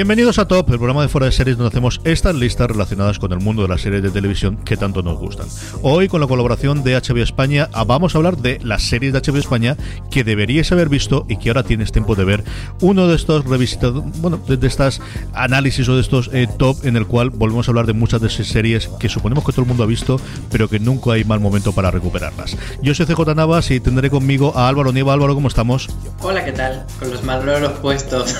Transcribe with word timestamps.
Bienvenidos 0.00 0.38
a 0.38 0.48
Top, 0.48 0.66
el 0.70 0.78
programa 0.78 1.02
de 1.02 1.08
fuera 1.08 1.26
de 1.26 1.32
series 1.32 1.58
donde 1.58 1.68
hacemos 1.68 2.00
estas 2.04 2.34
listas 2.34 2.70
relacionadas 2.70 3.18
con 3.18 3.34
el 3.34 3.40
mundo 3.40 3.60
de 3.60 3.68
las 3.68 3.82
series 3.82 4.02
de 4.02 4.08
televisión 4.08 4.56
que 4.56 4.78
tanto 4.78 5.02
nos 5.02 5.18
gustan. 5.18 5.46
Hoy, 5.82 6.08
con 6.08 6.22
la 6.22 6.26
colaboración 6.26 6.82
de 6.82 6.94
HBO 6.94 7.22
España, 7.22 7.68
ah, 7.74 7.84
vamos 7.84 8.14
a 8.14 8.18
hablar 8.18 8.38
de 8.38 8.58
las 8.62 8.82
series 8.82 9.12
de 9.12 9.20
HBO 9.20 9.36
España 9.36 9.76
que 10.10 10.24
deberíais 10.24 10.72
haber 10.72 10.88
visto 10.88 11.26
y 11.28 11.36
que 11.36 11.50
ahora 11.50 11.64
tienes 11.64 11.92
tiempo 11.92 12.14
de 12.14 12.24
ver. 12.24 12.44
Uno 12.80 13.08
de 13.08 13.14
estos 13.14 13.44
revisitados, 13.44 14.02
bueno, 14.22 14.40
de, 14.48 14.56
de 14.56 14.66
estas 14.66 15.02
análisis 15.34 15.86
o 15.90 15.96
de 15.96 16.00
estos 16.00 16.30
eh, 16.32 16.48
top 16.56 16.86
en 16.86 16.96
el 16.96 17.06
cual 17.06 17.28
volvemos 17.28 17.68
a 17.68 17.72
hablar 17.72 17.84
de 17.84 17.92
muchas 17.92 18.22
de 18.22 18.28
esas 18.28 18.46
series 18.46 18.88
que 18.98 19.10
suponemos 19.10 19.44
que 19.44 19.52
todo 19.52 19.64
el 19.64 19.68
mundo 19.68 19.82
ha 19.82 19.86
visto, 19.86 20.18
pero 20.50 20.66
que 20.66 20.78
nunca 20.78 21.12
hay 21.12 21.24
mal 21.24 21.40
momento 21.40 21.72
para 21.72 21.90
recuperarlas. 21.90 22.56
Yo 22.80 22.94
soy 22.94 23.04
CJ 23.04 23.34
Navas 23.34 23.70
y 23.70 23.80
tendré 23.80 24.08
conmigo 24.08 24.56
a 24.56 24.66
Álvaro 24.66 24.92
Nieva. 24.92 25.12
Álvaro, 25.12 25.34
¿cómo 25.34 25.48
estamos? 25.48 25.90
Hola, 26.22 26.42
¿qué 26.42 26.52
tal? 26.52 26.86
Con 26.98 27.10
los 27.10 27.22
malroros 27.22 27.72
puestos. 27.80 28.34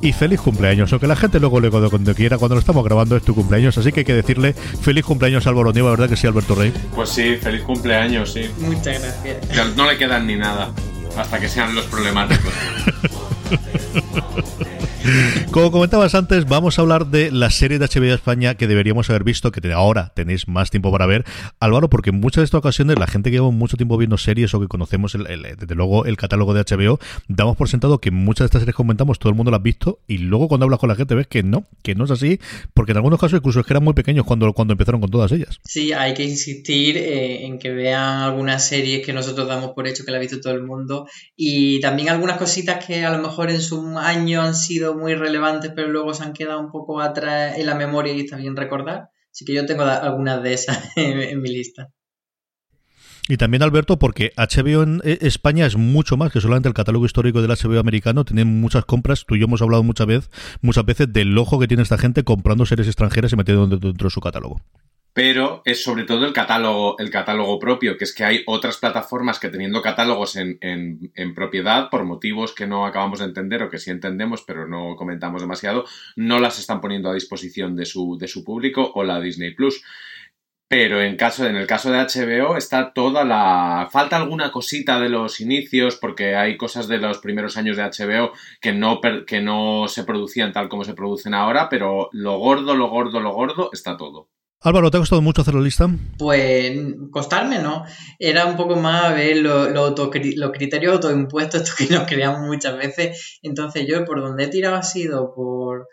y 0.00 0.14
feliz 0.14 0.40
cumpleaños. 0.40 0.69
Aunque 0.70 1.06
la 1.06 1.16
gente 1.16 1.40
luego 1.40 1.60
le 1.60 1.70
cuando, 1.70 1.90
cuando 1.90 2.14
quiera, 2.14 2.38
cuando 2.38 2.54
lo 2.54 2.60
estamos 2.60 2.84
grabando 2.84 3.16
es 3.16 3.22
tu 3.22 3.34
cumpleaños, 3.34 3.76
así 3.76 3.90
que 3.92 4.00
hay 4.00 4.04
que 4.04 4.14
decirle 4.14 4.52
feliz 4.52 5.04
cumpleaños 5.04 5.46
a 5.46 5.50
Álvaro 5.50 5.72
Nieva, 5.72 5.90
¿verdad 5.90 6.08
que 6.08 6.16
sí, 6.16 6.26
Alberto 6.26 6.54
Rey? 6.54 6.72
Pues 6.94 7.10
sí, 7.10 7.36
feliz 7.36 7.62
cumpleaños, 7.62 8.32
sí. 8.32 8.48
Muchas 8.58 9.02
gracias. 9.02 9.76
No 9.76 9.90
le 9.90 9.98
quedan 9.98 10.26
ni 10.26 10.36
nada. 10.36 10.70
Hasta 11.16 11.40
que 11.40 11.48
sean 11.48 11.74
los 11.74 11.86
problemáticos. 11.86 12.52
Como 15.50 15.70
comentabas 15.72 16.14
antes, 16.14 16.46
vamos 16.46 16.78
a 16.78 16.82
hablar 16.82 17.06
de 17.06 17.30
la 17.30 17.50
serie 17.50 17.78
de 17.78 17.86
HBO 17.86 18.14
España 18.14 18.54
que 18.54 18.66
deberíamos 18.66 19.08
haber 19.10 19.24
visto, 19.24 19.50
que 19.50 19.72
ahora 19.72 20.12
tenéis 20.14 20.46
más 20.46 20.70
tiempo 20.70 20.92
para 20.92 21.06
ver. 21.06 21.24
Álvaro, 21.58 21.88
porque 21.88 22.10
en 22.10 22.20
muchas 22.20 22.42
de 22.42 22.44
estas 22.44 22.58
ocasiones 22.58 22.98
la 22.98 23.06
gente 23.06 23.30
que 23.30 23.36
lleva 23.36 23.50
mucho 23.50 23.76
tiempo 23.76 23.96
viendo 23.96 24.18
series 24.18 24.52
o 24.54 24.60
que 24.60 24.68
conocemos 24.68 25.14
el- 25.14 25.24
desde 25.58 25.74
luego 25.74 26.04
el 26.04 26.16
catálogo 26.16 26.52
de 26.54 26.60
HBO, 26.60 26.98
damos 27.28 27.56
por 27.56 27.68
sentado 27.68 27.98
que 27.98 28.10
muchas 28.10 28.44
de 28.44 28.46
estas 28.46 28.60
series 28.60 28.74
que 28.74 28.76
comentamos 28.76 29.18
todo 29.18 29.30
el 29.30 29.36
mundo 29.36 29.50
las 29.50 29.60
ha 29.60 29.62
visto 29.62 30.00
y 30.06 30.18
luego 30.18 30.48
cuando 30.48 30.64
hablas 30.64 30.78
con 30.78 30.88
la 30.90 30.94
gente 30.94 31.14
ves 31.14 31.26
que 31.26 31.42
no, 31.42 31.66
que 31.82 31.94
no 31.94 32.04
es 32.04 32.10
así, 32.10 32.38
porque 32.74 32.92
en 32.92 32.98
algunos 32.98 33.18
casos 33.18 33.38
incluso 33.38 33.60
es 33.60 33.66
que 33.66 33.72
eran 33.72 33.84
muy 33.84 33.94
pequeños 33.94 34.26
cuando, 34.26 34.52
cuando 34.52 34.72
empezaron 34.72 35.00
con 35.00 35.10
todas 35.10 35.32
ellas. 35.32 35.58
Sí, 35.64 35.92
hay 35.92 36.12
que 36.14 36.24
insistir 36.24 36.96
eh, 36.98 37.46
en 37.46 37.58
que 37.58 37.70
vean 37.70 38.20
algunas 38.22 38.66
series 38.66 39.04
que 39.04 39.12
nosotros 39.14 39.48
damos 39.48 39.70
por 39.70 39.88
hecho 39.88 40.04
que 40.04 40.10
la 40.10 40.18
ha 40.18 40.20
visto 40.20 40.40
todo 40.40 40.52
el 40.52 40.62
mundo 40.62 41.08
y 41.36 41.80
también 41.80 42.10
algunas 42.10 42.36
cositas 42.36 42.84
que 42.84 43.04
a 43.04 43.10
lo 43.16 43.22
mejor 43.22 43.50
en 43.50 43.60
su 43.62 43.98
año 43.98 44.42
han 44.42 44.54
sido 44.54 44.89
muy 44.96 45.14
relevantes 45.14 45.72
pero 45.74 45.88
luego 45.88 46.14
se 46.14 46.24
han 46.24 46.32
quedado 46.32 46.60
un 46.60 46.70
poco 46.70 47.00
atrás 47.00 47.58
en 47.58 47.66
la 47.66 47.74
memoria 47.74 48.12
y 48.12 48.20
está 48.20 48.36
bien 48.36 48.56
recordar. 48.56 49.10
Así 49.32 49.44
que 49.44 49.54
yo 49.54 49.64
tengo 49.66 49.84
algunas 49.84 50.42
de 50.42 50.52
esas 50.52 50.90
en, 50.96 51.40
mi 51.40 51.50
lista. 51.50 51.90
Y 53.28 53.36
también, 53.36 53.62
Alberto, 53.62 53.98
porque 53.98 54.32
HBO 54.36 54.82
en 54.82 55.00
eh, 55.04 55.18
España 55.20 55.64
es 55.64 55.76
mucho 55.76 56.16
más 56.16 56.32
que 56.32 56.40
solamente 56.40 56.68
el 56.68 56.74
catálogo 56.74 57.06
histórico 57.06 57.40
del 57.40 57.50
HBO 57.50 57.78
americano. 57.78 58.24
Tienen 58.24 58.60
muchas 58.60 58.84
compras. 58.84 59.24
Tú 59.24 59.36
y 59.36 59.38
yo 59.38 59.44
hemos 59.44 59.62
hablado 59.62 59.84
muchas 59.84 60.08
veces, 60.08 60.30
muchas 60.62 60.84
veces 60.84 61.12
del 61.12 61.38
ojo 61.38 61.60
que 61.60 61.68
tiene 61.68 61.84
esta 61.84 61.96
gente 61.96 62.24
comprando 62.24 62.66
series 62.66 62.88
extranjeras 62.88 63.32
y 63.32 63.36
metiendo 63.36 63.68
dentro 63.68 64.08
de 64.08 64.10
su 64.10 64.20
catálogo. 64.20 64.60
Pero 65.12 65.62
es 65.64 65.82
sobre 65.82 66.04
todo 66.04 66.24
el 66.24 66.32
catálogo, 66.32 66.96
el 66.98 67.10
catálogo 67.10 67.58
propio, 67.58 67.96
que 67.98 68.04
es 68.04 68.14
que 68.14 68.24
hay 68.24 68.42
otras 68.46 68.78
plataformas 68.78 69.40
que 69.40 69.48
teniendo 69.48 69.82
catálogos 69.82 70.36
en, 70.36 70.58
en- 70.60 71.34
propiedad, 71.34 71.90
por 71.90 72.04
motivos 72.04 72.54
que 72.54 72.66
no 72.66 72.86
acabamos 72.86 73.18
de 73.18 73.24
entender 73.26 73.62
o 73.62 73.70
que 73.70 73.78
sí 73.78 73.90
entendemos, 73.90 74.42
pero 74.42 74.66
no 74.68 74.94
comentamos 74.96 75.42
demasiado, 75.42 75.84
no 76.16 76.38
las 76.38 76.58
están 76.60 76.80
poniendo 76.80 77.10
a 77.10 77.14
disposición 77.14 77.74
de 77.76 77.86
su, 77.86 78.18
de 78.18 78.28
su 78.28 78.44
público 78.44 78.92
o 78.94 79.02
la 79.04 79.20
Disney 79.20 79.52
Plus. 79.54 79.82
Pero 80.68 81.02
en, 81.02 81.16
caso, 81.16 81.46
en 81.46 81.56
el 81.56 81.66
caso 81.66 81.90
de 81.90 81.98
HBO 81.98 82.56
está 82.56 82.92
toda 82.92 83.24
la... 83.24 83.88
Falta 83.90 84.16
alguna 84.16 84.52
cosita 84.52 85.00
de 85.00 85.08
los 85.08 85.40
inicios 85.40 85.96
porque 85.96 86.36
hay 86.36 86.56
cosas 86.56 86.86
de 86.88 86.98
los 86.98 87.18
primeros 87.18 87.56
años 87.56 87.76
de 87.76 87.82
HBO 87.84 88.32
que 88.60 88.72
no, 88.72 89.00
que 89.26 89.40
no 89.40 89.86
se 89.88 90.04
producían 90.04 90.52
tal 90.52 90.68
como 90.68 90.84
se 90.84 90.94
producen 90.94 91.34
ahora, 91.34 91.68
pero 91.68 92.08
lo 92.12 92.38
gordo, 92.38 92.76
lo 92.76 92.88
gordo, 92.88 93.20
lo 93.20 93.32
gordo 93.32 93.70
está 93.72 93.96
todo. 93.96 94.28
Álvaro, 94.62 94.90
¿te 94.90 94.98
ha 94.98 95.00
costado 95.00 95.22
mucho 95.22 95.40
hacer 95.40 95.54
la 95.54 95.62
lista? 95.62 95.88
Pues 96.18 96.72
costarme, 97.10 97.60
¿no? 97.60 97.84
Era 98.18 98.44
un 98.44 98.56
poco 98.58 98.76
más 98.76 99.04
a 99.06 99.12
ver 99.14 99.38
lo- 99.38 99.70
los 99.70 100.50
criterios 100.52 100.92
autoimpuestos 100.94 101.62
estos 101.62 101.74
que 101.76 101.94
nos 101.94 102.06
creamos 102.06 102.46
muchas 102.46 102.76
veces. 102.76 103.38
Entonces 103.42 103.86
yo 103.88 104.04
por 104.04 104.20
donde 104.20 104.44
he 104.44 104.48
tirado 104.48 104.76
ha 104.76 104.82
sido 104.82 105.32
por... 105.34 105.88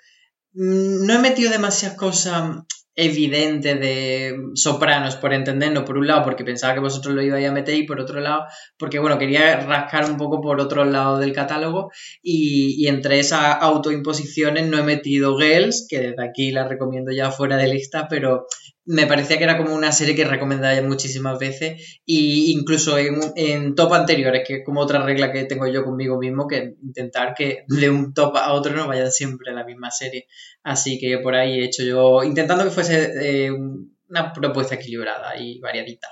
Mm, 0.53 1.05
No 1.05 1.13
he 1.13 1.19
metido 1.19 1.49
demasiadas 1.49 1.97
cosas 1.97 2.57
evidentes 2.97 3.79
de 3.79 4.35
sopranos, 4.55 5.17
por 5.17 5.31
entendernos, 5.31 5.83
por 5.83 5.99
un 5.99 6.07
lado, 6.07 6.23
porque 6.23 6.43
pensaba 6.43 6.73
que 6.73 6.79
vosotros 6.79 7.13
lo 7.13 7.21
ibais 7.21 7.47
a 7.47 7.51
meter, 7.51 7.75
y 7.75 7.83
por 7.83 8.01
otro 8.01 8.19
lado, 8.19 8.45
porque 8.77 8.97
bueno, 8.97 9.19
quería 9.19 9.59
rascar 9.59 10.09
un 10.09 10.17
poco 10.17 10.41
por 10.41 10.59
otro 10.59 10.83
lado 10.83 11.19
del 11.19 11.31
catálogo, 11.31 11.91
y, 12.23 12.75
y 12.83 12.87
entre 12.87 13.19
esas 13.19 13.57
autoimposiciones 13.61 14.67
no 14.67 14.79
he 14.79 14.83
metido 14.83 15.37
Girls, 15.37 15.85
que 15.87 15.99
desde 15.99 16.27
aquí 16.27 16.51
la 16.51 16.67
recomiendo 16.67 17.11
ya 17.11 17.29
fuera 17.29 17.55
de 17.55 17.67
lista, 17.67 18.07
pero 18.09 18.47
me 18.87 19.05
parecía 19.05 19.37
que 19.37 19.43
era 19.43 19.57
como 19.57 19.75
una 19.75 19.91
serie 19.91 20.15
que 20.15 20.23
recomendaba 20.23 20.81
muchísimas 20.81 21.37
veces 21.37 21.99
y 22.05 22.53
incluso 22.53 22.97
en, 22.97 23.19
en 23.35 23.75
top 23.75 23.93
anteriores, 23.93 24.43
que 24.47 24.55
es 24.55 24.65
como 24.65 24.79
otra 24.79 25.03
regla 25.03 25.31
que 25.31 25.43
tengo 25.43 25.67
yo 25.67 25.83
conmigo 25.83 26.17
mismo, 26.17 26.47
que 26.47 26.75
intentar 26.81 27.33
que 27.35 27.65
de 27.67 27.89
un 27.89 28.13
top 28.13 28.37
a 28.37 28.53
otro 28.53 28.73
no 28.73 28.87
vayan 28.87 29.11
siempre 29.11 29.51
a 29.51 29.55
la 29.55 29.65
misma 29.65 29.91
serie. 29.91 30.27
Así 30.63 30.97
que 30.99 31.17
por 31.19 31.35
ahí 31.35 31.59
he 31.59 31.65
hecho 31.65 31.83
yo, 31.83 32.23
intentando 32.23 32.63
que 32.63 32.71
fuese 32.71 33.11
eh, 33.21 33.51
una 33.51 34.31
propuesta 34.31 34.75
equilibrada 34.75 35.37
y 35.37 35.59
variadita. 35.59 36.07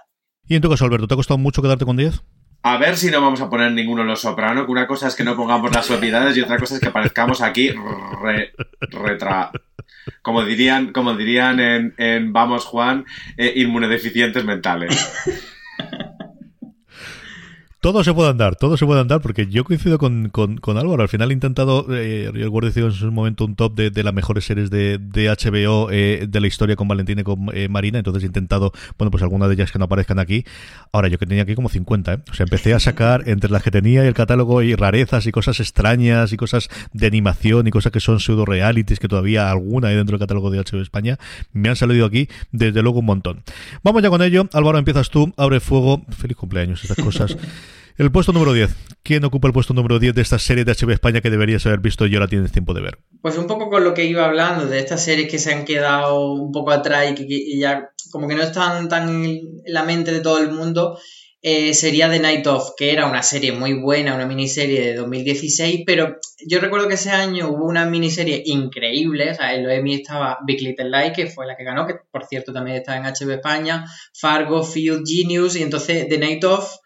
Y 0.47 0.55
en 0.55 0.61
tu 0.61 0.69
caso, 0.69 0.85
Alberto, 0.85 1.07
¿te 1.07 1.13
ha 1.13 1.17
costado 1.17 1.37
mucho 1.37 1.61
quedarte 1.61 1.85
con 1.85 1.95
10? 1.95 2.21
A 2.67 2.77
ver 2.77 2.97
si 2.97 3.11
no 3.11 3.21
vamos 3.21 3.41
a 3.41 3.49
poner 3.49 3.71
ninguno 3.71 4.03
los 4.03 4.21
soprano, 4.21 4.65
que 4.65 4.71
una 4.71 4.87
cosa 4.87 5.07
es 5.07 5.15
que 5.15 5.23
no 5.23 5.35
pongamos 5.35 5.71
las 5.71 5.87
propiedades 5.87 6.35
y 6.35 6.41
otra 6.41 6.57
cosa 6.57 6.75
es 6.75 6.81
que 6.81 6.89
parezcamos 6.89 7.41
aquí 7.41 7.71
re- 8.23 8.53
retra... 8.89 9.51
Como 10.21 10.43
dirían, 10.43 10.91
como 10.91 11.13
dirían 11.15 11.59
en, 11.59 11.93
en 11.97 12.33
Vamos 12.33 12.65
Juan, 12.65 13.05
eh, 13.37 13.53
inmunodeficientes 13.57 14.43
mentales. 14.45 15.13
Todo 17.85 18.03
se 18.03 18.15
puede 18.15 18.31
andar, 18.31 18.55
todo 18.55 18.77
se 18.77 18.85
puede 18.87 18.99
andar, 18.99 19.21
porque 19.21 19.45
yo 19.45 19.63
coincido 19.63 19.99
con, 19.99 20.29
con, 20.29 20.77
Álvaro. 20.79 21.03
Al 21.03 21.07
final 21.07 21.29
he 21.29 21.35
intentado, 21.35 21.85
eh, 21.91 22.31
el 22.33 22.49
Guardia 22.49 22.71
en 22.83 22.91
su 22.91 23.11
momento 23.11 23.45
un 23.45 23.55
top 23.55 23.75
de, 23.75 23.91
de 23.91 24.01
las 24.01 24.11
mejores 24.11 24.43
series 24.43 24.71
de, 24.71 24.97
de 24.97 25.29
HBO 25.29 25.91
eh, 25.91 26.25
de 26.27 26.41
la 26.41 26.47
historia 26.47 26.75
con 26.75 26.87
Valentina 26.87 27.21
y 27.21 27.23
con 27.23 27.47
eh, 27.53 27.69
Marina, 27.69 27.99
entonces 27.99 28.23
he 28.23 28.25
intentado, 28.25 28.71
bueno, 28.97 29.11
pues 29.11 29.21
algunas 29.21 29.49
de 29.49 29.53
ellas 29.53 29.71
que 29.71 29.77
no 29.77 29.85
aparezcan 29.85 30.17
aquí. 30.17 30.45
Ahora, 30.91 31.09
yo 31.09 31.19
que 31.19 31.27
tenía 31.27 31.43
aquí 31.43 31.53
como 31.53 31.69
50, 31.69 32.11
¿eh? 32.11 32.17
O 32.31 32.33
sea, 32.33 32.45
empecé 32.45 32.73
a 32.73 32.79
sacar 32.79 33.29
entre 33.29 33.51
las 33.51 33.61
que 33.61 33.69
tenía 33.69 34.03
y 34.03 34.07
el 34.07 34.15
catálogo 34.15 34.63
y 34.63 34.73
rarezas 34.73 35.27
y 35.27 35.31
cosas 35.31 35.59
extrañas 35.59 36.33
y 36.33 36.37
cosas 36.37 36.69
de 36.91 37.05
animación 37.05 37.67
y 37.67 37.69
cosas 37.69 37.91
que 37.91 37.99
son 37.99 38.19
pseudo 38.19 38.45
realities 38.45 38.97
que 38.97 39.07
todavía 39.07 39.51
alguna 39.51 39.89
hay 39.89 39.95
dentro 39.95 40.17
del 40.17 40.21
catálogo 40.21 40.49
de 40.49 40.57
HBO 40.57 40.81
España. 40.81 41.19
Me 41.53 41.69
han 41.69 41.75
salido 41.75 42.07
aquí, 42.07 42.29
desde 42.51 42.81
luego, 42.81 43.01
un 43.01 43.05
montón. 43.05 43.43
Vamos 43.83 44.01
ya 44.01 44.09
con 44.09 44.23
ello. 44.23 44.49
Álvaro, 44.53 44.79
empiezas 44.79 45.11
tú, 45.11 45.31
abre 45.37 45.59
fuego. 45.59 46.03
Feliz 46.09 46.35
cumpleaños, 46.35 46.81
estas 46.83 46.97
cosas. 46.97 47.37
El 47.97 48.11
puesto 48.11 48.33
número 48.33 48.51
10. 48.51 48.75
¿Quién 49.03 49.23
ocupa 49.23 49.47
el 49.47 49.53
puesto 49.53 49.73
número 49.73 49.99
10 49.99 50.15
de 50.15 50.21
esta 50.21 50.37
serie 50.37 50.65
de 50.65 50.73
HBO 50.73 50.91
España 50.91 51.21
que 51.21 51.29
deberías 51.29 51.65
haber 51.65 51.79
visto 51.79 52.05
y 52.05 52.13
ahora 52.13 52.27
tienes 52.27 52.51
tiempo 52.51 52.73
de 52.73 52.81
ver? 52.81 52.97
Pues 53.21 53.37
un 53.37 53.47
poco 53.47 53.69
con 53.69 53.85
lo 53.85 53.93
que 53.93 54.03
iba 54.03 54.25
hablando, 54.25 54.65
de 54.67 54.79
estas 54.79 55.01
series 55.01 55.31
que 55.31 55.39
se 55.39 55.53
han 55.53 55.63
quedado 55.63 56.33
un 56.33 56.51
poco 56.51 56.71
atrás 56.71 57.09
y 57.11 57.15
que 57.15 57.57
ya 57.57 57.91
como 58.11 58.27
que 58.27 58.35
no 58.35 58.43
están 58.43 58.89
tan 58.89 59.23
en 59.23 59.39
la 59.65 59.83
mente 59.83 60.11
de 60.11 60.19
todo 60.19 60.39
el 60.39 60.51
mundo, 60.51 60.99
eh, 61.41 61.73
sería 61.73 62.09
The 62.09 62.19
Night 62.19 62.45
Of, 62.47 62.71
que 62.75 62.91
era 62.91 63.07
una 63.07 63.23
serie 63.23 63.53
muy 63.53 63.71
buena, 63.79 64.13
una 64.13 64.25
miniserie 64.25 64.87
de 64.87 64.95
2016, 64.95 65.83
pero 65.85 66.17
yo 66.45 66.59
recuerdo 66.59 66.89
que 66.89 66.95
ese 66.95 67.11
año 67.11 67.47
hubo 67.47 67.65
una 67.65 67.85
miniserie 67.85 68.43
increíble, 68.45 69.31
o 69.31 69.35
sea, 69.35 69.55
en 69.55 69.69
Emmy 69.69 69.95
estaba 69.95 70.39
Big 70.45 70.61
Little 70.61 70.89
Lies, 70.89 71.13
que 71.15 71.27
fue 71.27 71.45
la 71.45 71.55
que 71.55 71.63
ganó, 71.63 71.87
que 71.87 71.95
por 72.11 72.25
cierto 72.25 72.51
también 72.51 72.75
está 72.75 72.97
en 72.97 73.03
HBO 73.03 73.31
España, 73.31 73.85
Fargo, 74.13 74.65
Field, 74.65 75.03
Genius, 75.07 75.55
y 75.55 75.63
entonces 75.63 76.09
The 76.09 76.17
Night 76.17 76.43
Of 76.43 76.79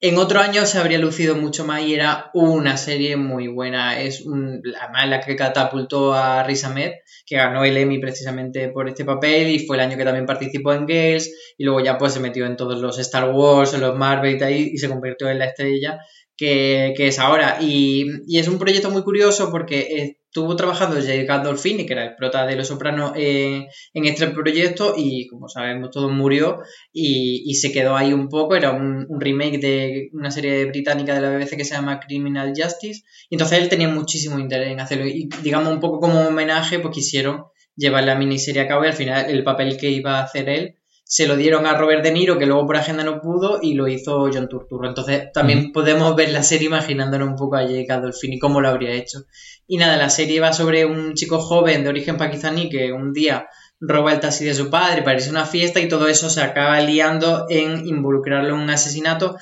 en 0.00 0.16
otro 0.16 0.40
año 0.40 0.64
se 0.64 0.78
habría 0.78 0.98
lucido 0.98 1.34
mucho 1.34 1.64
más 1.64 1.82
y 1.82 1.94
era 1.94 2.30
una 2.32 2.76
serie 2.76 3.16
muy 3.16 3.48
buena. 3.48 4.00
Es 4.00 4.20
un, 4.20 4.62
además 4.80 5.08
la 5.08 5.20
que 5.20 5.34
catapultó 5.34 6.14
a 6.14 6.44
Riz 6.44 6.64
Ahmed, 6.64 6.92
que 7.26 7.36
ganó 7.36 7.64
el 7.64 7.76
Emmy 7.76 7.98
precisamente 7.98 8.68
por 8.68 8.88
este 8.88 9.04
papel 9.04 9.50
y 9.50 9.66
fue 9.66 9.76
el 9.76 9.82
año 9.82 9.96
que 9.96 10.04
también 10.04 10.26
participó 10.26 10.72
en 10.72 10.86
Girls 10.86 11.30
y 11.56 11.64
luego 11.64 11.80
ya 11.80 11.98
pues 11.98 12.12
se 12.12 12.20
metió 12.20 12.46
en 12.46 12.56
todos 12.56 12.80
los 12.80 12.98
Star 12.98 13.30
Wars, 13.30 13.74
en 13.74 13.80
los 13.80 13.96
Marvel 13.96 14.36
y, 14.36 14.38
tal, 14.38 14.52
y 14.52 14.78
se 14.78 14.88
convirtió 14.88 15.28
en 15.28 15.38
la 15.40 15.46
estrella 15.46 15.98
que, 16.36 16.94
es 16.96 17.18
ahora. 17.18 17.58
Y, 17.60 18.06
y, 18.26 18.38
es 18.38 18.48
un 18.48 18.58
proyecto 18.58 18.90
muy 18.90 19.02
curioso 19.02 19.50
porque 19.50 20.17
estuvo 20.28 20.54
trabajando 20.56 21.00
Jay 21.00 21.24
Gandolfini, 21.24 21.86
que 21.86 21.94
era 21.94 22.04
el 22.04 22.14
prota 22.14 22.46
de 22.46 22.54
Los 22.54 22.68
Sopranos, 22.68 23.12
eh, 23.16 23.66
en 23.94 24.04
este 24.04 24.28
proyecto 24.28 24.94
y 24.96 25.26
como 25.26 25.48
sabemos 25.48 25.90
todo 25.90 26.10
murió 26.10 26.60
y, 26.92 27.42
y 27.50 27.54
se 27.54 27.72
quedó 27.72 27.96
ahí 27.96 28.12
un 28.12 28.28
poco. 28.28 28.54
Era 28.54 28.72
un, 28.72 29.06
un, 29.08 29.20
remake 29.20 29.58
de 29.58 30.10
una 30.12 30.30
serie 30.30 30.66
británica 30.66 31.14
de 31.14 31.22
la 31.22 31.30
BBC 31.30 31.56
que 31.56 31.64
se 31.64 31.74
llama 31.74 31.98
Criminal 32.00 32.52
Justice 32.54 33.02
y 33.30 33.36
entonces 33.36 33.58
él 33.58 33.68
tenía 33.68 33.88
muchísimo 33.88 34.38
interés 34.38 34.70
en 34.70 34.80
hacerlo 34.80 35.06
y 35.06 35.28
digamos 35.42 35.72
un 35.72 35.80
poco 35.80 35.98
como 35.98 36.20
homenaje 36.20 36.78
pues 36.78 36.94
quisieron 36.94 37.44
llevar 37.74 38.04
la 38.04 38.14
miniserie 38.14 38.62
a 38.62 38.68
cabo 38.68 38.84
y 38.84 38.88
al 38.88 38.94
final 38.94 39.30
el 39.30 39.44
papel 39.44 39.78
que 39.78 39.90
iba 39.90 40.18
a 40.18 40.24
hacer 40.24 40.48
él 40.48 40.78
se 41.08 41.26
lo 41.26 41.36
dieron 41.36 41.66
a 41.66 41.72
Robert 41.72 42.04
De 42.04 42.12
Niro, 42.12 42.36
que 42.36 42.44
luego 42.44 42.66
por 42.66 42.76
agenda 42.76 43.02
no 43.02 43.22
pudo, 43.22 43.60
y 43.62 43.72
lo 43.72 43.88
hizo 43.88 44.28
John 44.30 44.46
Turturro. 44.46 44.86
Entonces 44.86 45.32
también 45.32 45.72
podemos 45.72 46.14
ver 46.14 46.28
la 46.28 46.42
serie 46.42 46.66
imaginándonos 46.66 47.30
un 47.30 47.36
poco 47.36 47.56
a 47.56 47.62
Jake 47.62 47.86
Gandolfini 47.86 48.38
cómo 48.38 48.60
lo 48.60 48.68
habría 48.68 48.92
hecho. 48.92 49.20
Y 49.70 49.76
nada, 49.76 49.98
la 49.98 50.08
serie 50.08 50.40
va 50.40 50.54
sobre 50.54 50.86
un 50.86 51.12
chico 51.12 51.38
joven 51.38 51.82
de 51.82 51.90
origen 51.90 52.16
pakistaní 52.16 52.70
que 52.70 52.90
un 52.90 53.12
día 53.12 53.46
roba 53.80 54.12
el 54.12 54.20
taxi 54.20 54.46
de 54.46 54.54
su 54.54 54.70
padre 54.70 55.02
para 55.02 55.16
irse 55.16 55.28
a 55.28 55.32
una 55.32 55.44
fiesta 55.44 55.78
y 55.78 55.88
todo 55.88 56.08
eso 56.08 56.30
se 56.30 56.40
acaba 56.40 56.80
liando 56.80 57.44
en 57.50 57.86
involucrarlo 57.86 58.54
en 58.54 58.62
un 58.62 58.70
asesinato 58.70 59.36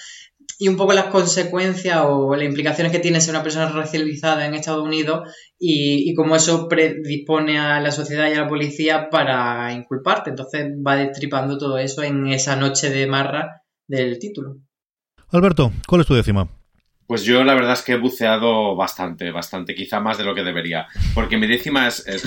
y 0.59 0.69
un 0.69 0.77
poco 0.77 0.95
las 0.95 1.07
consecuencias 1.07 2.01
o 2.05 2.35
las 2.35 2.45
implicaciones 2.45 2.91
que 2.91 2.99
tiene 2.99 3.21
ser 3.21 3.35
una 3.35 3.45
persona 3.45 3.69
racializada 3.69 4.47
en 4.47 4.55
Estados 4.55 4.85
Unidos 4.85 5.31
y, 5.59 6.11
y 6.11 6.15
cómo 6.15 6.35
eso 6.35 6.67
predispone 6.67 7.59
a 7.59 7.81
la 7.81 7.93
sociedad 7.93 8.29
y 8.29 8.35
a 8.35 8.43
la 8.43 8.49
policía 8.49 9.09
para 9.11 9.73
inculparte. 9.73 10.31
Entonces 10.31 10.67
va 10.85 10.97
destripando 10.97 11.57
todo 11.57 11.79
eso 11.79 12.03
en 12.03 12.27
esa 12.29 12.57
noche 12.57 12.91
de 12.91 13.07
marra 13.07 13.63
del 13.87 14.19
título. 14.19 14.57
Alberto, 15.29 15.73
¿cuál 15.87 16.01
es 16.01 16.07
tu 16.07 16.15
décima? 16.15 16.49
Pues 17.07 17.23
yo 17.23 17.45
la 17.45 17.55
verdad 17.55 17.75
es 17.75 17.83
que 17.83 17.93
he 17.93 17.99
buceado 17.99 18.75
bastante, 18.75 19.31
bastante, 19.31 19.75
quizá 19.75 20.01
más 20.01 20.19
de 20.19 20.25
lo 20.25 20.35
que 20.35 20.43
debería. 20.43 20.89
Porque 21.15 21.37
mi 21.37 21.47
décima 21.47 21.87
es, 21.87 22.07
es 22.07 22.25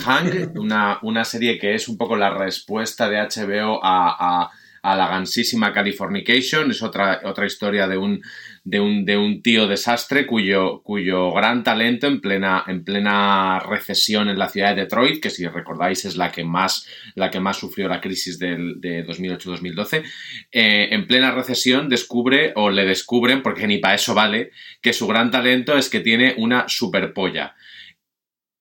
una, 0.55 0.99
una, 1.01 1.25
serie 1.25 1.59
que 1.59 1.75
es 1.75 1.89
un 1.89 1.97
poco 1.97 2.15
la 2.15 2.29
respuesta 2.29 3.09
de 3.09 3.17
HBO 3.17 3.83
a, 3.83 4.43
a 4.43 4.51
a 4.81 4.95
la 4.95 5.07
gansísima 5.07 5.73
Californication, 5.73 6.71
es 6.71 6.81
otra, 6.81 7.21
otra 7.23 7.45
historia 7.45 7.87
de 7.87 7.97
un, 7.97 8.21
de, 8.63 8.79
un, 8.79 9.05
de 9.05 9.17
un 9.17 9.41
tío 9.41 9.67
desastre 9.67 10.25
cuyo, 10.25 10.81
cuyo 10.83 11.31
gran 11.31 11.63
talento 11.63 12.07
en 12.07 12.21
plena, 12.21 12.63
en 12.67 12.83
plena 12.83 13.59
recesión 13.59 14.29
en 14.29 14.39
la 14.39 14.49
ciudad 14.49 14.75
de 14.75 14.83
Detroit, 14.83 15.21
que 15.21 15.29
si 15.29 15.47
recordáis 15.47 16.05
es 16.05 16.17
la 16.17 16.31
que 16.31 16.43
más, 16.43 16.87
la 17.15 17.29
que 17.29 17.39
más 17.39 17.57
sufrió 17.57 17.87
la 17.87 18.01
crisis 18.01 18.39
del, 18.39 18.79
de 18.79 19.05
2008-2012, 19.05 20.03
eh, 20.51 20.87
en 20.91 21.07
plena 21.07 21.31
recesión 21.31 21.89
descubre 21.89 22.53
o 22.55 22.69
le 22.69 22.85
descubren, 22.85 23.41
porque 23.41 23.67
ni 23.67 23.79
para 23.79 23.95
eso 23.95 24.13
vale, 24.13 24.51
que 24.81 24.93
su 24.93 25.07
gran 25.07 25.31
talento 25.31 25.77
es 25.77 25.89
que 25.89 25.99
tiene 25.99 26.35
una 26.37 26.67
superpolla. 26.67 27.55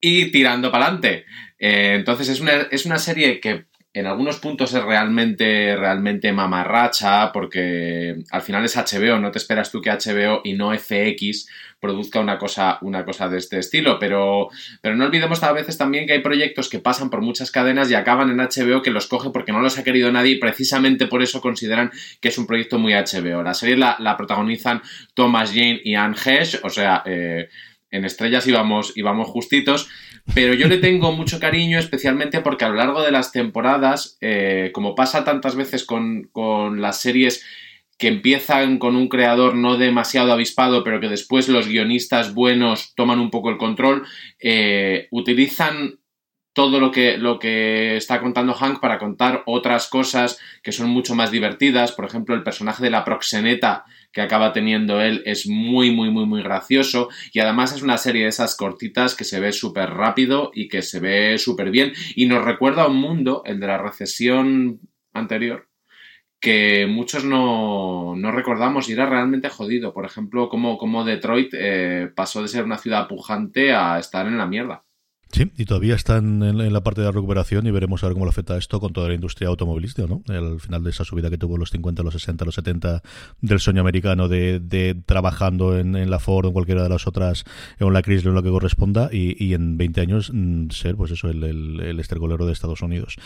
Y 0.01 0.31
tirando 0.31 0.71
para 0.71 0.87
adelante. 0.87 1.27
Eh, 1.59 1.95
entonces 1.95 2.29
es 2.29 2.41
una, 2.41 2.53
es 2.71 2.87
una 2.87 2.99
serie 2.99 3.41
que 3.41 3.68
en 3.99 4.07
algunos 4.07 4.39
puntos 4.39 4.73
es 4.75 4.83
realmente, 4.83 5.75
realmente 5.77 6.33
mamarracha, 6.33 7.33
porque 7.33 8.17
al 8.31 8.43
final 8.43 8.65
es 8.65 8.77
HBO, 8.77 9.19
no 9.19 9.31
te 9.31 9.39
esperas 9.39 9.73
tú 9.73 9.81
que 9.81 9.91
HBO 9.91 10.41
y 10.45 10.53
no 10.53 10.73
FX 10.73 11.49
produzca 11.81 12.21
una 12.21 12.39
cosa, 12.39 12.79
una 12.83 13.05
cosa 13.05 13.29
de 13.29 13.39
este 13.39 13.59
estilo, 13.59 13.99
pero, 13.99 14.51
pero 14.81 14.97
no 14.97 15.07
olvidemos 15.07 15.43
a 15.43 15.53
veces 15.53 15.79
también 15.79 16.07
que 16.07 16.13
hay 16.13 16.21
proyectos 16.21 16.69
que 16.69 16.79
pasan 16.79 17.11
por 17.11 17.23
muchas 17.23 17.51
cadenas 17.51 17.91
y 17.91 17.95
acaban 17.95 18.31
en 18.31 18.39
HBO 18.39 18.83
que 18.83 18.91
los 18.91 19.07
coge 19.07 19.31
porque 19.31 19.53
no 19.53 19.61
los 19.61 19.79
ha 19.79 19.85
querido 19.85 20.11
nadie 20.13 20.33
y 20.33 20.39
precisamente 20.39 21.07
por 21.07 21.23
eso 21.23 21.41
consideran 21.41 21.91
que 22.21 22.29
es 22.29 22.39
un 22.39 22.47
proyecto 22.47 22.79
muy 22.79 22.93
HBO. 22.95 23.43
La 23.43 23.55
serie 23.55 23.77
la, 23.77 24.17
protagonizan 24.17 24.83
Thomas 25.15 25.51
Jane 25.51 25.81
y 25.85 25.95
Anne 25.95 26.17
Hesh, 26.25 26.61
o 26.63 26.71
sea, 26.71 27.03
eh, 27.05 27.49
en 27.91 28.05
estrellas 28.05 28.47
íbamos, 28.47 28.93
íbamos 28.97 29.29
justitos, 29.29 29.89
pero 30.35 30.55
yo 30.55 30.69
le 30.69 30.79
tengo 30.79 31.13
mucho 31.13 31.41
cariño, 31.41 31.79
especialmente 31.79 32.41
porque 32.41 32.65
a 32.65 32.69
lo 32.69 32.75
largo 32.75 33.03
de 33.03 33.13
las 33.13 33.33
temporadas, 33.33 34.19
eh, 34.21 34.71
como 34.73 34.95
pasa 34.95 35.25
tantas 35.25 35.57
veces 35.57 35.85
con, 35.85 36.29
con, 36.33 36.81
las 36.81 37.01
series 37.01 37.45
que 37.99 38.09
empiezan 38.09 38.79
con 38.79 38.95
un 38.95 39.09
creador 39.09 39.57
no 39.57 39.77
demasiado 39.77 40.33
avispado, 40.33 40.85
pero 40.85 41.01
que 41.01 41.09
después 41.09 41.49
los 41.49 41.67
guionistas 41.67 42.33
buenos 42.35 42.95
toman 42.95 43.19
un 43.19 43.31
poco 43.31 43.51
el 43.51 43.59
control, 43.59 44.05
eh, 44.39 45.09
utilizan 45.11 45.99
todo 46.53 46.81
lo 46.81 46.91
que, 46.91 47.19
lo 47.19 47.39
que 47.39 47.97
está 47.97 48.21
contando 48.21 48.53
Hank 48.53 48.81
para 48.81 48.99
contar 48.99 49.43
otras 49.47 49.87
cosas 49.89 50.41
que 50.63 50.73
son 50.73 50.91
mucho 50.91 51.15
más 51.15 51.31
divertidas. 51.31 51.93
Por 51.93 52.05
ejemplo, 52.05 52.35
el 52.35 52.43
personaje 52.43 52.83
de 52.83 52.91
la 52.91 53.05
proxeneta 53.05 53.85
que 54.13 54.21
acaba 54.21 54.53
teniendo 54.53 55.01
él 55.01 55.23
es 55.27 55.47
muy, 55.47 55.91
muy, 55.91 56.11
muy, 56.11 56.27
muy 56.27 56.43
gracioso. 56.43 57.09
Y 57.33 57.41
además 57.41 57.73
es 57.75 57.83
una 57.83 57.99
serie 57.99 58.23
de 58.23 58.29
esas 58.29 58.57
cortitas 58.57 59.15
que 59.15 59.25
se 59.25 59.41
ve 59.41 59.53
súper 59.53 59.91
rápido 59.91 60.51
y 60.55 60.69
que 60.69 60.83
se 60.83 61.01
ve 61.01 61.39
súper 61.39 61.71
bien. 61.71 61.93
Y 62.15 62.27
nos 62.27 62.45
recuerda 62.45 62.83
a 62.83 62.89
un 62.89 62.97
mundo, 62.97 63.43
el 63.45 63.61
de 63.61 63.67
la 63.67 63.79
recesión 63.79 64.81
anterior, 65.13 65.69
que 66.41 66.87
muchos 66.87 67.25
no, 67.25 68.15
no, 68.17 68.33
recordamos 68.33 68.89
y 68.89 68.93
era 68.93 69.07
realmente 69.07 69.49
jodido. 69.49 69.93
Por 69.93 70.07
ejemplo, 70.07 70.49
cómo, 70.49 70.79
cómo 70.79 71.05
Detroit 71.05 71.53
eh, 71.55 72.11
pasó 72.15 72.43
de 72.43 72.49
ser 72.49 72.65
una 72.65 72.79
ciudad 72.79 73.09
pujante 73.09 73.75
a 73.75 73.99
estar 73.99 74.27
en 74.27 74.39
la 74.39 74.47
mierda. 74.47 74.85
Sí, 75.31 75.53
y 75.59 75.67
todavía 75.67 75.95
están 75.95 76.43
en, 76.43 76.61
en, 76.61 76.73
la 76.73 76.83
parte 76.83 77.03
de 77.03 77.07
la 77.07 77.13
recuperación 77.13 77.67
y 77.67 77.71
veremos 77.71 78.03
a 78.03 78.07
ver 78.07 78.15
cómo 78.15 78.25
lo 78.25 78.31
afecta 78.31 78.57
esto 78.57 78.81
con 78.81 78.95
toda 78.95 79.09
la 79.09 79.15
industria 79.15 79.49
automovilística, 79.49 80.09
¿no? 80.09 80.23
Al 80.29 80.59
final 80.59 80.83
de 80.83 80.91
esa 80.91 81.05
subida 81.05 81.29
que 81.29 81.37
tuvo 81.37 81.59
los 81.59 81.71
50, 81.71 82.03
los 82.03 82.15
60, 82.15 82.45
los 82.47 82.55
70 82.55 83.03
del 83.43 83.61
sueño 83.61 83.83
americano 83.83 84.29
de, 84.29 85.03
trabajando 85.05 85.79
en, 85.79 86.11
la 86.11 86.19
Ford 86.19 86.47
o 86.47 86.49
en 86.49 86.55
cualquiera 86.55 86.83
de 86.83 86.89
las 86.89 87.07
otras, 87.07 87.45
en 87.79 87.93
la 87.93 88.01
o 88.01 88.11
en 88.11 88.35
lo 88.35 88.43
que 88.43 88.51
corresponda 88.51 89.11
y, 89.13 89.37
y 89.45 89.53
en 89.53 89.77
20 89.77 90.01
años 90.01 90.31
mm, 90.33 90.71
ser, 90.71 90.97
pues 90.97 91.11
eso, 91.11 91.29
el, 91.29 91.45
el, 91.45 91.81
el 91.81 92.01
estercolero 92.01 92.47
de 92.47 92.53
Estados 92.53 92.81
Unidos. 92.81 93.17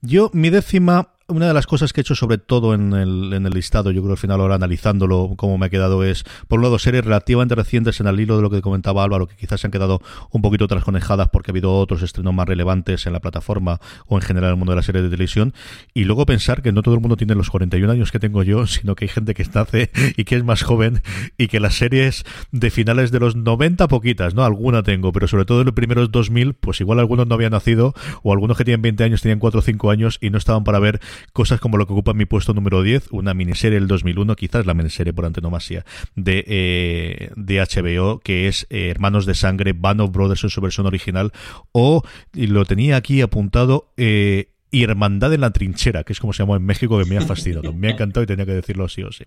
Yo, 0.00 0.30
mi 0.34 0.50
décima 0.50 1.10
una 1.28 1.48
de 1.48 1.54
las 1.54 1.66
cosas 1.66 1.92
que 1.92 2.00
he 2.00 2.02
hecho 2.02 2.14
sobre 2.14 2.38
todo 2.38 2.74
en 2.74 2.92
el, 2.92 3.32
en 3.32 3.46
el 3.46 3.52
listado, 3.52 3.90
yo 3.90 4.02
creo 4.02 4.12
al 4.12 4.18
final 4.18 4.40
ahora 4.40 4.56
analizándolo 4.56 5.34
como 5.36 5.58
me 5.58 5.66
ha 5.66 5.70
quedado 5.70 6.04
es, 6.04 6.24
por 6.48 6.58
un 6.58 6.64
lado, 6.64 6.78
series 6.78 7.04
relativamente 7.04 7.54
recientes 7.54 8.00
en 8.00 8.06
el 8.06 8.18
hilo 8.20 8.36
de 8.36 8.42
lo 8.42 8.50
que 8.50 8.62
comentaba 8.62 9.04
Álvaro, 9.04 9.26
que 9.26 9.36
quizás 9.36 9.60
se 9.60 9.66
han 9.66 9.70
quedado 9.70 10.00
un 10.30 10.42
poquito 10.42 10.68
trasconejadas 10.68 11.28
porque 11.28 11.50
ha 11.50 11.52
habido 11.52 11.78
otros 11.78 12.02
estrenos 12.02 12.34
más 12.34 12.48
relevantes 12.48 13.06
en 13.06 13.12
la 13.12 13.20
plataforma 13.20 13.80
o 14.06 14.16
en 14.16 14.22
general 14.22 14.48
en 14.48 14.54
el 14.54 14.58
mundo 14.58 14.72
de 14.72 14.76
la 14.76 14.82
serie 14.82 15.02
de 15.02 15.10
televisión, 15.10 15.54
y 15.94 16.04
luego 16.04 16.26
pensar 16.26 16.62
que 16.62 16.72
no 16.72 16.82
todo 16.82 16.94
el 16.94 17.00
mundo 17.00 17.16
tiene 17.16 17.34
los 17.34 17.50
41 17.50 17.92
años 17.92 18.12
que 18.12 18.18
tengo 18.18 18.42
yo, 18.42 18.66
sino 18.66 18.94
que 18.94 19.04
hay 19.04 19.08
gente 19.08 19.34
que 19.34 19.42
nace 19.52 19.90
y 20.16 20.24
que 20.24 20.36
es 20.36 20.44
más 20.44 20.62
joven 20.62 21.02
y 21.36 21.48
que 21.48 21.60
las 21.60 21.74
series 21.74 22.24
de 22.50 22.70
finales 22.70 23.10
de 23.10 23.20
los 23.20 23.36
90 23.36 23.88
poquitas, 23.88 24.34
¿no? 24.34 24.44
Alguna 24.44 24.82
tengo, 24.82 25.12
pero 25.12 25.28
sobre 25.28 25.44
todo 25.44 25.60
en 25.60 25.66
los 25.66 25.74
primeros 25.74 26.10
2000, 26.10 26.54
pues 26.54 26.80
igual 26.80 26.98
algunos 26.98 27.26
no 27.26 27.34
habían 27.34 27.52
nacido 27.52 27.94
o 28.22 28.32
algunos 28.32 28.56
que 28.56 28.64
tienen 28.64 28.82
20 28.82 29.04
años 29.04 29.22
tenían 29.22 29.38
4 29.38 29.60
o 29.60 29.62
5 29.62 29.90
años 29.90 30.18
y 30.20 30.30
no 30.30 30.38
estaban 30.38 30.64
para 30.64 30.78
ver 30.78 31.00
cosas 31.32 31.60
como 31.60 31.76
lo 31.76 31.86
que 31.86 31.92
ocupa 31.92 32.14
mi 32.14 32.26
puesto 32.26 32.54
número 32.54 32.82
10, 32.82 33.08
una 33.12 33.34
miniserie 33.34 33.78
del 33.78 33.88
2001, 33.88 34.36
quizás 34.36 34.66
la 34.66 34.74
miniserie 34.74 35.12
por 35.12 35.24
antonomasia 35.24 35.84
de, 36.14 36.44
eh, 36.46 37.30
de 37.36 37.60
HBO, 37.60 38.20
que 38.20 38.48
es 38.48 38.66
eh, 38.70 38.88
Hermanos 38.90 39.26
de 39.26 39.34
Sangre, 39.34 39.72
Band 39.72 40.00
of 40.00 40.12
Brothers 40.12 40.44
en 40.44 40.50
su 40.50 40.60
versión 40.60 40.86
original, 40.86 41.32
o, 41.72 42.02
lo 42.32 42.64
tenía 42.64 42.96
aquí 42.96 43.20
apuntado, 43.20 43.92
eh, 43.96 44.48
y 44.72 44.84
Hermandad 44.84 45.34
en 45.34 45.42
la 45.42 45.50
Trinchera, 45.50 46.02
que 46.02 46.14
es 46.14 46.18
como 46.18 46.32
se 46.32 46.42
llamó 46.42 46.56
en 46.56 46.64
México, 46.64 46.98
que 46.98 47.04
me 47.04 47.18
ha 47.18 47.20
fascinado. 47.20 47.74
Me 47.74 47.88
ha 47.88 47.90
encantado 47.90 48.24
y 48.24 48.26
tenía 48.26 48.46
que 48.46 48.54
decirlo 48.54 48.88
sí 48.88 49.02
o 49.02 49.12
sí. 49.12 49.24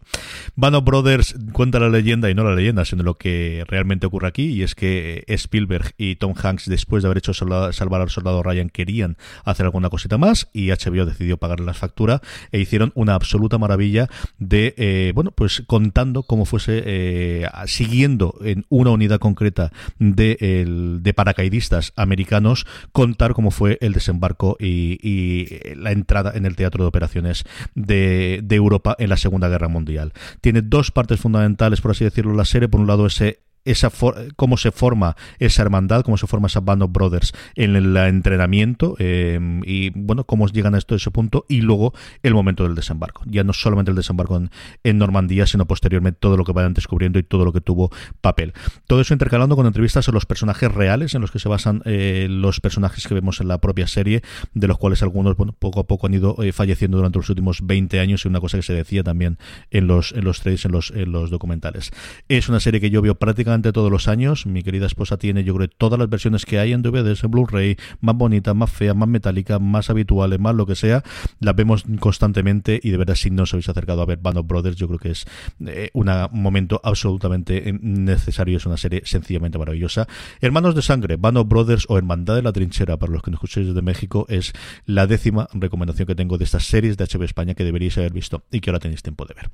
Band 0.56 0.84
Brothers 0.84 1.36
cuenta 1.54 1.80
la 1.80 1.88
leyenda 1.88 2.32
y 2.32 2.34
no 2.34 2.44
la 2.44 2.56
leyenda, 2.56 2.84
sino 2.84 3.04
lo 3.04 3.20
que 3.20 3.64
realmente 3.68 4.08
ocurre 4.08 4.28
aquí, 4.28 4.48
y 4.48 4.64
es 4.64 4.74
que 4.74 5.24
Spielberg 5.28 5.94
y 6.00 6.16
Tom 6.16 6.34
Hanks, 6.36 6.68
después 6.68 7.04
de 7.04 7.08
haber 7.08 7.20
hecho 7.20 7.36
Salvar 7.36 8.02
al 8.02 8.10
Soldado 8.10 8.42
Ryan, 8.42 8.70
querían 8.70 9.18
hacer 9.44 9.68
alguna 9.68 9.90
cosita 9.92 10.18
más, 10.18 10.50
y 10.52 10.70
HBO 10.70 11.06
decidió 11.06 11.38
pagarle 11.38 11.68
las 11.68 11.78
facturas, 11.78 12.22
e 12.52 12.60
hicieron 12.60 12.92
una 12.96 13.14
absoluta 13.14 13.60
maravilla 13.60 14.10
de, 14.40 14.74
eh, 14.78 15.12
bueno, 15.14 15.30
pues 15.30 15.62
contando 15.68 16.24
cómo 16.24 16.46
fuese, 16.46 16.82
eh, 16.88 17.48
siguiendo 17.68 18.36
en 18.44 18.66
una 18.70 18.90
unidad 18.90 19.20
concreta 19.20 19.72
de, 20.00 20.38
el, 20.40 21.04
de 21.04 21.14
paracaidistas 21.14 21.94
americanos, 21.96 22.66
contar 22.92 23.34
cómo 23.34 23.52
fue 23.52 23.78
el 23.82 23.94
desembarco 23.94 24.58
y 24.60 25.35
la 25.76 25.92
entrada 25.92 26.32
en 26.36 26.46
el 26.46 26.56
teatro 26.56 26.84
de 26.84 26.88
operaciones 26.88 27.44
de, 27.74 28.42
de 28.44 28.56
Europa 28.56 28.96
en 29.00 29.10
la 29.10 29.18
Segunda 29.18 29.50
Guerra 29.50 29.68
Mundial. 29.68 30.14
Tiene 30.42 30.62
dos 30.62 30.92
partes 30.92 31.20
fundamentales, 31.20 31.82
por 31.82 31.92
así 31.92 32.04
decirlo, 32.04 32.34
la 32.34 32.46
serie. 32.46 32.70
Por 32.70 32.82
un 32.82 32.88
lado, 32.88 33.06
ese 33.06 33.45
esa 33.66 33.92
cómo 34.36 34.58
se 34.58 34.72
forma 34.72 35.16
esa 35.40 35.62
hermandad, 35.64 36.04
cómo 36.04 36.18
se 36.18 36.28
forma 36.28 36.48
esa 36.48 36.60
Band 36.62 36.84
of 36.84 36.92
Brothers 36.92 37.34
en 37.56 37.76
el 37.76 37.98
entrenamiento 37.98 38.96
eh, 39.00 39.40
y 39.66 39.90
bueno, 39.90 40.24
cómo 40.24 40.48
llegan 40.48 40.76
a 40.76 40.78
esto, 40.78 40.96
ese 40.96 41.12
punto 41.12 41.46
y 41.50 41.62
luego 41.62 41.94
el 42.24 42.34
momento 42.34 42.64
del 42.64 42.76
desembarco. 42.76 43.24
Ya 43.26 43.44
no 43.44 43.54
solamente 43.54 43.92
el 43.92 43.98
desembarco 43.98 44.42
en, 44.84 44.98
Normandía, 44.98 45.46
sino 45.46 45.66
posteriormente 45.66 46.20
todo 46.22 46.38
lo 46.38 46.46
que 46.46 46.54
vayan 46.54 46.74
descubriendo 46.74 47.20
y 47.20 47.24
todo 47.24 47.44
lo 47.44 47.52
que 47.52 47.60
tuvo 47.60 47.92
papel. 48.22 48.54
Todo 48.88 49.02
eso 49.02 49.14
intercalando 49.14 49.56
con 49.56 49.66
entrevistas 49.66 50.08
a 50.08 50.12
los 50.12 50.26
personajes 50.26 50.72
reales 50.72 51.16
en 51.16 51.22
los 51.22 51.32
que 51.32 51.40
se 51.40 51.50
basan 51.50 51.82
eh, 51.86 52.28
los 52.30 52.62
personajes 52.62 53.06
que 53.06 53.14
vemos 53.14 53.42
en 53.42 53.50
la 53.50 53.60
propia 53.60 53.88
serie, 53.88 54.22
de 54.54 54.68
los 54.68 54.78
cuales 54.78 55.04
algunos 55.04 55.36
poco 55.60 55.82
a 55.82 55.84
poco 55.88 56.08
han 56.08 56.14
ido 56.14 56.38
eh, 56.42 56.54
falleciendo 56.54 56.98
durante 56.98 57.20
los 57.20 57.30
últimos 57.30 57.60
20 57.64 58.00
años 58.00 58.24
y 58.24 58.28
una 58.28 58.40
cosa 58.40 58.58
que 58.58 58.64
se 58.64 58.74
decía 58.74 59.04
también 59.04 59.38
en 59.70 59.88
los 59.88 60.14
en 60.14 60.24
los 60.24 60.40
trades, 60.40 60.66
en 60.66 60.72
los, 60.72 60.92
en 60.92 61.12
los 61.12 61.30
documentales. 61.30 61.92
Es 62.30 62.48
una 62.50 62.60
serie 62.60 62.80
que 62.80 62.90
yo 62.90 63.02
veo 63.02 63.16
prácticamente 63.16 63.55
todos 63.62 63.92
los 63.92 64.08
años. 64.08 64.46
Mi 64.46 64.64
querida 64.64 64.86
esposa 64.86 65.18
tiene, 65.18 65.44
yo 65.44 65.56
creo, 65.56 65.68
todas 65.68 66.00
las 66.00 66.10
versiones 66.10 66.46
que 66.46 66.60
hay 66.60 66.74
en 66.74 66.82
DVDs, 66.82 67.24
en 67.24 67.32
Blu-ray, 67.32 67.78
más 68.02 68.16
bonitas, 68.16 68.56
más 68.56 68.72
feas, 68.72 68.96
más 68.96 69.10
metálicas, 69.10 69.60
más 69.62 69.90
habituales, 69.90 70.40
más 70.40 70.56
lo 70.56 70.66
que 70.66 70.76
sea. 70.76 71.04
Las 71.40 71.56
vemos 71.56 71.86
constantemente 72.00 72.80
y 72.82 72.92
de 72.92 72.98
verdad, 72.98 73.16
si 73.16 73.30
no 73.30 73.44
os 73.44 73.54
habéis 73.54 73.70
acercado 73.70 74.02
a 74.02 74.06
ver 74.06 74.20
Band 74.20 74.46
Brothers, 74.46 74.76
yo 74.76 74.88
creo 74.88 75.00
que 75.00 75.12
es 75.12 75.26
eh, 75.66 75.90
un 75.94 76.10
momento 76.32 76.82
absolutamente 76.84 77.70
eh, 77.70 77.74
necesario. 77.82 78.58
Es 78.58 78.66
una 78.66 78.78
serie 78.78 79.02
sencillamente 79.06 79.58
maravillosa. 79.58 80.08
Hermanos 80.42 80.76
de 80.76 80.82
Sangre, 80.82 81.16
Band 81.18 81.48
Brothers 81.48 81.86
o 81.90 81.98
Hermandad 81.98 82.36
de 82.36 82.42
la 82.42 82.52
Trinchera, 82.52 82.98
para 82.98 83.12
los 83.12 83.22
que 83.22 83.32
nos 83.32 83.38
escucháis 83.38 83.68
desde 83.68 83.82
México, 83.82 84.26
es 84.30 84.54
la 84.86 85.08
décima 85.08 85.48
recomendación 85.54 86.08
que 86.08 86.16
tengo 86.16 86.38
de 86.38 86.44
estas 86.44 86.66
series 86.66 86.98
de 86.98 87.06
HB 87.06 87.24
España 87.24 87.54
que 87.54 87.64
deberíais 87.64 87.98
haber 87.98 88.14
visto 88.14 88.44
y 88.52 88.60
que 88.60 88.70
ahora 88.70 88.80
tenéis 88.80 89.04
tiempo 89.04 89.26
de 89.26 89.34
ver. 89.34 89.50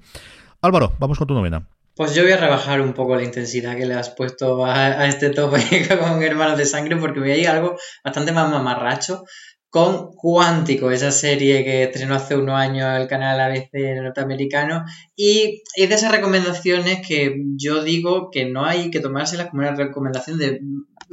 Álvaro, 0.61 0.93
vamos 0.99 1.17
con 1.17 1.27
tu 1.27 1.33
novena. 1.33 1.67
Pues 2.01 2.15
yo 2.15 2.23
voy 2.23 2.31
a 2.31 2.37
rebajar 2.37 2.81
un 2.81 2.93
poco 2.93 3.15
la 3.15 3.21
intensidad 3.21 3.77
que 3.77 3.85
le 3.85 3.93
has 3.93 4.09
puesto 4.09 4.65
a, 4.65 5.07
este 5.07 5.29
tope 5.29 5.59
con 5.99 6.23
Hermanos 6.23 6.57
de 6.57 6.65
Sangre 6.65 6.95
porque 6.97 7.19
voy 7.19 7.29
a 7.29 7.37
ir 7.37 7.47
a 7.47 7.51
algo 7.51 7.77
bastante 8.03 8.31
más 8.31 8.49
mamarracho 8.49 9.23
con 9.69 10.11
Cuántico, 10.15 10.89
esa 10.89 11.11
serie 11.11 11.63
que 11.63 11.83
estrenó 11.83 12.15
hace 12.15 12.35
unos 12.35 12.59
años 12.59 12.99
el 12.99 13.07
canal 13.07 13.39
ABC 13.39 14.01
norteamericano 14.01 14.83
y 15.15 15.61
es 15.75 15.89
de 15.89 15.93
esas 15.93 16.11
recomendaciones 16.11 17.07
que 17.07 17.35
yo 17.55 17.83
digo 17.83 18.31
que 18.31 18.45
no 18.45 18.65
hay 18.65 18.89
que 18.89 18.99
tomárselas 18.99 19.49
como 19.49 19.61
una 19.61 19.75
recomendación 19.75 20.39
de 20.39 20.59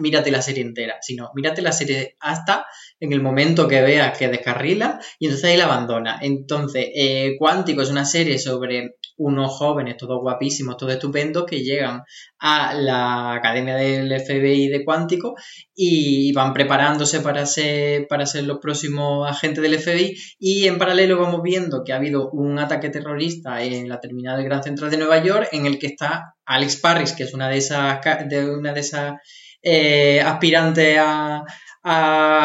mírate 0.00 0.30
la 0.30 0.42
serie 0.42 0.62
entera, 0.62 0.96
sino 1.02 1.30
mírate 1.34 1.60
la 1.60 1.72
serie 1.72 2.16
hasta 2.20 2.66
en 3.00 3.12
el 3.12 3.22
momento 3.22 3.68
que 3.68 3.82
veas 3.82 4.16
que 4.16 4.28
descarrila 4.28 5.00
y 5.18 5.26
entonces 5.26 5.50
ahí 5.50 5.56
la 5.56 5.64
abandona. 5.64 6.18
Entonces, 6.22 6.88
eh, 6.94 7.36
Cuántico 7.38 7.82
es 7.82 7.90
una 7.90 8.04
serie 8.04 8.38
sobre 8.38 8.96
unos 9.18 9.52
jóvenes, 9.52 9.96
todos 9.96 10.20
guapísimos, 10.20 10.76
todos 10.76 10.92
estupendos, 10.92 11.44
que 11.44 11.62
llegan 11.62 12.02
a 12.38 12.72
la 12.74 13.34
academia 13.34 13.76
del 13.76 14.08
FBI 14.20 14.68
de 14.68 14.84
Cuántico 14.84 15.34
y 15.74 16.32
van 16.32 16.52
preparándose 16.52 17.20
para 17.20 17.44
ser, 17.44 18.06
para 18.08 18.26
ser 18.26 18.44
los 18.44 18.58
próximos 18.58 19.28
agentes 19.28 19.62
del 19.62 19.78
FBI 19.78 20.16
y 20.38 20.66
en 20.66 20.78
paralelo 20.78 21.18
vamos 21.18 21.42
viendo 21.42 21.82
que 21.84 21.92
ha 21.92 21.96
habido 21.96 22.30
un 22.30 22.58
ataque 22.58 22.90
terrorista 22.90 23.62
en 23.62 23.88
la 23.88 24.00
terminal 24.00 24.36
del 24.36 24.46
Gran 24.46 24.62
Central 24.62 24.90
de 24.90 24.98
Nueva 24.98 25.22
York 25.22 25.48
en 25.52 25.66
el 25.66 25.78
que 25.78 25.88
está 25.88 26.34
Alex 26.46 26.76
Parris, 26.76 27.12
que 27.12 27.24
es 27.24 27.34
una 27.34 27.48
de 27.48 27.58
esas, 27.58 28.00
de 28.28 28.50
una 28.50 28.72
de 28.72 28.80
esas 28.80 29.14
eh, 29.62 30.20
aspirantes 30.20 30.98
a, 31.00 31.44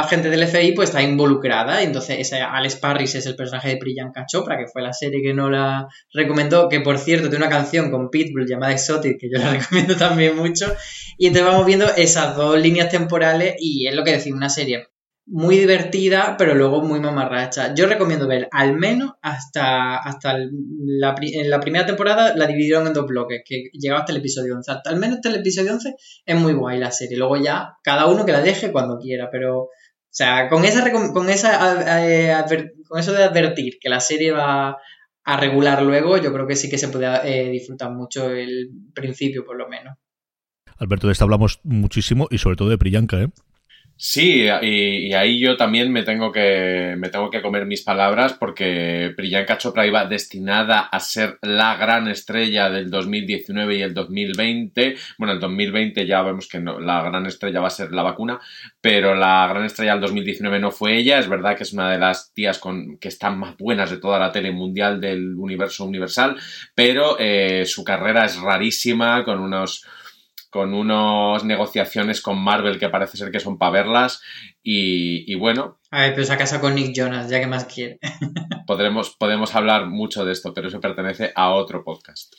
gente 0.09 0.29
del 0.29 0.47
FBI 0.47 0.71
pues 0.73 0.89
está 0.89 1.01
involucrada. 1.01 1.81
Entonces, 1.81 2.31
Alex 2.31 2.77
Parris 2.77 3.15
es 3.15 3.25
el 3.25 3.35
personaje 3.35 3.69
de 3.69 3.77
Priyanka 3.77 4.25
Chopra, 4.25 4.57
que 4.57 4.67
fue 4.67 4.81
la 4.81 4.93
serie 4.93 5.21
que 5.21 5.33
no 5.33 5.49
la 5.49 5.87
recomendó, 6.13 6.69
que 6.69 6.79
por 6.79 6.97
cierto 6.97 7.29
tiene 7.29 7.45
una 7.45 7.53
canción 7.53 7.91
con 7.91 8.09
Pitbull 8.09 8.47
llamada 8.47 8.71
Exotic, 8.71 9.19
que 9.19 9.29
yo 9.29 9.39
la 9.39 9.51
recomiendo 9.57 9.97
también 9.97 10.37
mucho. 10.37 10.73
Y 11.17 11.27
entonces 11.27 11.51
vamos 11.51 11.65
viendo 11.65 11.93
esas 11.93 12.37
dos 12.37 12.57
líneas 12.57 12.89
temporales 12.89 13.55
y 13.59 13.87
es 13.87 13.95
lo 13.95 14.03
que 14.05 14.11
decimos, 14.11 14.37
una 14.37 14.49
serie 14.49 14.87
muy 15.25 15.57
divertida, 15.57 16.35
pero 16.37 16.53
luego 16.53 16.81
muy 16.81 16.99
mamarracha. 16.99 17.73
Yo 17.73 17.85
recomiendo 17.85 18.27
ver 18.27 18.49
al 18.51 18.73
menos 18.73 19.13
hasta, 19.21 19.97
hasta 19.97 20.37
la, 20.37 21.15
en 21.21 21.49
la 21.49 21.59
primera 21.59 21.85
temporada 21.85 22.35
la 22.35 22.45
dividieron 22.45 22.87
en 22.87 22.93
dos 22.93 23.07
bloques, 23.07 23.41
que 23.45 23.69
llegaba 23.73 24.01
hasta 24.01 24.11
el 24.11 24.19
episodio 24.19 24.55
11. 24.55 24.71
al 24.85 24.97
menos 24.97 25.17
hasta 25.17 25.29
el 25.29 25.35
episodio 25.35 25.73
11 25.73 25.95
es 26.25 26.35
muy 26.35 26.53
guay 26.53 26.79
la 26.79 26.91
serie. 26.91 27.17
Luego 27.17 27.37
ya, 27.37 27.77
cada 27.83 28.07
uno 28.07 28.25
que 28.25 28.33
la 28.33 28.41
deje 28.41 28.71
cuando 28.71 28.97
quiera, 28.97 29.29
pero... 29.31 29.63
O 29.63 30.15
sea, 30.15 30.47
con 30.47 30.63
esa, 30.63 30.91
con 30.91 31.27
esa 31.27 32.45
con 32.87 32.99
eso 32.99 33.13
de 33.13 33.23
advertir 33.23 33.79
que 33.81 33.89
la 33.89 33.99
serie 33.99 34.31
va 34.31 34.77
a 35.23 35.37
regular 35.37 35.81
luego, 35.81 36.17
yo 36.17 36.31
creo 36.31 36.45
que 36.45 36.55
sí 36.55 36.69
que 36.69 36.77
se 36.77 36.89
puede 36.89 37.07
eh, 37.23 37.49
disfrutar 37.49 37.91
mucho 37.91 38.29
el 38.29 38.69
principio, 38.93 39.43
por 39.43 39.57
lo 39.57 39.67
menos. 39.67 39.97
Alberto, 40.77 41.07
de 41.07 41.13
esta 41.13 41.23
hablamos 41.23 41.59
muchísimo 41.63 42.27
y 42.29 42.37
sobre 42.37 42.57
todo 42.57 42.69
de 42.69 42.77
Priyanka, 42.77 43.21
¿eh? 43.21 43.29
Sí, 43.95 44.47
y, 44.61 45.13
ahí 45.13 45.39
yo 45.39 45.55
también 45.55 45.91
me 45.91 46.03
tengo 46.03 46.31
que 46.31 46.95
me 46.97 47.09
tengo 47.09 47.29
que 47.29 47.41
comer 47.41 47.65
mis 47.65 47.83
palabras 47.83 48.33
porque 48.33 49.13
Priyanka 49.15 49.57
Chopra 49.57 49.87
iba 49.87 50.05
destinada 50.05 50.79
a 50.81 50.99
ser 50.99 51.37
la 51.41 51.77
gran 51.77 52.07
estrella 52.07 52.69
del 52.69 52.89
2019 52.89 53.77
y 53.77 53.81
el 53.81 53.93
2020. 53.93 54.95
Bueno, 55.17 55.33
el 55.33 55.39
2020 55.39 56.05
ya 56.05 56.21
vemos 56.23 56.49
que 56.49 56.59
la 56.59 57.03
gran 57.03 57.27
estrella 57.27 57.61
va 57.61 57.67
a 57.67 57.69
ser 57.69 57.91
la 57.93 58.03
vacuna, 58.03 58.41
pero 58.81 59.15
la 59.15 59.47
gran 59.47 59.63
estrella 59.63 59.93
del 59.93 60.01
2019 60.01 60.59
no 60.59 60.71
fue 60.71 60.97
ella. 60.97 61.19
Es 61.19 61.29
verdad 61.29 61.55
que 61.55 61.63
es 61.63 61.71
una 61.71 61.89
de 61.91 61.99
las 61.99 62.33
tías 62.33 62.59
que 62.99 63.07
están 63.07 63.37
más 63.39 63.55
buenas 63.57 63.91
de 63.91 63.97
toda 63.97 64.19
la 64.19 64.31
tele 64.31 64.51
mundial 64.51 64.99
del 64.99 65.35
universo 65.35 65.85
universal, 65.85 66.35
pero 66.75 67.17
eh, 67.19 67.65
su 67.65 67.83
carrera 67.83 68.25
es 68.25 68.37
rarísima 68.37 69.23
con 69.23 69.39
unos 69.39 69.85
con 70.53 70.75
unas 70.75 71.43
negociaciones 71.43 72.21
con 72.21 72.37
Marvel 72.39 72.77
que 72.77 72.87
parece 72.87 73.17
ser 73.17 73.31
que 73.31 73.39
son 73.39 73.57
para 73.57 73.71
verlas. 73.71 74.21
Y, 74.61 75.33
bueno. 75.33 75.79
A 75.89 76.01
ver, 76.01 76.13
pero 76.13 76.27
se 76.27 76.37
casa 76.37 76.61
con 76.61 76.75
Nick 76.75 76.93
Jonas, 76.95 77.27
ya 77.27 77.39
que 77.39 77.47
más 77.47 77.65
quiere. 77.65 77.97
podremos, 78.67 79.15
podemos 79.17 79.55
hablar 79.55 79.87
mucho 79.87 80.23
de 80.23 80.31
esto, 80.31 80.53
pero 80.53 80.67
eso 80.67 80.79
pertenece 80.79 81.33
a 81.35 81.51
otro 81.53 81.83
podcast. 81.83 82.35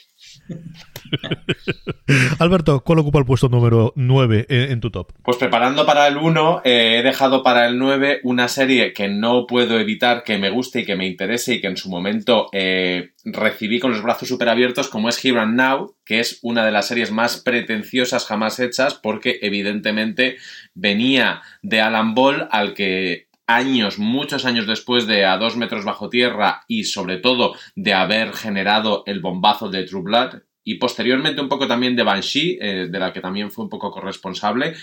Alberto, 2.38 2.80
¿cuál 2.80 2.98
ocupa 3.00 3.18
el 3.18 3.24
puesto 3.24 3.48
número 3.48 3.92
9 3.96 4.46
en, 4.48 4.80
tu 4.80 4.90
top? 4.90 5.12
Pues 5.22 5.36
preparando 5.36 5.86
para 5.86 6.06
el 6.06 6.16
1, 6.16 6.62
eh, 6.64 6.98
he 6.98 7.02
dejado 7.02 7.42
para 7.42 7.66
el 7.66 7.78
9 7.78 8.20
una 8.24 8.48
serie 8.48 8.92
que 8.92 9.08
no 9.08 9.46
puedo 9.46 9.78
evitar 9.78 10.24
que 10.24 10.38
me 10.38 10.50
guste 10.50 10.80
y 10.80 10.84
que 10.84 10.96
me 10.96 11.06
interese 11.06 11.54
y 11.54 11.60
que 11.60 11.68
en 11.68 11.76
su 11.76 11.88
momento 11.88 12.48
eh, 12.52 13.12
recibí 13.24 13.80
con 13.80 13.92
los 13.92 14.02
brazos 14.02 14.28
súper 14.28 14.48
abiertos, 14.48 14.88
como 14.88 15.08
es 15.08 15.24
Here 15.24 15.40
and 15.40 15.56
Now, 15.56 15.94
que 16.04 16.20
es 16.20 16.38
una 16.42 16.64
de 16.64 16.72
las 16.72 16.88
series 16.88 17.10
más 17.10 17.38
pretenciosas 17.38 18.26
jamás 18.26 18.60
hechas 18.60 18.94
porque 18.94 19.38
evidentemente 19.42 20.36
venía 20.74 21.42
de 21.62 21.80
Alan 21.80 22.14
Ball 22.14 22.48
al 22.50 22.74
que 22.74 23.28
años, 23.46 23.98
muchos 23.98 24.44
años 24.44 24.66
después 24.66 25.06
de 25.06 25.24
A 25.24 25.36
dos 25.36 25.56
metros 25.56 25.84
bajo 25.84 26.08
tierra 26.08 26.62
y 26.68 26.84
sobre 26.84 27.18
todo 27.18 27.54
de 27.74 27.94
haber 27.94 28.32
generado 28.32 29.02
el 29.06 29.20
bombazo 29.20 29.68
de 29.68 29.84
True 29.84 30.02
Blood 30.02 30.34
y 30.64 30.76
posteriormente 30.76 31.42
un 31.42 31.48
poco 31.48 31.68
también 31.68 31.94
de 31.94 32.02
Banshee, 32.02 32.58
eh, 32.60 32.88
de 32.90 32.98
la 32.98 33.12
que 33.12 33.20
también 33.20 33.50
fue 33.50 33.64
un 33.64 33.70
poco 33.70 33.90
corresponsable, 33.90 34.74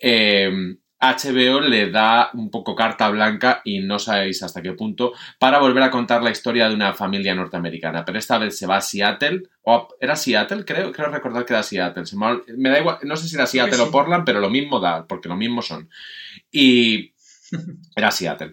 HBO 0.00 1.58
eh, 1.58 1.68
le 1.68 1.90
da 1.90 2.30
un 2.34 2.50
poco 2.50 2.74
carta 2.74 3.10
blanca 3.10 3.60
y 3.64 3.80
no 3.80 3.98
sabéis 3.98 4.42
hasta 4.44 4.62
qué 4.62 4.72
punto 4.72 5.12
para 5.38 5.58
volver 5.58 5.82
a 5.82 5.90
contar 5.90 6.22
la 6.22 6.30
historia 6.30 6.68
de 6.68 6.74
una 6.74 6.94
familia 6.94 7.34
norteamericana. 7.34 8.04
Pero 8.04 8.18
esta 8.18 8.38
vez 8.38 8.56
se 8.56 8.66
va 8.66 8.76
a 8.76 8.80
Seattle, 8.80 9.42
o 9.62 9.88
era 10.00 10.14
Seattle, 10.14 10.64
creo, 10.64 10.92
creo 10.92 11.08
recordar 11.08 11.44
que 11.44 11.52
era 11.52 11.62
Seattle. 11.64 12.04
me, 12.56 12.70
da 12.70 12.78
igual, 12.78 12.98
no 13.02 13.16
sé 13.16 13.28
si 13.28 13.34
era 13.34 13.46
Seattle 13.46 13.82
o 13.82 13.90
Portland, 13.90 14.24
pero 14.24 14.40
lo 14.40 14.50
mismo 14.50 14.78
da, 14.78 15.06
porque 15.06 15.28
lo 15.28 15.36
mismo 15.36 15.62
son. 15.62 15.90
Y 16.52 17.13
era 17.96 18.10
Seattle. 18.10 18.50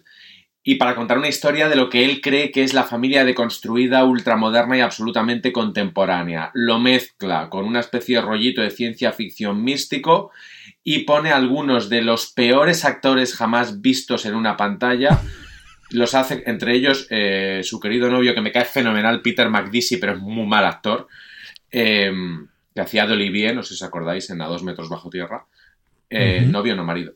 y 0.64 0.76
para 0.76 0.96
contar 0.96 1.18
una 1.18 1.28
historia 1.28 1.70
de 1.70 1.76
lo 1.76 1.90
que 1.90 2.06
él 2.06 2.22
cree 2.22 2.52
que 2.52 2.64
es 2.64 2.74
la 2.74 2.84
familia 2.84 3.26
deconstruida, 3.26 4.04
ultramoderna 4.06 4.78
y 4.78 4.82
absolutamente 4.82 5.52
contemporánea. 5.52 6.52
Lo 6.54 6.80
mezcla 6.80 7.50
con 7.50 7.66
una 7.66 7.80
especie 7.80 8.18
de 8.18 8.22
rollito 8.22 8.62
de 8.62 8.70
ciencia 8.70 9.12
ficción 9.12 9.64
místico 9.64 10.32
y 10.84 11.00
pone 11.00 11.32
algunos 11.32 11.90
de 11.90 12.04
los 12.04 12.32
peores 12.32 12.86
actores 12.86 13.36
jamás 13.36 13.82
vistos 13.82 14.26
en 14.26 14.36
una 14.36 14.56
pantalla. 14.56 15.20
Los 15.90 16.14
hace, 16.14 16.44
entre 16.46 16.76
ellos, 16.76 17.08
eh, 17.10 17.62
su 17.64 17.80
querido 17.80 18.10
novio, 18.10 18.36
que 18.36 18.42
me 18.42 18.52
cae 18.52 18.66
fenomenal, 18.66 19.22
Peter 19.22 19.50
McDisey, 19.50 20.00
pero 20.00 20.14
es 20.14 20.20
muy 20.20 20.46
mal 20.46 20.66
actor, 20.66 21.08
eh, 21.72 22.12
que 22.74 22.82
hacía 22.82 23.06
de 23.06 23.14
Olivier, 23.14 23.56
no 23.56 23.64
sé 23.64 23.70
si 23.70 23.84
os 23.84 23.88
acordáis, 23.88 24.30
en 24.30 24.42
A 24.42 24.48
dos 24.48 24.64
metros 24.64 24.90
bajo 24.90 25.10
tierra. 25.10 25.46
Eh, 26.10 26.46
Novio, 26.48 26.76
no 26.76 26.84
marido 26.84 27.14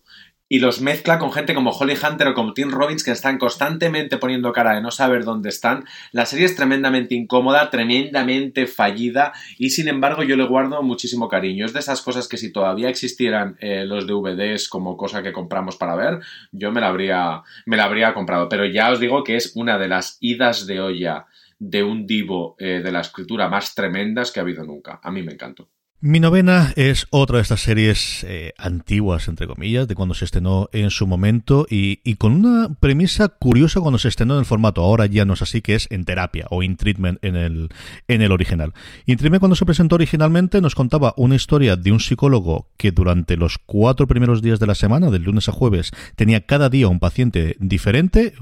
y 0.48 0.60
los 0.60 0.82
mezcla 0.82 1.18
con 1.18 1.32
gente 1.32 1.56
como 1.56 1.72
Holly 1.72 1.96
Hunter 1.96 2.28
o 2.28 2.34
como 2.34 2.54
Tim 2.54 2.70
Robbins 2.70 3.04
que 3.04 3.12
están 3.12 3.38
constantemente 3.38 4.18
poniendo 4.18 4.54
cara 4.54 4.76
de 4.76 4.82
no 4.82 4.92
saber 4.92 5.24
dónde 5.24 5.50
están. 5.50 5.86
La 6.12 6.26
serie 6.26 6.46
es 6.46 6.56
tremendamente 6.56 7.16
incómoda, 7.16 7.70
tremendamente 7.70 8.68
fallida 8.68 9.34
y 9.58 9.72
sin 9.72 9.88
embargo 9.88 10.24
yo 10.24 10.36
le 10.36 10.46
guardo 10.46 10.84
muchísimo 10.84 11.28
cariño. 11.28 11.66
Es 11.66 11.74
de 11.74 11.80
esas 11.80 12.02
cosas 12.02 12.28
que 12.28 12.38
si 12.38 12.52
todavía 12.52 12.90
existieran 12.90 13.58
eh, 13.60 13.86
los 13.86 14.06
DVDs 14.06 14.70
como 14.70 14.98
cosa 14.98 15.24
que 15.24 15.34
compramos 15.34 15.78
para 15.78 15.96
ver, 15.96 16.20
yo 16.52 16.72
me 16.72 16.82
la 16.82 16.88
habría, 16.88 17.42
me 17.66 17.78
la 17.78 17.86
habría 17.86 18.14
comprado. 18.14 18.48
Pero 18.48 18.66
ya 18.66 18.92
os 18.92 19.00
digo 19.00 19.24
que 19.24 19.36
es 19.36 19.54
una 19.56 19.80
de 19.80 19.88
las 19.88 20.18
idas 20.20 20.68
de 20.68 20.80
olla 20.80 21.26
de 21.58 21.84
un 21.84 22.06
divo 22.06 22.56
eh, 22.60 22.82
de 22.84 22.92
la 22.92 23.00
escritura 23.00 23.48
más 23.50 23.74
tremendas 23.74 24.32
que 24.32 24.40
ha 24.40 24.44
habido 24.44 24.64
nunca. 24.64 25.00
A 25.02 25.10
mí 25.10 25.24
me 25.24 25.34
encantó. 25.34 25.70
Mi 26.08 26.20
novena 26.20 26.72
es 26.76 27.08
otra 27.10 27.38
de 27.38 27.42
estas 27.42 27.62
series 27.62 28.24
eh, 28.30 28.54
antiguas, 28.60 29.28
entre 29.28 29.48
comillas, 29.48 29.88
de 29.88 29.96
cuando 29.96 30.14
se 30.14 30.26
estrenó 30.26 30.70
en 30.72 30.92
su 30.92 31.08
momento 31.08 31.66
y, 31.68 32.00
y, 32.04 32.18
con 32.18 32.34
una 32.34 32.76
premisa 32.80 33.30
curiosa 33.30 33.82
cuando 33.82 33.98
se 33.98 34.10
estrenó 34.10 34.36
en 34.36 34.42
el 34.42 34.46
formato. 34.46 34.84
Ahora 34.84 35.08
ya 35.08 35.26
no 35.26 35.34
es 35.34 35.42
así, 35.42 35.64
que 35.64 35.74
es 35.74 35.88
en 35.90 36.06
terapia 36.06 36.46
o 36.52 36.62
in 36.62 36.78
treatment 36.78 37.18
en 37.26 37.36
el, 37.36 37.70
en 38.08 38.22
el 38.22 38.32
original. 38.32 38.72
In 39.08 39.18
treatment 39.18 39.40
cuando 39.40 39.56
se 39.56 39.66
presentó 39.66 39.96
originalmente 39.96 40.62
nos 40.62 40.76
contaba 40.76 41.16
una 41.18 41.34
historia 41.34 41.76
de 41.76 41.92
un 41.92 42.00
psicólogo 42.00 42.68
que 42.78 42.92
durante 42.92 43.36
los 43.36 43.58
cuatro 43.58 44.06
primeros 44.06 44.44
días 44.44 44.60
de 44.60 44.68
la 44.68 44.76
semana, 44.76 45.10
del 45.10 45.24
lunes 45.24 45.50
a 45.50 45.54
jueves, 45.54 45.90
tenía 46.16 46.46
cada 46.46 46.70
día 46.70 46.88
un 46.88 47.00
paciente 47.00 47.58
diferente, 47.60 48.36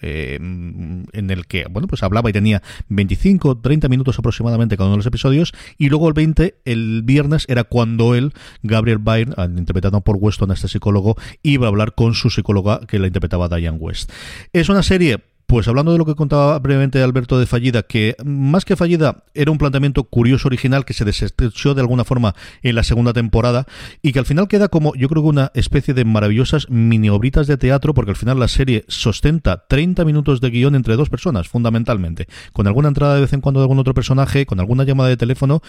eh, 0.00 0.38
en 0.40 1.30
el 1.30 1.46
que, 1.46 1.66
bueno, 1.70 1.86
pues 1.86 2.02
hablaba 2.02 2.30
y 2.30 2.32
tenía 2.32 2.62
25, 2.88 3.58
30 3.58 3.90
minutos 3.90 4.18
aproximadamente 4.18 4.78
cada 4.78 4.86
uno 4.86 4.94
de 4.94 5.00
los 5.00 5.06
episodios 5.06 5.52
y 5.76 5.90
luego 5.90 6.08
el 6.08 6.14
20, 6.14 6.62
el 6.64 7.04
viernes 7.10 7.44
era 7.48 7.64
cuando 7.64 8.14
él, 8.14 8.32
Gabriel 8.62 8.98
Byrne, 8.98 9.34
interpretado 9.56 10.00
por 10.00 10.16
Weston, 10.16 10.52
este 10.52 10.68
psicólogo, 10.68 11.16
iba 11.42 11.66
a 11.66 11.68
hablar 11.68 11.94
con 11.94 12.14
su 12.14 12.30
psicóloga 12.30 12.80
que 12.86 13.00
la 13.00 13.08
interpretaba 13.08 13.48
Diane 13.48 13.78
West. 13.78 14.12
Es 14.52 14.68
una 14.68 14.84
serie 14.84 15.18
pues 15.50 15.66
hablando 15.66 15.90
de 15.90 15.98
lo 15.98 16.06
que 16.06 16.14
contaba 16.14 16.56
brevemente 16.60 17.02
Alberto 17.02 17.36
de 17.36 17.44
Fallida, 17.44 17.82
que 17.82 18.14
más 18.24 18.64
que 18.64 18.76
Fallida 18.76 19.24
era 19.34 19.50
un 19.50 19.58
planteamiento 19.58 20.04
curioso 20.04 20.46
original 20.46 20.84
que 20.84 20.94
se 20.94 21.04
desestrechó 21.04 21.74
de 21.74 21.80
alguna 21.80 22.04
forma 22.04 22.36
en 22.62 22.76
la 22.76 22.84
segunda 22.84 23.12
temporada 23.12 23.66
y 24.00 24.12
que 24.12 24.20
al 24.20 24.26
final 24.26 24.46
queda 24.46 24.68
como 24.68 24.94
yo 24.94 25.08
creo 25.08 25.24
que 25.24 25.28
una 25.28 25.50
especie 25.54 25.92
de 25.92 26.04
maravillosas 26.04 26.70
mini 26.70 27.10
obritas 27.10 27.48
de 27.48 27.56
teatro 27.56 27.94
porque 27.94 28.12
al 28.12 28.16
final 28.16 28.38
la 28.38 28.46
serie 28.46 28.84
sostenta 28.86 29.66
30 29.66 30.04
minutos 30.04 30.40
de 30.40 30.50
guion 30.50 30.76
entre 30.76 30.94
dos 30.94 31.10
personas 31.10 31.48
fundamentalmente, 31.48 32.28
con 32.52 32.68
alguna 32.68 32.86
entrada 32.86 33.16
de 33.16 33.22
vez 33.22 33.32
en 33.32 33.40
cuando 33.40 33.58
de 33.58 33.64
algún 33.64 33.80
otro 33.80 33.92
personaje, 33.92 34.46
con 34.46 34.60
alguna 34.60 34.84
llamada 34.84 35.08
de 35.08 35.16
teléfono, 35.16 35.62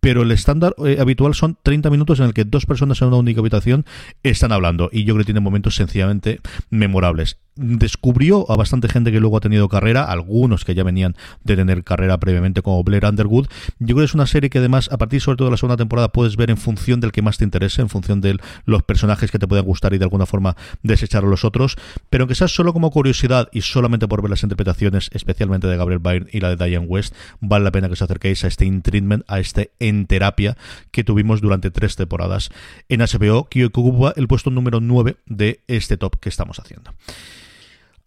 pero 0.00 0.22
el 0.22 0.30
estándar 0.30 0.74
eh, 0.84 0.98
habitual 1.00 1.34
son 1.34 1.56
30 1.62 1.90
minutos 1.90 2.20
en 2.20 2.26
el 2.26 2.34
que 2.34 2.44
dos 2.44 2.66
personas 2.66 3.00
en 3.02 3.08
una 3.08 3.16
única 3.16 3.40
habitación 3.40 3.84
están 4.22 4.52
hablando 4.52 4.88
y 4.92 5.04
yo 5.04 5.14
creo 5.14 5.24
que 5.24 5.32
tiene 5.32 5.40
momentos 5.40 5.74
sencillamente 5.74 6.40
memorables 6.70 7.38
descubrió 7.58 8.50
a 8.50 8.56
bastante 8.56 8.88
gente 8.88 9.12
que 9.12 9.20
luego 9.20 9.36
ha 9.36 9.40
tenido 9.40 9.68
carrera, 9.68 10.04
algunos 10.04 10.64
que 10.64 10.74
ya 10.74 10.84
venían 10.84 11.16
de 11.44 11.56
tener 11.56 11.84
carrera 11.84 12.18
previamente 12.18 12.62
como 12.62 12.82
Blair 12.84 13.04
Underwood. 13.04 13.48
Yo 13.78 13.94
creo 13.94 13.98
que 13.98 14.04
es 14.04 14.14
una 14.14 14.26
serie 14.26 14.48
que 14.48 14.58
además 14.58 14.88
a 14.92 14.98
partir 14.98 15.20
sobre 15.20 15.36
todo 15.36 15.48
de 15.48 15.52
la 15.52 15.56
segunda 15.56 15.76
temporada 15.76 16.08
puedes 16.08 16.36
ver 16.36 16.50
en 16.50 16.56
función 16.56 17.00
del 17.00 17.12
que 17.12 17.22
más 17.22 17.38
te 17.38 17.44
interese, 17.44 17.82
en 17.82 17.88
función 17.88 18.20
de 18.20 18.38
los 18.64 18.82
personajes 18.82 19.30
que 19.30 19.38
te 19.38 19.48
puedan 19.48 19.64
gustar 19.64 19.92
y 19.92 19.98
de 19.98 20.04
alguna 20.04 20.26
forma 20.26 20.56
desechar 20.82 21.24
a 21.24 21.26
los 21.26 21.44
otros, 21.44 21.76
pero 22.10 22.22
aunque 22.22 22.34
sea 22.34 22.48
solo 22.48 22.72
como 22.72 22.90
curiosidad 22.90 23.48
y 23.52 23.62
solamente 23.62 24.06
por 24.06 24.22
ver 24.22 24.30
las 24.30 24.42
interpretaciones, 24.42 25.10
especialmente 25.12 25.66
de 25.66 25.76
Gabriel 25.76 26.00
Byrne 26.00 26.28
y 26.32 26.40
la 26.40 26.54
de 26.54 26.64
Diane 26.64 26.86
West, 26.86 27.14
vale 27.40 27.64
la 27.64 27.72
pena 27.72 27.88
que 27.88 27.94
os 27.94 28.02
acerquéis 28.02 28.44
a 28.44 28.48
este 28.48 28.64
in 28.64 28.82
treatment, 28.82 29.24
a 29.26 29.40
este 29.40 29.72
en 29.80 30.06
terapia 30.06 30.56
que 30.90 31.04
tuvimos 31.04 31.40
durante 31.40 31.70
tres 31.70 31.96
temporadas 31.96 32.50
en 32.88 33.00
HBO, 33.00 33.48
que 33.48 33.66
ocupa 33.66 34.12
el 34.16 34.28
puesto 34.28 34.50
número 34.50 34.80
9 34.80 35.16
de 35.26 35.60
este 35.66 35.96
top 35.96 36.18
que 36.20 36.28
estamos 36.28 36.58
haciendo. 36.58 36.94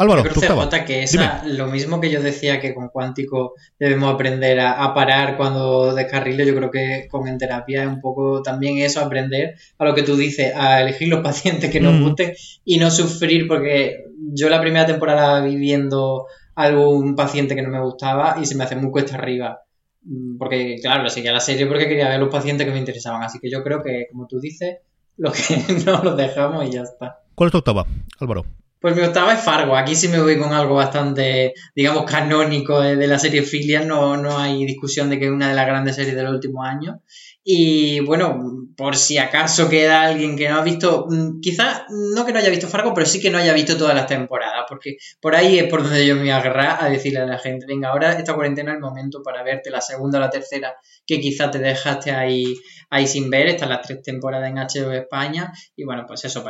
Álvaro, 0.01 0.24
yo 0.24 0.31
creo, 0.31 0.67
CJ, 0.67 0.86
que 0.86 1.03
esa, 1.03 1.43
lo 1.46 1.67
mismo 1.67 2.01
que 2.01 2.10
yo 2.10 2.22
decía 2.22 2.59
que 2.59 2.74
con 2.74 2.90
cuántico 2.90 3.53
debemos 3.77 4.11
aprender 4.11 4.59
a, 4.59 4.94
parar 4.96 5.37
cuando 5.37 5.94
descarrilo, 5.94 6.44
yo 6.44 6.55
creo 6.55 6.72
que 6.72 7.07
con 7.09 7.27
en 7.27 7.37
terapia 7.37 7.83
es 7.83 7.87
un 7.87 8.01
poco 8.01 8.42
también 8.42 8.79
eso, 8.79 9.00
aprender 9.00 9.55
a 9.77 9.85
lo 9.85 9.94
que 9.94 10.01
tú 10.01 10.16
dices, 10.16 10.55
a 10.55 10.81
elegir 10.81 11.07
los 11.07 11.22
pacientes 11.24 11.70
que 11.70 11.79
nos 11.79 11.94
mm. 11.94 12.03
gusten 12.03 12.33
y 12.66 12.77
no 12.77 12.90
sufrir, 12.90 13.48
porque 13.48 14.05
yo 14.33 14.50
la 14.50 14.59
primera 14.59 14.87
temporada 14.87 15.40
viviendo 15.42 16.25
algún 16.55 17.16
paciente 17.16 17.55
que 17.55 17.61
no 17.61 17.70
me 17.70 17.81
gustaba 17.81 18.37
y 18.42 18.46
se 18.46 18.55
me 18.55 18.64
hace 18.64 18.75
muy 18.75 18.90
cuesta 18.90 19.16
arriba. 19.16 19.61
Mm, 20.03 20.37
porque, 20.37 20.77
claro, 20.81 21.07
seguía 21.09 21.31
la 21.31 21.40
serie 21.40 21.68
porque 21.68 21.87
quería 21.87 22.09
ver 22.09 22.20
los 22.20 22.29
pacientes 22.29 22.66
que 22.66 22.74
me 22.74 22.79
interesaban. 22.79 23.22
Así 23.22 23.37
que 23.40 23.51
yo 23.51 23.64
creo 23.64 23.83
que, 23.83 24.07
como 24.11 24.25
tú 24.25 24.40
dices, 24.40 24.77
lo 25.18 25.31
que 25.31 25.64
no 25.85 26.03
los 26.03 26.18
dejamos 26.18 26.68
y 26.68 26.72
ya 26.72 26.81
está. 26.81 27.20
¿Cuál 27.35 27.48
es 27.50 27.51
tu 27.51 27.59
octava, 27.59 27.85
Álvaro? 28.20 28.46
Pues 28.81 28.96
mi 28.96 29.03
octava 29.03 29.33
es 29.33 29.41
Fargo. 29.41 29.77
Aquí 29.77 29.96
sí 29.96 30.07
me 30.07 30.20
voy 30.20 30.39
con 30.39 30.53
algo 30.53 30.74
bastante, 30.74 31.53
digamos, 31.75 32.03
canónico 32.09 32.81
de, 32.81 33.05
la 33.05 33.20
serie 33.20 33.44
Filial. 33.44 33.87
No, 33.87 34.17
no 34.17 34.39
hay 34.39 34.65
discusión 34.65 35.07
de 35.07 35.20
que 35.20 35.25
es 35.25 35.31
una 35.31 35.50
de 35.50 35.55
las 35.55 35.67
grandes 35.67 35.96
series 35.96 36.15
de 36.15 36.24
los 36.24 36.33
últimos 36.33 36.67
años. 36.67 36.96
Y 37.44 38.00
bueno, 38.00 38.39
por 38.75 38.96
si 38.96 39.20
acaso 39.20 39.70
queda 39.70 40.01
alguien 40.01 40.35
que 40.35 40.50
no 40.50 40.57
ha 40.57 40.63
visto, 40.63 41.05
mm, 41.07 41.41
quizás 41.41 41.83
no 41.89 42.25
que 42.25 42.33
no 42.33 42.39
haya 42.39 42.50
visto 42.50 42.67
Fargo, 42.67 42.94
pero 42.96 43.05
sí 43.05 43.22
que 43.22 43.29
no 43.29 43.37
haya 43.37 43.53
visto 43.53 43.77
todas 43.77 43.94
las 43.94 44.07
temporadas, 44.07 44.65
porque 44.67 44.98
por 45.20 45.35
ahí 45.35 45.59
es 45.59 45.65
por 45.67 45.83
donde 45.83 46.05
yo 46.05 46.15
me 46.15 46.22
voy 46.22 46.29
a 46.31 46.89
decirle 46.89 47.20
a 47.20 47.25
la 47.25 47.37
gente, 47.37 47.65
venga, 47.67 47.89
ahora 47.89 48.13
esta 48.13 48.33
cuarentena 48.33 48.72
es 48.72 48.75
el 48.75 48.81
momento 48.81 49.22
para 49.24 49.44
verte 49.44 49.70
la 49.70 49.81
segunda 49.81 50.17
o 50.17 50.22
la 50.22 50.29
tercera, 50.29 50.75
que 51.05 51.20
quizás 51.20 51.51
te 51.51 51.59
dejaste 51.59 52.11
ahí 52.11 52.55
ahí 52.92 53.08
sin 53.08 53.30
ver, 53.30 53.48
están 53.48 53.70
las 53.70 53.82
tres 53.82 54.04
temporadas 54.04 54.50
en 54.50 54.58
HBO 54.58 54.92
España 54.92 55.51
y 55.75 55.86
bueno, 55.86 56.04
pues 56.06 56.25
eso, 56.25 56.44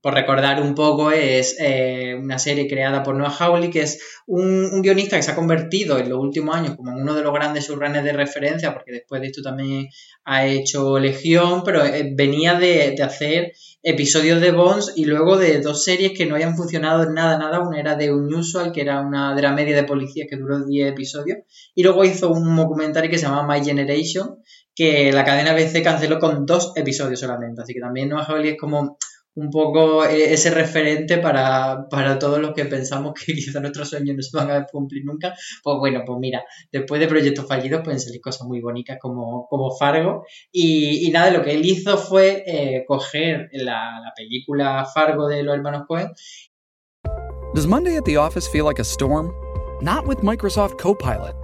por 0.00 0.14
recordar 0.14 0.60
un 0.60 0.74
poco, 0.74 1.10
es 1.10 1.56
eh, 1.58 2.14
una 2.20 2.38
serie 2.38 2.68
creada 2.68 3.02
por 3.02 3.16
Noah 3.16 3.34
Hawley, 3.38 3.70
que 3.70 3.80
es 3.80 3.98
un, 4.26 4.82
guionista 4.82 5.16
que 5.16 5.22
se 5.22 5.30
ha 5.30 5.34
convertido 5.34 5.98
en 5.98 6.10
los 6.10 6.18
últimos 6.18 6.54
años 6.54 6.76
como 6.76 6.94
uno 6.94 7.14
de 7.14 7.22
los 7.22 7.32
grandes 7.32 7.64
subrunners 7.64 8.04
de 8.04 8.12
referencia, 8.12 8.74
porque 8.74 8.92
después 8.92 9.22
de 9.22 9.28
esto 9.28 9.40
también 9.40 9.88
ha 10.26 10.46
hecho 10.46 10.98
Legión, 10.98 11.62
pero 11.64 11.82
eh, 11.82 12.12
venía 12.14 12.54
de, 12.54 12.94
hacer 13.02 13.52
episodios 13.82 14.40
de 14.40 14.50
Bones 14.50 14.92
y 14.96 15.06
luego 15.06 15.38
de 15.38 15.60
dos 15.60 15.84
series 15.84 16.12
que 16.12 16.26
no 16.26 16.34
habían 16.34 16.56
funcionado 16.56 17.10
nada, 17.10 17.38
nada. 17.38 17.60
Una 17.60 17.80
era 17.80 17.96
de 17.96 18.12
Unusual, 18.12 18.72
que 18.72 18.82
era 18.82 19.00
una 19.00 19.34
de 19.34 19.42
la 19.42 19.52
media 19.52 19.76
de 19.76 19.84
policías 19.84 20.26
que 20.28 20.36
duró 20.36 20.64
10 20.64 20.92
episodios. 20.92 21.38
Y 21.74 21.82
luego 21.82 22.04
hizo 22.04 22.30
un 22.30 22.56
documental 22.56 23.08
que 23.08 23.18
se 23.18 23.26
llama 23.26 23.46
My 23.46 23.64
Generation, 23.64 24.38
que 24.74 25.12
la 25.12 25.24
cadena 25.24 25.54
BC 25.54 25.82
canceló 25.82 26.18
con 26.18 26.46
dos 26.46 26.72
episodios 26.76 27.20
solamente. 27.20 27.62
Así 27.62 27.74
que 27.74 27.80
también 27.80 28.08
Noah 28.08 28.24
Hawley 28.24 28.50
es 28.50 28.58
como 28.58 28.98
un 29.36 29.50
poco 29.50 30.04
e-, 30.04 30.32
ese 30.32 30.50
referente 30.50 31.18
para, 31.18 31.86
todos 32.18 32.40
los 32.40 32.52
que 32.52 32.64
pensamos 32.64 33.14
que 33.14 33.32
quizá 33.34 33.60
nuestros 33.60 33.90
sueños 33.90 34.16
no 34.16 34.22
se 34.22 34.36
van 34.36 34.50
a 34.50 34.66
cumplir 34.66 35.04
nunca. 35.04 35.34
Pues 35.62 35.76
bueno, 35.78 36.02
pues 36.06 36.18
mira, 36.18 36.44
después 36.72 37.00
de 37.00 37.08
proyectos 37.08 37.46
fallidos 37.46 37.82
pueden 37.82 38.00
salir 38.00 38.20
cosas 38.20 38.46
muy 38.46 38.60
bonitas 38.60 38.98
como, 39.00 39.46
como 39.48 39.76
Fargo. 39.76 40.24
Y, 40.52 41.10
nada, 41.12 41.30
lo 41.30 41.42
que 41.42 41.52
él 41.52 41.64
hizo 41.64 41.96
fue 41.96 42.42
eh, 42.46 42.84
coger 42.86 43.48
la, 43.52 44.00
la 44.02 44.12
película 44.16 44.84
Fargo 44.92 45.28
de 45.28 45.42
los 45.42 45.54
hermanos 45.54 45.84
Cohen. 45.86 46.08
Does 47.54 47.66
Monday 47.68 48.00
the 48.04 48.16
office 48.16 48.48
feel 48.48 48.64
like 48.64 48.80
a 48.80 48.84
storm? 48.84 49.32
Microsoft 50.22 50.76
Copilot. 50.78 51.43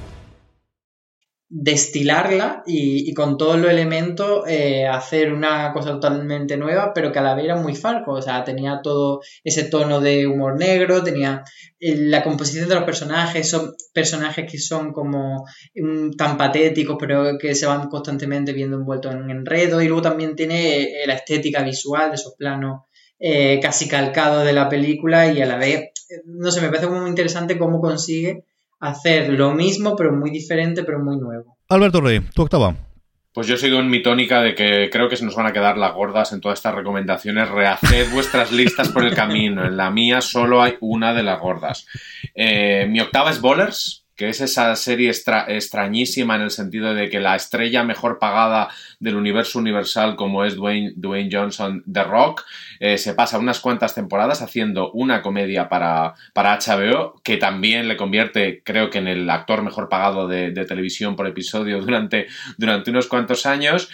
Destilarla 1.53 2.63
y, 2.65 3.13
con 3.13 3.37
todos 3.37 3.59
los 3.59 3.69
elementos 3.69 4.43
eh, 4.47 4.87
hacer 4.87 5.33
una 5.33 5.73
cosa 5.73 5.91
totalmente 5.91 6.55
nueva, 6.55 6.93
pero 6.93 7.11
que 7.11 7.19
a 7.19 7.21
la 7.21 7.35
vez 7.35 7.43
era 7.43 7.57
muy 7.57 7.75
Farco, 7.75 8.13
o 8.13 8.21
sea, 8.21 8.45
tenía 8.45 8.79
todo 8.81 9.19
ese 9.43 9.65
tono 9.65 9.99
de 9.99 10.27
humor 10.27 10.57
negro, 10.57 11.03
tenía 11.03 11.43
eh, 11.77 11.97
la 11.97 12.23
composición 12.23 12.69
de 12.69 12.75
los 12.75 12.85
personajes, 12.85 13.49
son 13.49 13.73
personajes 13.93 14.49
que 14.49 14.57
son 14.59 14.93
como 14.93 15.45
mm, 15.75 16.11
tan 16.11 16.37
patéticos, 16.37 16.95
pero 16.97 17.37
que 17.37 17.53
se 17.53 17.65
van 17.65 17.89
constantemente 17.89 18.53
viendo 18.53 18.77
envueltos 18.77 19.13
en 19.13 19.29
enredo, 19.29 19.81
y 19.81 19.87
luego 19.87 20.03
también 20.03 20.37
tiene 20.37 20.83
eh, 20.83 21.03
la 21.05 21.15
estética 21.15 21.63
visual 21.63 22.11
de 22.11 22.15
esos 22.15 22.35
planos 22.37 22.83
casi 23.61 23.87
calcados 23.87 24.43
de 24.43 24.51
la 24.51 24.67
película, 24.67 25.31
y 25.31 25.41
a 25.43 25.45
la 25.45 25.57
vez, 25.57 25.91
no 26.25 26.49
sé, 26.49 26.59
me 26.59 26.69
parece 26.69 26.87
muy 26.87 27.07
interesante 27.07 27.59
cómo 27.59 27.79
consigue 27.79 28.45
hacer 28.81 29.29
lo 29.29 29.53
mismo, 29.53 29.95
pero 29.95 30.11
muy 30.11 30.29
diferente, 30.31 30.83
pero 30.83 30.99
muy 30.99 31.17
nuevo. 31.17 31.57
Alberto 31.69 32.01
Rey, 32.01 32.19
tu 32.33 32.41
octava. 32.41 32.75
Pues 33.33 33.47
yo 33.47 33.55
sigo 33.55 33.79
en 33.79 33.89
mi 33.89 34.01
tónica 34.01 34.41
de 34.41 34.53
que 34.55 34.89
creo 34.91 35.07
que 35.07 35.15
se 35.15 35.23
nos 35.23 35.35
van 35.35 35.45
a 35.45 35.53
quedar 35.53 35.77
las 35.77 35.93
gordas 35.93 36.33
en 36.33 36.41
todas 36.41 36.59
estas 36.59 36.75
recomendaciones. 36.75 37.47
Rehaced 37.49 38.09
vuestras 38.13 38.51
listas 38.51 38.89
por 38.89 39.05
el 39.05 39.15
camino. 39.15 39.63
En 39.65 39.77
la 39.77 39.89
mía 39.89 40.19
solo 40.19 40.61
hay 40.61 40.75
una 40.81 41.13
de 41.13 41.23
las 41.23 41.39
gordas. 41.39 41.87
Eh, 42.35 42.87
mi 42.89 42.99
octava 42.99 43.31
es 43.31 43.39
Bowlers, 43.39 44.05
que 44.17 44.27
es 44.27 44.41
esa 44.41 44.75
serie 44.75 45.07
extra- 45.09 45.45
extrañísima 45.47 46.35
en 46.35 46.41
el 46.41 46.51
sentido 46.51 46.93
de 46.93 47.09
que 47.09 47.21
la 47.21 47.37
estrella 47.37 47.85
mejor 47.85 48.19
pagada 48.19 48.67
del 49.01 49.15
universo 49.15 49.59
universal 49.59 50.15
como 50.15 50.45
es 50.45 50.55
Dwayne, 50.55 50.93
Dwayne 50.95 51.29
Johnson 51.29 51.83
The 51.91 52.03
Rock, 52.03 52.45
eh, 52.79 52.97
se 52.97 53.13
pasa 53.13 53.39
unas 53.39 53.59
cuantas 53.59 53.93
temporadas 53.93 54.41
haciendo 54.41 54.91
una 54.91 55.21
comedia 55.21 55.67
para, 55.67 56.13
para 56.33 56.57
HBO 56.57 57.19
que 57.23 57.37
también 57.37 57.87
le 57.87 57.97
convierte, 57.97 58.61
creo 58.63 58.89
que 58.89 58.99
en 58.99 59.07
el 59.07 59.29
actor 59.29 59.63
mejor 59.63 59.89
pagado 59.89 60.27
de, 60.27 60.51
televisión 60.61 61.15
por 61.15 61.27
episodio 61.27 61.81
durante, 61.81 62.27
durante 62.57 62.91
unos 62.91 63.07
cuantos 63.07 63.47
años 63.47 63.89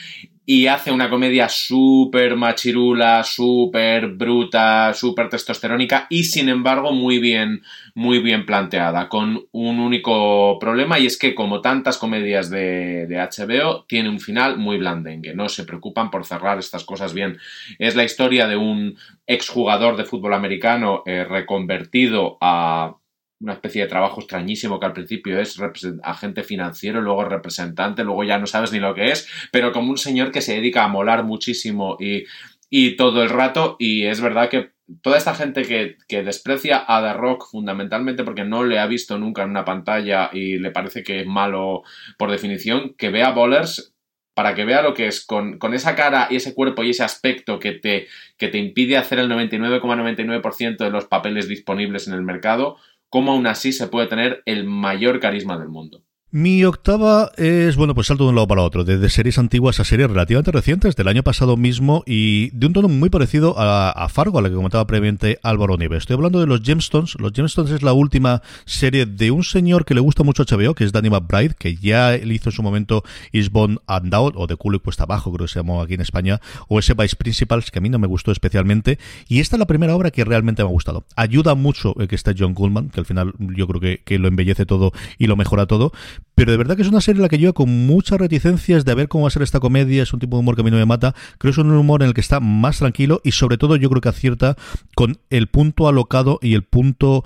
y 0.49 0.67
hace 0.67 0.93
una 0.93 1.09
comedia 1.09 1.49
súper 1.49 2.37
machirula, 2.37 3.21
súper 3.25 4.07
bruta, 4.07 4.93
súper 4.93 5.27
testosterónica 5.27 6.07
y 6.09 6.23
sin 6.23 6.47
embargo 6.47 6.93
muy 6.93 7.19
bien, 7.19 7.63
muy 7.95 8.19
bien 8.19 8.45
planteada, 8.45 9.09
con 9.09 9.45
un 9.51 9.79
único 9.81 10.57
problema 10.57 10.99
y 10.99 11.05
es 11.05 11.17
que 11.17 11.35
como 11.35 11.59
tantas 11.59 11.97
comedias 11.97 12.49
de, 12.49 13.07
de 13.07 13.17
HBO 13.17 13.83
tiene 13.89 14.07
un 14.07 14.21
final 14.21 14.57
muy 14.57 14.77
blandengue, 15.03 15.35
no 15.35 15.49
se 15.49 15.63
preocupan 15.63 16.11
por 16.11 16.25
cerrar 16.25 16.59
estas 16.59 16.83
cosas 16.83 17.13
bien. 17.13 17.37
Es 17.79 17.95
la 17.95 18.03
historia 18.03 18.47
de 18.47 18.57
un 18.57 18.97
exjugador 19.25 19.97
de 19.97 20.05
fútbol 20.05 20.33
americano 20.33 21.03
eh, 21.05 21.23
reconvertido 21.23 22.37
a 22.41 22.97
una 23.39 23.53
especie 23.53 23.83
de 23.83 23.87
trabajo 23.87 24.19
extrañísimo 24.19 24.79
que 24.79 24.87
al 24.87 24.93
principio 24.93 25.39
es 25.39 25.59
agente 26.03 26.43
financiero, 26.43 27.01
luego 27.01 27.23
es 27.23 27.29
representante, 27.29 28.03
luego 28.03 28.23
ya 28.23 28.39
no 28.39 28.47
sabes 28.47 28.71
ni 28.71 28.79
lo 28.79 28.95
que 28.95 29.11
es, 29.11 29.29
pero 29.51 29.71
como 29.71 29.91
un 29.91 29.97
señor 29.97 30.31
que 30.31 30.41
se 30.41 30.55
dedica 30.55 30.83
a 30.83 30.87
molar 30.87 31.23
muchísimo 31.23 31.97
y, 31.99 32.25
y 32.69 32.95
todo 32.95 33.21
el 33.21 33.29
rato, 33.29 33.75
y 33.77 34.05
es 34.05 34.21
verdad 34.21 34.49
que 34.49 34.71
toda 35.01 35.17
esta 35.17 35.35
gente 35.35 35.63
que, 35.63 35.97
que 36.07 36.23
desprecia 36.23 36.83
a 36.87 37.01
The 37.01 37.13
Rock 37.13 37.47
fundamentalmente 37.51 38.23
porque 38.23 38.45
no 38.45 38.63
le 38.63 38.79
ha 38.79 38.87
visto 38.87 39.17
nunca 39.17 39.43
en 39.43 39.51
una 39.51 39.65
pantalla 39.65 40.29
y 40.33 40.57
le 40.57 40.71
parece 40.71 41.03
que 41.03 41.21
es 41.21 41.27
malo 41.27 41.83
por 42.17 42.31
definición, 42.31 42.95
que 42.97 43.09
vea 43.09 43.31
Bowlers 43.31 43.93
para 44.37 44.53
que 44.53 44.65
vea 44.65 44.83
lo 44.83 44.93
que 44.93 45.07
es 45.07 45.25
con, 45.25 45.57
con 45.57 45.73
esa 45.73 45.95
cara 45.95 46.27
y 46.29 46.35
ese 46.35 46.53
cuerpo 46.53 46.83
y 46.83 46.91
ese 46.91 47.03
aspecto 47.03 47.57
que 47.57 47.71
te, 47.71 48.05
que 48.37 48.49
te 48.49 48.59
impide 48.59 48.95
hacer 48.95 49.17
el 49.17 49.31
99,99% 49.31 50.77
de 50.77 50.91
los 50.91 51.05
papeles 51.05 51.47
disponibles 51.47 52.07
en 52.07 52.13
el 52.13 52.21
mercado, 52.21 52.77
cómo 53.09 53.31
aún 53.31 53.47
así 53.47 53.71
se 53.71 53.87
puede 53.87 54.05
tener 54.05 54.43
el 54.45 54.63
mayor 54.65 55.19
carisma 55.19 55.57
del 55.57 55.69
mundo. 55.69 56.03
Mi 56.29 56.65
octava 56.65 57.31
es, 57.37 57.77
bueno, 57.77 57.95
pues 57.95 58.07
salto 58.07 58.25
de 58.25 58.31
un 58.31 58.35
lado 58.35 58.49
para 58.49 58.61
otro, 58.61 58.83
desde 58.83 59.07
series 59.07 59.37
antiguas 59.37 59.79
a 59.79 59.85
series 59.85 60.09
relativamente 60.09 60.51
recientes, 60.51 60.97
del 60.97 61.07
año 61.07 61.23
pasado 61.23 61.55
mismo, 61.55 62.03
y 62.05 62.49
de 62.49 62.67
un 62.67 62.73
tono 62.73 62.89
muy 62.89 63.09
parecido 63.09 63.57
a, 63.57 63.91
a 63.91 64.09
Fargo, 64.09 64.37
a 64.37 64.41
la 64.41 64.49
que 64.49 64.55
comentaba 64.55 64.85
previamente 64.85 65.39
Álvaro 65.41 65.77
Nieves. 65.77 65.99
Estoy 65.99 66.15
hablando 66.15 66.41
de 66.41 66.45
los 66.45 66.63
Gemstones. 66.63 67.15
Los 67.17 67.31
Gemstones 67.31 67.71
es 67.71 67.81
la 67.81 67.93
última 67.93 68.41
serie 68.65 69.05
de 69.05 69.31
un 69.31 69.45
señor 69.45 69.85
que 69.85 69.93
le 69.93 70.01
gusta 70.01 70.23
mucho 70.23 70.43
a 70.43 70.45
HBO, 70.45 70.75
que 70.75 70.83
es 70.83 70.91
Danny 70.91 71.09
McBride, 71.09 71.55
que 71.57 71.77
ya 71.77 72.13
él 72.13 72.33
hizo 72.33 72.49
en 72.49 72.55
su 72.57 72.61
momento 72.61 73.05
Eastbound 73.31 73.79
and 73.87 74.13
Out, 74.13 74.33
o 74.35 74.47
de 74.47 74.57
culo 74.57 74.75
y 74.75 74.79
cuesta 74.81 75.03
abajo, 75.03 75.31
creo 75.31 75.47
que 75.47 75.53
se 75.53 75.59
llamó 75.59 75.81
aquí 75.81 75.93
en 75.93 76.01
España, 76.01 76.41
o 76.67 76.77
ese 76.77 76.93
Vice 76.93 77.15
Principals, 77.15 77.71
que 77.71 77.79
a 77.79 77.81
mí 77.81 77.87
no 77.87 77.99
me 77.99 78.07
gustó 78.07 78.33
especialmente, 78.33 78.99
y 79.29 79.39
esta 79.39 79.55
es 79.55 79.61
la 79.61 79.65
primera 79.65 79.95
obra 79.95 80.11
que 80.11 80.25
realmente 80.25 80.61
me 80.61 80.67
ha 80.67 80.73
gustado. 80.73 81.05
Ayuda 81.15 81.55
mucho 81.55 81.95
el 82.01 82.09
que 82.09 82.15
esté 82.15 82.35
John 82.37 82.53
Goodman, 82.53 82.89
que 82.89 82.99
al 82.99 83.05
final 83.05 83.33
yo 83.39 83.65
creo 83.65 83.97
que 84.03 84.19
lo 84.19 84.27
embellece 84.27 84.65
todo 84.65 84.91
y 85.17 85.27
lo 85.27 85.37
mejora 85.37 85.67
todo, 85.67 85.93
pero 86.35 86.51
de 86.51 86.57
verdad 86.57 86.75
que 86.75 86.83
es 86.83 86.87
una 86.87 87.01
serie 87.01 87.17
en 87.17 87.23
la 87.23 87.29
que 87.29 87.39
yo 87.39 87.53
con 87.53 87.87
muchas 87.87 88.19
reticencias 88.19 88.85
de 88.85 88.91
a 88.91 88.95
ver 88.95 89.07
cómo 89.07 89.23
va 89.23 89.29
a 89.29 89.31
ser 89.31 89.41
esta 89.41 89.59
comedia, 89.59 90.03
es 90.03 90.13
un 90.13 90.19
tipo 90.19 90.37
de 90.37 90.41
humor 90.41 90.55
que 90.55 90.61
a 90.61 90.63
mí 90.63 90.71
no 90.71 90.77
me 90.77 90.85
mata, 90.85 91.15
creo 91.37 91.51
que 91.51 91.59
es 91.61 91.65
un 91.65 91.71
humor 91.71 92.03
en 92.03 92.09
el 92.09 92.13
que 92.13 92.21
está 92.21 92.39
más 92.39 92.79
tranquilo 92.79 93.21
y 93.23 93.31
sobre 93.31 93.57
todo 93.57 93.75
yo 93.75 93.89
creo 93.89 94.01
que 94.01 94.09
acierta 94.09 94.55
con 94.95 95.19
el 95.29 95.47
punto 95.47 95.87
alocado 95.87 96.39
y 96.41 96.53
el 96.53 96.63
punto 96.63 97.23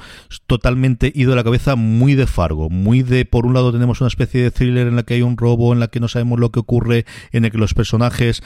totalmente 0.47 1.11
ido 1.13 1.31
de 1.31 1.35
la 1.35 1.43
cabeza 1.43 1.75
muy 1.75 2.15
de 2.15 2.27
Fargo, 2.27 2.69
muy 2.69 3.03
de 3.03 3.25
por 3.25 3.45
un 3.45 3.53
lado 3.53 3.71
tenemos 3.71 4.01
una 4.01 4.07
especie 4.07 4.41
de 4.43 4.51
thriller 4.51 4.87
en 4.87 4.95
la 4.95 5.03
que 5.03 5.15
hay 5.15 5.21
un 5.21 5.37
robo, 5.37 5.73
en 5.73 5.79
la 5.79 5.87
que 5.87 5.99
no 5.99 6.07
sabemos 6.07 6.39
lo 6.39 6.51
que 6.51 6.59
ocurre, 6.59 7.05
en 7.31 7.45
el 7.45 7.51
que 7.51 7.57
los 7.57 7.73
personajes 7.73 8.43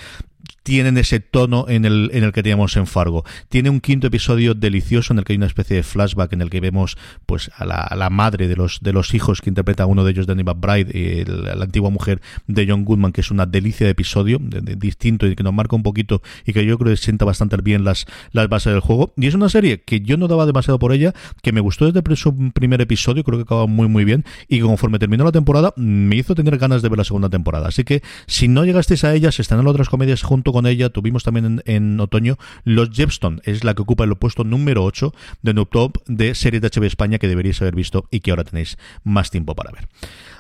tienen 0.65 0.97
ese 0.97 1.19
tono 1.19 1.67
en 1.69 1.85
el, 1.85 2.09
en 2.11 2.23
el 2.23 2.31
que 2.31 2.41
teníamos 2.41 2.75
en 2.75 2.87
Fargo. 2.87 3.23
Tiene 3.49 3.69
un 3.69 3.79
quinto 3.81 4.07
episodio 4.07 4.55
delicioso 4.55 5.13
en 5.13 5.19
el 5.19 5.23
que 5.23 5.33
hay 5.33 5.37
una 5.37 5.45
especie 5.45 5.75
de 5.77 5.83
flashback 5.83 6.33
en 6.33 6.41
el 6.41 6.49
que 6.49 6.59
vemos 6.59 6.97
pues 7.27 7.51
a 7.55 7.65
la, 7.65 8.09
madre 8.09 8.47
de 8.47 8.55
los, 8.55 8.79
de 8.81 8.91
los 8.91 9.13
hijos 9.13 9.41
que 9.41 9.51
interpreta 9.51 9.83
a 9.83 9.85
uno 9.85 10.03
de 10.03 10.09
ellos, 10.09 10.25
Danny 10.25 10.43
McBride, 10.43 11.21
el- 11.21 11.43
la 11.43 11.63
antigua 11.65 11.91
mujer 11.91 12.19
de 12.47 12.65
John 12.67 12.83
Goodman, 12.83 13.11
que 13.11 13.21
es 13.21 13.29
una 13.29 13.45
delicia 13.45 13.85
de 13.85 13.91
episodio, 13.91 14.39
de- 14.41 14.75
distinto 14.75 15.27
y 15.27 15.35
que 15.35 15.43
nos 15.43 15.53
marca 15.53 15.75
un 15.75 15.83
poquito 15.83 16.23
y 16.47 16.53
que 16.53 16.65
yo 16.65 16.79
creo 16.79 16.91
que 16.91 16.97
sienta 16.97 17.25
bastante 17.25 17.57
bien 17.57 17.83
las, 17.83 18.07
las 18.31 18.49
bases 18.49 18.73
del 18.73 18.79
juego. 18.81 19.13
Y 19.17 19.27
es 19.27 19.35
una 19.35 19.49
serie 19.49 19.83
que 19.83 20.01
yo 20.01 20.17
no 20.17 20.27
daba 20.27 20.47
demasiado 20.47 20.79
por 20.79 20.93
ella, 20.93 21.13
que 21.43 21.51
me 21.51 21.61
gustó 21.61 21.91
desde 21.91 22.15
su 22.15 22.35
primer 22.53 22.81
episodio, 22.81 23.23
creo 23.23 23.37
que 23.37 23.43
acaba 23.43 23.67
muy 23.67 23.87
muy 23.87 24.03
bien, 24.03 24.25
y 24.47 24.61
conforme 24.61 24.97
terminó 24.97 25.25
la 25.25 25.31
temporada 25.31 25.73
me 25.75 26.15
hizo 26.15 26.33
tener 26.33 26.57
ganas 26.57 26.81
de 26.81 26.89
ver 26.89 26.97
la 26.97 27.03
segunda 27.03 27.29
temporada. 27.29 27.67
Así 27.67 27.83
que 27.83 28.01
si 28.25 28.47
no 28.47 28.65
llegasteis 28.65 29.03
a 29.03 29.13
ella, 29.13 29.31
se 29.31 29.43
están 29.43 29.59
en 29.59 29.67
otras 29.67 29.89
comedias 29.89 30.23
junto 30.23 30.54
con 30.55 30.67
ella. 30.67 30.89
Tuvimos 30.89 31.23
también 31.23 31.61
en, 31.65 31.99
otoño 31.99 32.37
Los 32.63 32.89
Jepstone, 32.91 33.41
es 33.43 33.65
la 33.65 33.73
que 33.73 33.81
ocupa 33.81 34.05
el 34.05 34.15
puesto 34.15 34.45
número 34.45 34.85
8 34.85 35.13
de 35.41 35.53
Noob 35.53 35.69
Top 35.69 35.97
de 36.07 36.33
series 36.33 36.61
de 36.61 36.69
HBO 36.69 36.85
España 36.85 37.17
que 37.17 37.27
deberíais 37.27 37.61
haber 37.61 37.75
visto 37.75 38.07
y 38.09 38.21
que 38.21 38.31
ahora 38.31 38.45
tenéis 38.45 38.77
más 39.03 39.31
tiempo 39.31 39.53
para 39.53 39.71
ver. 39.71 39.89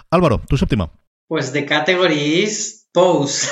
Álvaro, 0.09 0.41
tu 0.47 0.55
séptima. 0.55 0.89
Pues 1.27 1.51
de 1.51 1.65
categories 1.65 2.87
Pose. 2.93 3.49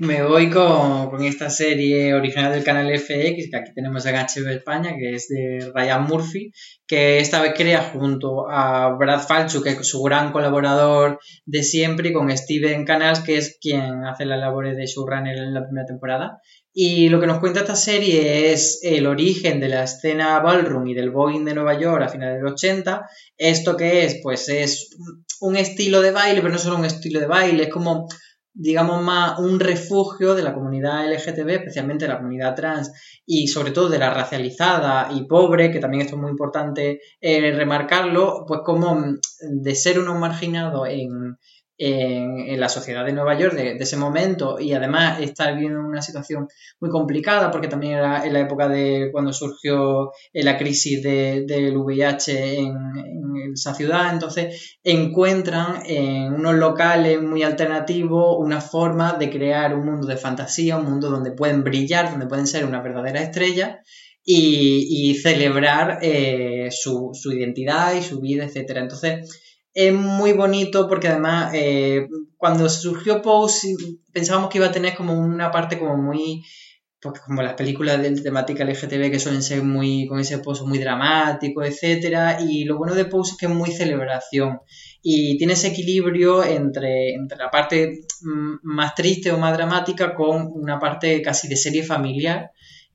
Me 0.00 0.22
voy 0.22 0.48
con, 0.48 1.22
esta 1.22 1.50
serie 1.50 2.14
original 2.14 2.54
del 2.54 2.64
canal 2.64 2.90
FX, 2.98 3.50
que 3.50 3.56
aquí 3.56 3.74
tenemos 3.74 4.06
en 4.06 4.14
HBO 4.14 4.48
España, 4.48 4.94
que 4.98 5.14
es 5.14 5.28
de 5.28 5.70
Ryan 5.74 6.06
Murphy, 6.06 6.52
que 6.86 7.18
esta 7.18 7.42
vez 7.42 7.52
crea 7.54 7.82
junto 7.92 8.48
a 8.48 8.96
Brad 8.96 9.20
Falchuk, 9.20 9.62
que 9.62 9.70
es 9.70 9.86
su 9.86 10.02
gran 10.02 10.32
colaborador 10.32 11.18
de 11.44 11.62
siempre, 11.62 12.08
y 12.08 12.12
con 12.14 12.34
Steven 12.34 12.86
Canals, 12.86 13.20
que 13.20 13.36
es 13.36 13.58
quien 13.60 14.06
hace 14.06 14.24
las 14.24 14.40
labores 14.40 14.74
de 14.74 14.86
showrunner 14.86 15.36
en 15.36 15.52
la 15.52 15.64
primera 15.64 15.84
temporada. 15.84 16.40
Y 16.72 17.10
lo 17.10 17.20
que 17.20 17.26
nos 17.26 17.40
cuenta 17.40 17.60
esta 17.60 17.76
serie 17.76 18.52
es 18.52 18.80
el 18.82 19.06
origen 19.06 19.60
de 19.60 19.68
la 19.68 19.84
escena 19.84 20.40
ballroom 20.40 20.86
y 20.86 20.94
del 20.94 21.10
voguing 21.10 21.44
de 21.44 21.54
Nueva 21.54 21.78
York 21.78 22.04
a 22.04 22.08
finales 22.08 22.36
de 22.36 22.42
los 22.42 22.52
80. 22.52 23.06
¿Esto 23.36 23.76
que 23.76 24.06
es? 24.06 24.20
Pues 24.22 24.48
es 24.48 24.96
un 25.40 25.56
estilo 25.56 26.00
de 26.00 26.12
baile, 26.12 26.40
pero 26.40 26.54
no 26.54 26.58
solo 26.58 26.76
un 26.76 26.86
estilo 26.86 27.20
de 27.20 27.26
baile, 27.26 27.64
es 27.64 27.68
como, 27.68 28.08
digamos, 28.52 29.02
más 29.02 29.38
un 29.38 29.60
refugio 29.60 30.34
de 30.34 30.42
la 30.42 30.54
comunidad 30.54 31.06
LGTB, 31.06 31.48
especialmente 31.50 32.04
de 32.04 32.12
la 32.12 32.18
comunidad 32.18 32.54
trans 32.54 32.92
y 33.24 33.48
sobre 33.48 33.70
todo 33.70 33.88
de 33.88 33.98
la 33.98 34.12
racializada 34.12 35.08
y 35.12 35.24
pobre, 35.24 35.70
que 35.70 35.78
también 35.78 36.02
esto 36.02 36.16
es 36.16 36.22
muy 36.22 36.30
importante 36.30 37.00
eh, 37.20 37.52
remarcarlo, 37.52 38.44
pues 38.46 38.60
como 38.64 38.94
mm, 38.96 39.18
de 39.62 39.74
ser 39.74 39.98
unos 39.98 40.18
marginados 40.18 40.88
en, 40.88 41.36
en, 41.80 42.60
la 42.60 42.68
sociedad 42.68 43.06
de 43.06 43.12
Nueva 43.12 43.38
York 43.38 43.54
de, 43.54 43.76
ese 43.78 43.96
momento 43.96 44.60
y 44.60 44.74
además 44.74 45.20
estar 45.20 45.54
viviendo 45.54 45.80
una 45.80 46.02
situación 46.02 46.46
muy 46.78 46.90
complicada 46.90 47.50
porque 47.50 47.68
también 47.68 47.94
era 47.94 48.26
en 48.26 48.34
la 48.34 48.40
época 48.40 48.68
de 48.68 49.08
cuando 49.10 49.32
surgió 49.32 50.12
eh, 50.32 50.42
la 50.42 50.58
crisis 50.58 51.02
de- 51.02 51.44
del 51.46 51.76
VIH 51.76 52.58
en, 52.58 52.76
esa 53.54 53.74
ciudad, 53.74 54.12
entonces 54.12 54.78
encuentran 54.84 55.82
en 55.86 56.34
unos 56.34 56.54
locales 56.54 57.20
muy 57.20 57.42
alternativos 57.42 58.36
una 58.38 58.60
forma 58.60 59.14
de 59.14 59.30
crear 59.30 59.74
un 59.74 59.86
mundo 59.86 60.06
de 60.06 60.16
fantasía, 60.16 60.76
un 60.76 60.84
mundo 60.84 61.10
donde 61.10 61.32
pueden 61.32 61.64
brillar, 61.64 62.10
donde 62.10 62.26
pueden 62.26 62.46
ser 62.46 62.64
una 62.64 62.82
verdadera 62.82 63.22
estrella 63.22 63.80
y, 64.24 65.14
celebrar 65.20 65.98
eh, 66.02 66.68
su, 66.70 67.10
su, 67.14 67.32
identidad 67.32 67.94
y 67.94 68.02
su 68.02 68.20
vida, 68.20 68.44
etc. 68.44 68.76
Entonces, 68.76 69.49
es 69.74 69.92
muy 69.92 70.32
bonito 70.32 70.88
porque 70.88 71.08
además 71.08 71.52
eh, 71.54 72.08
cuando 72.36 72.68
surgió 72.68 73.22
Pose 73.22 73.74
pensábamos 74.12 74.50
que 74.50 74.58
iba 74.58 74.66
a 74.66 74.72
tener 74.72 74.94
como 74.94 75.14
una 75.14 75.50
parte 75.50 75.78
como 75.78 75.96
muy 75.96 76.42
pues 77.00 77.20
como 77.20 77.40
las 77.40 77.54
películas 77.54 78.02
de 78.02 78.10
temática 78.20 78.64
LGTB 78.64 79.10
que 79.10 79.18
suelen 79.18 79.42
ser 79.42 79.62
muy 79.62 80.06
con 80.06 80.20
ese 80.20 80.38
pozo 80.38 80.66
muy 80.66 80.78
dramático, 80.78 81.64
etcétera, 81.64 82.42
y 82.42 82.64
lo 82.64 82.76
bueno 82.76 82.94
de 82.94 83.06
Pose 83.06 83.32
es 83.32 83.38
que 83.38 83.46
es 83.46 83.52
muy 83.52 83.70
celebración 83.70 84.60
y 85.02 85.38
tiene 85.38 85.54
ese 85.54 85.68
equilibrio 85.68 86.44
entre, 86.44 87.14
entre 87.14 87.38
la 87.38 87.50
parte 87.50 88.00
mm, 88.20 88.56
más 88.62 88.94
triste 88.94 89.32
o 89.32 89.38
más 89.38 89.56
dramática 89.56 90.14
con 90.14 90.50
una 90.52 90.78
parte 90.78 91.22
casi 91.22 91.48
de 91.48 91.56
serie 91.56 91.82
familiar 91.82 92.50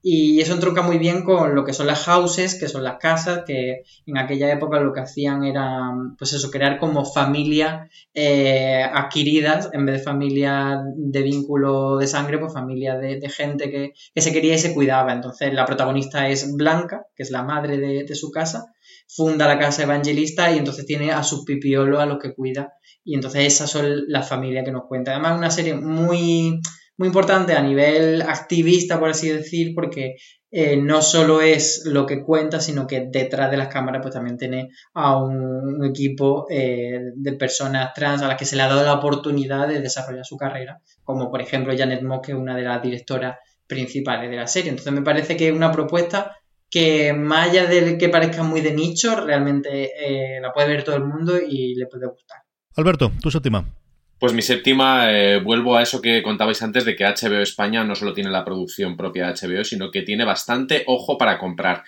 y 0.08 0.40
eso 0.40 0.54
entronca 0.54 0.84
muy 0.84 1.00
bien 1.00 1.24
con 1.24 1.56
lo 1.56 1.66
que 1.66 1.74
son 1.74 1.88
las 1.88 2.04
houses, 2.04 2.60
que 2.60 2.68
son 2.68 2.84
las 2.84 2.98
casas, 3.00 3.42
que 3.44 3.86
en 4.06 4.18
aquella 4.20 4.54
época 4.54 4.80
lo 4.80 4.94
que 4.94 5.00
hacían 5.00 5.44
era, 5.44 5.82
pues 6.16 6.32
eso, 6.34 6.52
crear 6.52 6.78
como 6.78 7.06
familias 7.06 7.90
eh, 8.14 8.84
adquiridas, 8.84 9.72
en 9.74 9.84
vez 9.88 9.98
de 9.98 10.04
familias 10.04 10.80
de 10.96 11.24
vínculo 11.24 11.98
de 11.98 12.06
sangre, 12.06 12.38
pues 12.38 12.54
familias 12.54 13.02
de, 13.02 13.30
gente 13.32 13.72
que, 13.72 13.94
se 14.22 14.32
quería 14.32 14.54
y 14.54 14.60
se 14.60 14.76
cuidaba. 14.76 15.12
Entonces 15.12 15.52
la 15.52 15.66
protagonista 15.66 16.30
es 16.30 16.54
Blanca, 16.54 17.08
que 17.16 17.24
es 17.24 17.32
la 17.32 17.42
madre 17.42 17.80
de, 17.80 18.14
su 18.14 18.30
casa, 18.30 18.76
funda 19.08 19.48
la 19.48 19.58
casa 19.58 19.82
evangelista 19.82 20.52
y 20.52 20.60
entonces 20.60 20.86
tiene 20.86 21.14
a 21.14 21.24
sus 21.24 21.46
pipiolos 21.46 22.00
a 22.00 22.06
los 22.06 22.20
que 22.20 22.36
cuida. 22.36 22.76
Y 23.04 23.16
entonces 23.16 23.46
esas 23.46 23.72
son 23.72 24.04
las 24.08 24.30
familias 24.30 24.66
que 24.66 24.72
nos 24.72 24.86
cuenta. 24.86 25.14
Además 25.14 25.36
una 25.36 25.50
serie 25.50 25.74
muy 25.74 26.62
muy 26.98 27.08
importante 27.08 27.54
a 27.54 27.62
nivel 27.62 28.22
activista, 28.22 29.00
por 29.00 29.10
así 29.10 29.30
decir, 29.30 29.74
porque 29.76 30.16
eh, 30.52 30.78
no 30.78 31.02
solo 31.02 31.42
es 31.42 31.84
lo 31.86 32.06
que 32.06 32.24
cuenta, 32.24 32.62
sino 32.62 32.88
que 32.88 33.08
detrás 33.12 33.52
de 33.52 33.58
las 33.58 33.68
cámaras 33.68 34.02
pues 34.02 34.14
también 34.14 34.38
tiene 34.38 34.70
a 34.94 35.22
un, 35.22 35.84
equipo 35.84 36.48
eh, 36.50 37.00
de 37.14 37.34
personas 37.34 37.94
trans 37.94 38.22
a 38.22 38.28
las 38.28 38.38
que 38.38 38.46
se 38.46 38.56
le 38.56 38.62
ha 38.62 38.68
dado 38.68 38.84
la 38.84 38.94
oportunidad 38.94 39.68
de 39.68 39.82
desarrollar 39.82 40.26
su 40.26 40.38
carrera, 40.38 40.80
como 41.04 41.30
por 41.30 41.42
ejemplo 41.42 41.76
Janet 41.78 42.02
Moss, 42.04 42.22
que 42.24 42.32
es 42.32 42.38
una 42.38 42.56
de 42.56 42.64
las 42.64 42.82
directoras 42.82 43.38
principales 43.68 44.30
de 44.30 44.38
la 44.38 44.48
serie. 44.48 44.70
Entonces 44.70 44.94
me 44.94 45.02
parece 45.02 45.36
que 45.36 45.50
es 45.50 45.54
una 45.54 45.72
propuesta 45.72 46.38
que 46.70 47.14
más 47.14 47.50
allá 47.50 47.66
de 47.68 47.98
que 47.98 48.10
parezca 48.10 48.44
muy 48.44 48.62
de 48.62 48.74
nicho, 48.74 49.16
realmente 49.26 49.92
eh, 50.00 50.40
la 50.42 50.54
puede 50.54 50.70
ver 50.70 50.84
todo 50.84 50.96
el 50.96 51.04
mundo 51.04 51.34
y 51.38 51.76
le 51.76 51.88
puede 51.88 52.08
gustar. 52.08 52.40
Alberto, 52.76 53.12
tu 53.22 53.30
séptima. 53.30 53.66
Pues 54.26 54.34
mi 54.34 54.42
séptima, 54.42 55.12
eh, 55.12 55.40
vuelvo 55.40 55.78
a 55.78 55.84
eso 55.84 56.02
que 56.02 56.24
contabais 56.24 56.60
antes 56.64 56.84
de 56.84 56.96
que 56.96 57.06
HBO 57.06 57.44
España 57.44 57.84
no 57.84 57.94
solo 57.94 58.12
tiene 58.12 58.32
la 58.32 58.44
producción 58.44 58.98
propia 58.98 59.28
de 59.28 59.34
HBO, 59.34 59.64
sino 59.64 59.92
que 59.92 60.02
tiene 60.02 60.26
bastante 60.26 60.84
ojo 60.88 61.20
para 61.20 61.38
comprar. 61.38 61.84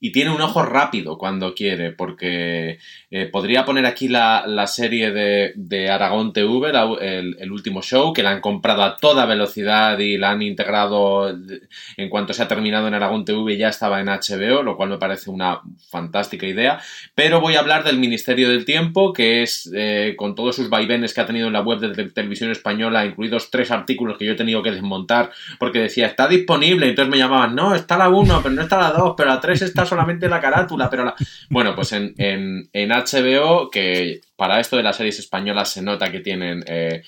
Y 0.00 0.10
tiene 0.10 0.30
un 0.30 0.40
ojo 0.40 0.62
rápido 0.62 1.18
cuando 1.18 1.54
quiere, 1.54 1.92
porque 1.92 2.78
eh, 3.10 3.26
podría 3.26 3.66
poner 3.66 3.84
aquí 3.84 4.08
la, 4.08 4.66
serie 4.66 5.10
de, 5.10 5.90
Aragón 5.90 6.32
TV, 6.32 6.72
el, 7.02 7.52
último 7.52 7.82
show, 7.82 8.14
que 8.14 8.22
la 8.22 8.30
han 8.30 8.40
comprado 8.40 8.84
a 8.84 8.96
toda 8.96 9.26
velocidad 9.26 9.98
y 9.98 10.16
la 10.16 10.30
han 10.30 10.40
integrado 10.40 11.28
en 11.28 12.08
cuanto 12.08 12.32
se 12.32 12.42
ha 12.42 12.48
terminado 12.48 12.88
en 12.88 12.94
Aragón 12.94 13.26
TV 13.26 13.58
ya 13.58 13.68
estaba 13.68 14.00
en 14.00 14.06
HBO, 14.06 14.62
lo 14.62 14.78
cual 14.78 14.88
me 14.88 14.96
parece 14.96 15.28
una 15.28 15.60
fantástica 15.90 16.46
idea. 16.46 16.80
Pero 17.14 17.42
voy 17.42 17.56
a 17.56 17.60
hablar 17.60 17.84
del 17.84 17.98
Ministerio 17.98 18.48
del 18.48 18.64
Tiempo, 18.64 19.12
que 19.12 19.42
es 19.42 19.70
eh, 19.74 20.14
con 20.16 20.34
todos 20.34 20.56
sus 20.56 20.70
vaivenes 20.70 21.12
que 21.12 21.20
ha 21.20 21.26
tenido 21.26 21.48
en 21.48 21.52
la 21.52 21.60
web 21.60 21.81
de 21.82 22.10
televisión 22.10 22.50
española, 22.50 23.04
incluidos 23.04 23.50
tres 23.50 23.70
artículos 23.70 24.16
que 24.16 24.24
yo 24.24 24.32
he 24.32 24.36
tenido 24.36 24.62
que 24.62 24.70
desmontar 24.70 25.30
porque 25.58 25.80
decía, 25.80 26.06
está 26.06 26.28
disponible, 26.28 26.88
entonces 26.88 27.10
me 27.10 27.18
llamaban, 27.18 27.54
no, 27.54 27.74
está 27.74 27.98
la 27.98 28.08
1, 28.08 28.40
pero 28.42 28.54
no 28.54 28.62
está 28.62 28.78
la 28.78 28.92
2, 28.92 29.14
pero 29.16 29.28
la 29.28 29.40
3 29.40 29.62
está 29.62 29.84
solamente 29.84 30.28
la 30.28 30.40
carátula, 30.40 30.88
pero 30.88 31.04
la... 31.04 31.14
Bueno, 31.50 31.74
pues 31.74 31.92
en, 31.92 32.70
HBO, 32.72 33.70
que 33.70 34.20
para 34.36 34.60
esto 34.60 34.76
de 34.76 34.82
las 34.82 34.96
series 34.96 35.18
españolas 35.18 35.70
se 35.70 35.82
nota 35.82 36.10
que 36.10 36.20
tienen... 36.20 36.64
Eh, 36.66 37.02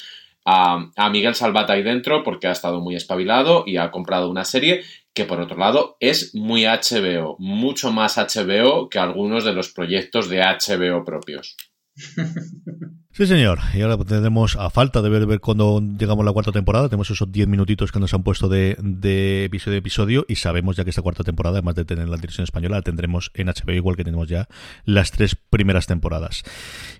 a, 0.44 1.10
Miguel 1.10 1.34
Salvat 1.34 1.70
ahí 1.70 1.82
dentro 1.82 2.22
porque 2.22 2.46
ha 2.46 2.52
estado 2.52 2.80
muy 2.80 2.96
espabilado 2.96 3.64
y 3.66 3.78
ha 3.78 3.90
comprado 3.90 4.30
una 4.30 4.44
serie 4.44 4.82
que 5.14 5.24
por 5.24 5.40
otro 5.40 5.56
lado 5.56 5.96
es 6.00 6.34
muy 6.34 6.64
HBO, 6.64 7.36
mucho 7.38 7.92
más 7.92 8.16
HBO 8.16 8.88
que 8.88 8.98
algunos 8.98 9.44
de 9.44 9.54
los 9.54 9.72
proyectos 9.72 10.28
de 10.28 10.40
HBO 10.40 11.04
propios. 11.04 11.56
Sí, 13.16 13.28
señor. 13.28 13.60
Y 13.72 13.80
ahora 13.80 13.96
tendremos, 13.98 14.56
a 14.56 14.70
falta 14.70 15.00
de 15.00 15.08
ver, 15.08 15.24
ver 15.24 15.38
cuando 15.38 15.80
llegamos 15.80 16.24
a 16.24 16.26
la 16.26 16.32
cuarta 16.32 16.50
temporada, 16.50 16.88
tenemos 16.88 17.08
esos 17.10 17.30
10 17.30 17.46
minutitos 17.46 17.92
que 17.92 18.00
nos 18.00 18.12
han 18.12 18.24
puesto 18.24 18.48
de, 18.48 18.76
de, 18.80 19.44
episodio 19.44 19.76
a 19.76 19.78
episodio 19.78 20.26
y 20.28 20.34
sabemos 20.34 20.74
ya 20.74 20.82
que 20.82 20.90
esta 20.90 21.00
cuarta 21.00 21.22
temporada, 21.22 21.58
además 21.58 21.76
de 21.76 21.84
tener 21.84 22.08
la 22.08 22.16
dirección 22.16 22.42
española, 22.42 22.78
la 22.78 22.82
tendremos 22.82 23.30
en 23.34 23.46
HBO 23.46 23.70
igual 23.70 23.94
que 23.94 24.02
tenemos 24.02 24.26
ya 24.26 24.48
las 24.84 25.12
tres 25.12 25.36
primeras 25.36 25.86
temporadas. 25.86 26.42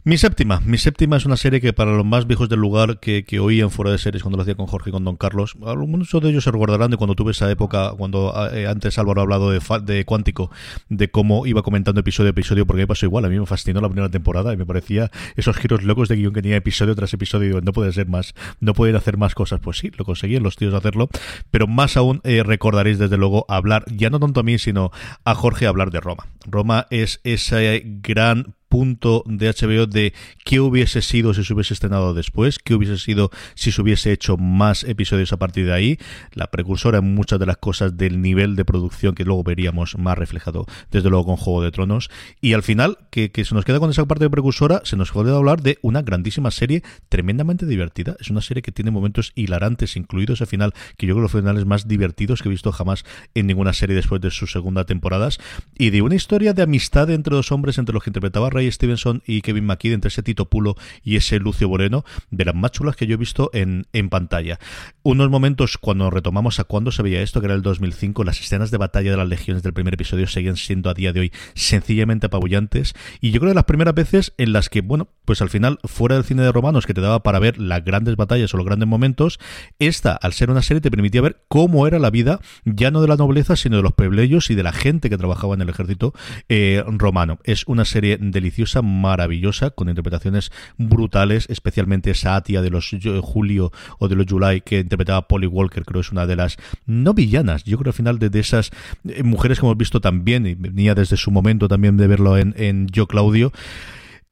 Mi 0.05 0.17
séptima. 0.17 0.61
Mi 0.65 0.79
séptima 0.79 1.17
es 1.17 1.27
una 1.27 1.37
serie 1.37 1.61
que 1.61 1.73
para 1.73 1.91
los 1.91 2.07
más 2.07 2.29
viejos 2.29 2.49
del 2.49 2.61
lugar 2.61 3.01
que, 3.01 3.25
que 3.25 3.41
oían 3.41 3.73
fuera 3.73 3.91
de 3.91 3.99
series 3.99 4.23
cuando 4.23 4.37
lo 4.37 4.43
hacía 4.43 4.55
con 4.55 4.69
Jorge 4.69 4.91
y 4.91 4.93
con 4.93 5.03
Don 5.03 5.17
Carlos, 5.17 5.57
muchos 5.57 6.23
de 6.23 6.31
ellos 6.31 6.45
se 6.45 6.53
recordarán 6.53 6.93
de 6.93 6.97
cuando 6.97 7.17
tuve 7.17 7.33
esa 7.33 7.51
época, 7.51 7.91
cuando 7.99 8.33
eh, 8.53 8.69
antes 8.69 9.01
Álvaro 9.01 9.21
ha 9.21 9.25
hablado 9.25 9.51
de, 9.51 9.61
de 9.83 10.05
Cuántico, 10.05 10.53
de 10.89 11.11
cómo 11.11 11.45
iba 11.45 11.63
comentando 11.63 12.03
episodio 12.03 12.29
a 12.29 12.31
episodio, 12.31 12.67
porque 12.67 12.83
me 12.83 12.87
pasó 12.87 13.05
igual. 13.05 13.25
A 13.25 13.29
mí 13.29 13.37
me 13.37 13.47
fascinó 13.47 13.81
la 13.81 13.89
primera 13.89 14.11
temporada 14.11 14.53
y 14.53 14.57
me 14.57 14.65
parecía 14.65 15.11
esos 15.35 15.57
giros 15.57 15.83
locos 15.83 16.04
de 16.09 16.17
guion 16.17 16.33
que 16.33 16.43
tenía 16.43 16.57
episodio 16.57 16.95
tras 16.95 17.13
episodio. 17.15 17.49
Digo, 17.49 17.61
no 17.61 17.73
puede 17.73 17.93
ser 17.93 18.09
más, 18.09 18.35
no 18.61 18.75
pueden 18.75 18.97
hacer 18.97 19.17
más 19.17 19.35
cosas. 19.35 19.61
Pues 19.61 19.79
sí, 19.79 19.91
lo 19.97 20.05
conseguían 20.05 20.43
los 20.43 20.57
tíos 20.57 20.75
hacerlo, 20.75 21.09
pero 21.51 21.67
más 21.67 21.97
aún 21.97 22.21
eh, 22.25 22.43
recordaréis 22.43 22.99
desde 22.99 23.17
luego 23.17 23.45
hablar, 23.49 23.85
ya 23.91 24.11
no 24.11 24.21
tanto 24.21 24.41
a 24.41 24.43
mí, 24.43 24.59
sino 24.59 24.91
a 25.25 25.35
Jorge 25.35 25.67
hablar 25.67 25.91
de 25.91 26.01
Roma. 26.01 26.27
Roma 26.45 26.87
es 26.91 27.21
ese 27.25 27.83
gran 27.85 28.55
punto 28.75 29.23
de 29.27 29.49
HBO 29.51 29.87
de 29.87 30.13
qué 30.45 30.59
hubiese 30.59 31.01
sido 31.01 31.33
si 31.33 31.45
se 31.45 31.55
hubiese 31.55 31.75
estrenado 31.75 32.13
después, 32.13 32.59
qué 32.59 32.75
hubiese 32.75 32.99
sido 32.99 33.31
si 33.55 33.71
se 33.71 33.81
hubiese 33.81 34.11
hecho 34.11 34.37
más 34.37 34.83
episodios 34.83 35.33
a 35.33 35.37
partir 35.37 35.67
de 35.67 35.73
ahí, 35.73 35.99
la 36.33 36.49
precursora 36.49 36.99
en 36.99 37.15
muchas 37.15 37.39
de 37.39 37.47
las 37.47 37.59
cosas 37.59 37.97
del 37.97 38.21
nivel 38.21 38.57
de 38.57 38.65
producción 38.65 39.15
que 39.15 39.25
luego 39.25 39.45
veríamos 39.45 39.97
más 39.97 40.19
reflejado 40.19 40.67
desde 40.91 41.09
luego 41.09 41.27
con 41.27 41.37
Juego 41.37 41.63
de 41.63 41.71
Tronos. 41.71 42.11
Y 42.41 42.55
al 42.55 42.65
final 42.65 42.99
que, 43.11 43.31
se 43.45 43.55
nos 43.55 43.65
queda 43.65 43.79
con 43.79 43.91
esa 43.91 44.07
parte 44.07 44.25
de 44.25 44.31
precursora 44.31 44.81
se 44.83 44.97
nos 44.97 45.13
puede 45.13 45.33
hablar 45.33 45.63
de 45.63 45.79
una 45.83 46.03
grandísima 46.03 46.51
serie 46.51 46.83
tremendamente 47.09 47.67
divertida, 47.67 48.17
es 48.19 48.29
una 48.29 48.41
serie 48.41 48.61
que 48.65 48.73
tiene 48.73 48.91
momentos 48.91 49.31
hilarantes 49.37 49.95
incluidos 49.95 50.41
al 50.41 50.49
final 50.49 50.75
que 50.97 51.07
yo 51.07 51.15
creo 51.15 51.29
que 51.29 51.33
los 51.33 51.43
finales 51.45 51.65
más 51.65 51.87
divertidos 51.87 52.43
que 52.43 52.49
he 52.49 52.51
visto 52.51 52.73
jamás 52.73 53.05
en 53.37 53.47
ninguna 53.47 53.73
serie 53.73 53.95
después 53.95 54.21
de 54.21 54.33
sus 54.33 54.51
segunda 54.51 54.85
temporadas. 54.85 55.39
Y 55.79 55.91
de 55.91 56.03
una 56.03 56.17
historia 56.17 56.34
de 56.35 56.63
amistad 56.63 57.11
entre 57.11 57.37
dos 57.37 57.53
hombres 57.53 57.79
entre 57.79 57.93
los 57.93 58.03
que 58.03 58.11
interpretaba 58.11 58.51
Ray 58.51 58.71
Stevenson 58.71 59.23
y 59.25 59.41
Kevin 59.41 59.67
McKee, 59.67 59.93
entre 59.93 60.09
ese 60.09 60.25
Tito 60.25 60.47
Pulo 60.47 60.75
y 61.05 61.15
ese 61.15 61.39
Lucio 61.39 61.69
Moreno, 61.69 62.05
de 62.33 62.45
las 62.45 62.57
más 62.57 62.73
chulas 62.73 62.97
que 62.97 63.07
yo 63.07 63.15
he 63.15 63.17
visto 63.17 63.51
en, 63.53 63.87
en 63.93 64.09
pantalla. 64.09 64.59
Unos 65.05 65.31
momentos 65.31 65.79
cuando 65.79 66.11
retomamos 66.11 66.59
a 66.59 66.65
cuando 66.65 66.91
se 66.91 67.05
veía 67.05 67.23
esto, 67.23 67.41
que 67.41 67.47
era 67.47 67.55
el 67.55 67.63
2005, 67.63 68.25
las 68.25 68.41
escenas 68.41 68.73
de 68.73 68.79
batalla 68.79 69.13
de 69.13 69.17
las 69.17 69.29
legiones 69.29 69.63
del 69.63 69.73
primer 69.73 69.95
episodio 69.95 70.27
siguen 70.27 70.57
siendo 70.57 70.91
a 70.91 70.95
día 70.95 71.13
de 71.13 71.21
hoy 71.21 71.33
sencillamente 71.55 72.27
apabullantes. 72.27 72.95
Y 73.21 73.31
yo 73.31 73.39
creo 73.39 73.53
que 73.53 73.55
las 73.55 73.65
primeras 73.65 73.95
veces 73.95 74.35
en 74.37 74.53
las 74.53 74.69
que, 74.69 74.81
bueno, 74.81 75.09
pues 75.25 75.41
al 75.41 75.51
final, 75.51 75.79
fuera 75.85 76.17
del 76.17 76.25
cine 76.25 76.43
de 76.43 76.51
romanos 76.51 76.85
que 76.85 76.95
te 76.95 77.01
daba 77.01 77.23
para 77.23 77.39
ver 77.39 77.59
las 77.59 77.85
grandes 77.85 78.17
batallas 78.17 78.53
o 78.55 78.57
los 78.57 78.67
grandes 78.67 78.89
momentos, 78.89 79.39
esta, 79.79 80.15
al 80.15 80.33
ser 80.33 80.51
una 80.51 80.63
serie, 80.63 80.81
te 80.81 80.91
permitía 80.91 81.23
ver 81.23 81.45
cómo 81.47 81.87
era 81.87 82.01
la 82.01 82.11
vida, 82.11 82.41
ya 82.65 82.91
no 82.91 83.03
de 83.03 83.09
la 83.09 83.17
nobleza, 83.17 83.55
sino 83.55 83.77
de 83.77 83.85
los 83.85 83.93
plebeyos 83.93 84.51
y 84.51 84.57
de 84.57 84.65
la 84.65 84.73
gente 84.73 85.09
que 85.09 85.17
trabajaba 85.17 85.55
en 85.55 85.63
el 85.63 85.69
ejército 85.69 86.13
eh, 86.49 86.83
romano. 86.87 87.39
Es 87.45 87.65
una 87.67 87.85
serie 87.85 88.19
deliciosa 88.21 88.83
maravillosa, 88.83 89.71
con 89.71 89.89
interpretaciones 89.89 90.53
brutales, 90.79 91.47
especialmente 91.49 92.11
esa 92.11 92.37
Atia 92.37 92.63
de 92.63 92.71
los 92.71 92.95
Julio 93.23 93.73
o 93.99 94.09
de 94.09 94.17
los 94.17 94.27
July 94.29 94.61
que 94.61 94.81
interpretaba 94.81 95.29
Polly 95.29 95.47
Walker, 95.47 95.85
creo 95.85 96.01
es 96.01 96.13
una 96.13 96.27
de 96.27 96.37
las 96.37 96.57
no 96.87 97.15
villanas, 97.15 97.65
yo 97.65 97.79
creo 97.79 97.91
al 97.91 97.95
final 97.95 98.19
de, 98.19 98.39
esas 98.39 98.71
eh, 99.09 99.23
mujeres 99.23 99.59
que 99.59 99.67
hemos 99.67 99.77
visto 99.77 100.01
también, 100.01 100.47
y 100.47 100.55
venía 100.55 100.95
desde 100.95 101.17
su 101.17 101.31
momento 101.31 101.69
también 101.69 101.97
de 101.97 102.07
verlo 102.07 102.37
en, 102.37 102.55
en 102.57 102.87
Yo 102.89 103.07
Claudio. 103.07 103.53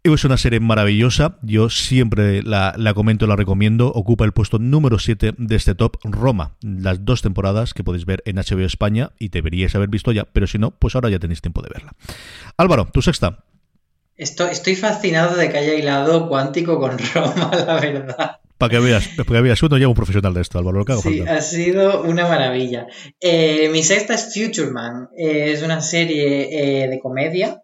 Es 0.05 0.25
una 0.25 0.37
serie 0.37 0.59
maravillosa, 0.59 1.39
yo 1.43 1.71
siempre 1.71 2.43
la, 2.43 2.75
la, 2.77 2.93
comento, 2.93 3.29
la 3.29 3.37
recomiendo, 3.37 3.87
ocupa 3.87 4.25
el 4.25 4.33
puesto 4.33 4.59
número 4.59 4.99
7 4.99 5.35
de 5.39 5.55
este 5.55 5.77
top, 5.77 5.97
Roma, 6.03 6.57
las 6.61 7.05
dos 7.05 7.23
temporadas 7.23 7.73
que 7.73 7.85
podéis 7.85 8.05
ver 8.05 8.21
en 8.27 8.35
HBO 8.35 8.67
España 8.67 9.13
y 9.21 9.29
deberíais 9.29 9.77
haber 9.77 9.91
visto 9.91 10.11
ya, 10.11 10.25
pero 10.25 10.49
si 10.49 10.59
no, 10.59 10.73
pues 10.73 10.97
ahora 10.97 11.09
ya 11.09 11.21
tenéis 11.21 11.41
tiempo 11.41 11.63
de 11.63 11.69
verla. 11.73 11.95
Álvaro, 12.57 12.89
tu 12.93 13.01
sexta. 13.01 13.45
Estoy, 14.17 14.75
fascinado 14.75 15.37
de 15.37 15.49
que 15.51 15.59
haya 15.59 15.75
hilado 15.75 16.29
cuántico 16.29 16.81
con 16.81 16.99
Roma, 17.15 17.53
la 17.65 17.79
verdad. 17.79 18.41
Para 18.59 18.71
que 18.71 18.81
veas, 18.81 19.07
para 19.07 19.25
que 19.25 19.41
veas, 19.41 19.63
uno 19.63 19.89
un 19.89 19.95
profesional 19.95 20.35
de 20.35 20.41
esto, 20.41 20.59
Álvaro. 20.59 20.85
Lo 20.85 21.01
sí, 21.01 21.21
ha 21.21 21.41
sido 21.41 22.03
una 22.03 22.27
maravilla. 22.27 22.89
Eh, 23.21 23.69
mi 23.71 23.85
sexta 23.85 24.15
es 24.15 24.35
Future 24.35 24.73
Man. 24.73 25.11
Eh, 25.17 25.53
es 25.53 25.63
una 25.63 25.81
serie 25.81 26.83
eh, 26.83 26.89
de 26.89 26.99
comedia 26.99 27.62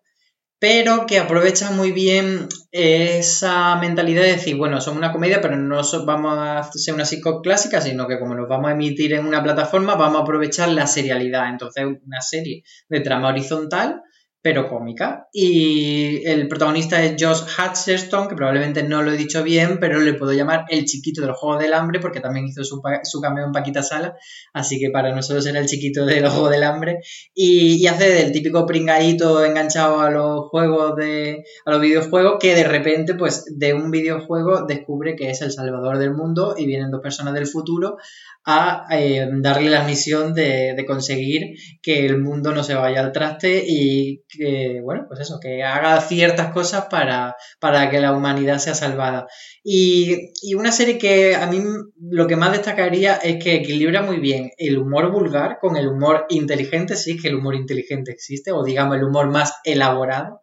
pero 0.61 1.07
que 1.07 1.19
aprovecha 1.19 1.71
muy 1.71 1.93
bien 1.93 2.49
esa 2.73 3.77
mentalidad 3.77 4.23
de 4.23 4.33
decir, 4.33 4.57
bueno, 4.57 4.81
somos 4.81 4.99
una 4.99 5.13
comedia, 5.13 5.41
pero 5.41 5.57
no 5.57 5.81
vamos 6.05 6.39
a 6.39 6.69
ser 6.73 6.95
una 6.95 7.05
sitcom 7.05 7.43
clásica, 7.43 7.81
sino 7.81 8.09
que 8.09 8.19
como 8.19 8.35
nos 8.35 8.49
vamos 8.49 8.69
a 8.69 8.73
emitir 8.73 9.13
en 9.15 9.27
una 9.27 9.43
plataforma, 9.43 9.95
vamos 9.95 10.19
a 10.19 10.23
aprovechar 10.23 10.69
la 10.71 10.87
serialidad. 10.87 11.49
Entonces, 11.49 11.85
una 11.85 12.21
serie 12.21 12.65
de 12.89 13.01
trama 13.01 13.29
horizontal 13.29 14.03
pero 14.41 14.69
cómica. 14.69 15.29
Y 15.33 16.27
el 16.27 16.47
protagonista 16.49 17.03
es 17.03 17.17
Josh 17.19 17.43
Hutcherson, 17.43 18.29
que 18.29 18.37
probablemente 18.37 18.83
no 18.83 19.03
lo 19.03 19.13
he 19.13 19.17
dicho 19.17 19.43
bien, 19.43 19.79
pero 19.81 20.01
le 20.01 20.15
puedo 20.15 20.33
llamar 20.33 20.65
el 20.69 20.85
chiquito 20.85 21.23
del 21.23 21.33
Juego 21.33 21.61
del 21.61 21.75
Hambre, 21.75 21.99
porque 22.01 22.21
también 22.21 22.47
hizo 22.47 22.63
su, 22.63 22.81
su 23.03 23.21
cameo 23.21 23.47
en 23.47 23.53
Paquita 23.53 23.83
Sala, 23.83 24.17
así 24.55 24.79
que 24.79 24.91
para 24.91 25.15
nosotros 25.15 25.45
era 25.47 25.59
el 25.59 25.67
chiquito 25.67 26.07
del 26.07 26.29
Juego 26.29 26.49
del 26.51 26.63
Hambre. 26.63 27.01
Y, 27.35 27.87
hace 27.89 28.11
del 28.11 28.33
típico 28.33 28.67
pringadito 28.67 29.45
enganchado 29.45 30.01
a 30.01 30.11
los 30.11 30.49
juegos 30.51 30.95
de. 30.97 31.43
a 31.65 31.71
los 31.71 31.81
videojuegos, 31.81 32.37
que 32.39 32.55
de 32.55 32.65
repente, 32.65 33.15
pues, 33.15 33.45
de 33.57 33.75
un 33.75 33.91
videojuego 33.91 34.67
descubre 34.67 35.17
que 35.17 35.31
es 35.31 35.43
el 35.43 35.53
salvador 35.53 35.99
del 35.99 36.15
mundo 36.15 36.55
y 36.57 36.67
vienen 36.67 36.91
dos 36.91 37.01
personas 37.01 37.35
del 37.35 37.47
futuro 37.47 37.97
a 38.45 38.87
eh, 38.91 39.29
darle 39.41 39.69
la 39.69 39.85
misión 39.85 40.33
de, 40.33 40.83
conseguir 40.87 41.55
que 41.83 42.07
el 42.07 42.19
mundo 42.19 42.53
no 42.53 42.63
se 42.63 42.75
vaya 42.75 43.01
al 43.01 43.13
traste 43.13 43.63
y 43.67 44.25
que, 44.29 44.81
bueno, 44.83 45.05
pues 45.07 45.21
eso, 45.21 45.39
que 45.41 45.63
haga 45.63 46.01
ciertas 46.01 46.53
cosas 46.53 46.87
para, 46.87 47.37
para 47.61 47.91
que 47.91 48.01
la 48.01 48.13
humanidad 48.13 48.59
sea 48.59 48.75
salvada. 48.75 49.27
Y, 49.63 50.31
y, 50.43 50.55
una 50.55 50.73
serie 50.73 50.97
que 50.97 51.35
a 51.35 51.47
mí 51.47 51.63
lo 52.01 52.27
que 52.27 52.37
más 52.37 52.53
destacaría 52.53 53.17
es 53.17 53.43
que 53.43 53.57
equilibra 53.57 54.03
muy 54.03 54.19
bien 54.19 54.51
el 54.57 54.79
humor 54.79 55.13
vulgar 55.13 55.59
con 55.61 55.77
el 55.77 55.89
humor 55.89 56.25
inteligente, 56.31 56.97
sí, 56.97 57.19
que 57.19 57.29
el 57.29 57.35
humor 57.35 57.55
inteligente 57.55 58.13
existe, 58.13 58.51
o 58.53 58.65
digamos 58.65 58.97
el 58.97 59.05
humor 59.05 59.31
más 59.31 59.55
elaborado. 59.65 60.41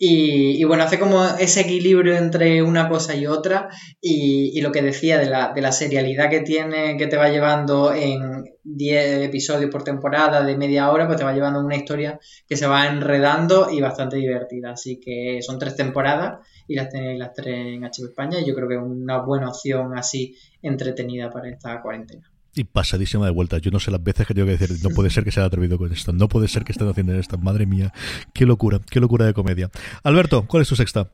Y, 0.00 0.62
bueno, 0.62 0.84
hace 0.84 1.00
como 1.00 1.24
ese 1.24 1.62
equilibrio 1.62 2.16
entre 2.16 2.62
una 2.62 2.88
cosa 2.88 3.16
y 3.16 3.26
otra 3.26 3.68
y, 4.00 4.60
lo 4.60 4.70
que 4.70 4.80
decía 4.80 5.18
de 5.18 5.26
la, 5.26 5.52
de 5.52 5.60
la, 5.60 5.72
serialidad 5.72 6.30
que 6.30 6.42
tiene, 6.42 6.96
que 6.96 7.08
te 7.08 7.16
va 7.16 7.30
llevando 7.30 7.92
en 7.92 8.44
10 8.62 9.22
episodios 9.22 9.72
por 9.72 9.82
temporada 9.82 10.44
de 10.44 10.56
media 10.56 10.92
hora, 10.92 11.06
pues 11.08 11.18
te 11.18 11.24
va 11.24 11.32
llevando 11.32 11.58
una 11.58 11.74
historia 11.74 12.20
que 12.46 12.56
se 12.56 12.68
va 12.68 12.86
enredando 12.86 13.70
y 13.72 13.80
bastante 13.80 14.18
divertida. 14.18 14.70
Así 14.70 15.00
que 15.00 15.40
son 15.42 15.58
tres 15.58 15.74
temporadas 15.74 16.46
y 16.68 16.76
las 16.76 16.90
tenéis 16.90 17.18
las 17.18 17.32
tres 17.34 17.56
en 17.56 17.82
HBO 17.82 18.06
España 18.08 18.38
y 18.40 18.46
yo 18.46 18.54
creo 18.54 18.68
que 18.68 18.76
es 18.76 18.80
una 18.80 19.18
buena 19.22 19.48
opción 19.48 19.98
así 19.98 20.36
entretenida 20.62 21.28
para 21.28 21.50
esta 21.50 21.82
cuarentena 21.82 22.30
y 22.58 22.64
pasadísima 22.64 23.26
de 23.26 23.32
vuelta. 23.32 23.58
Yo 23.58 23.70
no 23.70 23.80
sé 23.80 23.90
las 23.90 24.02
veces 24.02 24.26
que 24.26 24.34
tengo 24.34 24.46
que 24.46 24.56
decir, 24.56 24.76
no 24.82 24.90
puede 24.90 25.10
ser 25.10 25.24
que 25.24 25.32
se 25.32 25.40
haya 25.40 25.46
atrevido 25.46 25.78
con 25.78 25.92
esto, 25.92 26.12
no 26.12 26.28
puede 26.28 26.48
ser 26.48 26.64
que 26.64 26.72
estén 26.72 26.88
haciendo 26.88 27.14
esto. 27.14 27.38
Madre 27.38 27.66
mía, 27.66 27.92
qué 28.34 28.46
locura, 28.46 28.80
qué 28.90 29.00
locura 29.00 29.26
de 29.26 29.34
comedia. 29.34 29.70
Alberto, 30.02 30.44
¿cuál 30.46 30.62
es 30.62 30.68
tu 30.68 30.76
sexta? 30.76 31.10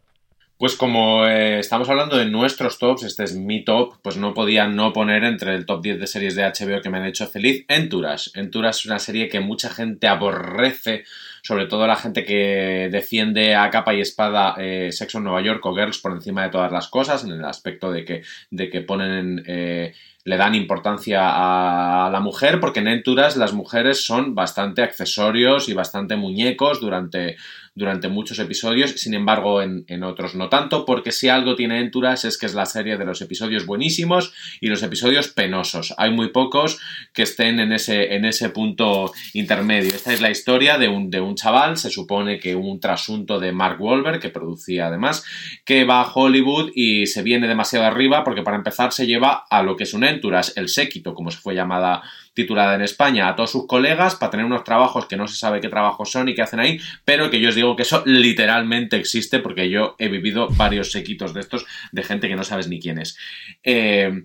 Pues 0.57 0.77
como 0.77 1.27
eh, 1.27 1.59
estamos 1.59 1.89
hablando 1.89 2.17
de 2.17 2.27
nuestros 2.27 2.79
tops, 2.79 3.03
este 3.03 3.25
es 3.25 3.35
mi 3.35 3.65
top, 3.65 3.97
pues 4.03 4.17
no 4.17 4.35
podía 4.35 4.69
no 4.69 4.93
poner 4.93 5.25
entre 5.25 5.53
el 5.57 5.67
top 5.67 5.83
10 5.83 5.99
de 5.99 6.07
series 6.07 6.37
de 6.37 6.45
HBO 6.45 6.81
que 6.81 6.91
me 6.91 6.99
han 6.99 7.07
hecho 7.07 7.27
feliz 7.27 7.65
Enturas. 7.67 8.31
Enturas 8.37 8.79
es 8.79 8.87
una 8.87 9.01
serie 9.01 9.29
que 9.29 9.41
mucha 9.41 9.69
gente 9.69 10.07
aborrece, 10.07 11.05
sobre 11.43 11.67
todo 11.67 11.89
la 11.89 11.97
gente 11.97 12.25
que 12.25 12.89
defiende 12.91 13.57
a 13.57 13.69
capa 13.69 13.95
y 13.95 14.01
espada 14.01 14.55
eh, 14.57 14.93
Sexo 14.93 15.19
en 15.19 15.25
Nueva 15.25 15.43
York 15.43 15.67
o 15.67 15.75
Girls 15.75 15.99
por 15.99 16.13
encima 16.13 16.45
de 16.45 16.51
todas 16.51 16.71
las 16.71 16.87
cosas, 16.87 17.25
en 17.25 17.33
el 17.33 17.45
aspecto 17.45 17.91
de 17.91 18.05
que, 18.05 18.23
de 18.51 18.71
que 18.71 18.81
ponen... 18.81 19.43
Eh, 19.47 19.93
le 20.25 20.37
dan 20.39 20.55
importancia 20.55 21.21
a 22.07 22.11
la 22.11 22.21
mujer 22.21 22.59
porque 22.59 22.81
en 22.81 22.89
Enturas 22.89 23.37
las 23.37 23.53
mujeres 23.53 24.05
son 24.05 24.35
bastante 24.35 24.83
accesorios 24.83 25.69
y 25.69 25.75
bastante 25.75 26.17
muñecos 26.17 26.81
durante 26.81 27.37
durante 27.75 28.09
muchos 28.09 28.39
episodios, 28.39 28.93
sin 28.93 29.15
embargo 29.15 29.61
en, 29.61 30.03
otros 30.05 30.35
no 30.35 30.49
tanto, 30.49 30.85
porque 30.85 31.13
si 31.13 31.29
algo 31.29 31.57
tiene 31.57 31.81
Enturas 31.81 32.25
es 32.25 32.39
que 32.39 32.47
es 32.47 32.55
la 32.55 32.67
serie 32.67 32.97
de 32.97 33.05
los 33.05 33.21
episodios 33.21 33.67
buenísimos 33.67 34.33
y 34.61 34.69
los 34.69 34.83
episodios 34.83 35.29
penosos. 35.29 35.95
Hay 35.97 36.11
muy 36.11 36.29
pocos 36.29 36.79
que 37.13 37.23
estén 37.23 37.59
en 37.59 37.73
ese, 37.73 38.15
en 38.15 38.25
ese 38.25 38.51
punto 38.51 39.13
intermedio. 39.33 39.95
Esta 39.95 40.13
es 40.13 40.21
la 40.21 40.31
historia 40.31 40.79
de 40.79 40.89
un, 40.89 41.11
de 41.11 41.21
un 41.21 41.35
chaval, 41.35 41.77
se 41.77 41.91
supone 41.91 42.39
que 42.39 42.55
un 42.55 42.79
trasunto 42.79 43.41
de 43.41 43.53
Mark 43.53 43.81
Wahlberg, 43.81 44.21
que 44.21 44.31
producía 44.31 44.87
además, 44.87 45.25
que 45.65 45.85
va 45.85 46.03
a 46.03 46.13
Hollywood 46.13 46.71
y 46.75 47.07
se 47.07 47.23
viene 47.23 47.49
demasiado 47.49 47.87
arriba 47.87 48.23
porque 48.25 48.43
para 48.43 48.57
empezar 48.57 48.93
se 48.93 49.07
lleva 49.07 49.47
a 49.51 49.63
lo 49.63 49.77
que 49.77 49.85
es 49.85 49.95
un 49.95 50.05
Enturas, 50.05 50.53
el 50.57 50.69
séquito, 50.69 51.15
como 51.15 51.31
se 51.31 51.39
fue 51.39 51.55
llamada 51.55 52.03
titulada 52.35 52.75
en 52.75 52.83
España 52.83 53.29
a 53.29 53.37
todos 53.37 53.53
sus 53.53 53.67
colegas 53.67 54.17
para 54.17 54.31
tener 54.31 54.45
unos 54.45 54.65
trabajos 54.65 55.07
que 55.07 55.17
no 55.17 55.27
se 55.27 55.37
sabe 55.37 55.61
qué 55.61 55.69
trabajos 55.69 56.11
son 56.11 56.29
y 56.29 56.35
qué 56.35 56.43
hacen 56.43 56.61
ahí, 56.61 56.81
pero 57.05 57.31
que 57.31 57.41
yo 57.41 57.49
os 57.49 57.55
digo 57.55 57.77
que 57.77 57.83
eso 57.83 58.03
literalmente 58.05 58.97
existe 58.97 59.39
porque 59.39 59.71
yo 59.71 59.95
he 59.99 60.09
vivido 60.09 60.49
varios 60.51 60.93
sequitos 60.93 61.33
de 61.33 61.41
estos 61.41 61.65
de 61.93 62.03
gente 62.03 62.29
que 62.29 62.37
no 62.37 62.45
sabes 62.45 62.69
ni 62.69 62.81
quién 62.81 62.99
es. 62.99 63.17
Eh, 63.63 64.25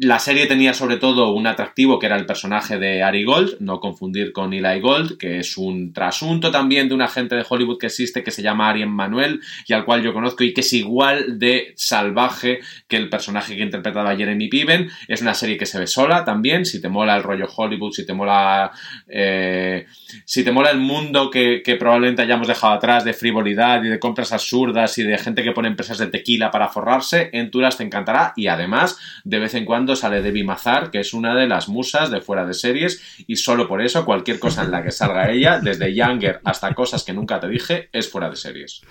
la 0.00 0.18
serie 0.18 0.46
tenía 0.46 0.72
sobre 0.72 0.96
todo 0.96 1.32
un 1.32 1.46
atractivo 1.46 1.98
que 1.98 2.06
era 2.06 2.16
el 2.16 2.24
personaje 2.24 2.78
de 2.78 3.02
Ari 3.02 3.22
Gold, 3.22 3.56
no 3.60 3.80
confundir 3.80 4.32
con 4.32 4.54
Eli 4.54 4.80
Gold, 4.80 5.18
que 5.18 5.40
es 5.40 5.58
un 5.58 5.92
trasunto 5.92 6.50
también 6.50 6.88
de 6.88 6.94
un 6.94 7.02
agente 7.02 7.34
de 7.34 7.44
Hollywood 7.46 7.78
que 7.78 7.86
existe 7.86 8.24
que 8.24 8.30
se 8.30 8.42
llama 8.42 8.70
Ari 8.70 8.86
Manuel 8.86 9.40
y 9.66 9.74
al 9.74 9.84
cual 9.84 10.02
yo 10.02 10.14
conozco 10.14 10.42
y 10.42 10.54
que 10.54 10.62
es 10.62 10.72
igual 10.72 11.38
de 11.38 11.74
salvaje 11.76 12.60
que 12.88 12.96
el 12.96 13.10
personaje 13.10 13.54
que 13.56 13.62
interpretaba 13.62 14.16
Jeremy 14.16 14.48
Piven. 14.48 14.90
Es 15.06 15.20
una 15.20 15.34
serie 15.34 15.58
que 15.58 15.66
se 15.66 15.78
ve 15.78 15.86
sola 15.86 16.24
también, 16.24 16.64
si 16.64 16.80
te 16.80 16.88
mola 16.88 17.14
el 17.14 17.22
rollo 17.22 17.46
Hollywood, 17.54 17.92
si 17.92 18.06
te 18.06 18.14
mola, 18.14 18.70
eh, 19.06 19.84
si 20.24 20.42
te 20.44 20.50
mola 20.52 20.70
el 20.70 20.78
mundo 20.78 21.28
que, 21.30 21.60
que 21.62 21.76
probablemente 21.76 22.22
hayamos 22.22 22.48
dejado 22.48 22.72
atrás 22.72 23.04
de 23.04 23.12
frivolidad 23.12 23.84
y 23.84 23.88
de 23.88 23.98
compras 23.98 24.32
absurdas 24.32 24.96
y 24.96 25.02
de 25.02 25.18
gente 25.18 25.42
que 25.42 25.52
pone 25.52 25.68
empresas 25.68 25.98
de 25.98 26.06
tequila 26.06 26.50
para 26.50 26.68
forrarse, 26.68 27.28
Enturas 27.34 27.76
te 27.76 27.84
encantará 27.84 28.32
y 28.34 28.46
además 28.46 28.98
de 29.24 29.38
vez 29.38 29.52
en 29.52 29.66
cuando 29.66 29.89
sale 29.96 30.22
Debbie 30.22 30.44
Mazar, 30.44 30.90
que 30.90 31.00
es 31.00 31.14
una 31.14 31.34
de 31.34 31.46
las 31.46 31.68
musas 31.68 32.10
de 32.10 32.20
fuera 32.20 32.46
de 32.46 32.54
series, 32.54 33.24
y 33.26 33.36
solo 33.36 33.68
por 33.68 33.82
eso 33.82 34.04
cualquier 34.04 34.38
cosa 34.38 34.62
en 34.62 34.70
la 34.70 34.82
que 34.82 34.90
salga 34.90 35.30
ella, 35.30 35.60
desde 35.60 35.94
Younger 35.94 36.40
hasta 36.44 36.74
cosas 36.74 37.04
que 37.04 37.12
nunca 37.12 37.40
te 37.40 37.48
dije, 37.48 37.88
es 37.92 38.10
fuera 38.10 38.30
de 38.30 38.36
series. 38.36 38.82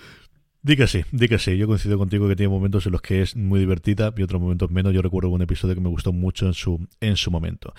Di 0.62 0.76
que 0.76 0.86
sí, 0.86 1.04
di 1.10 1.26
que 1.26 1.38
sí. 1.38 1.56
Yo 1.56 1.66
coincido 1.66 1.96
contigo 1.96 2.28
que 2.28 2.36
tiene 2.36 2.50
momentos 2.50 2.84
en 2.84 2.92
los 2.92 3.00
que 3.00 3.22
es 3.22 3.34
muy 3.34 3.60
divertida 3.60 4.12
y 4.14 4.22
otros 4.22 4.42
momentos 4.42 4.70
menos. 4.70 4.92
Yo 4.92 5.00
recuerdo 5.00 5.30
un 5.30 5.40
episodio 5.40 5.74
que 5.74 5.80
me 5.80 5.88
gustó 5.88 6.12
mucho 6.12 6.46
en 6.46 6.52
su, 6.52 6.86
en 7.00 7.16
su 7.16 7.30
momento. 7.30 7.72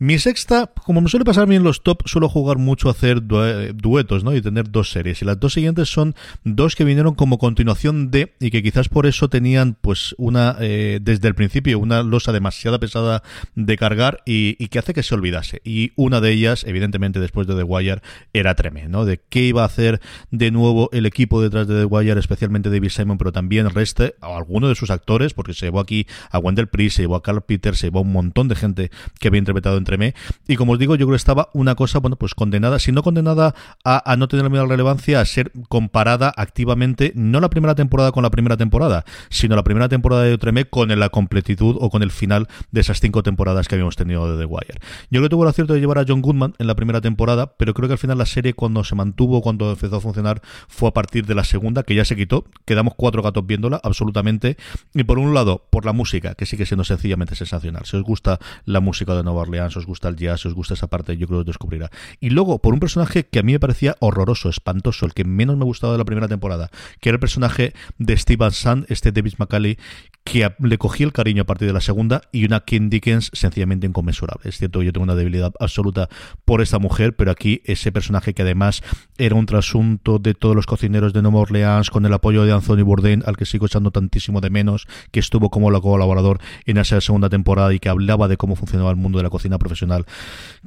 Mi 0.00 0.18
sexta, 0.18 0.66
como 0.84 1.00
me 1.00 1.08
suele 1.08 1.24
pasar 1.24 1.44
a 1.44 1.46
mí 1.46 1.54
en 1.54 1.62
los 1.62 1.84
top, 1.84 2.02
suelo 2.06 2.28
jugar 2.28 2.58
mucho 2.58 2.88
a 2.88 2.90
hacer 2.90 3.22
duetos, 3.24 4.24
¿no? 4.24 4.34
Y 4.34 4.42
tener 4.42 4.68
dos 4.68 4.90
series. 4.90 5.22
Y 5.22 5.24
las 5.24 5.38
dos 5.38 5.52
siguientes 5.52 5.88
son 5.88 6.16
dos 6.42 6.74
que 6.74 6.82
vinieron 6.82 7.14
como 7.14 7.38
continuación 7.38 8.10
de, 8.10 8.34
y 8.40 8.50
que 8.50 8.64
quizás 8.64 8.88
por 8.88 9.06
eso 9.06 9.28
tenían, 9.28 9.76
pues, 9.80 10.16
una, 10.18 10.56
eh, 10.58 10.98
desde 11.00 11.28
el 11.28 11.36
principio, 11.36 11.78
una 11.78 12.02
losa 12.02 12.32
demasiado 12.32 12.80
pesada 12.80 13.22
de 13.54 13.76
cargar 13.76 14.22
y, 14.26 14.54
que 14.66 14.80
hace 14.80 14.92
que 14.92 15.04
se 15.04 15.14
olvidase. 15.14 15.60
Y 15.62 15.92
una 15.94 16.20
de 16.20 16.32
ellas, 16.32 16.64
evidentemente, 16.66 17.20
después 17.20 17.46
de 17.46 17.54
The 17.54 17.62
Wire, 17.62 18.02
era 18.32 18.56
tremendo, 18.56 18.98
¿no? 18.98 19.04
De 19.04 19.20
qué 19.28 19.44
iba 19.44 19.62
a 19.62 19.66
hacer 19.66 20.00
de 20.32 20.50
nuevo 20.50 20.90
el 20.92 21.06
equipo 21.06 21.40
detrás 21.40 21.68
de 21.68 21.78
The 21.78 21.84
Wire 21.84 22.23
especialmente 22.24 22.70
David 22.70 22.90
Simon, 22.90 23.18
pero 23.18 23.32
también 23.32 23.70
Reste, 23.70 24.16
o 24.20 24.36
alguno 24.36 24.68
de 24.68 24.74
sus 24.74 24.90
actores, 24.90 25.34
porque 25.34 25.54
se 25.54 25.66
llevó 25.66 25.80
aquí 25.80 26.06
a 26.30 26.38
Wendell 26.38 26.68
Priest, 26.68 26.96
se 26.96 27.02
llevó 27.02 27.16
a 27.16 27.22
Carl 27.22 27.42
Peters, 27.42 27.78
se 27.78 27.86
llevó 27.86 28.00
a 28.00 28.02
un 28.02 28.12
montón 28.12 28.48
de 28.48 28.56
gente 28.56 28.90
que 29.18 29.28
había 29.28 29.38
interpretado 29.38 29.76
entre 29.76 29.98
mí. 29.98 30.12
Y 30.48 30.56
como 30.56 30.72
os 30.72 30.78
digo, 30.78 30.96
yo 30.96 31.06
creo 31.06 31.14
que 31.14 31.16
estaba 31.16 31.50
una 31.54 31.74
cosa, 31.74 31.98
bueno, 31.98 32.16
pues 32.16 32.34
condenada, 32.34 32.78
si 32.78 32.92
no 32.92 33.02
condenada 33.02 33.54
a, 33.84 34.16
no 34.16 34.28
tener 34.28 34.44
la 34.44 34.50
misma 34.50 34.66
relevancia, 34.66 35.20
a 35.20 35.24
ser 35.24 35.52
comparada 35.68 36.32
activamente, 36.36 37.12
no 37.14 37.40
la 37.40 37.50
primera 37.50 37.74
temporada 37.74 38.12
con 38.12 38.22
la 38.22 38.30
primera 38.30 38.56
temporada, 38.56 39.04
sino 39.30 39.56
la 39.56 39.64
primera 39.64 39.88
temporada 39.88 40.22
de 40.22 40.38
Tremé 40.38 40.64
con 40.66 40.88
la 40.98 41.08
completitud 41.08 41.76
o 41.80 41.90
con 41.90 42.02
el 42.02 42.10
final 42.10 42.48
de 42.70 42.80
esas 42.80 43.00
cinco 43.00 43.22
temporadas 43.22 43.68
que 43.68 43.74
habíamos 43.74 43.96
tenido 43.96 44.30
de 44.30 44.38
The 44.38 44.46
Wire. 44.46 44.80
Yo 45.10 45.20
creo 45.20 45.22
que 45.22 45.28
tuvo 45.28 45.44
el 45.44 45.50
acierto 45.50 45.74
de 45.74 45.80
llevar 45.80 45.98
a 45.98 46.04
John 46.06 46.22
Goodman 46.22 46.54
en 46.58 46.66
la 46.66 46.74
primera 46.74 47.00
temporada, 47.00 47.54
pero 47.56 47.74
creo 47.74 47.88
que 47.88 47.94
al 47.94 47.98
final 47.98 48.18
la 48.18 48.26
serie 48.26 48.54
cuando 48.54 48.84
se 48.84 48.94
mantuvo, 48.94 49.42
cuando 49.42 49.70
empezó 49.70 49.96
a 49.96 50.00
funcionar, 50.00 50.40
fue 50.68 50.88
a 50.88 50.92
partir 50.92 51.26
de 51.26 51.34
la 51.34 51.44
segunda, 51.44 51.82
que 51.82 51.94
ya 51.94 52.04
se 52.04 52.13
quitó. 52.16 52.44
Quedamos 52.64 52.94
cuatro 52.96 53.22
gatos 53.22 53.46
viéndola, 53.46 53.80
absolutamente. 53.82 54.56
Y 54.92 55.04
por 55.04 55.18
un 55.18 55.34
lado, 55.34 55.66
por 55.70 55.84
la 55.84 55.92
música, 55.92 56.34
que 56.34 56.46
sigue 56.46 56.66
siendo 56.66 56.84
sencillamente 56.84 57.34
sensacional. 57.34 57.84
Si 57.86 57.96
os 57.96 58.02
gusta 58.02 58.38
la 58.64 58.80
música 58.80 59.14
de 59.14 59.22
Nueva 59.22 59.42
Orleans, 59.42 59.76
os 59.76 59.86
gusta 59.86 60.08
el 60.08 60.16
jazz, 60.16 60.46
os 60.46 60.54
gusta 60.54 60.74
esa 60.74 60.86
parte, 60.86 61.16
yo 61.16 61.26
creo 61.26 61.38
que 61.38 61.42
os 61.42 61.46
descubrirá. 61.46 61.90
Y 62.20 62.30
luego, 62.30 62.58
por 62.58 62.74
un 62.74 62.80
personaje 62.80 63.26
que 63.26 63.38
a 63.38 63.42
mí 63.42 63.52
me 63.52 63.60
parecía 63.60 63.96
horroroso, 64.00 64.48
espantoso, 64.48 65.06
el 65.06 65.14
que 65.14 65.24
menos 65.24 65.56
me 65.56 65.64
gustaba 65.64 65.92
de 65.92 65.98
la 65.98 66.04
primera 66.04 66.28
temporada, 66.28 66.70
que 67.00 67.08
era 67.08 67.16
el 67.16 67.20
personaje 67.20 67.72
de 67.98 68.16
Steven 68.16 68.50
Sand, 68.50 68.86
este 68.88 69.12
David 69.12 69.34
McCauley, 69.38 69.78
que 70.24 70.50
le 70.58 70.78
cogí 70.78 71.02
el 71.02 71.12
cariño 71.12 71.42
a 71.42 71.46
partir 71.46 71.68
de 71.68 71.74
la 71.74 71.80
segunda, 71.80 72.22
y 72.32 72.44
una 72.44 72.60
Kim 72.60 72.88
Dickens 72.88 73.30
sencillamente 73.32 73.86
inconmensurable. 73.86 74.48
Es 74.48 74.58
cierto 74.58 74.82
yo 74.82 74.92
tengo 74.92 75.04
una 75.04 75.14
debilidad 75.14 75.52
absoluta 75.60 76.08
por 76.44 76.62
esta 76.62 76.78
mujer, 76.78 77.14
pero 77.14 77.30
aquí 77.30 77.60
ese 77.64 77.92
personaje 77.92 78.34
que 78.34 78.42
además 78.42 78.82
era 79.18 79.34
un 79.34 79.46
trasunto 79.46 80.18
de 80.18 80.34
todos 80.34 80.56
los 80.56 80.66
cocineros 80.66 81.12
de 81.12 81.22
Nueva 81.22 81.40
Orleans, 81.40 81.90
con 81.90 82.03
el 82.06 82.12
apoyo 82.12 82.44
de 82.44 82.52
Anthony 82.52 82.82
Bourdain, 82.82 83.22
al 83.26 83.36
que 83.36 83.46
sigo 83.46 83.66
echando 83.66 83.90
tantísimo 83.90 84.40
de 84.40 84.50
menos, 84.50 84.86
que 85.10 85.20
estuvo 85.20 85.50
como 85.50 85.70
colaborador 85.80 86.38
en 86.66 86.78
esa 86.78 87.00
segunda 87.00 87.28
temporada 87.28 87.72
y 87.74 87.78
que 87.78 87.88
hablaba 87.88 88.28
de 88.28 88.36
cómo 88.36 88.56
funcionaba 88.56 88.90
el 88.90 88.96
mundo 88.96 89.18
de 89.18 89.24
la 89.24 89.30
cocina 89.30 89.58
profesional, 89.58 90.06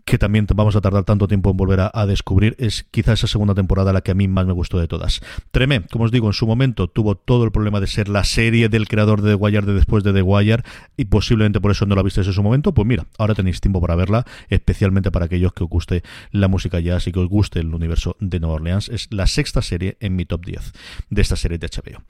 que 0.06 0.17
también 0.17 0.47
vamos 0.54 0.76
a 0.76 0.82
tardar 0.82 1.04
tanto 1.04 1.28
tiempo 1.28 1.52
en 1.52 1.58
volver 1.58 1.89
a, 1.93 2.06
descubrir, 2.06 2.56
es 2.60 2.86
quizá 2.91 3.13
esa 3.13 3.28
segunda 3.28 3.54
temporada 3.54 3.91
la 3.93 4.02
que 4.02 4.12
a 4.12 4.13
mí 4.13 4.28
más 4.28 4.45
me 4.45 4.54
gustó 4.54 4.80
de 4.80 4.88
todas. 4.88 5.21
Tremé, 5.52 5.82
como 5.82 6.06
os 6.06 6.12
digo, 6.12 6.28
en 6.28 6.34
su 6.34 6.47
momento 6.47 6.88
tuvo 6.88 7.15
todo 7.15 7.43
el 7.43 7.52
problema 7.52 7.80
de 7.80 7.88
ser 7.88 8.08
la 8.08 8.23
serie 8.23 8.69
del 8.69 8.88
creador 8.88 9.21
de 9.21 9.32
The 9.32 9.36
Wire 9.36 9.62
de 9.62 9.73
después 9.73 10.04
de 10.04 10.13
The 10.13 10.21
Wire 10.21 10.63
y 10.95 11.06
posiblemente 11.06 11.59
por 11.59 11.72
eso 11.72 11.86
no 11.86 11.95
la 11.95 12.03
visteis 12.03 12.28
en 12.28 12.34
su 12.34 12.43
momento, 12.43 12.74
pues 12.74 12.88
mira, 12.88 13.07
ahora 13.18 13.36
tenéis 13.36 13.59
tiempo 13.59 13.82
para 13.82 13.95
verla, 13.95 14.26
especialmente 14.49 15.11
para 15.11 15.26
aquellos 15.26 15.53
que 15.53 15.64
os 15.64 15.70
guste 15.70 16.03
la 16.32 16.47
música 16.47 16.80
jazz 16.80 17.07
y 17.07 17.11
que 17.11 17.20
os 17.20 17.28
guste 17.28 17.59
el 17.59 17.74
universo 17.74 18.16
de 18.20 18.39
Nueva 18.39 18.55
Orleans. 18.55 18.89
Es 18.89 19.07
la 19.11 19.28
sexta 19.28 19.61
serie 19.61 19.97
en 19.99 20.16
mi 20.16 20.26
top 20.26 20.45
10 20.45 20.72
de 21.09 21.22
esta 21.28 21.36
serie 21.36 21.57
de 21.57 21.67
HBO. 21.67 22.03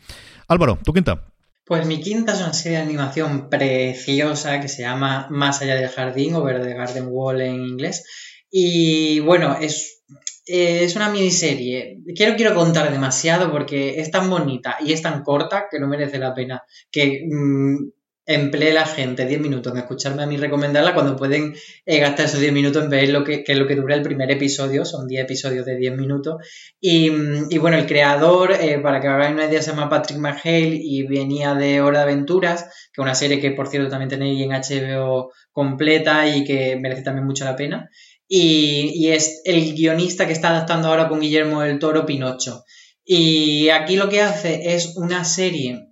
Álvaro, 0.48 0.80
¿tu 0.84 0.94
quinta? 0.94 1.34
Pues 1.66 1.86
mi 1.86 2.00
quinta 2.00 2.34
es 2.34 2.40
una 2.40 2.54
serie 2.54 2.78
de 2.78 2.84
animación 2.86 3.50
preciosa 3.50 4.62
que 4.62 4.70
se 4.70 4.84
llama 4.84 5.28
Más 5.30 5.62
allá 5.62 5.76
del 5.76 5.90
jardín, 5.90 6.36
o 6.36 6.44
Verde 6.44 6.74
Garden 6.74 7.08
Wall 7.10 7.42
en 7.42 7.56
inglés. 7.56 8.06
Y 8.50 9.20
bueno, 9.20 9.58
es, 9.60 10.04
es 10.46 10.96
una 10.96 11.10
miniserie. 11.10 11.98
Quiero, 12.16 12.36
quiero 12.38 12.56
contar 12.56 12.90
demasiado 12.92 13.52
porque 13.52 14.00
es 14.00 14.12
tan 14.12 14.30
bonita 14.30 14.78
y 14.80 14.94
es 14.94 15.02
tan 15.02 15.24
corta 15.24 15.66
que 15.70 15.80
no 15.80 15.88
merece 15.88 16.20
la 16.20 16.34
pena 16.34 16.64
que 16.90 17.26
mm, 17.30 17.90
emplee 18.28 18.74
la 18.74 18.86
gente 18.86 19.26
10 19.26 19.40
minutos 19.40 19.72
en 19.72 19.80
escucharme 19.80 20.22
a 20.22 20.26
mí 20.28 20.36
recomendarla 20.36 20.94
cuando 20.94 21.16
pueden 21.16 21.56
eh, 21.86 22.00
gastar 22.00 22.26
esos 22.26 22.42
10 22.42 22.52
minutos 22.52 22.84
en 22.84 22.90
ver 22.90 23.10
lo 23.10 23.24
que, 23.24 23.44
lo 23.56 23.66
que 23.66 23.76
dura 23.76 23.96
el 23.96 24.02
primer 24.02 24.30
episodio, 24.30 24.84
son 24.84 25.08
10 25.08 25.24
episodios 25.24 25.66
de 25.66 25.78
10 25.78 25.96
minutos. 25.96 26.36
Y, 26.80 27.10
y 27.50 27.58
bueno, 27.58 27.78
el 27.78 27.86
creador, 27.88 28.52
eh, 28.52 28.80
para 28.80 29.00
que 29.00 29.08
hagáis 29.08 29.34
una 29.34 29.46
idea, 29.46 29.62
se 29.62 29.72
llama 29.72 29.90
Patrick 29.90 30.20
McHale 30.20 30.78
y 30.80 31.04
venía 31.04 31.56
de 31.56 31.80
Hora 31.80 32.00
de 32.00 32.12
Aventuras, 32.12 32.64
que 32.64 33.02
es 33.02 33.04
una 33.04 33.16
serie 33.16 33.40
que 33.40 33.52
por 33.52 33.70
cierto 33.70 33.90
también 33.90 34.10
tenéis 34.10 34.42
en 34.44 34.52
HBO 34.52 35.32
completa 35.54 36.28
y 36.28 36.44
que 36.44 36.76
merece 36.76 37.04
también 37.04 37.26
mucho 37.26 37.46
la 37.46 37.56
pena. 37.56 37.90
Y, 38.28 38.92
y 38.94 39.12
es 39.12 39.42
el 39.46 39.74
guionista 39.74 40.28
que 40.28 40.34
está 40.34 40.50
adaptando 40.50 40.90
ahora 40.90 41.08
con 41.08 41.22
Guillermo 41.22 41.62
del 41.62 41.80
Toro 41.80 42.06
Pinocho. 42.06 42.66
Y 43.06 43.70
aquí 43.70 43.96
lo 43.96 44.10
que 44.10 44.22
hace 44.22 44.76
es 44.76 44.98
una 44.98 45.24
serie 45.24 45.87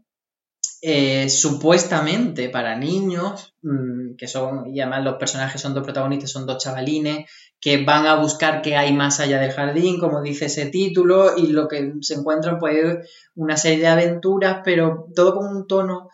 eh, 0.88 1.29
supuestamente 1.29 2.49
para 2.49 2.77
niños, 2.77 3.55
mm, 3.63 4.17
que 4.17 4.27
son, 4.27 4.67
y 4.71 4.79
además 4.81 5.03
los 5.03 5.15
personajes 5.15 5.59
son 5.59 5.73
dos 5.73 5.83
protagonistas, 5.83 6.29
son 6.29 6.45
dos 6.45 6.63
chavalines, 6.63 7.27
que 7.59 7.83
van 7.83 8.05
a 8.05 8.17
buscar 8.17 8.61
qué 8.61 8.75
hay 8.75 8.93
más 8.93 9.19
allá 9.19 9.39
del 9.39 9.51
jardín, 9.51 9.99
como 9.99 10.21
dice 10.21 10.45
ese 10.45 10.67
título, 10.67 11.36
y 11.38 11.47
lo 11.47 11.67
que 11.67 11.93
se 12.01 12.13
encuentran 12.13 12.59
pues 12.59 13.09
una 13.33 13.57
serie 13.57 13.79
de 13.79 13.88
aventuras, 13.88 14.59
pero 14.63 15.07
todo 15.15 15.33
con 15.33 15.47
un 15.47 15.65
tono 15.65 16.09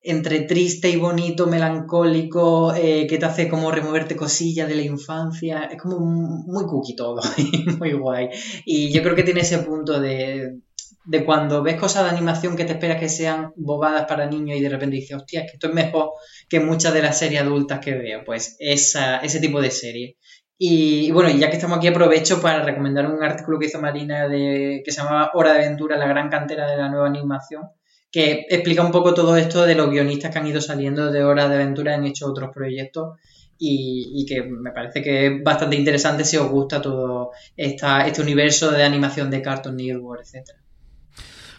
entre 0.00 0.40
triste 0.40 0.88
y 0.88 0.96
bonito, 0.96 1.46
melancólico, 1.46 2.74
eh, 2.74 3.06
que 3.06 3.18
te 3.18 3.26
hace 3.26 3.46
como 3.46 3.70
removerte 3.70 4.16
cosillas 4.16 4.68
de 4.68 4.76
la 4.76 4.82
infancia. 4.82 5.64
Es 5.64 5.82
como 5.82 5.98
muy 6.00 6.64
cookie 6.64 6.96
todo, 6.96 7.20
muy 7.78 7.92
guay. 7.92 8.30
Y 8.64 8.90
yo 8.90 9.02
creo 9.02 9.14
que 9.14 9.22
tiene 9.22 9.40
ese 9.40 9.58
punto 9.58 10.00
de, 10.00 10.60
de 11.04 11.24
cuando 11.24 11.62
ves 11.62 11.76
cosas 11.76 12.04
de 12.04 12.10
animación 12.10 12.56
que 12.56 12.64
te 12.64 12.72
esperas 12.72 12.98
que 12.98 13.08
sean 13.08 13.52
bobadas 13.56 14.06
para 14.06 14.26
niños 14.26 14.56
y 14.56 14.60
de 14.60 14.68
repente 14.68 14.96
dices, 14.96 15.16
hostia, 15.16 15.40
es 15.40 15.50
que 15.50 15.56
esto 15.56 15.68
es 15.68 15.74
mejor 15.74 16.12
que 16.48 16.60
muchas 16.60 16.94
de 16.94 17.02
las 17.02 17.18
series 17.18 17.42
adultas 17.42 17.80
que 17.80 17.94
veo. 17.94 18.24
Pues 18.24 18.56
esa, 18.58 19.18
ese 19.18 19.40
tipo 19.40 19.60
de 19.60 19.70
serie. 19.70 20.16
Y, 20.56 21.10
bueno, 21.10 21.30
ya 21.30 21.50
que 21.50 21.56
estamos 21.56 21.78
aquí, 21.78 21.88
aprovecho 21.88 22.40
para 22.40 22.62
recomendar 22.62 23.06
un 23.06 23.22
artículo 23.22 23.58
que 23.58 23.66
hizo 23.66 23.80
Marina 23.80 24.28
de, 24.28 24.82
que 24.84 24.92
se 24.92 25.02
llamaba 25.02 25.30
Hora 25.34 25.52
de 25.52 25.64
Aventura, 25.64 25.96
la 25.96 26.06
gran 26.06 26.30
cantera 26.30 26.70
de 26.70 26.76
la 26.76 26.88
nueva 26.88 27.08
animación, 27.08 27.64
que 28.10 28.46
explica 28.48 28.82
un 28.82 28.92
poco 28.92 29.14
todo 29.14 29.36
esto 29.36 29.66
de 29.66 29.74
los 29.74 29.90
guionistas 29.90 30.30
que 30.30 30.38
han 30.38 30.46
ido 30.46 30.60
saliendo 30.60 31.10
de 31.10 31.24
Hora 31.24 31.48
de 31.48 31.56
Aventura, 31.56 31.94
han 31.94 32.04
hecho 32.06 32.28
otros 32.28 32.50
proyectos. 32.54 33.18
Y, 33.58 34.12
y, 34.16 34.26
que 34.26 34.42
me 34.42 34.72
parece 34.72 35.00
que 35.00 35.26
es 35.26 35.42
bastante 35.42 35.76
interesante 35.76 36.24
si 36.24 36.36
os 36.36 36.50
gusta 36.50 36.82
todo 36.82 37.30
esta, 37.56 38.06
este 38.06 38.20
universo 38.20 38.70
de 38.72 38.82
animación 38.82 39.30
de 39.30 39.42
Cartoon 39.42 39.76
Network, 39.76 40.22
etcétera. 40.22 40.63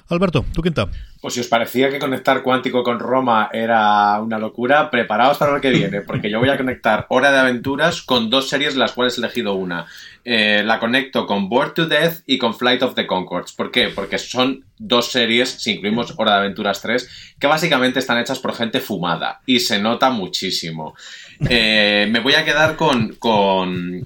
Alberto, 0.08 0.46
¿tú 0.54 0.62
quién 0.62 0.74
Pues 1.26 1.34
si 1.34 1.40
os 1.40 1.48
parecía 1.48 1.90
que 1.90 1.98
conectar 1.98 2.44
cuántico 2.44 2.84
con 2.84 3.00
Roma 3.00 3.50
era 3.52 4.22
una 4.22 4.38
locura, 4.38 4.92
preparaos 4.92 5.40
para 5.40 5.54
lo 5.54 5.60
que 5.60 5.72
viene, 5.72 6.02
porque 6.02 6.30
yo 6.30 6.38
voy 6.38 6.50
a 6.50 6.56
conectar 6.56 7.08
Hora 7.10 7.32
de 7.32 7.40
Aventuras 7.40 8.04
con 8.04 8.30
dos 8.30 8.48
series 8.48 8.76
de 8.76 8.80
las 8.80 8.92
cuales 8.92 9.18
he 9.18 9.22
elegido 9.22 9.56
una. 9.56 9.88
Eh, 10.24 10.62
la 10.64 10.80
conecto 10.80 11.26
con 11.26 11.50
Bored 11.50 11.72
to 11.72 11.88
Death 11.88 12.22
y 12.28 12.38
con 12.38 12.56
Flight 12.56 12.84
of 12.84 12.94
the 12.94 13.08
Concords. 13.08 13.54
¿Por 13.54 13.72
qué? 13.72 13.90
Porque 13.90 14.20
son 14.20 14.66
dos 14.78 15.12
series, 15.12 15.50
si 15.50 15.72
incluimos 15.72 16.14
Hora 16.16 16.34
de 16.34 16.38
Aventuras 16.42 16.80
3, 16.84 17.36
que 17.40 17.48
básicamente 17.48 17.98
están 17.98 18.20
hechas 18.20 18.38
por 18.38 18.54
gente 18.54 18.80
fumada 18.80 19.42
y 19.48 19.62
se 19.62 19.80
nota 19.80 20.12
muchísimo. 20.12 20.94
Eh, 21.50 22.08
me 22.12 22.20
voy 22.20 22.36
a 22.36 22.46
quedar 22.46 22.76
con, 22.76 23.18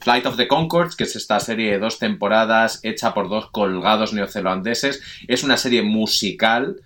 Flight 0.02 0.26
of 0.26 0.38
the 0.38 0.48
Concords, 0.48 0.96
que 0.96 1.04
es 1.04 1.18
esta 1.18 1.42
serie 1.42 1.72
de 1.72 1.80
dos 1.80 2.00
temporadas 2.00 2.80
hecha 2.84 3.14
por 3.14 3.28
dos 3.28 3.50
colgados 3.50 4.14
neozelandeses. 4.14 5.02
Es 5.28 5.44
una 5.44 5.58
serie 5.58 5.82
musical 5.82 6.78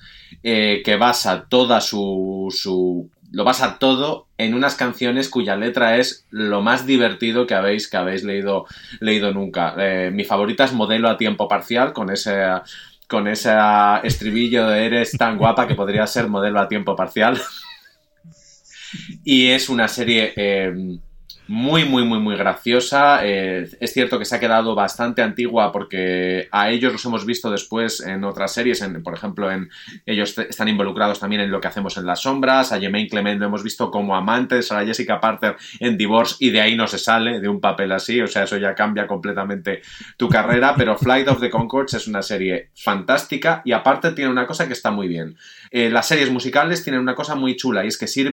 eh, 0.41 0.81
que 0.83 0.95
basa 0.95 1.45
toda 1.47 1.81
su, 1.81 2.47
su 2.55 3.09
lo 3.33 3.43
basa 3.43 3.79
todo 3.79 4.27
en 4.37 4.53
unas 4.53 4.75
canciones 4.75 5.27
cuya 5.27 5.55
letra 5.55 5.97
es 5.97 6.27
lo 6.29 6.61
más 6.61 6.85
divertido 6.85 7.47
que 7.47 7.55
habéis, 7.55 7.89
que 7.89 7.97
habéis 7.97 8.23
leído, 8.23 8.67
leído 8.99 9.33
nunca. 9.33 9.73
Eh, 9.77 10.11
mi 10.13 10.23
favorita 10.23 10.65
es 10.65 10.73
Modelo 10.73 11.09
a 11.09 11.17
tiempo 11.17 11.47
parcial, 11.47 11.93
con 11.93 12.11
ese, 12.11 12.43
con 13.07 13.27
ese 13.27 13.51
estribillo 14.03 14.67
de 14.67 14.85
eres 14.85 15.11
tan 15.13 15.39
guapa 15.39 15.67
que 15.67 15.73
podría 15.73 16.05
ser 16.05 16.27
modelo 16.27 16.59
a 16.59 16.67
tiempo 16.67 16.95
parcial. 16.95 17.41
y 19.23 19.47
es 19.47 19.67
una 19.67 19.87
serie 19.87 20.33
eh, 20.35 20.71
muy, 21.47 21.85
muy, 21.85 22.05
muy, 22.05 22.19
muy 22.19 22.35
graciosa. 22.37 23.25
Eh, 23.25 23.69
es 23.79 23.93
cierto 23.93 24.17
que 24.17 24.25
se 24.25 24.35
ha 24.35 24.39
quedado 24.39 24.75
bastante 24.75 25.21
antigua 25.21 25.71
porque 25.71 26.47
a 26.51 26.69
ellos 26.69 26.93
los 26.93 27.05
hemos 27.05 27.25
visto 27.25 27.51
después 27.51 27.99
en 28.01 28.23
otras 28.23 28.53
series. 28.53 28.81
En, 28.81 29.03
por 29.03 29.13
ejemplo, 29.13 29.51
en 29.51 29.69
ellos 30.05 30.37
están 30.37 30.69
involucrados 30.69 31.19
también 31.19 31.41
en 31.41 31.51
lo 31.51 31.59
que 31.59 31.67
hacemos 31.67 31.97
en 31.97 32.05
las 32.05 32.21
sombras. 32.21 32.71
A 32.71 32.79
Jemaine 32.79 33.09
Clement 33.09 33.39
lo 33.39 33.47
hemos 33.47 33.63
visto 33.63 33.91
como 33.91 34.15
amantes, 34.15 34.71
a 34.71 34.85
Jessica 34.85 35.19
Parker 35.19 35.57
en 35.79 35.97
Divorce 35.97 36.35
y 36.39 36.49
de 36.49 36.61
ahí 36.61 36.75
no 36.75 36.87
se 36.87 36.97
sale 36.97 37.39
de 37.39 37.49
un 37.49 37.59
papel 37.59 37.91
así. 37.91 38.21
O 38.21 38.27
sea, 38.27 38.43
eso 38.43 38.57
ya 38.57 38.73
cambia 38.73 39.05
completamente 39.05 39.81
tu 40.17 40.29
carrera. 40.29 40.75
Pero 40.77 40.97
Flight 40.97 41.27
of 41.27 41.41
the 41.41 41.49
Concords 41.49 41.93
es 41.93 42.07
una 42.07 42.21
serie 42.21 42.69
fantástica 42.75 43.61
y 43.65 43.73
aparte 43.73 44.11
tiene 44.11 44.31
una 44.31 44.47
cosa 44.47 44.67
que 44.67 44.73
está 44.73 44.91
muy 44.91 45.07
bien. 45.07 45.35
Eh, 45.71 45.89
las 45.89 46.07
series 46.07 46.31
musicales 46.31 46.83
tienen 46.83 47.01
una 47.01 47.15
cosa 47.15 47.35
muy 47.35 47.55
chula 47.55 47.83
y 47.83 47.87
es 47.87 47.97
que 47.97 48.07
sirve 48.07 48.32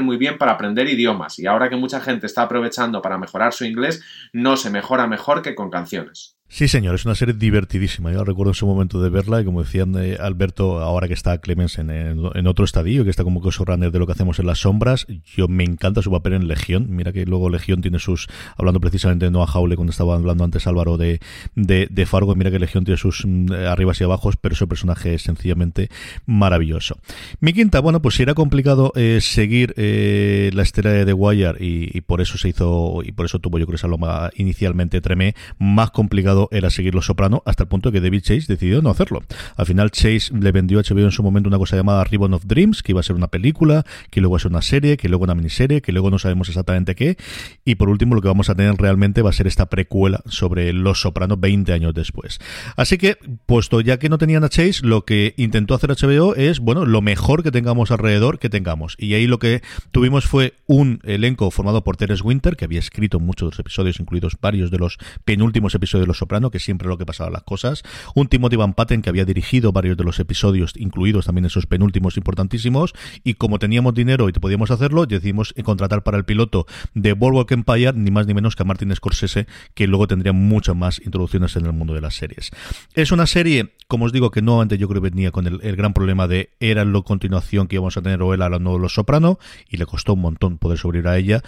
Muy 0.00 0.16
bien 0.16 0.38
para 0.38 0.52
aprender 0.52 0.88
idiomas 0.88 1.38
y 1.38 1.46
ahora 1.46 1.68
que 1.68 1.76
mucha 1.76 2.00
gente 2.00 2.26
está 2.26 2.42
aprovechando 2.42 3.02
para 3.02 3.18
mejorar 3.18 3.52
su 3.52 3.66
inglés, 3.66 4.02
no 4.32 4.56
se 4.56 4.70
mejora 4.70 5.06
mejor 5.06 5.42
que 5.42 5.54
con 5.54 5.70
canciones. 5.70 6.38
Sí, 6.52 6.68
señor, 6.68 6.96
es 6.96 7.06
una 7.06 7.14
serie 7.14 7.32
divertidísima. 7.32 8.12
Yo 8.12 8.24
recuerdo 8.24 8.50
en 8.50 8.54
su 8.54 8.66
momento 8.66 9.02
de 9.02 9.08
verla 9.08 9.40
y 9.40 9.44
como 9.46 9.62
decían 9.62 9.94
eh, 9.96 10.18
Alberto, 10.20 10.80
ahora 10.80 11.08
que 11.08 11.14
está 11.14 11.38
Clemens 11.38 11.78
en, 11.78 12.46
otro 12.46 12.66
estadio, 12.66 13.04
que 13.04 13.10
está 13.10 13.24
como 13.24 13.40
runner 13.40 13.90
de 13.90 13.98
lo 13.98 14.04
que 14.04 14.12
hacemos 14.12 14.38
en 14.38 14.44
las 14.44 14.58
sombras, 14.58 15.06
yo 15.34 15.48
me 15.48 15.64
encanta 15.64 16.02
su 16.02 16.10
papel 16.10 16.34
en 16.34 16.48
Legión. 16.48 16.88
Mira 16.90 17.10
que 17.10 17.24
luego 17.24 17.48
Legión 17.48 17.80
tiene 17.80 17.98
sus, 17.98 18.28
hablando 18.58 18.80
precisamente 18.80 19.24
de 19.24 19.30
Noah 19.30 19.46
Hawley, 19.50 19.76
cuando 19.76 19.92
estaba 19.92 20.14
hablando 20.14 20.44
antes 20.44 20.66
Álvaro 20.66 20.98
de, 20.98 21.20
de, 21.54 22.06
Fargo, 22.06 22.34
mira 22.34 22.50
que 22.50 22.58
Legión 22.58 22.84
tiene 22.84 22.98
sus 22.98 23.24
mm, 23.24 23.50
arribas 23.70 23.98
y 24.02 24.04
abajos, 24.04 24.36
pero 24.36 24.54
su 24.54 24.68
personaje 24.68 25.14
es 25.14 25.22
sencillamente 25.22 25.88
maravilloso. 26.26 26.98
Mi 27.40 27.54
quinta, 27.54 27.80
bueno, 27.80 28.02
pues 28.02 28.16
si 28.16 28.24
era 28.24 28.34
complicado 28.34 28.92
eh, 28.94 29.20
seguir 29.22 29.72
eh, 29.78 30.50
la 30.52 30.64
estela 30.64 30.90
de 30.90 31.06
The 31.06 31.14
Wire 31.14 31.56
y, 31.60 32.02
por 32.02 32.20
eso 32.20 32.36
se 32.36 32.50
hizo, 32.50 33.00
y 33.02 33.12
por 33.12 33.24
eso 33.24 33.38
tuvo 33.38 33.58
yo 33.58 33.64
creo 33.64 33.76
esa 33.76 33.88
loma 33.88 34.28
inicialmente 34.36 35.00
tremé, 35.00 35.34
más 35.58 35.90
complicado 35.92 36.41
era 36.50 36.70
seguir 36.70 36.94
Los 36.94 37.06
Soprano 37.06 37.42
hasta 37.46 37.64
el 37.64 37.68
punto 37.68 37.92
que 37.92 38.00
David 38.00 38.22
Chase 38.22 38.44
decidió 38.48 38.82
no 38.82 38.90
hacerlo. 38.90 39.22
Al 39.56 39.66
final 39.66 39.90
Chase 39.90 40.32
le 40.38 40.52
vendió 40.52 40.78
a 40.78 40.82
HBO 40.82 41.00
en 41.00 41.10
su 41.10 41.22
momento 41.22 41.48
una 41.48 41.58
cosa 41.58 41.76
llamada 41.76 42.04
Ribbon 42.04 42.34
of 42.34 42.44
Dreams, 42.46 42.82
que 42.82 42.92
iba 42.92 43.00
a 43.00 43.02
ser 43.02 43.16
una 43.16 43.28
película, 43.28 43.84
que 44.10 44.20
luego 44.20 44.38
ser 44.38 44.50
una 44.50 44.62
serie, 44.62 44.96
que 44.96 45.08
luego 45.08 45.24
una 45.24 45.34
miniserie, 45.34 45.82
que 45.82 45.92
luego 45.92 46.10
no 46.10 46.18
sabemos 46.18 46.48
exactamente 46.48 46.94
qué. 46.94 47.16
Y 47.64 47.76
por 47.76 47.88
último 47.88 48.14
lo 48.14 48.22
que 48.22 48.28
vamos 48.28 48.50
a 48.50 48.54
tener 48.54 48.74
realmente 48.76 49.22
va 49.22 49.30
a 49.30 49.32
ser 49.32 49.46
esta 49.46 49.66
precuela 49.66 50.22
sobre 50.26 50.72
Los 50.72 51.00
Soprano 51.00 51.36
20 51.36 51.72
años 51.72 51.94
después. 51.94 52.38
Así 52.76 52.98
que, 52.98 53.16
puesto 53.46 53.80
ya 53.80 53.98
que 53.98 54.08
no 54.08 54.18
tenían 54.18 54.44
a 54.44 54.48
Chase, 54.48 54.80
lo 54.82 55.04
que 55.04 55.34
intentó 55.36 55.74
hacer 55.74 55.90
HBO 55.90 56.34
es, 56.34 56.60
bueno, 56.60 56.84
lo 56.86 57.02
mejor 57.02 57.42
que 57.42 57.50
tengamos 57.50 57.90
alrededor 57.90 58.38
que 58.38 58.48
tengamos. 58.48 58.96
Y 58.98 59.14
ahí 59.14 59.26
lo 59.26 59.38
que 59.38 59.62
tuvimos 59.90 60.24
fue 60.24 60.54
un 60.66 61.00
elenco 61.04 61.50
formado 61.50 61.84
por 61.84 61.96
Teres 61.96 62.22
Winter, 62.22 62.56
que 62.56 62.64
había 62.64 62.78
escrito 62.78 63.20
muchos 63.20 63.46
de 63.46 63.50
los 63.52 63.58
episodios, 63.58 64.00
incluidos 64.00 64.36
varios 64.40 64.70
de 64.70 64.78
los 64.78 64.98
penúltimos 65.24 65.74
episodios 65.74 66.04
de 66.04 66.08
Los 66.08 66.21
Soprano 66.22 66.52
que 66.52 66.60
siempre 66.60 66.88
lo 66.88 66.98
que 66.98 67.04
pasaba 67.04 67.30
las 67.30 67.42
cosas. 67.42 67.82
Un 68.14 68.28
Timothy 68.28 68.54
Van 68.54 68.74
Patten 68.74 69.02
que 69.02 69.10
había 69.10 69.24
dirigido 69.24 69.72
varios 69.72 69.96
de 69.96 70.04
los 70.04 70.20
episodios, 70.20 70.72
incluidos 70.76 71.26
también 71.26 71.46
esos 71.46 71.66
penúltimos 71.66 72.16
importantísimos. 72.16 72.94
Y 73.24 73.34
como 73.34 73.58
teníamos 73.58 73.94
dinero 73.94 74.28
y 74.28 74.32
podíamos 74.32 74.70
hacerlo, 74.70 75.04
decidimos 75.06 75.52
contratar 75.64 76.04
para 76.04 76.16
el 76.16 76.24
piloto 76.24 76.66
de 76.94 77.12
Boardwalk 77.12 77.50
Empire, 77.50 77.92
ni 77.94 78.10
más 78.10 78.26
ni 78.26 78.34
menos 78.34 78.54
que 78.54 78.62
a 78.62 78.66
Martin 78.66 78.94
Scorsese, 78.94 79.46
que 79.74 79.86
luego 79.86 80.06
tendría 80.06 80.32
muchas 80.32 80.76
más 80.76 81.00
introducciones 81.04 81.56
en 81.56 81.66
el 81.66 81.72
mundo 81.72 81.94
de 81.94 82.00
las 82.00 82.14
series. 82.14 82.50
Es 82.94 83.10
una 83.10 83.26
serie, 83.26 83.74
como 83.88 84.04
os 84.04 84.12
digo, 84.12 84.30
que 84.30 84.42
nuevamente 84.42 84.78
yo 84.78 84.88
creo 84.88 85.02
que 85.02 85.10
venía 85.10 85.30
con 85.32 85.46
el, 85.46 85.76
gran 85.76 85.92
problema 85.92 86.28
de 86.28 86.50
era 86.60 86.84
la 86.84 87.02
continuación 87.02 87.66
que 87.66 87.76
íbamos 87.76 87.96
a 87.96 88.02
tener 88.02 88.22
o 88.22 88.34
era 88.34 88.48
la 88.48 88.58
nueva 88.58 88.78
Los 88.78 88.94
Soprano, 88.94 89.38
y 89.68 89.76
le 89.76 89.86
costó 89.86 90.14
un 90.14 90.20
montón 90.20 90.58
poder 90.58 90.78
sobrevivir 90.78 91.08
a 91.08 91.18
ella. 91.18 91.42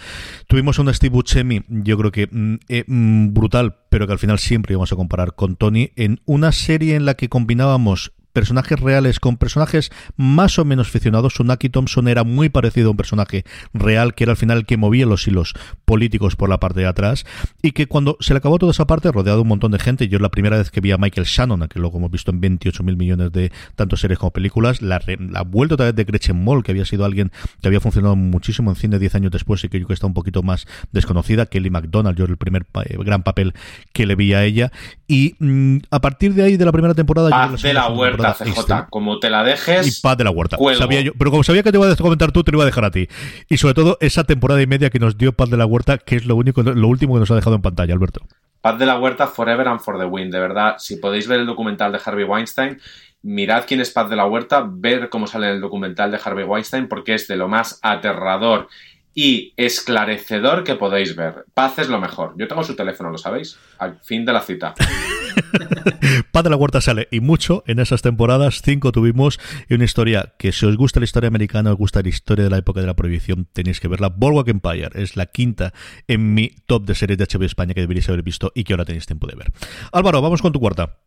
Tuvimos 0.47 0.79
a 0.79 0.81
un 0.81 0.93
Steve 0.93 1.13
Buscemi, 1.13 1.63
yo 1.69 1.97
creo 1.97 2.11
que 2.11 2.27
mm, 2.31 2.55
eh, 2.67 2.83
mm, 2.87 3.33
brutal, 3.33 3.77
pero 3.89 4.07
que 4.07 4.13
al 4.13 4.19
final 4.19 4.39
siempre 4.39 4.64
íbamos 4.73 4.91
a 4.91 4.95
comparar 4.95 5.35
con 5.35 5.55
Tony 5.55 5.91
en 5.95 6.21
una 6.25 6.51
serie 6.51 6.95
en 6.95 7.05
la 7.05 7.13
que 7.13 7.29
combinábamos 7.29 8.13
personajes 8.35 8.77
reales 8.77 9.21
con 9.21 9.37
personajes 9.37 9.91
más 10.17 10.59
o 10.59 10.65
menos 10.65 10.91
ficcionados. 10.91 11.35
Sunaki 11.35 11.69
Thompson 11.69 12.09
era 12.09 12.25
muy 12.25 12.49
parecido 12.49 12.89
a 12.89 12.91
un 12.91 12.97
personaje 12.97 13.45
real 13.73 14.13
que 14.13 14.25
era 14.25 14.31
al 14.33 14.37
final 14.37 14.57
el 14.57 14.65
que 14.65 14.75
movía 14.75 15.05
los 15.05 15.25
hilos 15.25 15.53
políticos 15.85 16.35
por 16.35 16.49
la 16.49 16.59
parte 16.59 16.81
de 16.81 16.87
atrás 16.87 17.25
y 17.61 17.71
que 17.71 17.87
cuando 17.87 18.17
se 18.19 18.33
le 18.33 18.39
acabó 18.39 18.59
toda 18.59 18.73
esa 18.73 18.85
parte, 18.85 19.09
rodeado 19.09 19.37
de 19.37 19.43
un 19.43 19.47
montón 19.47 19.71
de 19.71 19.79
gente, 19.79 20.09
yo 20.09 20.17
es 20.17 20.21
la 20.21 20.29
primera 20.29 20.57
vez 20.57 20.69
que 20.69 20.81
vi 20.81 20.91
a 20.91 20.97
Michael 20.97 21.25
Shannon, 21.25 21.67
que 21.69 21.79
luego 21.79 21.97
hemos 21.97 22.11
visto 22.11 22.31
en 22.31 22.41
28 22.41 22.83
mil 22.83 22.97
millones 22.97 23.31
de 23.31 23.53
tanto 23.75 23.95
series 23.95 24.19
como 24.19 24.31
películas, 24.31 24.81
la, 24.81 25.01
la 25.17 25.43
vuelta 25.43 25.75
otra 25.75 25.85
vez 25.85 25.95
de 25.95 26.03
Gretchen 26.03 26.35
Moll, 26.35 26.61
que 26.61 26.71
había 26.71 26.83
sido 26.83 27.05
alguien 27.05 27.31
que 27.61 27.69
había 27.69 27.79
funcionado 27.79 28.17
muchísimo 28.17 28.69
en 28.69 28.75
cine 28.75 28.99
10 28.99 29.15
años 29.15 29.31
después 29.31 29.63
y 29.63 29.69
que 29.69 29.79
yo 29.79 29.85
creo 29.85 29.87
que 29.87 29.93
está 29.93 30.07
un 30.07 30.13
poquito 30.13 30.43
más 30.43 30.67
desconocida, 30.91 31.45
Kelly 31.45 31.69
MacDonald, 31.69 32.17
yo 32.17 32.25
era 32.25 32.31
el 32.31 32.37
primer 32.37 32.65
eh, 32.85 32.97
gran 32.99 33.23
papel 33.23 33.53
que 33.93 34.05
le 34.05 34.15
vi 34.15 34.33
a 34.33 34.43
ella 34.43 34.73
y 35.07 35.35
mm, 35.39 35.77
a 35.91 36.01
partir 36.01 36.33
de 36.33 36.43
ahí 36.43 36.57
de 36.57 36.65
la 36.65 36.73
primera 36.73 36.93
temporada... 36.93 37.29
De 37.55 37.73
la 37.73 37.87
huerta, 37.89 38.24
CJ, 38.33 38.89
como 38.89 39.19
te 39.19 39.29
la 39.29 39.43
dejes... 39.43 39.87
Y 39.87 40.01
paz 40.01 40.17
de 40.17 40.23
la 40.23 40.31
huerta. 40.31 40.57
Sabía 40.77 41.01
yo, 41.01 41.13
pero 41.17 41.31
como 41.31 41.43
sabía 41.43 41.63
que 41.63 41.71
te 41.71 41.77
iba 41.77 41.91
a 41.91 41.95
comentar 41.95 42.31
tú, 42.31 42.43
te 42.43 42.51
lo 42.51 42.57
iba 42.57 42.63
a 42.63 42.65
dejar 42.65 42.85
a 42.85 42.91
ti. 42.91 43.07
Y 43.49 43.57
sobre 43.57 43.73
todo 43.73 43.97
esa 44.01 44.23
temporada 44.23 44.61
y 44.61 44.67
media 44.67 44.89
que 44.89 44.99
nos 44.99 45.17
dio 45.17 45.33
Paz 45.33 45.49
de 45.49 45.57
la 45.57 45.65
huerta, 45.65 45.97
que 45.97 46.15
es 46.15 46.25
lo 46.25 46.35
único, 46.35 46.63
lo 46.63 46.87
último 46.87 47.13
que 47.15 47.19
nos 47.19 47.31
ha 47.31 47.35
dejado 47.35 47.55
en 47.55 47.61
pantalla, 47.61 47.93
Alberto. 47.93 48.21
Paz 48.61 48.79
de 48.79 48.85
la 48.85 48.99
huerta, 48.99 49.27
Forever 49.27 49.67
and 49.67 49.79
for 49.79 49.99
the 49.99 50.05
Win. 50.05 50.31
De 50.31 50.39
verdad, 50.39 50.75
si 50.79 50.97
podéis 50.97 51.27
ver 51.27 51.39
el 51.39 51.45
documental 51.45 51.91
de 51.91 51.99
Harvey 52.03 52.25
Weinstein, 52.25 52.79
mirad 53.21 53.65
quién 53.67 53.81
es 53.81 53.91
Paz 53.91 54.09
de 54.09 54.15
la 54.15 54.25
Huerta, 54.25 54.65
ver 54.67 55.09
cómo 55.09 55.27
sale 55.27 55.51
el 55.51 55.61
documental 55.61 56.11
de 56.11 56.19
Harvey 56.23 56.45
Weinstein, 56.45 56.87
porque 56.87 57.13
es 57.13 57.27
de 57.27 57.35
lo 57.35 57.47
más 57.47 57.79
aterrador 57.81 58.67
y 59.15 59.53
esclarecedor 59.55 60.65
que 60.65 60.75
podéis 60.75 61.15
ver. 61.15 61.45
Paz 61.53 61.79
es 61.79 61.87
lo 61.87 61.99
mejor. 61.99 62.35
Yo 62.37 62.49
tengo 62.49 62.63
su 62.63 62.75
teléfono, 62.75 63.09
¿lo 63.09 63.17
sabéis? 63.17 63.57
Al 63.79 63.97
fin 64.01 64.25
de 64.25 64.33
la 64.33 64.41
cita. 64.41 64.75
Paz 66.31 66.43
de 66.43 66.49
la 66.49 66.57
Huerta 66.57 66.81
sale 66.81 67.07
y 67.11 67.21
mucho 67.21 67.63
en 67.65 67.79
esas 67.79 68.01
temporadas. 68.01 68.61
Cinco 68.61 68.91
tuvimos 68.91 69.39
y 69.69 69.75
una 69.75 69.85
historia 69.85 70.33
que 70.37 70.51
si 70.51 70.65
os 70.65 70.75
gusta 70.75 70.99
la 70.99 71.05
historia 71.05 71.29
americana, 71.29 71.71
os 71.71 71.77
gusta 71.77 72.01
la 72.01 72.09
historia 72.09 72.43
de 72.43 72.49
la 72.49 72.57
época 72.57 72.81
de 72.81 72.87
la 72.87 72.95
prohibición, 72.95 73.47
tenéis 73.53 73.79
que 73.79 73.87
verla. 73.87 74.09
Boardwalk 74.09 74.49
Empire 74.49 74.89
es 74.95 75.15
la 75.15 75.27
quinta 75.27 75.73
en 76.07 76.33
mi 76.33 76.49
top 76.65 76.85
de 76.85 76.95
series 76.95 77.17
de 77.17 77.25
HBO 77.25 77.45
España 77.45 77.73
que 77.73 77.81
deberíais 77.81 78.09
haber 78.09 78.21
visto 78.21 78.51
y 78.53 78.65
que 78.65 78.73
ahora 78.73 78.83
tenéis 78.83 79.05
tiempo 79.05 79.27
de 79.27 79.35
ver. 79.35 79.53
Álvaro, 79.93 80.21
vamos 80.21 80.41
con 80.41 80.51
tu 80.51 80.59
cuarta. 80.59 80.97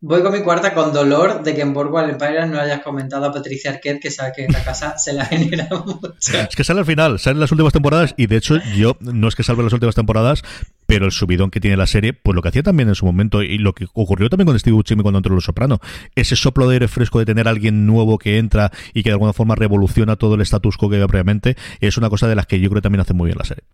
Voy 0.00 0.22
con 0.22 0.30
mi 0.30 0.42
cuarta 0.42 0.74
con 0.74 0.92
dolor 0.92 1.42
de 1.42 1.54
que 1.54 1.62
en 1.62 1.72
Boardwalk 1.72 2.10
Empire 2.10 2.46
no 2.46 2.60
hayas 2.60 2.82
comentado 2.82 3.24
a 3.24 3.32
Patricia 3.32 3.70
Arquette, 3.70 3.98
que 3.98 4.10
sabe 4.10 4.32
que 4.36 4.44
esta 4.44 4.62
casa 4.62 4.98
se 4.98 5.14
la 5.14 5.24
genera 5.24 5.68
mucho. 5.86 6.12
Es 6.20 6.54
que 6.54 6.64
sale 6.64 6.80
al 6.80 6.86
final, 6.86 7.18
sale 7.18 7.34
en 7.36 7.40
las 7.40 7.50
últimas 7.50 7.72
temporadas 7.72 8.14
y 8.18 8.26
de 8.26 8.36
hecho 8.36 8.58
yo 8.76 8.98
no 9.00 9.26
es 9.26 9.34
que 9.34 9.42
salve 9.42 9.62
las 9.62 9.72
últimas 9.72 9.94
temporadas, 9.94 10.42
pero 10.86 11.06
el 11.06 11.12
subidón 11.12 11.50
que 11.50 11.60
tiene 11.60 11.78
la 11.78 11.86
serie, 11.86 12.12
pues 12.12 12.34
lo 12.34 12.42
que 12.42 12.48
hacía 12.50 12.62
también 12.62 12.90
en 12.90 12.94
su 12.94 13.06
momento 13.06 13.42
y 13.42 13.56
lo 13.56 13.72
que 13.72 13.86
ocurrió 13.94 14.28
también 14.28 14.46
con 14.46 14.58
Steve 14.58 14.74
Buscemi 14.74 15.02
cuando 15.02 15.18
entró 15.18 15.32
en 15.32 15.36
Los 15.36 15.44
Soprano, 15.44 15.80
ese 16.14 16.36
soplo 16.36 16.68
de 16.68 16.74
aire 16.74 16.88
fresco 16.88 17.18
de 17.18 17.24
tener 17.24 17.48
a 17.48 17.50
alguien 17.50 17.86
nuevo 17.86 18.18
que 18.18 18.36
entra 18.36 18.70
y 18.92 19.02
que 19.02 19.08
de 19.08 19.14
alguna 19.14 19.32
forma 19.32 19.54
revoluciona 19.54 20.16
todo 20.16 20.34
el 20.34 20.42
status 20.42 20.76
quo 20.76 20.90
que 20.90 20.96
había 20.96 21.08
previamente, 21.08 21.56
es 21.80 21.96
una 21.96 22.10
cosa 22.10 22.28
de 22.28 22.34
las 22.34 22.46
que 22.46 22.60
yo 22.60 22.68
creo 22.68 22.82
que 22.82 22.84
también 22.84 23.00
hace 23.00 23.14
muy 23.14 23.28
bien 23.28 23.38
la 23.38 23.44
serie. 23.44 23.64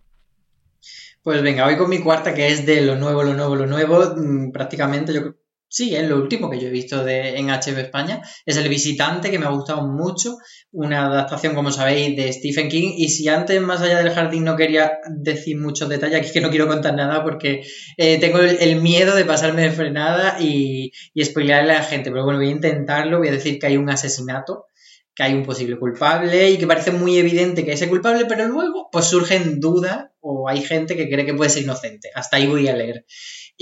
Pues 1.22 1.42
venga, 1.42 1.64
voy 1.64 1.76
con 1.76 1.88
mi 1.88 1.98
cuarta, 1.98 2.34
que 2.34 2.48
es 2.48 2.64
de 2.64 2.80
lo 2.80 2.96
nuevo, 2.96 3.22
lo 3.22 3.34
nuevo, 3.34 3.54
lo 3.54 3.66
nuevo. 3.66 4.14
Mm, 4.16 4.50
prácticamente 4.50 5.14
yo 5.14 5.34
Sí, 5.72 5.96
es 5.96 6.06
lo 6.06 6.18
último 6.18 6.50
que 6.50 6.60
yo 6.60 6.68
he 6.68 6.70
visto 6.70 7.02
de, 7.02 7.38
en 7.38 7.48
HB 7.48 7.78
España. 7.78 8.20
Es 8.44 8.58
El 8.58 8.68
Visitante, 8.68 9.30
que 9.30 9.38
me 9.38 9.46
ha 9.46 9.48
gustado 9.48 9.88
mucho. 9.88 10.36
Una 10.70 11.06
adaptación, 11.06 11.54
como 11.54 11.72
sabéis, 11.72 12.14
de 12.14 12.30
Stephen 12.30 12.68
King. 12.68 12.92
Y 12.94 13.08
si 13.08 13.26
antes, 13.28 13.58
más 13.62 13.80
allá 13.80 14.02
del 14.02 14.12
jardín, 14.12 14.44
no 14.44 14.54
quería 14.54 14.98
decir 15.08 15.58
muchos 15.58 15.88
detalles, 15.88 16.18
aquí 16.18 16.26
es 16.26 16.32
que 16.32 16.42
no 16.42 16.50
quiero 16.50 16.68
contar 16.68 16.94
nada 16.94 17.24
porque 17.24 17.62
eh, 17.96 18.20
tengo 18.20 18.40
el, 18.40 18.82
miedo 18.82 19.16
de 19.16 19.24
pasarme 19.24 19.62
de 19.62 19.70
frenada 19.70 20.36
y, 20.38 20.92
y 21.14 21.24
spoilearle 21.24 21.72
a 21.72 21.78
la 21.78 21.84
gente. 21.84 22.10
Pero 22.10 22.24
bueno, 22.24 22.38
voy 22.38 22.48
a 22.48 22.52
intentarlo. 22.52 23.20
Voy 23.20 23.28
a 23.28 23.32
decir 23.32 23.58
que 23.58 23.68
hay 23.68 23.78
un 23.78 23.88
asesinato 23.88 24.66
que 25.14 25.22
hay 25.22 25.34
un 25.34 25.44
posible 25.44 25.78
culpable 25.78 26.50
y 26.50 26.58
que 26.58 26.66
parece 26.66 26.90
muy 26.90 27.18
evidente 27.18 27.64
que 27.64 27.72
es 27.72 27.82
el 27.82 27.90
culpable, 27.90 28.24
pero 28.26 28.48
luego 28.48 28.88
pues 28.90 29.06
surgen 29.06 29.60
dudas 29.60 30.06
o 30.20 30.48
hay 30.48 30.62
gente 30.62 30.96
que 30.96 31.08
cree 31.08 31.26
que 31.26 31.34
puede 31.34 31.50
ser 31.50 31.64
inocente. 31.64 32.10
Hasta 32.14 32.36
ahí 32.36 32.46
voy 32.46 32.68
a 32.68 32.76
leer. 32.76 33.04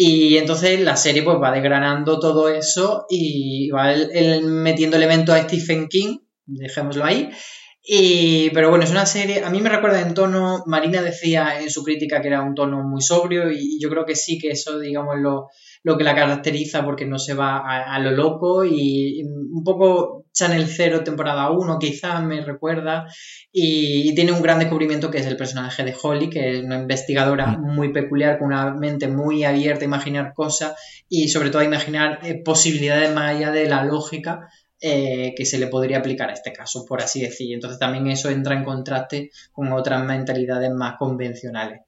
Y 0.02 0.38
entonces 0.38 0.80
la 0.80 0.96
serie 0.96 1.22
pues 1.22 1.36
va 1.36 1.52
desgranando 1.52 2.18
todo 2.18 2.48
eso 2.48 3.04
y 3.10 3.68
va 3.68 3.94
metiendo 4.42 4.96
elementos 4.96 5.34
a 5.34 5.42
Stephen 5.42 5.88
King, 5.88 6.20
dejémoslo 6.46 7.04
ahí. 7.04 7.28
Y, 7.82 8.48
pero 8.54 8.70
bueno, 8.70 8.84
es 8.84 8.92
una 8.92 9.04
serie, 9.04 9.44
a 9.44 9.50
mí 9.50 9.60
me 9.60 9.68
recuerda 9.68 10.00
en 10.00 10.14
tono, 10.14 10.62
Marina 10.64 11.02
decía 11.02 11.60
en 11.60 11.68
su 11.68 11.84
crítica 11.84 12.22
que 12.22 12.28
era 12.28 12.40
un 12.40 12.54
tono 12.54 12.82
muy 12.82 13.02
sobrio 13.02 13.52
y 13.52 13.78
yo 13.78 13.90
creo 13.90 14.06
que 14.06 14.16
sí 14.16 14.38
que 14.38 14.52
eso, 14.52 14.78
digamos, 14.78 15.16
lo, 15.18 15.48
lo 15.82 15.98
que 15.98 16.04
la 16.04 16.14
caracteriza 16.14 16.82
porque 16.82 17.04
no 17.04 17.18
se 17.18 17.34
va 17.34 17.58
a, 17.58 17.98
lo 17.98 18.12
loco 18.12 18.64
y 18.64 19.22
un 19.22 19.62
poco 19.62 20.19
Channel 20.32 20.66
0 20.66 21.04
temporada 21.04 21.50
1 21.50 21.78
quizás 21.78 22.22
me 22.22 22.40
recuerda 22.40 23.06
y, 23.52 24.14
tiene 24.14 24.32
un 24.32 24.42
gran 24.42 24.58
descubrimiento 24.58 25.10
que 25.10 25.18
es 25.18 25.26
el 25.26 25.36
personaje 25.36 25.84
de 25.84 25.94
Holly 26.00 26.30
que 26.30 26.58
es 26.58 26.64
una 26.64 26.76
investigadora 26.76 27.46
mm. 27.46 27.74
muy 27.74 27.92
peculiar 27.92 28.38
con 28.38 28.48
una 28.48 28.72
mente 28.74 29.08
muy 29.08 29.44
abierta 29.44 29.84
a 29.84 29.86
imaginar 29.86 30.32
cosas 30.34 30.74
y 31.08 31.28
sobre 31.28 31.50
todo 31.50 31.62
a 31.62 31.64
imaginar 31.64 32.20
eh, 32.22 32.42
posibilidades 32.42 33.12
más 33.14 33.36
allá 33.36 33.50
de 33.50 33.66
la 33.66 33.84
lógica 33.84 34.48
eh, 34.82 35.34
que 35.36 35.44
se 35.44 35.58
le 35.58 35.66
podría 35.66 35.98
aplicar 35.98 36.30
a 36.30 36.32
este 36.32 36.54
caso, 36.54 36.86
por 36.86 37.02
así 37.02 37.20
decir. 37.20 37.52
Entonces 37.52 37.78
también 37.78 38.06
eso 38.06 38.30
entra 38.30 38.54
en 38.54 38.64
contraste 38.64 39.30
con 39.52 39.72
otras 39.72 40.02
mentalidades 40.04 40.70
más 40.70 40.96
convencionales. 40.98 41.80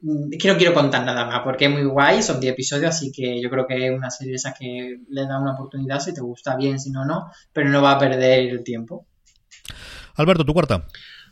Mm, 0.00 0.30
que 0.38 0.48
no 0.48 0.56
quiero 0.56 0.74
contar 0.74 1.04
nada 1.04 1.26
más 1.26 1.40
porque 1.42 1.64
es 1.64 1.70
muy 1.70 1.84
guay, 1.84 2.22
son 2.22 2.40
10 2.40 2.52
episodios, 2.52 2.90
así 2.90 3.10
que 3.10 3.40
yo 3.42 3.50
creo 3.50 3.66
que 3.66 3.86
es 3.86 3.92
una 3.92 4.10
serie 4.10 4.32
de 4.32 4.36
esas 4.36 4.56
que 4.56 4.98
le 5.08 5.26
da 5.26 5.40
una 5.40 5.54
oportunidad 5.54 5.98
si 5.98 6.14
te 6.14 6.20
gusta 6.20 6.56
bien, 6.56 6.78
si 6.78 6.90
no, 6.90 7.04
no, 7.04 7.30
pero 7.52 7.68
no 7.68 7.82
va 7.82 7.92
a 7.92 7.98
perder 7.98 8.48
el 8.48 8.62
tiempo. 8.62 9.06
Alberto, 10.14 10.44
tu 10.44 10.52
cuarta. 10.52 10.86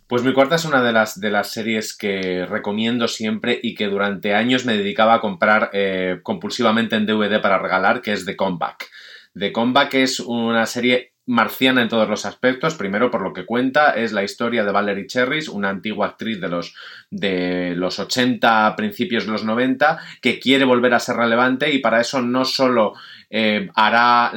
Pues 0.08 0.22
mi 0.22 0.32
cuarta 0.32 0.54
es 0.54 0.64
una 0.64 0.82
de 0.82 0.92
las, 0.92 1.18
de 1.18 1.30
las 1.30 1.50
series 1.50 1.96
que 1.96 2.46
recomiendo 2.46 3.08
siempre 3.08 3.58
y 3.60 3.74
que 3.74 3.88
durante 3.88 4.34
años 4.34 4.64
me 4.64 4.76
dedicaba 4.76 5.14
a 5.14 5.20
comprar 5.20 5.70
eh, 5.72 6.20
compulsivamente 6.22 6.94
en 6.94 7.06
DVD 7.06 7.40
para 7.40 7.58
regalar, 7.58 8.02
que 8.02 8.12
es 8.12 8.24
The 8.24 8.36
Comeback. 8.36 8.88
The 9.36 9.52
Comeback 9.52 9.94
es 9.94 10.20
una 10.20 10.64
serie 10.66 11.15
marciana 11.26 11.82
en 11.82 11.88
todos 11.88 12.08
los 12.08 12.24
aspectos. 12.24 12.74
Primero, 12.74 13.10
por 13.10 13.20
lo 13.20 13.32
que 13.32 13.44
cuenta, 13.44 13.90
es 13.90 14.12
la 14.12 14.22
historia 14.22 14.64
de 14.64 14.72
Valerie 14.72 15.06
Cherries, 15.06 15.48
una 15.48 15.68
antigua 15.68 16.06
actriz 16.06 16.40
de 16.40 16.48
los, 16.48 16.74
de 17.10 17.74
los 17.76 17.98
80, 17.98 18.74
principios 18.76 19.26
de 19.26 19.32
los 19.32 19.44
90, 19.44 19.98
que 20.22 20.38
quiere 20.38 20.64
volver 20.64 20.94
a 20.94 21.00
ser 21.00 21.16
relevante 21.16 21.72
y 21.72 21.78
para 21.80 22.00
eso 22.00 22.22
no 22.22 22.44
solo 22.44 22.94
eh, 23.28 23.68
hará 23.74 24.32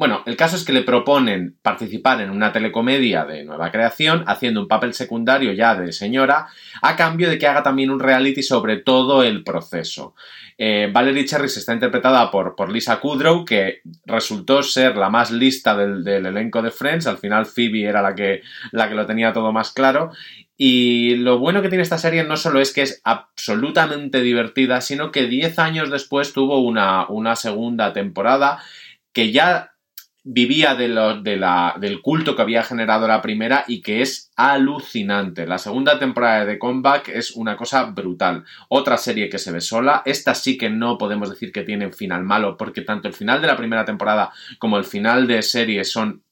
bueno, 0.00 0.22
el 0.24 0.34
caso 0.34 0.56
es 0.56 0.64
que 0.64 0.72
le 0.72 0.80
proponen 0.80 1.58
participar 1.60 2.22
en 2.22 2.30
una 2.30 2.52
telecomedia 2.52 3.26
de 3.26 3.44
nueva 3.44 3.70
creación, 3.70 4.24
haciendo 4.26 4.62
un 4.62 4.66
papel 4.66 4.94
secundario 4.94 5.52
ya 5.52 5.74
de 5.74 5.92
señora, 5.92 6.46
a 6.80 6.96
cambio 6.96 7.28
de 7.28 7.36
que 7.36 7.46
haga 7.46 7.62
también 7.62 7.90
un 7.90 8.00
reality 8.00 8.42
sobre 8.42 8.78
todo 8.78 9.22
el 9.22 9.44
proceso. 9.44 10.14
Eh, 10.56 10.88
Valerie 10.90 11.26
Cherries 11.26 11.58
está 11.58 11.74
interpretada 11.74 12.30
por, 12.30 12.56
por, 12.56 12.72
Lisa 12.72 12.98
Kudrow, 12.98 13.44
que 13.44 13.82
resultó 14.06 14.62
ser 14.62 14.96
la 14.96 15.10
más 15.10 15.30
lista 15.30 15.76
del, 15.76 16.08
elenco 16.08 16.62
de 16.62 16.70
Friends. 16.70 17.06
Al 17.06 17.18
final 17.18 17.44
Phoebe 17.44 17.84
era 17.84 18.00
la 18.00 18.14
que, 18.14 18.40
la 18.72 18.88
que 18.88 18.94
lo 18.94 19.04
tenía 19.04 19.34
todo 19.34 19.52
más 19.52 19.70
claro. 19.70 20.12
Y 20.56 21.16
lo 21.16 21.38
bueno 21.38 21.60
que 21.60 21.68
tiene 21.68 21.82
esta 21.82 21.98
serie 21.98 22.24
no 22.24 22.38
solo 22.38 22.58
es 22.58 22.72
que 22.72 22.80
es 22.80 23.02
absolutamente 23.04 24.22
divertida, 24.22 24.80
sino 24.80 25.12
que 25.12 25.26
10 25.26 25.58
años 25.58 25.90
después 25.90 26.32
tuvo 26.32 26.60
una, 26.60 27.06
una 27.10 27.36
segunda 27.36 27.92
temporada 27.92 28.62
que 29.12 29.32
ya 29.32 29.72
vivía 30.22 30.74
de 30.74 30.88
de 31.22 31.36
la, 31.36 31.76
del 31.80 32.02
culto 32.02 32.36
que 32.36 32.42
había 32.42 32.62
generado 32.62 33.08
la 33.08 33.22
primera 33.22 33.64
y 33.66 33.80
que 33.80 34.02
es 34.02 34.30
alucinante. 34.36 35.46
La 35.46 35.58
segunda 35.58 35.98
temporada 35.98 36.44
de 36.44 36.58
Comeback 36.58 37.08
es 37.08 37.32
una 37.32 37.56
cosa 37.56 37.84
brutal. 37.84 38.44
Otra 38.68 38.96
serie 38.96 39.28
que 39.28 39.38
se 39.38 39.52
ve 39.52 39.60
sola. 39.60 40.02
Esta 40.04 40.34
sí 40.34 40.58
que 40.58 40.70
no 40.70 40.98
podemos 40.98 41.30
decir 41.30 41.52
que 41.52 41.62
tiene 41.62 41.92
final 41.92 42.24
malo 42.24 42.56
porque 42.56 42.82
tanto 42.82 43.08
el 43.08 43.14
final 43.14 43.40
de 43.40 43.46
la 43.46 43.56
primera 43.56 43.84
temporada 43.84 44.32
como 44.58 44.76
el 44.76 44.84
final 44.84 45.26
de 45.26 45.42
serie 45.42 45.84
son 45.84 46.22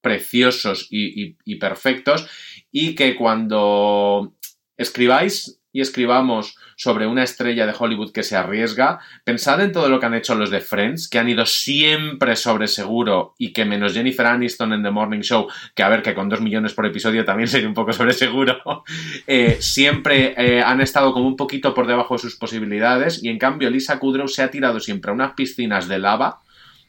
preciosos 0.00 0.86
y 0.90 1.56
perfectos 1.56 2.28
y 2.70 2.94
que 2.94 3.16
cuando 3.16 4.34
escribáis 4.76 5.60
y 5.76 5.82
escribamos 5.82 6.56
sobre 6.74 7.06
una 7.06 7.22
estrella 7.22 7.66
de 7.66 7.74
Hollywood 7.78 8.10
que 8.10 8.22
se 8.22 8.34
arriesga, 8.34 8.98
pensad 9.24 9.60
en 9.60 9.72
todo 9.72 9.90
lo 9.90 10.00
que 10.00 10.06
han 10.06 10.14
hecho 10.14 10.34
los 10.34 10.48
de 10.48 10.62
Friends, 10.62 11.06
que 11.06 11.18
han 11.18 11.28
ido 11.28 11.44
siempre 11.44 12.34
sobre 12.34 12.66
seguro 12.66 13.34
y 13.36 13.52
que 13.52 13.66
menos 13.66 13.92
Jennifer 13.92 14.24
Aniston 14.24 14.72
en 14.72 14.82
The 14.82 14.90
Morning 14.90 15.20
Show, 15.20 15.48
que 15.74 15.82
a 15.82 15.90
ver 15.90 16.00
que 16.00 16.14
con 16.14 16.30
dos 16.30 16.40
millones 16.40 16.72
por 16.72 16.86
episodio 16.86 17.26
también 17.26 17.48
sería 17.50 17.68
un 17.68 17.74
poco 17.74 17.92
sobre 17.92 18.14
seguro, 18.14 18.84
eh, 19.26 19.58
siempre 19.60 20.34
eh, 20.38 20.62
han 20.62 20.80
estado 20.80 21.12
como 21.12 21.28
un 21.28 21.36
poquito 21.36 21.74
por 21.74 21.86
debajo 21.86 22.14
de 22.14 22.20
sus 22.20 22.36
posibilidades 22.36 23.22
y 23.22 23.28
en 23.28 23.38
cambio 23.38 23.68
Lisa 23.68 23.98
Kudrow 23.98 24.28
se 24.28 24.44
ha 24.44 24.50
tirado 24.50 24.80
siempre 24.80 25.10
a 25.10 25.14
unas 25.14 25.34
piscinas 25.34 25.88
de 25.88 25.98
lava 25.98 26.40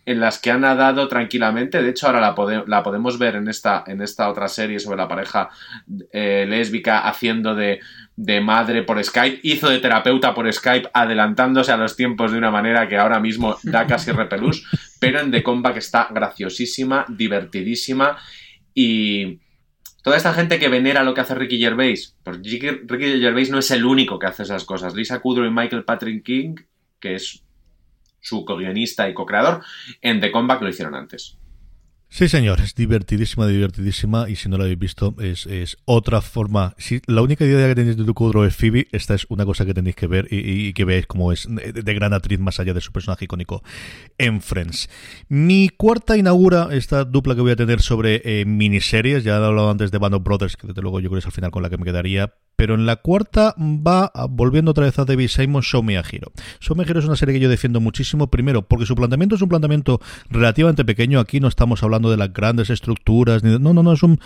en 0.08 0.22
las 0.22 0.40
que 0.40 0.52
ha 0.52 0.58
nadado 0.58 1.10
tranquilamente. 1.10 1.84
De 1.84 1.90
hecho, 1.90 2.08
ahora 2.08 2.34
la, 2.66 2.84
podemos 2.84 3.20
ver 3.20 3.36
en 3.36 3.50
esta, 3.50 3.84
en 3.86 4.02
esta 4.02 4.30
otra 4.30 4.48
serie 4.48 4.80
sobre 4.80 4.96
la 4.96 5.08
pareja 5.10 5.50
eh, 6.14 6.46
lésbica 6.48 7.00
haciendo 7.00 7.54
de, 7.56 7.82
de, 8.18 8.42
madre 8.42 8.84
por 8.84 9.02
Skype. 9.02 9.40
Hizo 9.44 9.70
de 9.70 9.80
terapeuta 9.80 10.34
por 10.34 10.52
Skype, 10.52 10.90
adelantándose 10.94 11.72
a 11.72 11.78
los 11.78 11.96
tiempos 11.96 12.34
de 12.34 12.38
una 12.38 12.52
manera 12.52 12.90
que 12.90 12.98
ahora 12.98 13.20
mismo 13.20 13.58
da 13.64 13.88
casi 13.88 14.12
repelús. 14.12 14.66
pero 15.00 15.22
en 15.22 15.32
The 15.32 15.44
Comeback 15.44 15.78
está 15.78 16.10
graciosísima, 16.12 17.06
divertidísima 17.08 18.18
y... 18.74 19.40
Toda 20.04 20.16
esta 20.16 20.34
gente 20.34 20.58
que 20.58 20.70
venera 20.70 21.04
lo 21.04 21.14
que 21.14 21.20
hace 21.20 21.36
Ricky 21.36 21.60
Gervais, 21.60 22.16
pues 22.24 22.38
Ricky 22.38 23.20
Gervais 23.20 23.50
no 23.50 23.60
es 23.60 23.70
el 23.72 23.84
único 23.84 24.18
que 24.18 24.28
hace 24.28 24.44
esas 24.44 24.64
cosas. 24.64 24.96
Lisa 24.96 25.20
Kudrow 25.20 25.46
y 25.46 25.52
Michael 25.52 25.84
Patrick 25.84 26.24
King, 26.24 26.56
que 26.98 27.16
es 27.16 27.44
su 28.22 28.46
co-guionista 28.46 29.10
y 29.10 29.14
co-creador, 29.14 29.64
en 30.02 30.22
The 30.22 30.32
Comeback 30.32 30.62
lo 30.62 30.70
hicieron 30.70 30.96
antes. 30.96 31.38
Sí, 32.10 32.30
señor, 32.30 32.62
es 32.62 32.74
divertidísima, 32.74 33.48
divertidísima, 33.48 34.30
y 34.30 34.38
si 34.38 34.48
no 34.48 34.58
lo 34.58 34.64
habéis 34.64 34.80
visto, 34.80 35.14
es, 35.20 35.46
es 35.46 35.78
otra 35.84 36.22
forma. 36.22 36.74
La 37.06 37.22
única 37.22 37.44
idea 37.44 37.68
que 37.68 37.76
tenéis 37.76 37.98
de 37.98 38.06
tu 38.06 38.14
cuadro 38.14 38.46
es 38.46 38.56
Phoebe, 38.56 38.88
esta 38.94 39.14
es 39.14 39.26
una 39.30 39.46
cosa 39.46 39.66
que 39.66 39.74
tenéis 39.74 39.98
que 39.98 40.08
ver 40.08 40.26
y, 40.32 40.72
que 40.72 40.86
veáis 40.86 41.06
cómo 41.06 41.34
es 41.34 41.48
de, 41.50 41.94
gran 41.94 42.14
actriz 42.14 42.40
más 42.40 42.62
allá 42.62 42.74
de 42.74 42.80
su 42.80 42.94
personaje 42.94 43.26
icónico 43.26 43.62
en 44.18 44.42
Friends. 44.42 44.90
Mi 45.28 45.68
cuarta 45.70 46.18
inaugura 46.18 46.70
esta 46.72 47.04
dupla 47.04 47.36
que 47.36 47.42
voy 47.42 47.52
a 47.52 47.58
tener 47.58 47.82
sobre 47.82 48.22
eh, 48.24 48.46
miniseries, 48.46 49.26
ya 49.26 49.34
he 49.34 49.46
hablado 49.46 49.70
antes 49.70 49.92
de 49.92 49.98
Band 49.98 50.16
of 50.16 50.24
Brothers, 50.24 50.56
que 50.56 50.66
desde 50.66 50.82
luego 50.82 51.02
yo 51.02 51.10
creo 51.10 51.18
que 51.18 51.20
es 51.20 51.26
al 51.26 51.34
final 51.34 51.52
con 51.52 51.62
la 51.62 51.70
que 51.70 51.78
me 51.78 51.84
quedaría, 51.84 52.34
pero 52.58 52.74
en 52.76 52.86
la 52.86 52.98
cuarta 52.98 53.56
va 53.58 54.12
volviendo 54.30 54.72
otra 54.72 54.86
vez 54.86 54.98
a 55.00 55.06
David 55.06 55.30
Simon, 55.30 55.62
Show 55.62 55.84
Me 55.84 55.98
a 55.98 56.02
Hero. 56.02 56.32
Show 56.60 56.76
Me 56.76 56.84
a 56.84 56.88
Hero 56.88 57.00
es 57.00 57.06
una 57.06 57.16
serie 57.16 57.36
que 57.36 57.40
yo 57.40 57.50
defiendo 57.50 57.80
muchísimo, 57.80 58.28
primero 58.28 58.64
porque 58.64 58.86
su 58.86 58.96
planteamiento 58.96 59.36
es 59.36 59.42
un 59.44 59.50
planteamiento 59.50 60.02
relativamente 60.30 60.84
pequeño, 60.84 61.20
aquí 61.20 61.40
no 61.40 61.48
estamos 61.48 61.84
hablando 61.84 62.10
de 62.10 62.18
las 62.18 62.34
grandes 62.34 62.72
estructuras, 62.72 63.44
ni 63.44 63.58
no, 63.60 63.74
no, 63.74 63.84
no, 63.84 63.94
es 63.94 64.02
un, 64.02 64.20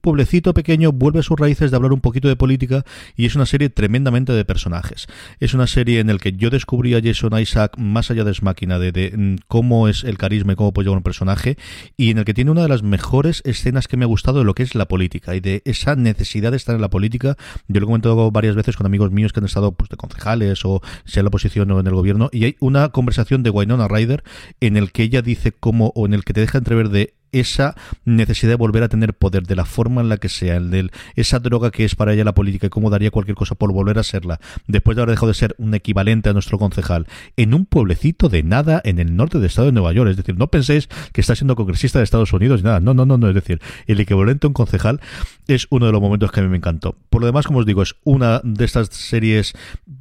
pueblecito 0.00 0.52
pequeño, 0.54 0.90
vuelve 0.90 1.20
a 1.20 1.22
sus 1.22 1.38
raíces 1.38 1.70
de 1.70 1.76
hablar 1.76 1.92
un 1.92 2.00
poquito 2.00 2.26
de 2.26 2.34
política 2.34 2.84
y 3.16 3.26
es 3.26 3.36
una 3.36 3.46
serie 3.46 3.70
tremendamente 3.70 4.32
de 4.32 4.44
personajes. 4.44 5.06
Es 5.38 5.54
una 5.54 5.68
serie 5.68 6.00
en 6.00 6.08
la 6.08 6.18
que 6.18 6.32
yo 6.32 6.50
descubrí 6.50 6.94
a 6.94 7.00
Jason 7.00 7.38
Isaac 7.38 7.78
más 7.78 8.10
allá 8.10 8.24
de 8.24 8.34
su 8.34 8.44
máquina, 8.44 8.80
de, 8.80 8.90
de 8.90 9.16
mm, 9.16 9.36
cómo 9.46 9.86
es 9.86 10.02
el 10.02 10.18
carisma 10.18 10.54
y 10.54 10.56
cómo 10.56 10.72
puede 10.72 10.86
llevar 10.86 10.98
un 10.98 11.04
personaje, 11.04 11.56
y 11.96 12.10
en 12.10 12.18
el 12.18 12.24
que 12.24 12.34
tiene 12.34 12.50
una 12.50 12.62
de 12.62 12.68
las 12.68 12.82
mejores 12.82 13.40
escenas 13.44 13.86
que 13.86 13.96
me 13.96 14.04
ha 14.04 14.08
gustado 14.08 14.40
de 14.40 14.44
lo 14.44 14.54
que 14.54 14.64
es 14.64 14.74
la 14.74 14.88
política 14.88 15.36
y 15.36 15.40
de 15.40 15.62
esa 15.64 15.94
necesidad 15.94 16.50
de 16.50 16.56
estar 16.56 16.74
en 16.74 16.80
la 16.80 16.90
política 16.90 17.35
yo 17.68 17.80
lo 17.80 17.86
he 17.86 17.88
comentado 17.88 18.30
varias 18.30 18.54
veces 18.54 18.76
con 18.76 18.86
amigos 18.86 19.10
míos 19.10 19.32
que 19.32 19.40
han 19.40 19.46
estado 19.46 19.72
pues, 19.72 19.90
de 19.90 19.96
concejales 19.96 20.64
o 20.64 20.82
sea 21.04 21.20
en 21.20 21.24
la 21.24 21.28
oposición 21.28 21.70
o 21.70 21.80
en 21.80 21.86
el 21.86 21.94
gobierno, 21.94 22.28
y 22.32 22.44
hay 22.44 22.56
una 22.60 22.88
conversación 22.90 23.42
de 23.42 23.50
Wynonna 23.50 23.88
Ryder 23.88 24.22
en 24.60 24.76
el 24.76 24.92
que 24.92 25.02
ella 25.02 25.22
dice 25.22 25.52
cómo, 25.52 25.92
o 25.94 26.06
en 26.06 26.14
el 26.14 26.24
que 26.24 26.32
te 26.32 26.40
deja 26.40 26.58
entrever 26.58 26.88
de 26.88 27.14
esa 27.40 27.74
necesidad 28.04 28.52
de 28.52 28.56
volver 28.56 28.82
a 28.82 28.88
tener 28.88 29.14
poder 29.14 29.44
de 29.44 29.56
la 29.56 29.64
forma 29.64 30.00
en 30.00 30.08
la 30.08 30.16
que 30.16 30.28
sea, 30.28 30.56
el 30.56 30.70
de 30.70 30.90
esa 31.14 31.38
droga 31.38 31.70
que 31.70 31.84
es 31.84 31.94
para 31.94 32.12
ella 32.12 32.24
la 32.24 32.34
política 32.34 32.66
y 32.66 32.70
cómo 32.70 32.90
daría 32.90 33.10
cualquier 33.10 33.36
cosa 33.36 33.54
por 33.54 33.72
volver 33.72 33.98
a 33.98 34.02
serla, 34.02 34.40
después 34.66 34.96
de 34.96 35.02
haber 35.02 35.14
dejado 35.14 35.28
de 35.28 35.34
ser 35.34 35.54
un 35.58 35.74
equivalente 35.74 36.28
a 36.28 36.32
nuestro 36.32 36.58
concejal, 36.58 37.06
en 37.36 37.54
un 37.54 37.66
pueblecito 37.66 38.28
de 38.28 38.42
nada 38.42 38.80
en 38.84 38.98
el 38.98 39.16
norte 39.16 39.38
del 39.38 39.46
estado 39.46 39.66
de 39.66 39.72
Nueva 39.72 39.92
York. 39.92 40.10
Es 40.10 40.16
decir, 40.16 40.36
no 40.36 40.48
penséis 40.48 40.88
que 41.12 41.20
está 41.20 41.34
siendo 41.34 41.56
congresista 41.56 41.98
de 41.98 42.04
Estados 42.04 42.32
Unidos 42.32 42.60
y 42.60 42.64
nada. 42.64 42.80
No, 42.80 42.94
no, 42.94 43.06
no, 43.06 43.18
no. 43.18 43.28
Es 43.28 43.34
decir, 43.34 43.60
el 43.86 44.00
equivalente 44.00 44.46
a 44.46 44.48
un 44.48 44.54
concejal 44.54 45.00
es 45.46 45.66
uno 45.70 45.86
de 45.86 45.92
los 45.92 46.00
momentos 46.00 46.32
que 46.32 46.40
a 46.40 46.42
mí 46.42 46.48
me 46.48 46.56
encantó. 46.56 46.96
Por 47.10 47.20
lo 47.20 47.26
demás, 47.26 47.46
como 47.46 47.60
os 47.60 47.66
digo, 47.66 47.82
es 47.82 47.96
una 48.04 48.40
de 48.42 48.64
estas 48.64 48.88
series 48.88 49.54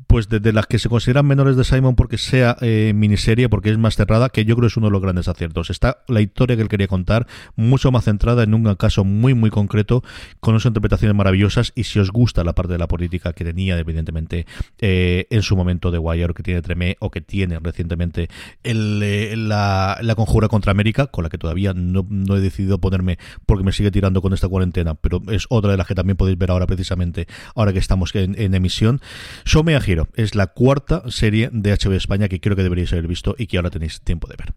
pues 0.07 0.29
de, 0.29 0.53
las 0.53 0.67
que 0.67 0.79
se 0.79 0.89
consideran 0.89 1.25
menores 1.25 1.55
de 1.57 1.63
Simon 1.63 1.95
porque 1.95 2.17
sea 2.17 2.57
eh, 2.61 2.93
miniserie, 2.95 3.49
porque 3.49 3.69
es 3.69 3.77
más 3.77 3.95
cerrada, 3.95 4.29
que 4.29 4.45
yo 4.45 4.55
creo 4.55 4.67
es 4.67 4.77
uno 4.77 4.87
de 4.87 4.91
los 4.91 5.01
grandes 5.01 5.27
aciertos. 5.27 5.69
Está 5.69 6.03
la 6.07 6.21
historia 6.21 6.55
que 6.55 6.61
él 6.61 6.69
quería 6.69 6.87
contar, 6.87 7.27
mucho 7.55 7.91
más 7.91 8.05
centrada 8.05 8.43
en 8.43 8.53
un 8.53 8.75
caso 8.75 9.03
muy, 9.03 9.33
muy 9.33 9.49
concreto, 9.49 10.03
con 10.39 10.53
unas 10.53 10.65
interpretaciones 10.65 11.15
maravillosas. 11.15 11.71
Y 11.75 11.83
si 11.83 11.99
os 11.99 12.11
gusta 12.11 12.43
la 12.43 12.53
parte 12.53 12.73
de 12.73 12.79
la 12.79 12.87
política 12.87 13.33
que 13.33 13.43
tenía, 13.43 13.77
evidentemente, 13.77 14.45
eh, 14.79 15.27
en 15.29 15.41
su 15.41 15.55
momento 15.55 15.91
de 15.91 15.97
Wire, 15.97 16.33
que 16.33 16.43
tiene 16.43 16.61
Tremé, 16.61 16.97
o 16.99 17.11
que 17.11 17.21
tiene 17.21 17.59
recientemente 17.59 18.29
el, 18.63 19.01
eh, 19.03 19.35
la, 19.35 20.13
conjura 20.15 20.47
contra 20.47 20.71
América, 20.71 21.07
con 21.07 21.23
la 21.23 21.29
que 21.29 21.37
todavía 21.37 21.73
no, 21.73 22.05
he 22.35 22.39
decidido 22.39 22.79
ponerme 22.79 23.17
porque 23.45 23.63
me 23.63 23.71
sigue 23.71 23.91
tirando 23.91 24.21
con 24.21 24.33
esta 24.33 24.47
cuarentena, 24.47 24.95
pero 24.95 25.21
es 25.29 25.45
otra 25.49 25.71
de 25.71 25.77
las 25.77 25.87
que 25.87 25.95
también 25.95 26.17
podéis 26.17 26.37
ver 26.37 26.51
ahora, 26.51 26.67
precisamente, 26.67 27.27
ahora 27.55 27.73
que 27.73 27.79
estamos 27.79 28.13
en, 28.15 28.53
emisión. 28.53 29.01
Show 29.45 29.63
me 29.63 29.75
es 30.15 30.35
la 30.35 30.47
cuarta 30.47 31.03
serie 31.09 31.49
de 31.51 31.71
HBO 31.71 31.93
España 31.93 32.27
que 32.27 32.39
creo 32.39 32.55
que 32.55 32.63
deberíais 32.63 32.91
haber 32.93 33.07
visto 33.07 33.35
y 33.37 33.47
que 33.47 33.57
ahora 33.57 33.69
tenéis 33.69 34.01
tiempo 34.01 34.27
de 34.27 34.35
ver. 34.37 34.53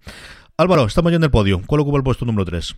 Álvaro, 0.56 0.86
estamos 0.86 1.12
ya 1.12 1.16
en 1.16 1.24
el 1.24 1.30
podio. 1.30 1.62
¿Cuál 1.66 1.82
ocupa 1.82 1.98
el 1.98 2.02
puesto 2.02 2.24
número 2.24 2.44
3? 2.44 2.74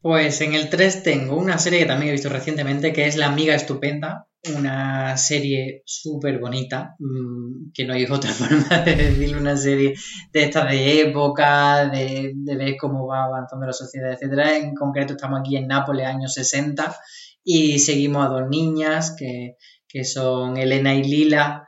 Pues 0.00 0.40
en 0.40 0.54
el 0.54 0.70
3 0.70 1.02
tengo 1.02 1.36
una 1.36 1.58
serie 1.58 1.80
que 1.80 1.86
también 1.86 2.10
he 2.10 2.12
visto 2.12 2.28
recientemente, 2.28 2.92
que 2.92 3.06
es 3.06 3.16
La 3.16 3.26
Amiga 3.26 3.56
Estupenda, 3.56 4.28
una 4.54 5.16
serie 5.16 5.82
súper 5.84 6.38
bonita, 6.38 6.94
mm, 7.00 7.72
que 7.74 7.84
no 7.84 7.94
hay 7.94 8.04
otra 8.04 8.30
forma 8.32 8.82
de 8.82 8.94
decirlo, 8.94 9.40
una 9.40 9.56
serie 9.56 9.94
de 10.32 10.44
esta 10.44 10.64
de 10.64 11.00
época, 11.00 11.88
de, 11.88 12.32
ver 12.36 12.76
cómo 12.80 13.08
va 13.08 13.24
avanzando 13.24 13.66
la 13.66 13.72
sociedad, 13.72 14.12
etc. 14.12 14.62
En 14.62 14.74
concreto 14.76 15.14
estamos 15.14 15.40
aquí 15.40 15.56
en 15.56 15.66
Nápoles, 15.66 16.06
años 16.06 16.34
60, 16.34 16.96
y 17.42 17.80
seguimos 17.80 18.24
a 18.24 18.28
dos 18.28 18.48
niñas 18.48 19.16
que 19.16 20.04
son 20.04 20.56
Elena 20.56 20.94
y 20.94 21.02
Lila, 21.02 21.67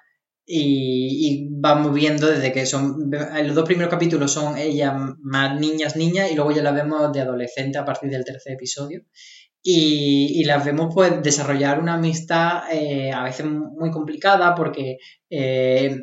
y, 0.52 1.48
vamos 1.52 1.94
viendo 1.94 2.26
desde 2.26 2.52
que 2.52 2.66
son 2.66 3.10
los 3.10 3.54
dos 3.54 3.64
primeros 3.64 3.90
capítulos 3.90 4.32
son 4.32 4.56
ellas 4.56 4.94
más 5.22 5.60
niñas 5.60 5.94
niñas 5.94 6.30
y 6.30 6.34
luego 6.34 6.52
ya 6.52 6.62
las 6.62 6.74
vemos 6.74 7.12
de 7.12 7.20
adolescente 7.20 7.78
a 7.78 7.84
partir 7.84 8.10
del 8.10 8.24
tercer 8.24 8.54
episodio 8.54 9.04
y, 9.62 10.44
las 10.44 10.64
vemos 10.64 10.92
pues 10.94 11.22
desarrollar 11.22 11.80
una 11.80 11.94
amistad 11.94 12.62
eh, 12.72 13.12
a 13.12 13.22
veces 13.24 13.46
muy 13.46 13.90
complicada 13.90 14.54
porque 14.54 14.96
eh, 15.28 15.96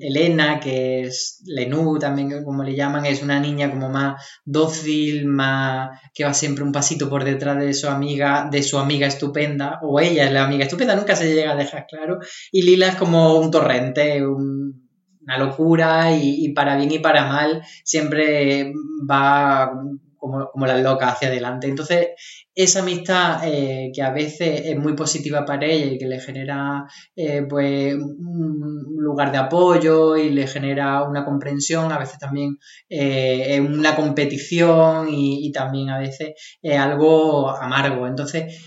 Elena, 0.00 0.60
que 0.60 1.02
es 1.02 1.42
Lenú 1.46 1.98
también 1.98 2.44
como 2.44 2.62
le 2.62 2.76
llaman, 2.76 3.04
es 3.04 3.22
una 3.22 3.40
niña 3.40 3.70
como 3.70 3.90
más 3.90 4.24
dócil, 4.44 5.26
más 5.26 6.00
que 6.14 6.24
va 6.24 6.32
siempre 6.32 6.64
un 6.64 6.72
pasito 6.72 7.10
por 7.10 7.24
detrás 7.24 7.58
de 7.58 7.74
su 7.74 7.88
amiga, 7.88 8.48
de 8.50 8.62
su 8.62 8.78
amiga 8.78 9.08
estupenda, 9.08 9.80
o 9.82 9.98
ella 9.98 10.24
es 10.24 10.32
la 10.32 10.44
amiga 10.44 10.64
estupenda, 10.64 10.94
nunca 10.94 11.16
se 11.16 11.34
llega 11.34 11.52
a 11.52 11.56
dejar 11.56 11.86
claro, 11.86 12.18
y 12.52 12.62
Lila 12.62 12.88
es 12.88 12.96
como 12.96 13.36
un 13.38 13.50
torrente, 13.50 14.24
una 14.24 15.38
locura 15.38 16.16
y, 16.16 16.44
y 16.44 16.52
para 16.52 16.76
bien 16.76 16.92
y 16.92 16.98
para 17.00 17.26
mal 17.26 17.62
siempre 17.84 18.72
va 19.10 19.72
como, 20.16 20.48
como 20.50 20.66
las 20.66 20.82
locas 20.82 21.14
hacia 21.14 21.28
adelante. 21.28 21.66
Entonces, 21.68 22.08
esa 22.56 22.80
amistad 22.80 23.42
eh, 23.44 23.92
que 23.94 24.02
a 24.02 24.10
veces 24.10 24.62
es 24.64 24.78
muy 24.78 24.94
positiva 24.94 25.44
para 25.44 25.66
ella 25.66 25.92
y 25.92 25.98
que 25.98 26.06
le 26.06 26.18
genera 26.18 26.86
eh, 27.14 27.42
pues 27.46 27.94
un 27.94 28.96
lugar 28.96 29.30
de 29.30 29.36
apoyo 29.36 30.16
y 30.16 30.30
le 30.30 30.46
genera 30.46 31.02
una 31.02 31.22
comprensión, 31.22 31.92
a 31.92 31.98
veces 31.98 32.18
también 32.18 32.58
eh, 32.88 33.60
una 33.60 33.94
competición 33.94 35.10
y, 35.10 35.46
y, 35.46 35.52
también 35.52 35.90
a 35.90 35.98
veces 35.98 36.32
es 36.62 36.78
algo 36.78 37.50
amargo. 37.50 38.06
Entonces, 38.06 38.58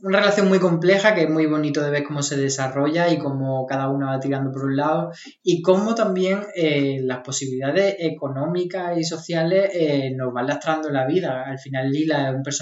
una 0.00 0.18
relación 0.18 0.48
muy 0.48 0.58
compleja 0.58 1.14
que 1.14 1.24
es 1.24 1.30
muy 1.30 1.46
bonito 1.46 1.82
de 1.82 1.90
ver 1.90 2.04
cómo 2.04 2.22
se 2.22 2.36
desarrolla 2.36 3.10
y 3.12 3.18
cómo 3.18 3.66
cada 3.66 3.90
uno 3.90 4.06
va 4.06 4.20
tirando 4.20 4.50
por 4.50 4.64
un 4.64 4.76
lado 4.76 5.10
y 5.42 5.60
cómo 5.60 5.94
también 5.94 6.40
las 7.02 7.18
posibilidades 7.18 7.96
económicas 7.98 8.96
y 8.98 9.04
sociales 9.04 9.70
nos 10.16 10.32
van 10.32 10.46
lastrando 10.46 10.88
la 10.88 11.06
vida. 11.06 11.44
Al 11.46 11.58
final 11.58 11.90
Lila 11.90 12.30
es 12.30 12.34
un 12.34 12.42
personaje 12.42 12.53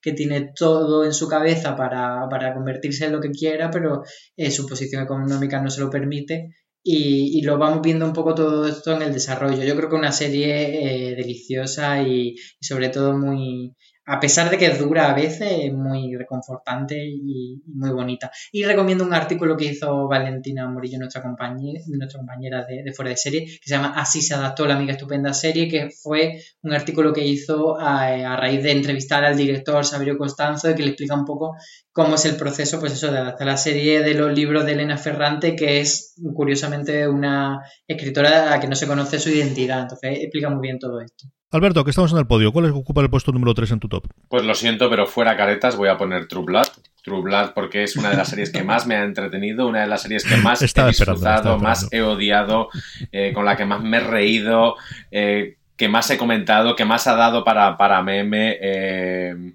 que 0.00 0.12
tiene 0.12 0.52
todo 0.54 1.04
en 1.04 1.12
su 1.12 1.28
cabeza 1.28 1.76
para, 1.76 2.54
convertirse 2.54 3.06
en 3.06 3.12
lo 3.12 3.20
que 3.20 3.30
quiera, 3.30 3.70
pero 3.70 4.02
eh, 4.36 4.50
su 4.50 4.66
posición 4.66 5.02
económica 5.02 5.60
no 5.60 5.70
se 5.70 5.80
lo 5.80 5.90
permite. 5.90 6.48
Y, 6.88 7.42
lo 7.42 7.58
vamos 7.58 7.82
viendo 7.82 8.06
un 8.06 8.12
poco 8.12 8.34
todo 8.34 8.66
esto 8.68 8.94
en 8.94 9.02
el 9.02 9.12
desarrollo. 9.12 9.64
Yo 9.64 9.74
creo 9.74 9.88
que 9.88 9.96
una 9.96 10.12
serie 10.12 11.10
eh, 11.10 11.16
deliciosa 11.16 12.00
y, 12.02 12.36
sobre 12.60 12.90
todo 12.90 13.18
muy, 13.18 13.74
a 14.08 14.20
pesar 14.20 14.50
de 14.50 14.56
que 14.56 14.66
es 14.66 14.78
dura 14.78 15.10
a 15.10 15.14
veces, 15.14 15.52
es 15.64 15.72
muy 15.72 16.14
reconfortante 16.14 16.96
y, 16.96 17.60
muy 17.66 17.90
bonita. 17.90 18.30
Y 18.52 18.64
recomiendo 18.64 19.04
un 19.04 19.12
artículo 19.12 19.56
que 19.56 19.64
hizo 19.64 20.06
Valentina 20.06 20.68
Morillo, 20.68 20.98
nuestra 20.98 21.22
compañera, 21.22 21.80
nuestra 21.88 22.20
compañera 22.20 22.64
de, 22.64 22.92
Fuera 22.92 23.10
de 23.10 23.16
Serie, 23.16 23.44
que 23.44 23.58
se 23.64 23.70
llama 23.70 23.94
Así 23.96 24.22
se 24.22 24.34
adaptó 24.34 24.64
la 24.66 24.76
amiga 24.76 24.92
estupenda 24.92 25.34
serie, 25.34 25.68
que 25.68 25.90
fue 25.90 26.40
un 26.62 26.72
artículo 26.72 27.12
que 27.12 27.26
hizo 27.26 27.76
a, 27.78 28.36
raíz 28.36 28.62
de 28.62 28.72
entrevistar 28.72 29.24
al 29.24 29.36
director 29.36 29.84
Saberio 29.84 30.16
Constanzo 30.16 30.70
y 30.70 30.74
que 30.76 30.82
le 30.82 30.90
explica 30.90 31.14
un 31.16 31.24
poco 31.24 31.56
cómo 31.90 32.14
es 32.14 32.24
el 32.26 32.36
proceso, 32.36 32.78
pues 32.78 32.92
eso, 32.92 33.10
de 33.10 33.18
adaptar 33.18 33.48
la 33.48 33.56
serie 33.56 34.02
de 34.02 34.14
los 34.14 34.32
libros 34.32 34.64
de 34.66 34.72
Elena 34.72 34.98
Ferrante, 34.98 35.56
que 35.56 35.80
es 35.80 36.14
curiosamente 36.32 37.08
una 37.08 37.60
escritora 37.88 38.46
a 38.46 38.50
la 38.50 38.60
que 38.60 38.68
no 38.68 38.76
se 38.76 38.86
conoce 38.86 39.18
su 39.18 39.30
identidad. 39.30 39.82
Entonces 39.82 40.18
explica 40.20 40.48
muy 40.48 40.60
bien 40.60 40.78
todo 40.78 41.00
esto. 41.00 41.26
Alberto, 41.52 41.84
que 41.84 41.90
estamos 41.90 42.12
en 42.12 42.18
el 42.18 42.26
podio, 42.26 42.52
¿cuál 42.52 42.66
es 42.66 42.72
ocupa 42.72 43.02
el 43.02 43.10
puesto 43.10 43.30
número 43.30 43.54
3 43.54 43.70
en 43.72 43.80
tu 43.80 43.88
top? 43.88 44.06
Pues 44.28 44.44
lo 44.44 44.54
siento, 44.54 44.90
pero 44.90 45.06
fuera 45.06 45.36
caretas 45.36 45.76
voy 45.76 45.88
a 45.88 45.96
poner 45.96 46.26
True 46.26 46.44
Blood. 46.44 46.66
True 47.02 47.22
Blood 47.22 47.50
porque 47.54 47.84
es 47.84 47.94
una 47.96 48.10
de 48.10 48.16
las 48.16 48.28
series 48.28 48.50
que 48.50 48.64
más 48.64 48.84
me 48.86 48.96
ha 48.96 49.04
entretenido, 49.04 49.68
una 49.68 49.82
de 49.82 49.86
las 49.86 50.02
series 50.02 50.24
que 50.24 50.36
más 50.38 50.60
he 50.76 50.86
disfrutado, 50.86 51.56
más 51.58 51.88
he 51.92 52.02
odiado, 52.02 52.68
eh, 53.12 53.32
con 53.32 53.44
la 53.44 53.56
que 53.56 53.64
más 53.64 53.80
me 53.80 53.98
he 53.98 54.00
reído, 54.00 54.74
eh, 55.12 55.56
que 55.76 55.88
más 55.88 56.10
he 56.10 56.18
comentado, 56.18 56.74
que 56.74 56.84
más 56.84 57.06
ha 57.06 57.14
dado 57.14 57.44
para, 57.44 57.76
para 57.76 58.02
meme. 58.02 58.58
Eh, 58.60 59.52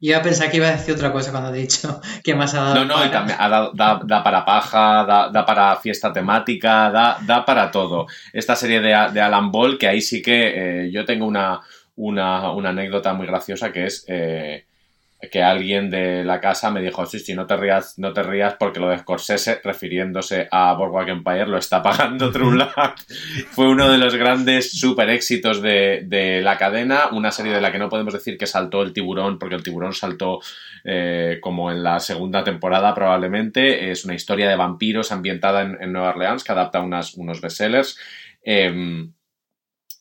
iba 0.00 0.18
a 0.18 0.22
pensar 0.22 0.50
que 0.50 0.58
iba 0.58 0.68
a 0.68 0.72
decir 0.72 0.94
otra 0.94 1.12
cosa 1.12 1.30
cuando 1.30 1.52
he 1.52 1.58
dicho 1.58 2.00
que 2.24 2.34
más 2.34 2.54
ha 2.54 2.62
dado. 2.62 2.84
No, 2.84 2.84
no, 2.84 3.04
y 3.04 3.10
también 3.10 3.38
da, 3.38 4.22
para 4.22 4.44
paja, 4.44 5.04
da, 5.32 5.46
para 5.46 5.76
fiesta 5.76 6.12
temática, 6.12 6.90
da, 6.90 7.18
da 7.26 7.44
para 7.44 7.70
todo. 7.70 8.06
Esta 8.32 8.54
serie 8.54 8.80
de, 8.80 8.94
de 9.12 9.20
Alan 9.20 9.50
Ball, 9.50 9.78
que 9.78 9.88
ahí 9.88 10.00
sí 10.00 10.22
que 10.22 10.84
eh, 10.84 10.90
yo 10.90 11.04
tengo 11.04 11.26
una, 11.26 11.60
una, 11.96 12.52
una, 12.52 12.68
anécdota 12.70 13.12
muy 13.12 13.26
graciosa 13.26 13.72
que 13.72 13.86
es. 13.86 14.04
Eh, 14.08 14.64
que 15.32 15.42
alguien 15.42 15.90
de 15.90 16.22
la 16.22 16.40
casa 16.40 16.70
me 16.70 16.80
dijo, 16.80 17.04
sí, 17.04 17.18
sí, 17.18 17.34
no 17.34 17.46
te 17.46 17.56
rías, 17.56 17.98
no 17.98 18.12
te 18.12 18.22
rías 18.22 18.54
porque 18.54 18.78
lo 18.78 18.88
de 18.88 18.98
Scorsese, 18.98 19.60
refiriéndose 19.64 20.46
a 20.52 20.72
Boardwalk 20.74 21.08
Empire, 21.08 21.48
lo 21.48 21.58
está 21.58 21.82
pagando 21.82 22.30
True 22.30 22.52
Black. 22.52 23.04
Fue 23.50 23.68
uno 23.68 23.90
de 23.90 23.98
los 23.98 24.14
grandes 24.14 24.78
super 24.78 25.10
éxitos 25.10 25.60
de, 25.60 26.40
la 26.42 26.56
cadena, 26.56 27.08
una 27.10 27.32
serie 27.32 27.52
de 27.52 27.60
la 27.60 27.72
que 27.72 27.80
no 27.80 27.88
podemos 27.88 28.14
decir 28.14 28.38
que 28.38 28.46
saltó 28.46 28.82
el 28.82 28.92
tiburón, 28.92 29.40
porque 29.40 29.56
el 29.56 29.62
tiburón 29.64 29.92
saltó 29.92 30.38
eh, 30.84 31.38
como 31.40 31.72
en 31.72 31.82
la 31.82 31.98
segunda 31.98 32.44
temporada 32.44 32.94
probablemente. 32.94 33.90
Es 33.90 34.04
una 34.04 34.14
historia 34.14 34.48
de 34.48 34.56
vampiros 34.56 35.10
ambientada 35.10 35.62
en, 35.62 35.92
Nueva 35.92 36.10
Orleans 36.10 36.44
que 36.44 36.52
adapta 36.52 36.80
unas, 36.80 37.14
unos 37.14 37.40
bestsellers. 37.40 37.98
Eh, 38.44 38.72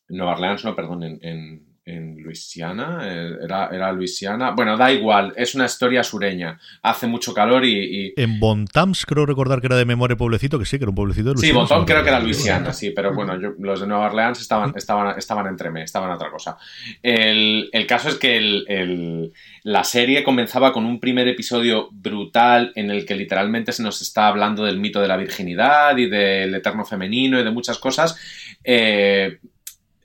Nueva 0.10 0.34
Orleans, 0.34 0.64
no, 0.64 0.76
perdón, 0.76 1.04
en 1.04 1.20
en 1.22 1.67
Luisiana, 1.88 3.00
eh, 3.04 3.38
era, 3.44 3.70
era 3.72 3.92
Luisiana. 3.94 4.52
Bueno, 4.52 4.76
da 4.76 4.92
igual, 4.92 5.34
es 5.38 5.56
una 5.56 5.66
historia 5.66 6.04
sureña. 6.04 6.60
Hace 6.82 7.08
mucho 7.08 7.34
calor 7.34 7.64
y. 7.64 8.14
En 8.18 8.40
Bontams, 8.40 9.06
creo 9.06 9.26
recordar 9.26 9.62
que 9.62 9.68
era 9.68 9.78
de 9.78 9.86
memoria 9.86 10.18
pueblecito, 10.18 10.60
que 10.60 10.66
sí, 10.66 10.78
que 10.78 10.84
era 10.84 10.90
un 10.90 10.96
pueblecito 10.96 11.30
de 11.30 11.36
Luisiana. 11.36 11.54
Sí, 11.54 11.58
Bontam 11.58 11.86
creo 11.86 12.04
que 12.04 12.10
era 12.10 12.20
Luisiana, 12.20 12.74
sí, 12.74 12.92
pero 12.92 13.14
bueno, 13.14 13.38
los 13.38 13.80
de 13.80 13.88
Nueva 13.88 14.08
Orleans 14.08 14.42
estaban, 14.42 14.74
estaban, 14.76 15.18
estaban 15.18 15.48
entre 15.48 15.72
mí, 15.72 15.82
estaban 15.82 16.12
otra 16.12 16.30
cosa. 16.30 16.58
El, 17.02 17.70
caso 17.88 18.10
es 18.10 18.16
que 18.16 19.32
la 19.64 19.84
serie 19.86 20.24
comenzaba 20.24 20.74
con 20.74 20.86
un 20.86 21.00
primer 21.00 21.28
episodio 21.30 21.88
brutal 21.92 22.74
en 22.76 22.92
el 22.92 23.06
que 23.06 23.16
literalmente 23.16 23.72
se 23.72 23.82
nos 23.82 24.02
está 24.02 24.28
hablando 24.28 24.66
del 24.66 24.80
mito 24.80 25.00
de 25.00 25.08
la 25.08 25.16
virginidad 25.16 25.96
y 25.98 26.10
del 26.10 26.54
eterno 26.54 26.84
femenino 26.84 27.40
y 27.40 27.44
de 27.44 27.52
muchas 27.52 27.78
cosas. 27.78 28.20
Eh, 28.64 29.40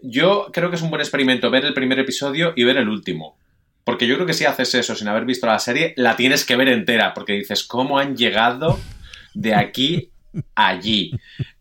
yo 0.03 0.51
creo 0.53 0.71
que 0.71 0.77
es 0.77 0.83
un 0.83 0.91
buen 0.91 1.01
experimento 1.01 1.51
ver 1.51 1.65
el 1.65 1.75
primer 1.75 1.99
episodio 1.99 2.53
y 2.57 2.65
ver 2.65 2.77
el 2.77 2.89
último. 2.89 3.37
Porque 3.85 4.07
yo 4.07 4.15
creo 4.15 4.27
que 4.27 4.35
si 4.35 4.45
haces 4.45 4.75
eso 4.75 4.95
sin 4.95 5.09
haber 5.09 5.25
visto 5.25 5.47
la 5.47 5.59
serie, 5.59 5.93
la 5.97 6.17
tienes 6.17 6.45
que 6.45 6.57
ver 6.57 6.69
entera, 6.69 7.15
porque 7.15 7.33
dices, 7.33 7.65
¿cómo 7.65 7.99
han 7.99 8.17
llegado 8.17 8.79
de 9.35 9.55
aquí 9.55 10.11
allí? 10.55 11.13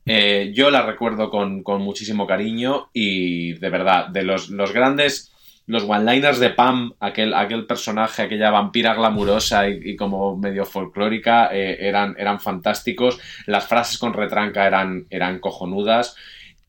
Eh, 0.06 0.52
yo 0.54 0.70
la 0.70 0.84
recuerdo 0.84 1.30
con, 1.30 1.64
muchísimo 1.82 2.28
cariño 2.28 2.89
y 2.94 3.54
de 3.54 3.70
verdad, 3.70 4.08
de 4.10 4.24
los, 4.24 4.50
grandes, 4.72 5.32
los 5.66 5.84
one-liners 5.84 6.39
de 6.39 6.52
Pam, 6.52 6.94
aquel, 7.00 7.34
aquel 7.34 7.66
personaje, 7.66 8.22
aquella 8.22 8.52
vampira 8.52 8.94
glamurosa 8.94 9.68
y, 9.70 9.96
como 9.96 10.38
medio 10.38 10.66
folclórica, 10.66 11.50
eh, 11.52 11.78
eran, 11.80 12.16
eran 12.20 12.39
fantásticos. 12.39 13.20
Las 13.48 13.68
frases 13.68 13.98
con 13.98 14.14
retranca 14.14 14.68
eran, 14.68 15.08
eran 15.10 15.39
cojonudas. 15.39 16.16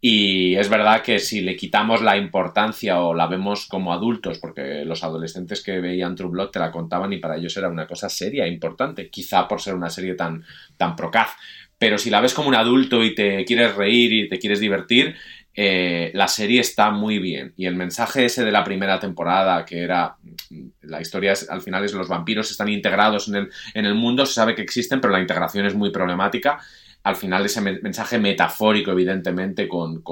Y 0.04 0.56
es 0.56 0.68
verdad 0.68 1.00
que 1.00 1.20
si 1.20 1.42
le 1.42 1.54
quitamos 1.54 2.02
la 2.02 2.16
importancia 2.16 3.00
o 3.00 3.14
la 3.14 3.28
vemos 3.28 3.68
como 3.68 3.92
adultos, 3.92 4.40
porque 4.40 4.84
los 4.84 5.04
adolescentes 5.04 5.62
que 5.62 5.78
veían 5.78 6.16
True 6.16 6.32
Blood 6.32 6.50
te 6.50 6.58
la 6.58 6.72
contaban 6.72 7.12
y 7.12 7.18
para 7.18 7.36
ellos 7.36 7.56
era 7.56 7.68
una 7.68 7.86
cosa 7.86 8.08
seria, 8.08 8.48
importante, 8.48 9.08
quizá 9.08 9.46
por 9.46 9.60
ser 9.60 9.76
una 9.76 9.90
serie 9.90 10.14
tan, 10.14 10.44
tan 10.76 10.96
procaz. 10.96 11.36
Pero 11.78 11.98
si 11.98 12.10
la 12.10 12.20
ves 12.20 12.34
como 12.34 12.48
un 12.48 12.56
adulto 12.56 13.04
y 13.04 13.14
te 13.14 13.44
quieres 13.44 13.76
reír 13.76 14.12
y 14.12 14.28
te 14.28 14.40
quieres 14.40 14.58
divertir, 14.58 15.14
eh, 15.54 16.10
la 16.14 16.26
serie 16.26 16.60
está 16.60 16.90
muy 16.90 17.20
bien. 17.20 17.54
Y 17.56 17.66
el 17.66 17.76
mensaje 17.76 18.24
ese 18.24 18.44
de 18.44 18.50
la 18.50 18.64
primera 18.64 18.98
temporada, 18.98 19.64
que 19.64 19.82
era, 19.84 20.16
la 20.80 21.00
historia 21.00 21.34
al 21.48 21.62
final 21.62 21.84
es 21.84 21.92
los 21.92 22.08
vampiros 22.08 22.50
están 22.50 22.68
integrados 22.70 23.28
en 23.28 23.36
el, 23.36 23.50
en 23.72 23.84
el 23.84 23.94
mundo, 23.94 24.26
se 24.26 24.34
sabe 24.34 24.56
que 24.56 24.62
existen, 24.62 25.00
pero 25.00 25.12
la 25.12 25.20
integración 25.20 25.64
es 25.64 25.76
muy 25.76 25.90
problemática 25.90 26.58
al 27.02 27.16
final 27.16 27.44
ese 27.44 27.60
mensaje 27.60 28.18
metafórico, 28.18 28.92
evidentemente, 28.92 29.68
con, 29.68 30.02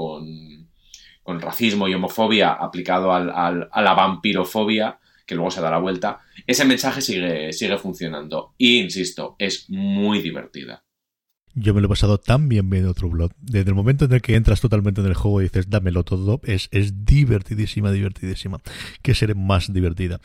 racismo 1.25 1.87
y 1.87 1.93
homofobia 1.93 2.51
aplicado 2.51 3.13
al, 3.13 3.29
a 3.71 3.81
la 3.81 3.93
vampirofobia, 3.93 4.99
que 5.25 5.35
luego 5.35 5.49
se 5.49 5.61
da 5.61 5.71
la 5.71 5.77
vuelta, 5.77 6.19
ese 6.45 6.65
mensaje 6.65 7.01
sigue, 7.01 7.53
sigue 7.53 7.77
funcionando. 7.77 8.53
Y, 8.57 8.79
insisto, 8.79 9.35
es 9.39 9.69
muy 9.69 10.21
divertida. 10.21 10.83
Yo 11.53 11.73
me 11.73 11.81
lo 11.81 11.87
he 11.87 11.89
pasado 11.89 12.17
tan 12.17 12.47
bien 12.47 12.69
viendo 12.69 12.93
True 12.93 13.11
Blood. 13.11 13.31
Desde 13.41 13.69
el 13.69 13.75
momento 13.75 14.05
en 14.05 14.13
el 14.13 14.21
que 14.21 14.35
entras 14.35 14.61
totalmente 14.61 15.01
en 15.01 15.07
el 15.07 15.13
juego 15.13 15.41
y 15.41 15.45
dices, 15.45 15.69
dámelo 15.69 16.03
todo, 16.03 16.39
es, 16.43 16.69
es 16.71 17.05
divertidísima, 17.05 17.91
divertidísima. 17.91 18.59
Que 19.01 19.13
seré 19.13 19.35
más 19.35 19.73
divertida. 19.73 20.19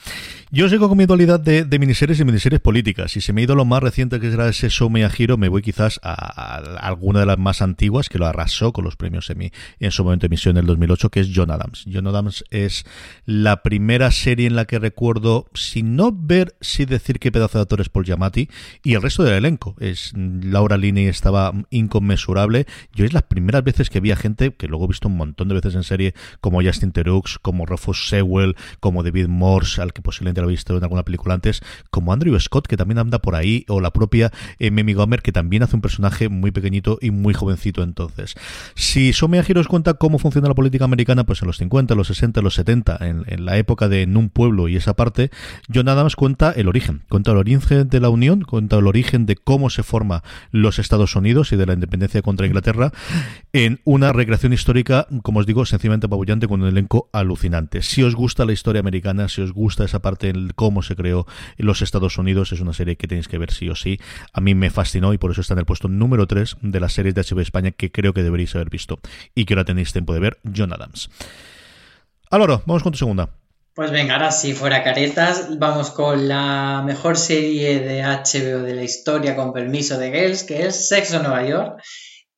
Yo 0.51 0.69
sigo 0.69 0.89
con 0.89 0.99
mi 0.99 1.07
dualidad 1.07 1.41
de, 1.41 1.65
de, 1.65 1.79
miniseries 1.79 2.21
y 2.21 2.25
miniseries 2.25 2.61
políticas. 2.61 3.17
Y 3.17 3.21
se 3.21 3.33
me 3.33 3.41
ha 3.41 3.45
ido 3.45 3.55
lo 3.55 3.65
más 3.65 3.83
reciente 3.83 4.21
que 4.21 4.31
será 4.31 4.49
ese 4.49 4.71
Show 4.71 4.89
Me 4.89 5.05
a 5.05 5.11
Hero, 5.17 5.37
me 5.37 5.49
voy 5.49 5.63
quizás 5.63 5.99
a, 6.03 6.57
alguna 6.81 7.21
de 7.21 7.27
las 7.27 7.39
más 7.39 7.63
antiguas 7.63 8.09
que 8.09 8.19
lo 8.19 8.27
arrasó 8.27 8.73
con 8.73 8.85
los 8.85 8.97
premios 8.97 9.29
Emmy 9.31 9.51
en 9.81 9.91
su 9.91 10.05
momento 10.05 10.23
de 10.23 10.29
emisión 10.29 10.57
en 10.57 10.61
el 10.61 10.67
2008, 10.67 11.11
que 11.11 11.21
es 11.21 11.31
John 11.35 11.51
Adams. 11.51 11.87
John 11.93 12.07
Adams 12.07 12.45
es 12.51 12.85
la 13.25 13.63
primera 13.63 14.11
serie 14.11 14.47
en 14.47 14.57
la 14.57 14.65
que 14.67 14.79
recuerdo, 14.79 15.47
sin 15.55 15.97
no 15.97 16.13
ver, 16.13 16.57
sí 16.61 16.85
decir 16.85 17.19
qué 17.19 17.33
pedazo 17.33 17.59
de 17.59 17.63
actor 17.63 17.81
es 17.81 17.89
Paul 17.89 18.05
Giamatti 18.05 18.49
y 18.85 18.95
el 18.95 19.03
resto 19.03 19.25
del 19.25 19.35
elenco. 19.35 19.75
Es 19.81 20.13
Laura 20.15 20.77
Linney 20.77 21.07
estaba 21.17 21.53
inconmensurable. 21.71 22.67
Yo 22.95 23.05
es 23.05 23.13
las 23.13 23.25
primeras 23.25 23.65
veces 23.65 23.91
que 23.91 24.01
vi 24.01 24.11
a 24.13 24.17
gente, 24.17 24.55
que 24.55 24.69
luego 24.69 24.85
he 24.85 24.89
visto 24.89 25.09
un 25.09 25.17
montón 25.17 25.49
de 25.49 25.55
veces 25.55 25.75
en 25.75 25.83
serie, 25.83 26.15
como 26.41 26.63
Justin 26.63 26.93
Terux, 26.93 27.39
como 27.41 27.67
Rufus 27.67 28.09
Sewell, 28.09 28.57
como 28.81 29.03
David 29.03 29.29
Morse, 29.29 29.83
al 29.83 29.93
que 29.93 30.03
posiblemente 30.03 30.41
lo 30.41 30.49
he 30.49 30.53
visto 30.53 30.77
en 30.77 30.83
alguna 30.83 31.05
película 31.05 31.35
antes, 31.35 31.63
como 31.91 32.13
Andrew 32.13 32.39
Scott, 32.39 32.67
que 32.67 32.77
también 32.77 32.99
anda 32.99 33.19
por 33.19 33.35
ahí, 33.35 33.65
o 33.69 33.81
la 33.81 33.93
propia 33.93 34.33
eh, 34.59 34.71
Mimi 34.71 34.95
Gomer, 34.95 35.23
que 35.23 35.33
también 35.33 35.63
hace 35.63 35.77
un 35.77 35.83
personaje 35.83 36.29
muy 36.29 36.51
pequeñito 36.51 36.99
y 37.01 37.11
muy 37.11 37.35
jovencito 37.35 37.83
entonces. 37.83 38.35
Si 38.75 39.13
Somea 39.13 39.43
Giros 39.43 39.69
cuenta 39.69 39.95
cómo 39.95 40.19
funciona 40.19 40.49
la 40.49 40.55
política 40.55 40.85
americana, 40.85 41.25
pues 41.25 41.43
en 41.43 41.47
los 41.47 41.59
50, 41.59 41.95
los 41.95 42.09
60, 42.09 42.43
los 42.43 42.55
70, 42.55 42.99
en, 43.01 43.25
la 43.45 43.59
época 43.59 43.89
de 43.89 44.03
En 44.03 44.17
un 44.17 44.31
pueblo 44.31 44.69
y 44.69 44.77
esa 44.77 44.95
parte, 44.95 45.31
yo 45.69 45.85
nada 45.85 46.03
más 46.03 46.17
cuenta 46.17 46.51
el 46.53 46.69
origen, 46.69 47.03
cuenta 47.09 47.33
el 47.33 47.39
origen 47.39 47.89
de 47.89 48.01
la 48.01 48.09
Unión, 48.09 48.43
cuenta 48.43 48.77
el 48.77 48.87
origen 48.87 49.27
de 49.27 49.37
cómo 49.37 49.71
se 49.71 49.83
forma 49.83 50.23
los 50.51 50.79
Estados 50.79 51.06
Estados 51.07 51.17
Unidos 51.17 51.53
y 51.53 51.57
de 51.57 51.67
la 51.67 51.73
independencia 51.73 52.21
contra 52.21 52.47
Inglaterra 52.47 52.93
en 53.53 53.81
una 53.85 54.13
recreación 54.13 54.53
histórica, 54.53 55.07
como 55.23 55.41
os 55.41 55.47
digo, 55.47 55.65
sencillamente 55.65 56.07
apabullante 56.07 56.49
con 56.49 56.63
un 56.63 56.69
elenco 56.69 57.09
alucinante. 57.13 57.83
Si 57.83 58.03
os 58.03 58.15
gusta 58.15 58.45
la 58.45 58.53
historia 58.53 58.81
americana, 58.81 59.29
si 59.29 59.41
os 59.41 59.53
gusta 59.53 59.85
esa 59.85 60.01
parte 60.01 60.29
en 60.29 60.51
cómo 60.55 60.83
se 60.83 60.97
creó 60.97 61.27
los 61.57 61.81
Estados 61.81 62.19
Unidos, 62.19 62.53
es 62.53 62.61
una 62.61 62.73
serie 62.73 62.97
que 62.97 63.07
tenéis 63.07 63.29
que 63.29 63.39
ver 63.39 63.53
sí 63.53 63.69
o 63.69 63.77
sí. 63.77 63.99
A 64.33 64.41
mí 64.41 64.55
me 64.55 64.71
fascinó 64.71 65.13
y 65.15 65.19
por 65.19 65.31
eso 65.31 65.41
está 65.41 65.55
en 65.55 65.61
el 65.61 65.65
puesto 65.65 65.89
número 65.89 66.27
3 66.27 66.57
de 66.63 66.81
las 66.81 66.93
series 66.93 67.15
de 67.15 67.23
HBO 67.23 67.41
España 67.41 67.71
que 67.71 67.93
creo 67.93 68.13
que 68.13 68.23
deberíais 68.23 68.55
haber 68.57 68.71
visto 68.71 68.99
y 69.35 69.45
que 69.45 69.55
ahora 69.55 69.65
tenéis 69.65 69.93
tiempo 69.93 70.13
de 70.13 70.21
ver, 70.21 70.39
John 70.55 70.73
Adams. 70.73 71.09
Álvaro, 72.31 72.63
vamos 72.67 72.83
con 72.83 72.93
tu 72.93 72.99
segunda. 72.99 73.31
Pues 73.77 73.91
venga, 73.91 74.15
ahora 74.15 74.31
sí, 74.31 74.55
fuera 74.55 74.83
caretas, 74.83 75.59
vamos 75.59 75.91
con 75.91 76.29
la 76.29 76.83
mejor 76.87 77.19
serie 77.19 77.79
de 77.81 78.03
HBO 78.03 78.63
de 78.63 78.75
la 78.75 78.83
historia, 78.83 79.37
con 79.37 79.53
permiso 79.53 79.99
de 79.99 80.11
Girls, 80.11 80.45
que 80.45 80.65
es 80.67 80.89
Sexo 80.89 81.23
Nueva 81.23 81.47
York, 81.47 81.83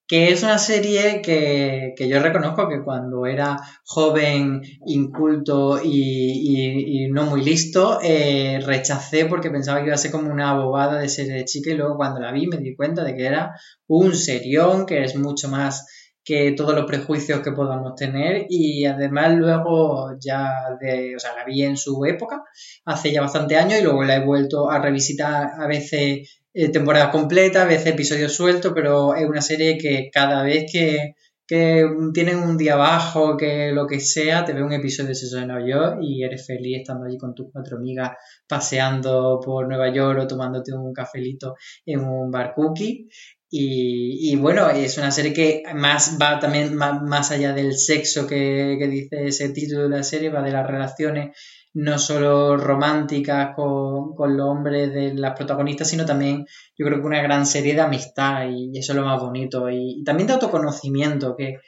que 0.08 0.32
es 0.32 0.42
una 0.42 0.58
serie 0.58 1.22
que, 1.22 1.94
yo 1.96 2.18
reconozco 2.18 2.68
que 2.68 2.82
cuando 2.82 3.24
era 3.24 3.56
joven, 3.84 4.62
inculto 4.84 5.80
y, 5.80 7.06
no 7.12 7.26
muy 7.26 7.44
listo, 7.44 8.00
eh, 8.02 8.58
rechacé 8.66 9.26
porque 9.26 9.48
pensaba 9.48 9.78
que 9.78 9.86
iba 9.86 9.94
a 9.94 9.98
ser 9.98 10.10
como 10.10 10.32
una 10.32 10.54
bobada 10.54 10.98
de 10.98 11.08
serie 11.08 11.34
de 11.34 11.44
chica 11.44 11.70
y 11.70 11.76
luego 11.76 11.96
cuando 11.96 12.18
la 12.18 12.32
vi 12.32 12.48
me 12.48 12.56
di 12.56 12.74
cuenta 12.74 13.04
de 13.04 13.14
que 13.14 13.26
era 13.26 13.54
un 13.86 14.12
serión, 14.12 14.86
que 14.86 15.04
es 15.04 15.14
mucho 15.14 15.48
más 15.48 15.86
que 16.28 16.52
todos 16.52 16.74
los 16.74 16.84
prejuicios 16.84 17.40
que 17.40 17.52
podamos 17.52 17.94
tener 17.94 18.44
y 18.50 18.84
además 18.84 19.34
luego 19.34 20.10
ya 20.20 20.76
de, 20.78 21.16
o 21.16 21.18
sea, 21.18 21.34
la 21.34 21.46
vi 21.46 21.62
en 21.62 21.78
su 21.78 22.04
época, 22.04 22.44
hace 22.84 23.12
ya 23.12 23.22
bastante 23.22 23.56
años 23.56 23.80
y 23.80 23.82
luego 23.82 24.04
la 24.04 24.16
he 24.16 24.26
vuelto 24.26 24.70
a 24.70 24.78
revisitar 24.78 25.52
a 25.58 25.66
veces 25.66 26.42
eh, 26.52 26.68
temporada 26.70 27.10
completa, 27.10 27.62
a 27.62 27.64
veces 27.66 27.94
episodios 27.94 28.34
sueltos, 28.34 28.72
pero 28.74 29.14
es 29.14 29.26
una 29.26 29.40
serie 29.40 29.78
que 29.78 30.10
cada 30.12 30.42
vez 30.42 30.70
que, 30.70 31.14
que 31.46 31.86
tienen 32.12 32.40
un 32.40 32.58
día 32.58 32.76
bajo, 32.76 33.38
que 33.38 33.72
lo 33.72 33.86
que 33.86 33.98
sea, 33.98 34.44
te 34.44 34.52
ve 34.52 34.62
un 34.62 34.74
episodio 34.74 35.08
de 35.08 35.14
Sexo 35.14 35.38
de 35.38 35.46
Nueva 35.46 35.66
York 35.66 35.98
y 36.02 36.24
eres 36.24 36.46
feliz 36.46 36.80
estando 36.80 37.06
allí 37.06 37.16
con 37.16 37.34
tus 37.34 37.46
cuatro 37.50 37.78
amigas 37.78 38.10
paseando 38.46 39.40
por 39.42 39.66
Nueva 39.66 39.90
York 39.90 40.20
o 40.20 40.26
tomándote 40.26 40.74
un 40.74 40.92
cafelito 40.92 41.54
en 41.86 42.00
un 42.00 42.30
bar 42.30 42.52
cookie. 42.54 43.08
Y, 43.50 44.36
bueno, 44.36 44.68
es 44.68 44.98
una 44.98 45.10
serie 45.10 45.32
que 45.32 45.62
más 45.74 46.18
va 46.20 46.38
también 46.38 46.74
más, 46.74 47.30
allá 47.30 47.52
del 47.54 47.74
sexo 47.74 48.26
que, 48.26 48.76
dice 48.90 49.26
ese 49.26 49.48
título 49.50 49.84
de 49.84 49.96
la 49.96 50.02
serie, 50.02 50.28
va 50.28 50.42
de 50.42 50.52
las 50.52 50.66
relaciones 50.66 51.36
no 51.74 51.98
solo 51.98 52.56
románticas 52.56 53.54
con, 53.54 54.14
los 54.36 54.46
hombres 54.46 54.92
de 54.92 55.14
las 55.14 55.34
protagonistas, 55.34 55.88
sino 55.88 56.04
también 56.04 56.46
yo 56.76 56.86
creo 56.86 57.00
que 57.00 57.06
una 57.06 57.22
gran 57.22 57.46
serie 57.46 57.74
de 57.74 57.80
amistad 57.80 58.48
y, 58.50 58.78
eso 58.78 58.92
es 58.92 58.96
lo 58.98 59.04
más 59.04 59.20
bonito. 59.20 59.70
Y, 59.70 60.02
también 60.04 60.26
de 60.26 60.34
autoconocimiento, 60.34 61.34
que 61.34 61.60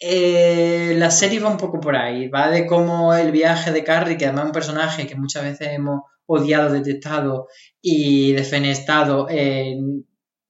eh, 0.00 0.94
la 0.96 1.10
serie 1.10 1.40
va 1.40 1.50
un 1.50 1.56
poco 1.56 1.78
por 1.78 1.96
ahí, 1.96 2.28
va 2.28 2.50
de 2.50 2.66
cómo 2.66 3.14
el 3.14 3.30
viaje 3.30 3.70
de 3.72 3.84
Carrie, 3.84 4.16
que 4.16 4.26
además 4.26 4.44
es 4.44 4.48
un 4.48 4.52
personaje 4.52 5.06
que 5.06 5.14
muchas 5.16 5.44
veces 5.44 5.68
hemos 5.72 6.02
odiado, 6.26 6.72
detestado 6.72 7.46
y 7.80 8.32
defenestado, 8.32 9.28
en 9.30 10.04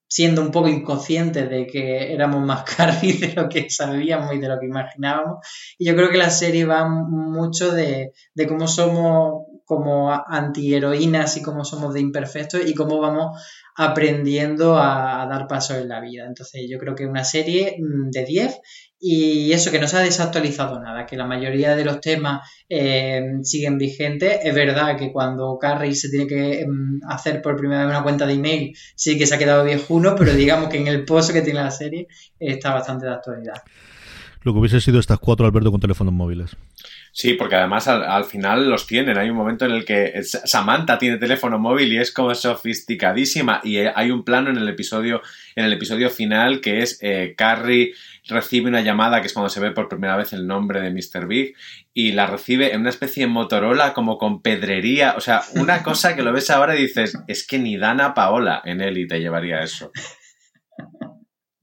siendo 0.08 0.40
un 0.42 0.50
poco 0.50 0.68
inconscientes 0.68 1.48
de 1.48 1.66
que 1.66 2.12
éramos 2.12 2.44
más 2.44 2.64
Carrie 2.76 3.14
de 3.14 3.34
lo 3.34 3.48
que 3.48 3.70
sabíamos 3.70 4.34
y 4.34 4.38
de 4.38 4.48
lo 4.48 4.58
que 4.58 4.66
imaginábamos. 4.66 5.46
Y 5.78 5.86
yo 5.86 5.94
creo 5.94 6.10
que 6.10 6.18
la 6.18 6.30
serie 6.30 6.64
va 6.64 6.88
mucho 6.88 7.72
de, 7.72 8.12
de 8.34 8.46
cómo 8.46 8.66
somos 8.66 9.44
como 9.68 10.10
antiheroínas 10.10 11.36
y 11.36 11.42
cómo 11.42 11.62
somos 11.62 11.92
de 11.92 12.00
imperfectos 12.00 12.62
y 12.66 12.74
cómo 12.74 12.98
vamos 13.00 13.38
aprendiendo 13.76 14.78
a, 14.78 15.26
dar 15.30 15.46
pasos 15.46 15.76
en 15.76 15.88
la 15.88 16.00
vida. 16.00 16.24
Entonces 16.26 16.62
yo 16.68 16.78
creo 16.78 16.94
que 16.94 17.04
una 17.04 17.22
serie 17.22 17.76
mm, 17.78 18.10
de 18.10 18.24
10 18.24 18.60
y 19.00 19.52
eso 19.52 19.70
que 19.70 19.78
no 19.78 19.86
se 19.86 19.96
ha 19.96 20.00
desactualizado 20.00 20.80
nada, 20.80 21.06
que 21.06 21.16
la 21.16 21.26
mayoría 21.26 21.76
de 21.76 21.84
los 21.84 22.00
temas 22.00 22.48
eh, 22.68 23.22
siguen 23.42 23.78
vigentes. 23.78 24.40
Es 24.42 24.54
verdad 24.54 24.98
que 24.98 25.12
cuando 25.12 25.56
Carrie 25.60 25.94
se 25.94 26.08
tiene 26.08 26.26
que 26.26 26.62
em, 26.62 27.00
hacer 27.08 27.40
por 27.40 27.56
primera 27.56 27.82
vez 27.82 27.90
una 27.90 28.02
cuenta 28.02 28.26
de 28.26 28.34
email, 28.34 28.76
sí 28.96 29.16
que 29.16 29.26
se 29.26 29.34
ha 29.34 29.38
quedado 29.38 29.64
viejuno, 29.64 30.16
pero 30.16 30.34
digamos 30.34 30.68
que 30.68 30.78
en 30.78 30.88
el 30.88 31.04
pozo 31.04 31.32
que 31.32 31.42
tiene 31.42 31.60
la 31.60 31.70
serie 31.70 32.08
está 32.40 32.74
bastante 32.74 33.06
de 33.06 33.12
actualidad. 33.12 33.62
Lo 34.42 34.52
que 34.52 34.58
hubiese 34.60 34.80
sido 34.80 34.98
estas 34.98 35.18
cuatro, 35.18 35.46
Alberto, 35.46 35.70
con 35.70 35.80
teléfonos 35.80 36.14
móviles. 36.14 36.56
Sí, 37.18 37.32
porque 37.34 37.56
además 37.56 37.88
al, 37.88 38.24
final 38.26 38.70
los 38.70 38.86
tienen. 38.86 39.18
Hay 39.18 39.28
un 39.28 39.36
momento 39.36 39.64
en 39.64 39.72
el 39.72 39.84
que 39.84 40.22
Samantha 40.22 40.98
tiene 40.98 41.16
teléfono 41.16 41.58
móvil 41.58 41.92
y 41.92 41.98
es 41.98 42.12
como 42.12 42.32
sofisticadísima. 42.32 43.60
Y 43.64 43.78
hay 43.78 44.12
un 44.12 44.22
plano 44.22 44.50
en 44.50 44.56
el 44.56 44.68
episodio, 44.68 45.20
en 45.56 45.64
el 45.64 45.72
episodio 45.72 46.10
final 46.10 46.60
que 46.60 46.80
es 46.80 47.00
eh, 47.02 47.34
Carrie 47.36 47.94
recibe 48.28 48.68
una 48.68 48.82
llamada 48.82 49.20
que 49.20 49.26
es 49.26 49.32
cuando 49.32 49.48
se 49.48 49.58
ve 49.58 49.72
por 49.72 49.88
primera 49.88 50.16
vez 50.16 50.32
el 50.32 50.46
nombre 50.46 50.80
de 50.80 50.92
Mr. 50.92 51.26
Big 51.26 51.56
y 51.92 52.12
la 52.12 52.28
recibe 52.28 52.72
en 52.72 52.82
una 52.82 52.90
especie 52.90 53.24
de 53.24 53.32
Motorola 53.32 53.94
como 53.94 54.16
con 54.16 54.40
pedrería. 54.40 55.14
O 55.16 55.20
sea, 55.20 55.42
una 55.56 55.82
cosa 55.82 56.14
que 56.14 56.22
lo 56.22 56.32
ves 56.32 56.50
ahora 56.50 56.76
y 56.76 56.82
dices, 56.82 57.18
es 57.26 57.44
que 57.44 57.58
ni 57.58 57.76
Dana 57.76 58.14
Paola 58.14 58.62
en 58.64 58.80
él 58.80 58.96
y 58.96 59.08
te 59.08 59.18
llevaría 59.18 59.60
eso. 59.64 59.90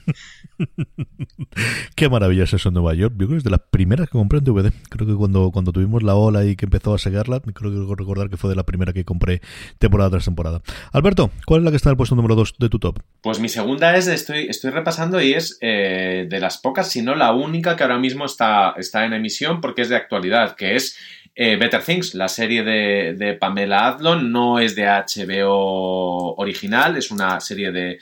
Qué 1.96 2.10
maravilla 2.10 2.44
es 2.44 2.54
eso 2.54 2.70
en 2.70 2.74
Nueva 2.76 2.94
York. 2.94 3.14
Yo 3.18 3.28
creo 3.28 3.30
que 3.30 3.38
es 3.38 3.44
de 3.44 3.50
las 3.50 3.62
primeras 3.70 4.08
que 4.08 4.14
compré 4.14 4.40
en 4.40 4.46
DVD. 4.46 4.72
Creo 4.90 5.08
que 5.08 5.16
cuando, 5.16 5.52
cuando 5.52 5.72
tuvimos 5.72 6.04
la 6.04 6.16
ola 6.16 6.46
y 6.46 6.56
que 6.56 6.66
empezó 6.66 6.94
a 6.94 6.98
seguirla, 6.98 7.40
creo 7.40 7.72
que 7.72 7.96
recordar 7.96 8.30
que 8.30 8.38
fue 8.38 8.50
de 8.50 8.56
la 8.56 8.64
primera 8.64 8.94
que 8.94 9.06
compré 9.06 9.42
temporada 9.80 10.12
tras 10.12 10.26
temporada. 10.26 10.62
Alberto, 10.92 11.32
¿cuál 11.46 11.62
es 11.62 11.66
la 11.66 11.72
que 11.72 11.78
está 11.78 11.90
en 11.90 11.94
el 11.94 11.98
puesto 11.98 12.16
número 12.16 12.36
2 12.36 12.56
de 12.60 12.70
tu 12.70 12.80
top? 12.80 13.00
Pues 13.22 13.40
mi 13.40 13.50
segunda 13.50 13.96
es, 13.96 14.08
estoy, 14.08 14.48
estoy 14.48 14.72
repasando 14.72 15.22
y 15.22 15.34
es 15.34 15.58
eh, 15.62 16.28
de 16.30 16.40
las 16.40 16.58
pocas, 16.58 16.90
si 16.90 17.02
no 17.02 17.16
la 17.16 17.34
única 17.34 17.76
que 17.76 17.84
ahora 17.84 18.00
mismo 18.00 18.26
está, 18.26 18.74
está 18.78 19.06
en 19.06 19.14
emisión 19.14 19.62
porque 19.62 19.82
es 19.82 19.90
de 19.90 19.96
actualidad, 19.96 20.56
que 20.56 20.76
es 20.76 20.98
eh, 21.38 21.58
Better 21.58 21.84
Things, 21.84 22.16
la 22.16 22.30
serie 22.30 22.64
de, 22.64 23.34
Pamela 23.34 23.88
Adlon, 23.88 24.32
no 24.32 24.58
es 24.58 24.74
de 24.74 24.86
HBO 24.86 26.34
original, 26.38 26.96
es 26.96 27.12
una 27.12 27.42
serie 27.42 27.74
de, 27.74 28.00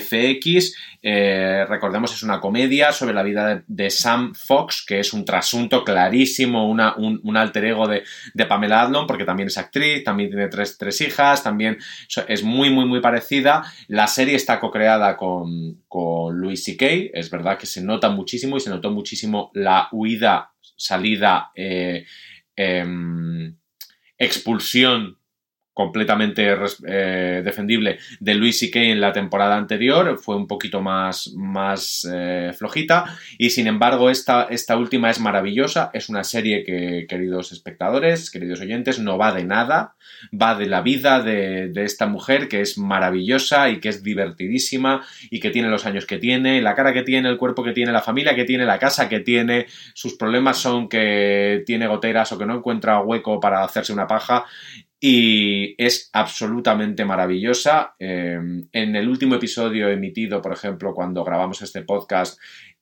FX. 0.00 0.76
Eh, 1.02 1.64
recordemos, 1.66 2.12
es 2.12 2.22
una 2.22 2.40
comedia 2.40 2.92
sobre 2.92 3.14
la 3.14 3.22
vida 3.22 3.64
de, 3.66 3.90
Sam 3.90 4.34
Fox, 4.34 4.84
que 4.86 5.00
es 5.00 5.14
un 5.14 5.24
trasunto 5.24 5.82
clarísimo, 5.82 6.68
un, 6.68 7.36
alter 7.38 7.64
ego 7.64 7.88
de, 7.88 8.04
Pamela 8.46 8.82
Adlon, 8.82 9.06
porque 9.06 9.24
también 9.24 9.46
es 9.46 9.56
actriz, 9.56 10.04
también 10.04 10.28
tiene 10.28 10.48
tres, 10.48 10.76
tres, 10.76 11.00
hijas, 11.00 11.42
también 11.42 11.78
es 12.28 12.42
muy, 12.42 12.68
muy, 12.68 12.84
muy 12.84 13.00
parecida. 13.00 13.64
La 13.86 14.06
serie 14.06 14.34
está 14.34 14.60
co-creada 14.60 15.16
con, 15.16 15.84
con 15.88 16.38
Louis 16.38 16.62
C.K., 16.62 16.86
es 17.14 17.30
verdad 17.30 17.56
que 17.56 17.66
se 17.66 17.82
nota 17.82 18.10
muchísimo 18.10 18.58
y 18.58 18.60
se 18.60 18.68
notó 18.68 18.90
muchísimo 18.90 19.50
la 19.54 19.88
huida, 19.90 20.52
salida. 20.76 21.50
Eh, 21.54 22.04
Em, 22.58 23.56
expulsión 24.18 25.17
completamente 25.78 26.56
eh, 26.88 27.40
defendible 27.44 28.00
de 28.18 28.34
Luis 28.34 28.58
C.K. 28.58 28.80
en 28.80 29.00
la 29.00 29.12
temporada 29.12 29.56
anterior, 29.56 30.18
fue 30.20 30.34
un 30.34 30.48
poquito 30.48 30.80
más, 30.80 31.32
más 31.36 32.04
eh, 32.12 32.50
flojita. 32.52 33.16
Y 33.38 33.50
sin 33.50 33.68
embargo 33.68 34.10
esta, 34.10 34.48
esta 34.50 34.76
última 34.76 35.08
es 35.08 35.20
maravillosa, 35.20 35.92
es 35.94 36.08
una 36.08 36.24
serie 36.24 36.64
que 36.64 37.06
queridos 37.08 37.52
espectadores, 37.52 38.32
queridos 38.32 38.60
oyentes, 38.60 38.98
no 38.98 39.18
va 39.18 39.30
de 39.30 39.44
nada, 39.44 39.94
va 40.34 40.56
de 40.56 40.66
la 40.66 40.80
vida 40.80 41.22
de, 41.22 41.68
de 41.68 41.84
esta 41.84 42.08
mujer 42.08 42.48
que 42.48 42.60
es 42.60 42.76
maravillosa 42.76 43.70
y 43.70 43.78
que 43.78 43.90
es 43.90 44.02
divertidísima 44.02 45.06
y 45.30 45.38
que 45.38 45.50
tiene 45.50 45.68
los 45.68 45.86
años 45.86 46.06
que 46.06 46.18
tiene, 46.18 46.60
la 46.60 46.74
cara 46.74 46.92
que 46.92 47.04
tiene, 47.04 47.28
el 47.28 47.38
cuerpo 47.38 47.62
que 47.62 47.72
tiene, 47.72 47.92
la 47.92 48.02
familia 48.02 48.34
que 48.34 48.44
tiene, 48.44 48.64
la 48.64 48.80
casa 48.80 49.08
que 49.08 49.20
tiene, 49.20 49.66
sus 49.94 50.16
problemas 50.16 50.56
son 50.56 50.88
que 50.88 51.62
tiene 51.66 51.86
goteras 51.86 52.32
o 52.32 52.38
que 52.38 52.46
no 52.46 52.56
encuentra 52.56 53.00
hueco 53.00 53.38
para 53.38 53.62
hacerse 53.62 53.92
una 53.92 54.08
paja 54.08 54.44
y 55.00 55.74
es 55.82 56.10
absolutamente 56.12 57.04
maravillosa. 57.04 57.94
Em, 57.98 58.68
en 58.72 58.96
el 58.96 59.08
último 59.08 59.36
episodio 59.36 59.88
emitido, 59.88 60.42
por 60.42 60.52
ejemplo, 60.52 60.94
cuando 60.94 61.24
grabamos 61.24 61.62
este 61.62 61.82
podcast, 61.82 62.38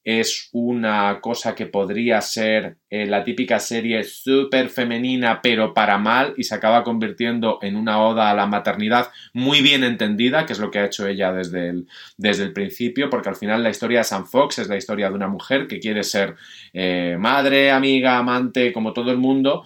es 0.06 0.50
una 0.52 1.18
cosa 1.20 1.56
que 1.56 1.66
podría 1.66 2.20
ser 2.20 2.76
eh, 2.88 3.06
la 3.06 3.24
típica 3.24 3.58
serie 3.58 4.04
súper 4.04 4.68
femenina, 4.68 5.40
pero 5.42 5.74
para 5.74 5.98
mal, 5.98 6.32
y 6.36 6.44
se 6.44 6.54
acaba 6.54 6.84
convirtiendo 6.84 7.58
en 7.60 7.74
una 7.74 8.00
oda 8.00 8.30
a 8.30 8.34
la 8.34 8.46
maternidad 8.46 9.10
muy 9.34 9.62
bien 9.62 9.82
entendida, 9.82 10.46
que 10.46 10.52
es 10.52 10.60
lo 10.60 10.70
que 10.70 10.78
ha 10.78 10.86
hecho 10.86 11.08
ella 11.08 11.32
desde 11.32 11.70
el, 11.70 11.88
desde 12.16 12.44
el 12.44 12.52
principio, 12.52 13.10
porque 13.10 13.30
al 13.30 13.34
final 13.34 13.64
la 13.64 13.70
historia 13.70 13.98
de 13.98 14.04
Sam 14.04 14.26
Fox 14.26 14.60
es 14.60 14.68
la 14.68 14.76
historia 14.76 15.08
de 15.08 15.16
una 15.16 15.26
mujer 15.26 15.66
que 15.66 15.80
quiere 15.80 16.04
ser 16.04 16.36
eh, 16.72 17.16
madre, 17.18 17.72
amiga, 17.72 18.16
amante, 18.16 18.72
como 18.72 18.92
todo 18.92 19.10
el 19.10 19.18
mundo, 19.18 19.64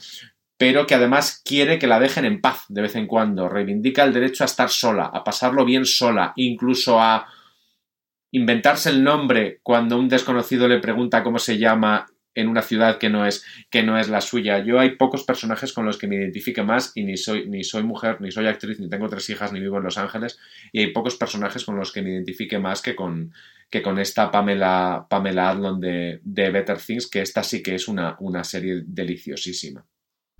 pero 0.60 0.86
que 0.86 0.94
además 0.94 1.40
quiere 1.42 1.78
que 1.78 1.86
la 1.86 1.98
dejen 1.98 2.26
en 2.26 2.42
paz 2.42 2.66
de 2.68 2.82
vez 2.82 2.94
en 2.94 3.06
cuando, 3.06 3.48
reivindica 3.48 4.04
el 4.04 4.12
derecho 4.12 4.44
a 4.44 4.46
estar 4.46 4.68
sola, 4.68 5.06
a 5.06 5.24
pasarlo 5.24 5.64
bien 5.64 5.86
sola, 5.86 6.34
incluso 6.36 7.00
a 7.00 7.26
inventarse 8.30 8.90
el 8.90 9.02
nombre 9.02 9.60
cuando 9.62 9.98
un 9.98 10.10
desconocido 10.10 10.68
le 10.68 10.78
pregunta 10.78 11.22
cómo 11.22 11.38
se 11.38 11.56
llama 11.56 12.08
en 12.34 12.46
una 12.46 12.60
ciudad 12.60 12.98
que 12.98 13.08
no 13.08 13.24
es 13.24 13.42
que 13.70 13.82
no 13.82 13.98
es 13.98 14.10
la 14.10 14.20
suya. 14.20 14.62
Yo 14.62 14.78
hay 14.78 14.96
pocos 14.96 15.24
personajes 15.24 15.72
con 15.72 15.86
los 15.86 15.96
que 15.96 16.06
me 16.06 16.16
identifique 16.16 16.62
más 16.62 16.92
y 16.94 17.04
ni 17.04 17.16
soy 17.16 17.48
ni 17.48 17.64
soy 17.64 17.82
mujer, 17.82 18.20
ni 18.20 18.30
soy 18.30 18.46
actriz, 18.46 18.78
ni 18.80 18.90
tengo 18.90 19.08
tres 19.08 19.30
hijas, 19.30 19.54
ni 19.54 19.60
vivo 19.60 19.78
en 19.78 19.84
Los 19.84 19.96
Ángeles 19.96 20.38
y 20.72 20.80
hay 20.80 20.92
pocos 20.92 21.16
personajes 21.16 21.64
con 21.64 21.76
los 21.76 21.90
que 21.90 22.02
me 22.02 22.10
identifique 22.10 22.58
más 22.58 22.82
que 22.82 22.94
con 22.94 23.32
que 23.70 23.80
con 23.80 23.98
esta 23.98 24.30
Pamela 24.30 25.06
Pamela 25.08 25.48
Adlon 25.48 25.80
de, 25.80 26.20
Better 26.22 26.76
Things, 26.76 27.08
que 27.08 27.22
esta 27.22 27.42
sí 27.42 27.62
que 27.62 27.76
es 27.76 27.88
una, 27.88 28.16
una 28.20 28.44
serie 28.44 28.82
deliciosísima. 28.84 29.86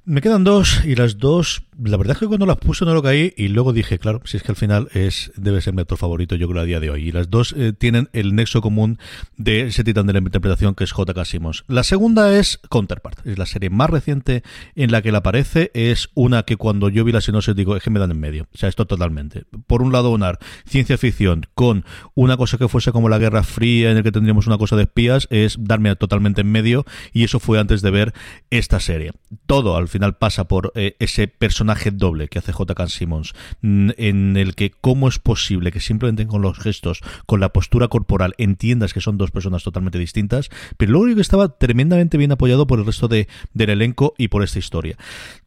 Me 0.06 0.22
quedan 0.22 0.44
dos 0.44 0.82
y 0.86 0.94
las 0.94 1.18
dos, 1.18 1.62
la 1.78 1.98
verdad 1.98 2.16
es 2.16 2.20
que 2.20 2.26
cuando 2.26 2.46
las 2.46 2.56
puse 2.56 2.86
no 2.86 2.94
lo 2.94 3.02
caí 3.02 3.34
y 3.36 3.48
luego 3.48 3.74
dije, 3.74 3.98
claro, 3.98 4.22
si 4.24 4.38
es 4.38 4.42
que 4.42 4.50
al 4.50 4.56
final 4.56 4.88
es 4.94 5.30
debe 5.36 5.60
ser 5.60 5.74
mi 5.74 5.82
actor 5.82 5.98
favorito 5.98 6.36
yo 6.36 6.48
creo 6.48 6.62
a 6.62 6.64
día 6.64 6.80
de 6.80 6.88
hoy. 6.88 7.08
Y 7.08 7.12
las 7.12 7.28
dos 7.28 7.54
eh, 7.56 7.74
tienen 7.74 8.08
el 8.14 8.34
nexo 8.34 8.62
común 8.62 8.98
de 9.36 9.66
ese 9.66 9.84
titán 9.84 10.06
de 10.06 10.14
la 10.14 10.20
interpretación 10.20 10.74
que 10.74 10.84
es 10.84 10.92
J.K. 10.92 11.22
Simmons. 11.26 11.64
La 11.68 11.84
segunda 11.84 12.34
es 12.38 12.58
Counterpart, 12.70 13.26
es 13.26 13.36
la 13.36 13.44
serie 13.44 13.68
más 13.68 13.90
reciente 13.90 14.42
en 14.74 14.90
la 14.90 15.02
que 15.02 15.10
él 15.10 15.16
aparece, 15.16 15.70
es 15.74 16.08
una 16.14 16.44
que 16.44 16.56
cuando 16.56 16.88
yo 16.88 17.04
vi 17.04 17.12
la 17.12 17.20
sinopsis 17.20 17.54
digo, 17.54 17.76
es 17.76 17.82
que 17.82 17.90
me 17.90 18.00
dan 18.00 18.10
en 18.10 18.20
medio, 18.20 18.48
o 18.54 18.58
sea, 18.58 18.70
esto 18.70 18.86
totalmente. 18.86 19.44
Por 19.66 19.82
un 19.82 19.92
lado, 19.92 20.10
unar 20.10 20.38
ciencia 20.66 20.96
ficción 20.96 21.46
con 21.54 21.84
una 22.14 22.38
cosa 22.38 22.56
que 22.56 22.68
fuese 22.68 22.90
como 22.90 23.10
la 23.10 23.18
Guerra 23.18 23.42
Fría 23.42 23.90
en 23.90 23.98
el 23.98 24.02
que 24.02 24.12
tendríamos 24.12 24.46
una 24.46 24.56
cosa 24.56 24.76
de 24.76 24.84
espías, 24.84 25.28
es 25.30 25.58
darme 25.60 25.94
totalmente 25.96 26.40
en 26.40 26.50
medio 26.50 26.86
y 27.12 27.24
eso 27.24 27.38
fue 27.38 27.58
antes 27.60 27.82
de 27.82 27.90
ver 27.90 28.14
esta 28.48 28.80
serie. 28.80 29.12
Todo 29.46 29.76
al 29.76 29.89
final 29.90 30.16
pasa 30.16 30.44
por 30.44 30.72
eh, 30.74 30.96
ese 30.98 31.28
personaje 31.28 31.90
doble 31.90 32.28
que 32.28 32.38
hace 32.38 32.52
J.K. 32.52 32.88
Simmons, 32.88 33.34
mm, 33.62 33.90
en 33.96 34.36
el 34.36 34.54
que 34.54 34.70
cómo 34.70 35.08
es 35.08 35.18
posible 35.18 35.72
que 35.72 35.80
simplemente 35.80 36.26
con 36.26 36.42
los 36.42 36.58
gestos, 36.58 37.00
con 37.26 37.40
la 37.40 37.50
postura 37.50 37.88
corporal, 37.88 38.34
entiendas 38.38 38.94
que 38.94 39.00
son 39.00 39.18
dos 39.18 39.30
personas 39.30 39.62
totalmente 39.62 39.98
distintas, 39.98 40.50
pero 40.76 40.92
luego 40.92 41.14
que 41.14 41.20
estaba 41.20 41.58
tremendamente 41.58 42.16
bien 42.16 42.32
apoyado 42.32 42.66
por 42.66 42.78
el 42.78 42.86
resto 42.86 43.08
de, 43.08 43.28
del 43.52 43.70
elenco 43.70 44.14
y 44.16 44.28
por 44.28 44.42
esta 44.42 44.58
historia. 44.58 44.96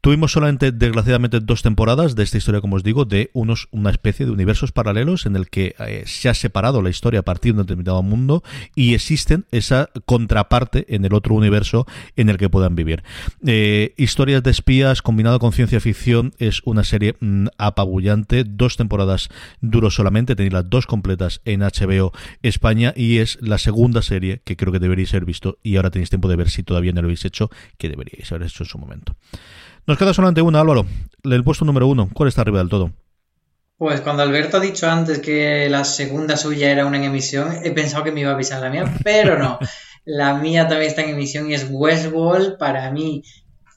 Tuvimos 0.02 0.32
solamente, 0.32 0.72
desgraciadamente, 0.72 1.40
dos 1.40 1.62
temporadas 1.62 2.16
de 2.16 2.24
esta 2.24 2.38
historia, 2.38 2.62
como 2.62 2.76
os 2.76 2.84
digo, 2.84 3.06
de 3.06 3.30
unos, 3.34 3.70
una 3.72 3.90
especie 3.90 4.26
de 4.26 4.32
universos 4.32 4.72
paralelos 4.72 5.26
en 5.26 5.36
el 5.36 5.50
que 5.50 5.76
eh, 5.80 6.04
se 6.06 6.30
ha 6.30 6.34
separado 6.34 6.82
la 6.82 6.90
historia 6.90 7.22
a 7.22 7.24
partir 7.24 7.54
de 7.54 7.62
un 7.62 7.66
determinado 7.66 8.04
mundo 8.04 8.44
y 8.76 8.94
existen 8.94 9.46
esa 9.52 9.90
contraparte 10.06 10.94
en 10.94 11.06
el 11.06 11.14
otro 11.14 11.36
universo 11.36 11.86
en 12.16 12.30
el 12.30 12.38
que 12.38 12.50
puedan 12.50 12.76
vivir. 12.76 13.04
Eh, 13.46 13.94
historias 14.34 14.44
de 14.46 14.52
espías 14.52 15.02
combinado 15.04 15.38
con 15.38 15.54
ciencia 15.54 15.80
ficción 15.80 16.34
es 16.40 16.64
una 16.66 16.84
serie 16.84 17.16
mm, 17.20 17.50
apabullante. 17.60 18.44
Dos 18.44 18.78
temporadas 18.78 19.30
duró 19.62 19.92
solamente, 19.92 20.36
tenéis 20.36 20.54
las 20.54 20.68
dos 20.68 20.88
completas 20.88 21.42
en 21.46 21.60
HBO 21.60 22.14
España 22.42 22.94
y 22.96 23.20
es 23.20 23.38
la 23.42 23.60
segunda 23.60 24.02
serie 24.02 24.42
que 24.44 24.58
creo 24.58 24.74
que 24.74 24.80
deberíais 24.80 25.14
haber 25.14 25.26
visto 25.26 25.60
y 25.62 25.76
ahora 25.76 25.92
tenéis 25.92 26.10
tiempo 26.10 26.30
de 26.30 26.36
ver 26.36 26.50
si 26.50 26.64
todavía 26.64 26.94
no 26.94 27.02
lo 27.02 27.10
habéis 27.10 27.26
hecho, 27.26 27.52
que 27.78 27.90
deberíais 27.90 28.32
haber 28.32 28.48
hecho 28.48 28.64
en 28.64 28.70
su 28.70 28.80
momento. 28.80 29.16
Nos 29.86 30.00
queda 30.00 30.16
solamente 30.16 30.42
una, 30.42 30.62
Álvaro. 30.62 30.88
El 31.24 31.44
puesto 31.44 31.64
número 31.64 31.86
uno. 31.86 32.10
¿Cuál 32.12 32.30
está 32.30 32.42
arriba 32.42 32.58
del 32.58 32.70
todo? 32.70 32.92
Pues 33.78 34.02
cuando 34.02 34.24
Alberto 34.24 34.58
ha 34.58 34.62
dicho 34.62 34.90
antes 34.90 35.20
que 35.20 35.70
la 35.70 35.84
segunda 35.84 36.38
suya 36.38 36.72
era 36.72 36.88
una 36.88 36.98
en 36.98 37.04
emisión, 37.04 37.54
he 37.64 37.70
pensado 37.70 38.04
que 38.04 38.12
me 38.12 38.22
iba 38.22 38.32
a 38.32 38.34
avisar 38.34 38.62
la 38.62 38.72
mía, 38.72 38.92
pero 39.04 39.38
no. 39.38 39.60
La 40.06 40.34
mía 40.34 40.68
también 40.68 40.90
está 40.90 41.02
en 41.02 41.12
emisión 41.12 41.50
y 41.50 41.54
es 41.54 41.66
Westworld. 41.70 42.58
Para 42.58 42.92
mí, 42.92 43.24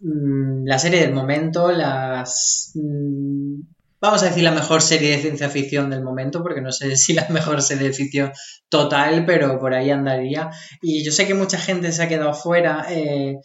Mm, 0.01 0.65
la 0.67 0.79
serie 0.79 1.01
del 1.01 1.13
momento, 1.13 1.71
las... 1.73 2.73
Mm, 2.75 3.61
vamos 4.01 4.23
a 4.23 4.27
decir 4.27 4.43
la 4.45 4.53
mejor 4.53 4.83
serie 4.83 5.11
de 5.13 5.19
ciencia 5.19 5.49
ficción 5.49 5.91
del 5.91 6.03
momento, 6.03 6.43
porque 6.43 6.61
no 6.61 6.73
sé 6.73 6.97
si 6.97 7.15
la 7.15 7.27
mejor 7.31 7.63
serie 7.63 7.89
de 7.89 7.95
ficción 7.95 8.33
total, 8.69 9.25
pero 9.27 9.59
por 9.59 9.75
ahí 9.75 9.91
andaría. 9.91 10.51
Y 10.83 11.05
yo 11.05 11.13
sé 11.13 11.27
que 11.27 11.35
mucha 11.35 11.59
gente 11.59 11.93
se 11.93 12.03
ha 12.03 12.09
quedado 12.09 12.35
fuera, 12.35 12.87
eh, 12.91 13.37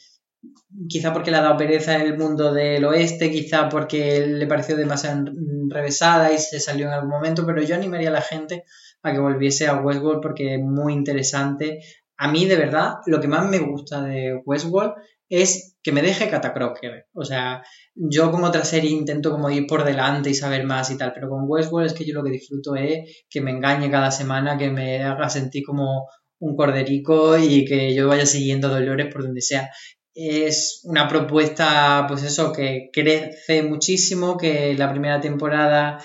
quizá 0.88 1.14
porque 1.14 1.32
le 1.32 1.38
ha 1.38 1.42
dado 1.42 1.58
pereza 1.58 2.02
el 2.02 2.18
mundo 2.18 2.54
del 2.54 2.84
oeste, 2.86 3.32
quizá 3.32 3.70
porque 3.70 4.26
le 4.26 4.48
pareció 4.48 4.76
demasiado 4.76 5.26
revesada 5.70 6.32
y 6.34 6.38
se 6.40 6.60
salió 6.60 6.88
en 6.88 6.94
algún 6.94 7.10
momento, 7.10 7.46
pero 7.46 7.62
yo 7.62 7.76
animaría 7.76 8.10
a 8.10 8.14
la 8.14 8.22
gente 8.22 8.64
a 9.04 9.12
que 9.12 9.20
volviese 9.20 9.68
a 9.68 9.82
Westworld 9.82 10.22
porque 10.22 10.56
es 10.56 10.62
muy 10.62 10.94
interesante. 10.94 11.80
A 12.24 12.28
mí, 12.28 12.46
de 12.46 12.56
verdad, 12.56 12.98
lo 13.08 13.20
que 13.20 13.28
más 13.28 13.50
me 13.50 13.58
gusta 13.58 14.04
de 14.04 14.40
Westworld 14.46 14.94
es 15.28 15.76
que 15.82 15.92
me 15.92 16.04
deje 16.04 16.30
Catacroker. 16.30 17.08
O 17.14 17.26
sea, 17.26 17.64
yo 17.96 18.30
como 18.30 18.46
otra 18.46 18.64
serie 18.64 18.92
intento 18.92 19.32
como 19.32 19.50
ir 19.50 19.66
por 19.66 19.84
delante 19.84 20.30
y 20.30 20.36
saber 20.36 20.64
más 20.64 20.92
y 20.92 20.98
tal, 21.00 21.14
pero 21.16 21.30
con 21.30 21.46
Westworld 21.48 21.88
es 21.88 21.94
que 21.96 22.06
yo 22.06 22.14
lo 22.14 22.24
que 22.24 22.30
disfruto 22.30 22.76
es 22.76 23.24
que 23.28 23.42
me 23.42 23.50
engañe 23.50 23.90
cada 23.90 24.12
semana, 24.12 24.56
que 24.56 24.70
me 24.70 25.02
haga 25.02 25.30
sentir 25.32 25.64
como 25.66 26.08
un 26.40 26.56
corderico 26.56 27.40
y 27.40 27.66
que 27.66 27.96
yo 27.96 28.08
vaya 28.08 28.28
siguiendo 28.28 28.70
Dolores 28.70 29.12
por 29.12 29.24
donde 29.24 29.42
sea. 29.42 29.72
Es 30.14 30.82
una 30.84 31.08
propuesta, 31.08 32.06
pues 32.08 32.22
eso, 32.22 32.54
que 32.54 32.92
crece 32.94 33.64
muchísimo, 33.64 34.38
que 34.38 34.76
la 34.76 34.92
primera 34.92 35.20
temporada 35.20 35.98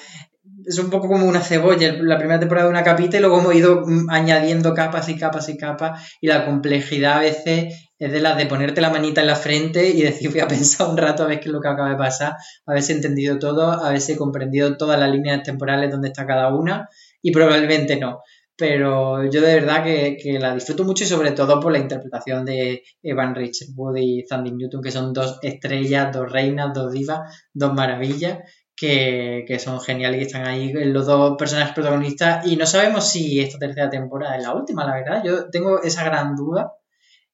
es 0.67 0.79
un 0.79 0.91
poco 0.91 1.09
como 1.09 1.27
una 1.27 1.41
cebolla, 1.41 1.97
la 2.01 2.19
primera 2.19 2.41
temporada 2.41 2.69
una 2.69 2.83
capita 2.83 3.17
y 3.17 3.21
luego 3.21 3.39
hemos 3.39 3.55
ido 3.55 3.85
añadiendo 4.09 4.75
capas 4.75 5.09
y 5.09 5.17
capas 5.17 5.49
y 5.49 5.57
capas 5.57 6.17
y 6.21 6.27
la 6.27 6.45
complejidad 6.45 7.19
a 7.19 7.21
veces 7.21 7.91
es 7.99 8.13
de 8.13 8.21
las 8.21 8.37
de 8.37 8.47
ponerte 8.47 8.81
la 8.81 8.91
manita 8.91 9.21
en 9.21 9.29
la 9.29 9.37
frente 9.37 9.89
y 9.89 10.03
decir, 10.03 10.31
voy 10.31 10.41
a 10.41 10.49
pensar 10.49 10.89
un 10.89 10.97
rato 10.97 11.23
a 11.23 11.29
ver 11.29 11.41
qué 11.41 11.49
es 11.49 11.53
lo 11.53 11.61
que 11.61 11.69
acaba 11.69 11.91
de 11.91 11.97
pasar, 11.97 12.35
a 12.67 12.79
entendido 12.79 13.39
todo, 13.39 13.71
a 13.71 13.95
comprendido 14.19 14.77
todas 14.77 14.99
las 14.99 15.11
líneas 15.11 15.43
temporales 15.43 15.91
donde 15.91 16.09
está 16.09 16.27
cada 16.27 16.55
una, 16.55 16.89
y 17.23 17.33
probablemente 17.33 17.97
no. 17.97 18.21
Pero 18.59 19.25
yo 19.31 19.43
de 19.43 19.55
verdad 19.55 19.85
que, 19.85 20.39
la 20.41 20.55
disfruto 20.55 20.85
mucho 20.85 21.05
y 21.05 21.07
sobre 21.07 21.33
todo 21.33 21.61
por 21.61 21.73
la 21.73 21.79
interpretación 21.79 22.45
de 22.45 22.83
Evan 23.03 23.35
Richard 23.35 23.69
Wood 23.75 23.97
y 23.99 24.25
Sandy 24.27 24.53
Newton, 24.53 24.83
que 24.83 24.91
son 24.91 25.13
dos 25.13 25.39
estrellas, 25.43 26.13
dos 26.13 26.31
reinas, 26.31 26.73
dos 26.73 26.93
divas, 26.93 27.47
dos 27.53 27.75
maravillas, 27.75 28.39
que, 28.77 29.45
que, 29.47 29.59
son 29.59 29.81
geniales 29.81 30.21
y 30.21 30.25
están 30.25 30.47
ahí 30.47 30.73
los 30.73 31.07
dos 31.07 31.37
personajes 31.39 31.75
protagonistas. 31.75 32.47
Y 32.47 32.57
no 32.57 32.67
sabemos 32.67 33.11
si 33.11 33.41
esta 33.41 33.59
tercera 33.59 33.91
temporada 33.91 34.37
es 34.37 34.43
la 34.43 34.55
última, 34.55 34.85
la 34.85 34.95
verdad. 34.95 35.23
Yo 35.25 35.49
tengo 35.51 35.83
esa 35.83 36.05
gran 36.05 36.37
duda 36.37 36.73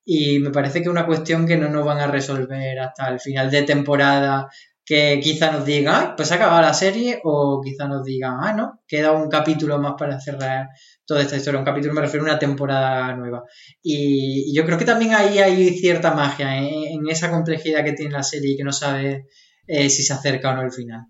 y 0.05 0.39
me 0.39 0.51
parece 0.51 0.79
que 0.79 0.85
es 0.85 0.91
una 0.91 1.07
cuestión 1.07 1.47
que 1.47 1.57
no 1.57 1.69
nos 1.69 1.85
van 1.85 1.99
a 1.99 2.07
resolver 2.07 2.79
hasta 2.79 3.09
el 3.09 3.21
final 3.21 3.51
de 3.51 3.63
temporada 3.63 4.49
que 4.85 5.21
quizá 5.23 5.53
nos 5.53 5.65
digan, 5.65 6.17
pues 6.17 6.33
ha 6.33 6.37
acabado 6.37 6.61
la 6.61 6.75
serie, 6.75 7.21
o 7.25 7.61
quizá 7.63 7.87
nos 7.87 8.05
digan, 8.05 8.35
ah, 8.41 8.53
no, 8.53 8.81
queda 8.87 9.13
un 9.13 9.29
capítulo 9.29 9.79
más 9.79 9.95
para 9.97 10.21
cerrar 10.21 10.69
toda 11.07 11.23
esta 11.23 11.37
historia. 11.37 11.61
Un 11.61 11.65
capítulo 11.65 11.95
me 11.95 12.01
refiero 12.01 12.27
a 12.27 12.31
una 12.31 12.39
temporada 12.39 13.15
nueva. 13.15 13.45
Y, 13.83 14.55
yo 14.55 14.65
creo 14.65 14.79
que 14.79 14.85
también 14.85 15.15
ahí 15.15 15.39
hay 15.39 15.71
cierta 15.79 16.15
magia 16.15 16.63
¿eh? 16.63 16.93
en 16.93 17.09
esa 17.09 17.31
complejidad 17.31 17.85
que 17.85 17.93
tiene 17.93 18.13
la 18.13 18.23
serie 18.23 18.53
y 18.53 18.57
que 18.57 18.65
no 18.65 18.73
sabe 18.73 19.29
eh, 19.67 19.89
si 19.89 20.03
se 20.03 20.13
acerca 20.13 20.51
o 20.51 20.57
no 20.57 20.63
el 20.63 20.73
final. 20.73 21.07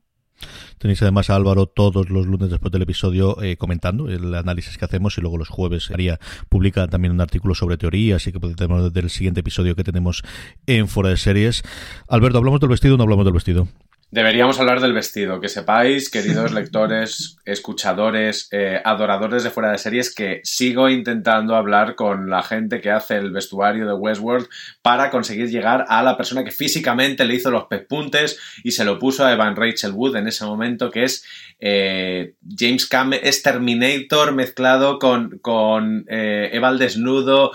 Tenéis 0.79 1.01
además 1.03 1.31
a 1.31 1.37
Álvaro 1.37 1.67
todos 1.67 2.11
los 2.11 2.27
lunes 2.27 2.51
después 2.51 2.73
del 2.73 2.83
episodio 2.83 3.41
eh, 3.43 3.57
comentando 3.57 4.09
el 4.09 4.35
análisis 4.35 4.77
que 4.79 4.85
hacemos 4.85 5.17
y 5.17 5.21
luego 5.21 5.39
los 5.39 5.49
jueves 5.49 5.91
haría 5.91 6.19
publica 6.49 6.89
también 6.89 7.13
un 7.13 7.21
artículo 7.21 7.55
sobre 7.55 7.77
teoría, 7.77 8.17
así 8.17 8.33
que 8.33 8.41
podemos 8.41 8.93
desde 8.93 9.01
el 9.01 9.11
siguiente 9.11 9.41
episodio 9.41 9.77
que 9.77 9.85
tenemos 9.85 10.23
en 10.67 10.89
Fuera 10.89 11.11
de 11.11 11.17
Series. 11.17 11.63
Alberto, 12.09 12.39
¿hablamos 12.39 12.61
del 12.61 12.71
vestido 12.71 12.95
o 12.95 12.97
no 12.99 13.05
hablamos 13.05 13.25
del 13.25 13.35
vestido? 13.35 13.69
Deberíamos 14.13 14.61
hablar 14.61 14.83
del 14.83 14.93
vestido, 14.93 15.41
que 15.41 15.49
sepáis, 15.49 16.11
queridos 16.11 16.53
lectores, 16.53 17.39
escuchadores, 17.47 18.47
eh, 18.53 18.79
adoradores 18.85 19.43
de 19.43 19.49
fuera 19.49 19.73
de 19.73 19.79
series, 19.79 20.15
que 20.15 20.43
sigo 20.45 20.91
intentando 20.91 21.57
hablar 21.57 21.95
con 21.95 22.29
la 22.29 22.43
gente 22.43 22.83
que 22.83 22.91
hace 22.91 23.17
el 23.17 23.31
vestuario 23.31 23.87
de 23.87 23.95
Westworld 23.95 24.49
para 24.83 25.09
conseguir 25.09 25.49
llegar 25.49 25.87
a 25.89 26.03
la 26.03 26.19
persona 26.19 26.45
que 26.45 26.51
físicamente 26.51 27.25
le 27.25 27.37
hizo 27.37 27.51
los 27.51 27.65
pespuntes 27.69 28.39
y 28.63 28.73
se 28.73 28.85
lo 28.85 28.99
puso 28.99 29.25
a 29.25 29.33
Evan 29.33 29.57
Rachel 29.57 29.93
Wood 29.93 30.17
en 30.17 30.29
ese 30.29 30.45
momento, 30.45 30.91
que 30.91 31.05
es 31.05 31.25
eh, 31.59 32.35
James 32.55 32.85
Cameron, 32.85 33.25
es 33.27 33.43
Terminator 33.43 34.35
mezclado 34.35 34.99
con, 34.99 35.39
con 35.39 36.05
eh, 36.11 36.51
Eva 36.53 36.69
al 36.69 36.79
desnudo. 36.79 37.53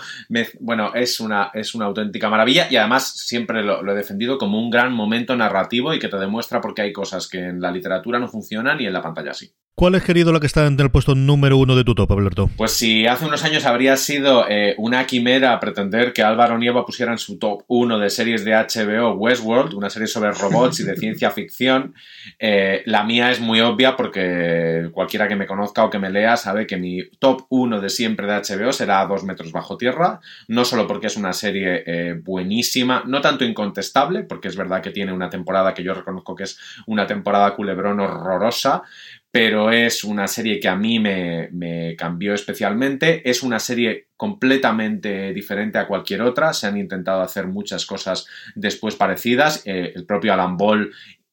bueno, 0.58 0.92
es 0.92 1.20
una, 1.20 1.52
es 1.54 1.76
una 1.76 1.84
auténtica 1.84 2.28
maravilla 2.28 2.66
y 2.68 2.74
además 2.74 3.12
siempre 3.16 3.62
lo 3.62 3.88
he 3.92 3.94
defendido 3.94 4.38
como 4.38 4.58
un 4.58 4.70
gran 4.70 4.92
momento 4.92 5.36
narrativo 5.36 5.94
y 5.94 6.00
que 6.00 6.08
te 6.08 6.16
demuestra 6.16 6.47
porque 6.48 6.82
hay 6.82 6.92
cosas 6.92 7.28
que 7.28 7.38
en 7.38 7.60
la 7.60 7.70
literatura 7.70 8.18
no 8.18 8.28
funcionan 8.28 8.80
y 8.80 8.86
en 8.86 8.92
la 8.92 9.02
pantalla 9.02 9.34
sí. 9.34 9.52
¿Cuál 9.78 9.94
es, 9.94 10.02
querido, 10.02 10.32
la 10.32 10.40
que 10.40 10.46
está 10.46 10.66
en 10.66 10.80
el 10.80 10.90
puesto 10.90 11.14
número 11.14 11.56
uno 11.56 11.76
de 11.76 11.84
tu 11.84 11.94
top, 11.94 12.10
Alberto? 12.10 12.50
Pues 12.56 12.72
si 12.72 13.06
hace 13.06 13.26
unos 13.26 13.44
años 13.44 13.64
habría 13.64 13.96
sido 13.96 14.44
eh, 14.48 14.74
una 14.76 15.06
quimera 15.06 15.60
pretender 15.60 16.12
que 16.12 16.24
Álvaro 16.24 16.58
Nieva 16.58 16.84
pusiera 16.84 17.12
en 17.12 17.18
su 17.18 17.38
top 17.38 17.62
uno 17.68 17.96
de 17.96 18.10
series 18.10 18.44
de 18.44 18.54
HBO 18.54 19.12
Westworld, 19.12 19.74
una 19.74 19.88
serie 19.88 20.08
sobre 20.08 20.32
robots 20.32 20.80
y 20.80 20.82
de 20.82 20.96
ciencia 20.96 21.30
ficción, 21.30 21.94
eh, 22.40 22.82
la 22.86 23.04
mía 23.04 23.30
es 23.30 23.38
muy 23.38 23.60
obvia 23.60 23.94
porque 23.94 24.88
cualquiera 24.92 25.28
que 25.28 25.36
me 25.36 25.46
conozca 25.46 25.84
o 25.84 25.90
que 25.90 26.00
me 26.00 26.10
lea 26.10 26.36
sabe 26.36 26.66
que 26.66 26.76
mi 26.76 27.08
top 27.20 27.42
uno 27.50 27.80
de 27.80 27.88
siempre 27.88 28.26
de 28.26 28.32
HBO 28.32 28.72
será 28.72 29.06
Dos 29.06 29.22
metros 29.22 29.52
bajo 29.52 29.76
tierra, 29.76 30.18
no 30.48 30.64
solo 30.64 30.88
porque 30.88 31.06
es 31.06 31.16
una 31.16 31.32
serie 31.32 31.84
eh, 31.86 32.20
buenísima, 32.20 33.04
no 33.06 33.20
tanto 33.20 33.44
incontestable, 33.44 34.24
porque 34.24 34.48
es 34.48 34.56
verdad 34.56 34.82
que 34.82 34.90
tiene 34.90 35.12
una 35.12 35.30
temporada 35.30 35.72
que 35.72 35.84
yo 35.84 35.94
reconozco 35.94 36.34
que 36.38 36.44
es 36.44 36.58
una 36.86 37.06
temporada 37.06 37.54
culebrón 37.54 38.00
horrorosa, 38.00 38.82
pero 39.30 39.70
es 39.70 40.04
una 40.04 40.26
serie 40.26 40.58
que 40.58 40.68
a 40.68 40.76
mí 40.76 40.98
me, 40.98 41.94
cambió 41.98 42.32
especialmente. 42.32 43.28
Es 43.28 43.42
una 43.42 43.58
serie 43.58 44.08
completamente 44.16 45.34
diferente 45.34 45.78
a 45.78 45.86
cualquier 45.86 46.22
otra. 46.22 46.54
Se 46.54 46.66
han 46.66 46.78
intentado 46.78 47.20
hacer 47.20 47.46
muchas 47.46 47.84
cosas 47.84 48.26
después 48.54 48.96
parecidas. 48.96 49.62
Eh, 49.66 49.92
el 49.94 50.06
propio 50.06 50.32
Alan 50.32 50.56
Ball 50.56 50.90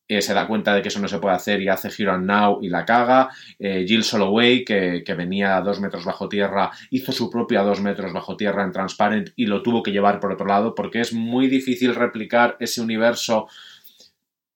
eh, 0.07 0.21
se 0.21 0.35
da 0.35 0.45
cuenta 0.45 0.75
de 0.75 0.83
que 0.83 0.89
eso 0.89 0.99
no 0.99 1.07
se 1.07 1.17
puede 1.17 1.35
hacer 1.35 1.61
y 1.61 1.67
hace 1.67 1.89
Hero 1.97 2.13
and 2.13 2.27
Now 2.27 2.59
y 2.61 2.69
la 2.69 2.85
caga. 2.85 3.29
Eh, 3.57 3.85
Jill 3.87 4.03
Soloway, 4.03 4.63
que, 4.63 5.03
que, 5.03 5.13
venía 5.15 5.57
a 5.57 5.61
dos 5.61 5.79
metros 5.79 6.05
bajo 6.05 6.29
tierra, 6.29 6.71
hizo 6.91 7.11
su 7.11 7.29
propia 7.29 7.63
dos 7.63 7.81
metros 7.81 8.13
bajo 8.13 8.37
tierra 8.37 8.63
en 8.63 8.71
Transparent 8.71 9.29
y 9.35 9.47
lo 9.47 9.63
tuvo 9.63 9.81
que 9.81 9.91
llevar 9.91 10.19
por 10.19 10.31
otro 10.31 10.45
lado 10.45 10.75
porque 10.75 10.99
es 10.99 11.11
muy 11.11 11.47
difícil 11.47 11.95
replicar 11.95 12.55
ese 12.59 12.81
universo 12.81 13.47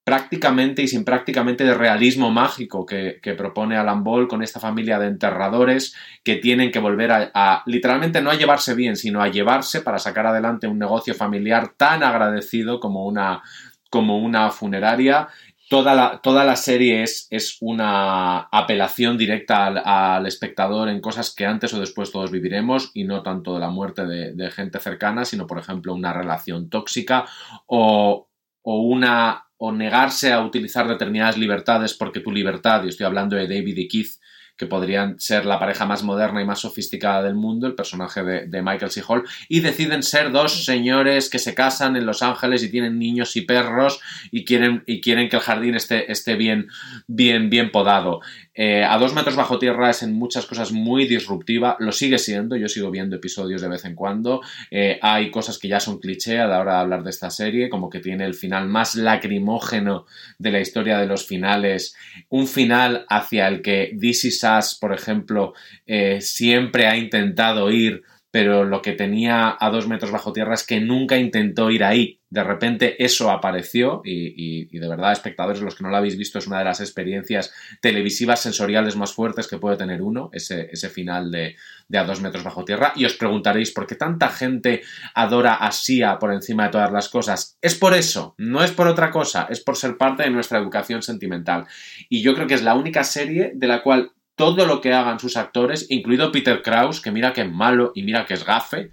prácticamente 0.10 0.82
y 0.82 0.88
sin 0.88 1.05
prácticamente 1.05 1.64
de 1.64 1.76
realismo 1.76 2.32
mágico 2.32 2.84
que, 2.84 3.20
propone 3.38 3.78
Alan 3.78 4.03
Ball 4.03 4.28
con 4.28 4.41
esta 4.41 4.60
familia 4.60 4.97
de 4.97 5.05
enterradores 5.05 5.95
que 6.24 6.38
tienen 6.38 6.72
que 6.72 6.80
volver 6.80 7.12
a, 7.12 7.62
literalmente 7.68 8.20
no 8.20 8.32
a 8.32 8.36
llevarse 8.36 8.74
bien, 8.74 8.95
sino 8.95 9.22
a 9.22 9.28
llevarse 9.28 9.82
para 9.82 9.99
sacar 9.99 10.26
adelante 10.26 10.66
un 10.66 10.80
negocio 10.80 11.14
familiar 11.14 11.76
tan 11.78 12.01
agradecido 12.01 12.80
como 12.80 13.05
una, 13.05 13.43
como 13.91 14.18
una 14.18 14.49
funeraria. 14.49 15.28
Toda 15.70 15.93
la, 15.93 16.20
toda 16.24 16.43
la 16.43 16.55
serie 16.55 17.03
es, 17.03 17.28
es, 17.30 17.57
una 17.62 18.49
apelación 18.51 19.16
directa 19.16 19.68
al, 19.68 19.78
al, 19.78 20.26
espectador 20.26 20.89
en 20.89 21.01
cosas 21.01 21.36
que 21.36 21.45
antes 21.45 21.72
o 21.76 21.80
después 21.80 22.12
todos 22.12 22.32
viviremos 22.32 22.89
y 22.95 23.03
no 23.03 23.22
tanto 23.22 23.53
de 23.53 23.60
la 23.60 23.70
muerte 23.70 24.07
de, 24.07 24.34
de 24.34 24.49
gente 24.49 24.80
cercana, 24.80 25.24
sino 25.24 25.45
por 25.45 25.60
ejemplo 25.60 25.93
una 25.93 26.14
relación 26.14 26.68
tóxica 26.68 27.26
o, 27.68 28.28
o 28.64 28.82
una 28.82 29.49
o 29.60 29.72
negarse 29.72 30.32
a 30.32 30.41
utilizar 30.41 30.88
determinadas 30.88 31.38
libertades 31.38 31.93
porque 31.93 32.22
tu 32.22 32.32
libertad, 32.32 32.84
y 32.84 32.89
estoy 32.89 33.05
hablando 33.05 33.36
de 33.36 33.47
David 33.47 33.78
y 33.78 33.88
Keith, 33.88 34.14
que 34.60 34.68
podrían 34.68 35.18
ser 35.20 35.45
la 35.45 35.57
pareja 35.57 35.86
más 35.86 36.03
moderna 36.03 36.41
y 36.41 36.45
más 36.45 36.60
sofisticada 36.60 37.24
del 37.24 37.36
mundo, 37.36 37.66
el 37.66 37.76
personaje 37.76 38.24
de, 38.24 38.62
Michael 38.62 38.91
C. 38.91 39.01
Hall, 39.07 39.24
y 39.47 39.62
deciden 39.62 40.03
ser 40.03 40.32
dos 40.32 40.66
señores 40.66 41.30
que 41.30 41.39
se 41.39 41.55
casan 41.55 41.95
en 41.95 42.05
Los 42.05 42.22
Ángeles 42.22 42.62
y 42.64 42.70
tienen 42.70 42.99
niños 42.99 43.38
y 43.38 43.41
perros 43.41 44.01
y 44.32 44.43
quieren, 44.43 44.84
y 44.86 44.99
quieren 44.99 45.30
que 45.30 45.38
el 45.38 45.41
jardín 45.41 45.76
esté, 45.76 46.12
esté 46.12 46.36
bien, 46.36 46.68
bien, 47.07 47.49
bien 47.49 47.72
podado. 47.72 48.20
Eh, 48.62 48.84
a 48.84 48.97
dos 48.97 49.14
metros 49.14 49.38
bajo 49.38 49.57
tierra 49.57 49.89
es 49.89 50.03
en 50.03 50.16
muchas 50.16 50.45
cosas 50.45 50.74
muy 50.74 51.07
disruptiva, 51.07 51.78
lo 51.80 51.93
sigue 51.93 52.18
siendo, 52.18 52.57
yo 52.57 52.68
sigo 52.68 52.91
viendo 52.91 53.16
episodios 53.16 53.62
de 53.62 53.70
vez 53.70 53.86
en 53.86 53.95
cuando, 53.95 54.41
eh, 54.70 54.99
hay 55.01 55.32
cosas 55.32 55.57
que 55.57 55.70
ya 55.70 55.80
son 55.80 55.97
cliché 55.97 56.39
a 56.39 56.47
la 56.47 56.60
hora 56.60 56.74
de 56.74 56.80
hablar 56.80 57.03
de 57.03 57.10
esta 57.10 57.30
serie, 57.30 57.70
como 57.70 57.89
que 57.89 58.01
tiene 58.01 58.26
el 58.26 58.34
final 58.34 58.68
más 58.68 58.95
lacrimógeno 58.95 60.05
de 60.39 60.51
la 60.51 60.60
historia 60.60 60.97
de 60.97 61.05
los 61.05 61.26
finales, 61.26 61.95
un 62.28 62.47
final 62.47 63.05
hacia 63.07 63.47
el 63.47 63.62
que 63.62 63.97
Is 63.97 64.43
Us, 64.43 64.76
por 64.76 64.93
ejemplo, 64.93 65.53
eh, 65.88 66.20
siempre 66.20 66.86
ha 66.86 66.97
intentado 66.97 67.72
ir 67.72 68.03
pero 68.32 68.64
lo 68.64 68.82
que 68.82 68.94
tenía 68.94 69.58
a 69.60 69.70
dos 69.72 69.88
metros 69.88 70.12
bajo 70.12 70.34
tierra 70.34 70.54
es 70.54 70.66
que 70.66 70.80
nunca 70.80 71.18
intentó 71.18 71.72
ir 71.72 71.84
ahí. 71.84 72.20
De 72.30 72.44
repente 72.44 73.04
eso 73.04 73.32
apareció 73.32 74.02
y, 74.06 74.78
de 74.78 74.88
verdad, 74.88 75.12
espectadores, 75.12 75.64
los 75.64 75.74
que 75.74 75.84
no 75.84 75.90
lo 75.90 75.98
habéis 75.98 76.16
visto, 76.16 76.38
es 76.38 76.46
una 76.46 76.60
de 76.60 76.66
las 76.66 76.80
experiencias 76.80 77.52
televisivas 77.82 78.40
sensoriales 78.40 78.96
más 78.96 79.14
fuertes 79.14 79.48
que 79.48 79.58
puede 79.58 79.78
tener 79.78 80.04
uno, 80.04 80.30
ese, 80.32 80.70
ese 80.72 80.90
final 80.90 81.32
de, 81.32 81.56
de, 81.88 81.98
a 81.98 82.04
dos 82.04 82.22
metros 82.22 82.44
bajo 82.44 82.64
tierra. 82.66 82.94
Y 82.96 83.06
os 83.06 83.16
preguntaréis, 83.16 83.72
¿por 83.72 83.88
qué 83.88 83.96
tanta 83.96 84.30
gente 84.30 84.84
adora 85.16 85.56
a 85.56 85.72
Sia 85.72 86.20
por 86.20 86.32
encima 86.32 86.66
de 86.66 86.70
todas 86.70 86.92
las 86.92 87.10
cosas? 87.10 87.58
Es 87.64 87.74
por 87.74 87.96
eso, 87.96 88.36
no 88.38 88.64
es 88.64 88.72
por 88.72 88.88
otra 88.88 89.10
cosa, 89.10 89.48
es 89.50 89.62
por 89.62 89.76
ser 89.76 89.98
parte 89.98 90.22
de 90.22 90.30
nuestra 90.30 90.60
educación 90.60 91.02
sentimental. 91.02 91.66
Y 92.10 92.22
yo 92.22 92.36
creo 92.36 92.46
que 92.46 92.54
es 92.54 92.64
la 92.64 92.76
única 92.76 93.04
serie 93.04 93.54
de 93.56 93.68
la 93.68 93.82
cual 93.82 94.12
todo 94.40 94.66
lo 94.66 94.80
que 94.80 94.94
hagan 94.94 95.20
sus 95.20 95.36
actores, 95.36 95.88
incluido 95.90 96.32
Peter 96.32 96.62
Krause, 96.62 97.02
que 97.02 97.12
mira 97.12 97.34
que 97.34 97.42
es 97.42 97.52
malo 97.52 97.92
y 97.94 98.04
mira 98.04 98.26
que 98.26 98.36
es 98.36 98.46
gafe, 98.46 98.90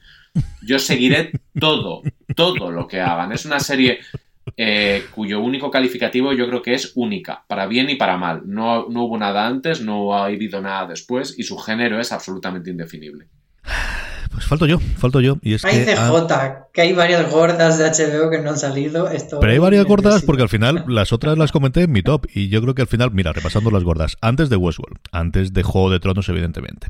yo 0.60 0.80
seguiré 0.80 1.30
todo, 1.60 2.02
todo 2.34 2.72
lo 2.72 2.88
que 2.88 3.00
hagan. 3.00 3.30
Es 3.30 3.44
una 3.44 3.60
serie 3.60 4.00
eh, 4.56 5.04
cuyo 5.14 5.40
único 5.40 5.70
calificativo 5.70 6.32
yo 6.32 6.48
creo 6.48 6.62
que 6.62 6.74
es 6.74 6.90
única, 6.96 7.44
para 7.46 7.68
bien 7.68 7.88
y 7.90 7.94
para 7.94 8.16
mal. 8.16 8.42
No, 8.44 8.88
no 8.88 9.04
hubo 9.04 9.16
nada 9.18 9.46
antes, 9.46 9.80
no 9.80 10.16
ha 10.16 10.24
habido 10.24 10.60
nada 10.60 10.88
después 10.88 11.38
y 11.38 11.44
su 11.44 11.56
género 11.58 12.00
es 12.00 12.10
absolutamente 12.10 12.70
indefinible. 12.70 13.28
Pues 14.30 14.44
falto 14.44 14.66
yo, 14.66 14.78
falto 14.78 15.20
yo. 15.20 15.38
Y 15.42 15.54
es 15.54 15.64
hay 15.64 15.84
que, 15.84 15.94
CJ, 15.94 16.00
ah, 16.30 16.66
que 16.72 16.80
hay 16.82 16.92
varias 16.92 17.30
gordas 17.30 17.78
de 17.78 17.84
HBO 17.84 18.30
que 18.30 18.38
no 18.40 18.50
han 18.50 18.58
salido. 18.58 19.08
Esto 19.08 19.40
pero 19.40 19.52
hay 19.52 19.58
varias 19.58 19.84
gordas 19.86 20.22
porque 20.22 20.42
al 20.42 20.48
final 20.48 20.84
las 20.88 21.12
otras 21.12 21.38
las 21.38 21.52
comenté 21.52 21.82
en 21.82 21.92
mi 21.92 22.02
top. 22.02 22.26
Y 22.34 22.48
yo 22.48 22.60
creo 22.62 22.74
que 22.74 22.82
al 22.82 22.88
final, 22.88 23.10
mira, 23.12 23.32
repasando 23.32 23.70
las 23.70 23.84
gordas, 23.84 24.16
antes 24.20 24.48
de 24.48 24.56
Westworld, 24.56 24.98
antes 25.12 25.52
de 25.52 25.62
Juego 25.62 25.90
de 25.90 26.00
Tronos, 26.00 26.28
evidentemente, 26.28 26.88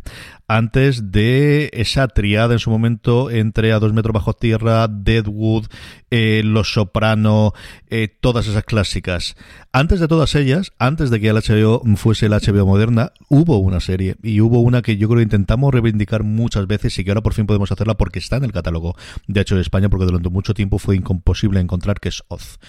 antes 0.48 1.12
de 1.12 1.70
esa 1.72 2.08
triada 2.08 2.54
en 2.54 2.58
su 2.58 2.70
momento 2.70 3.30
entre 3.30 3.72
A 3.72 3.78
dos 3.78 3.92
metros 3.92 4.14
bajo 4.14 4.32
tierra, 4.32 4.88
Deadwood, 4.88 5.66
eh, 6.10 6.42
Los 6.44 6.72
Soprano, 6.72 7.52
eh, 7.88 8.08
todas 8.08 8.46
esas 8.46 8.64
clásicas. 8.64 9.36
Antes 9.72 10.00
de 10.00 10.08
todas 10.08 10.34
ellas, 10.34 10.72
antes 10.78 11.10
de 11.10 11.20
que 11.20 11.28
el 11.28 11.36
HBO 11.36 11.82
fuese 11.96 12.28
la 12.28 12.38
HBO 12.38 12.66
moderna, 12.66 13.12
hubo 13.28 13.58
una 13.58 13.80
serie 13.80 14.16
y 14.22 14.40
hubo 14.40 14.60
una 14.60 14.82
que 14.82 14.96
yo 14.96 15.08
creo 15.08 15.18
que 15.18 15.24
intentamos 15.24 15.72
reivindicar 15.72 16.22
muchas 16.22 16.66
veces 16.66 16.98
y 16.98 17.04
que 17.04 17.10
ahora 17.10 17.22
por 17.26 17.34
fin 17.34 17.44
podemos 17.44 17.72
hacerla 17.72 17.96
porque 17.96 18.20
está 18.20 18.36
en 18.36 18.44
el 18.44 18.52
catálogo 18.52 18.94
de 19.26 19.40
hecho 19.40 19.56
de 19.56 19.60
España 19.60 19.88
porque 19.88 20.04
durante 20.04 20.28
mucho 20.28 20.54
tiempo 20.54 20.78
fue 20.78 20.94
imposible 20.94 21.58
encontrar 21.58 21.98
que 21.98 22.08
es 22.08 22.22
Oz. 22.28 22.60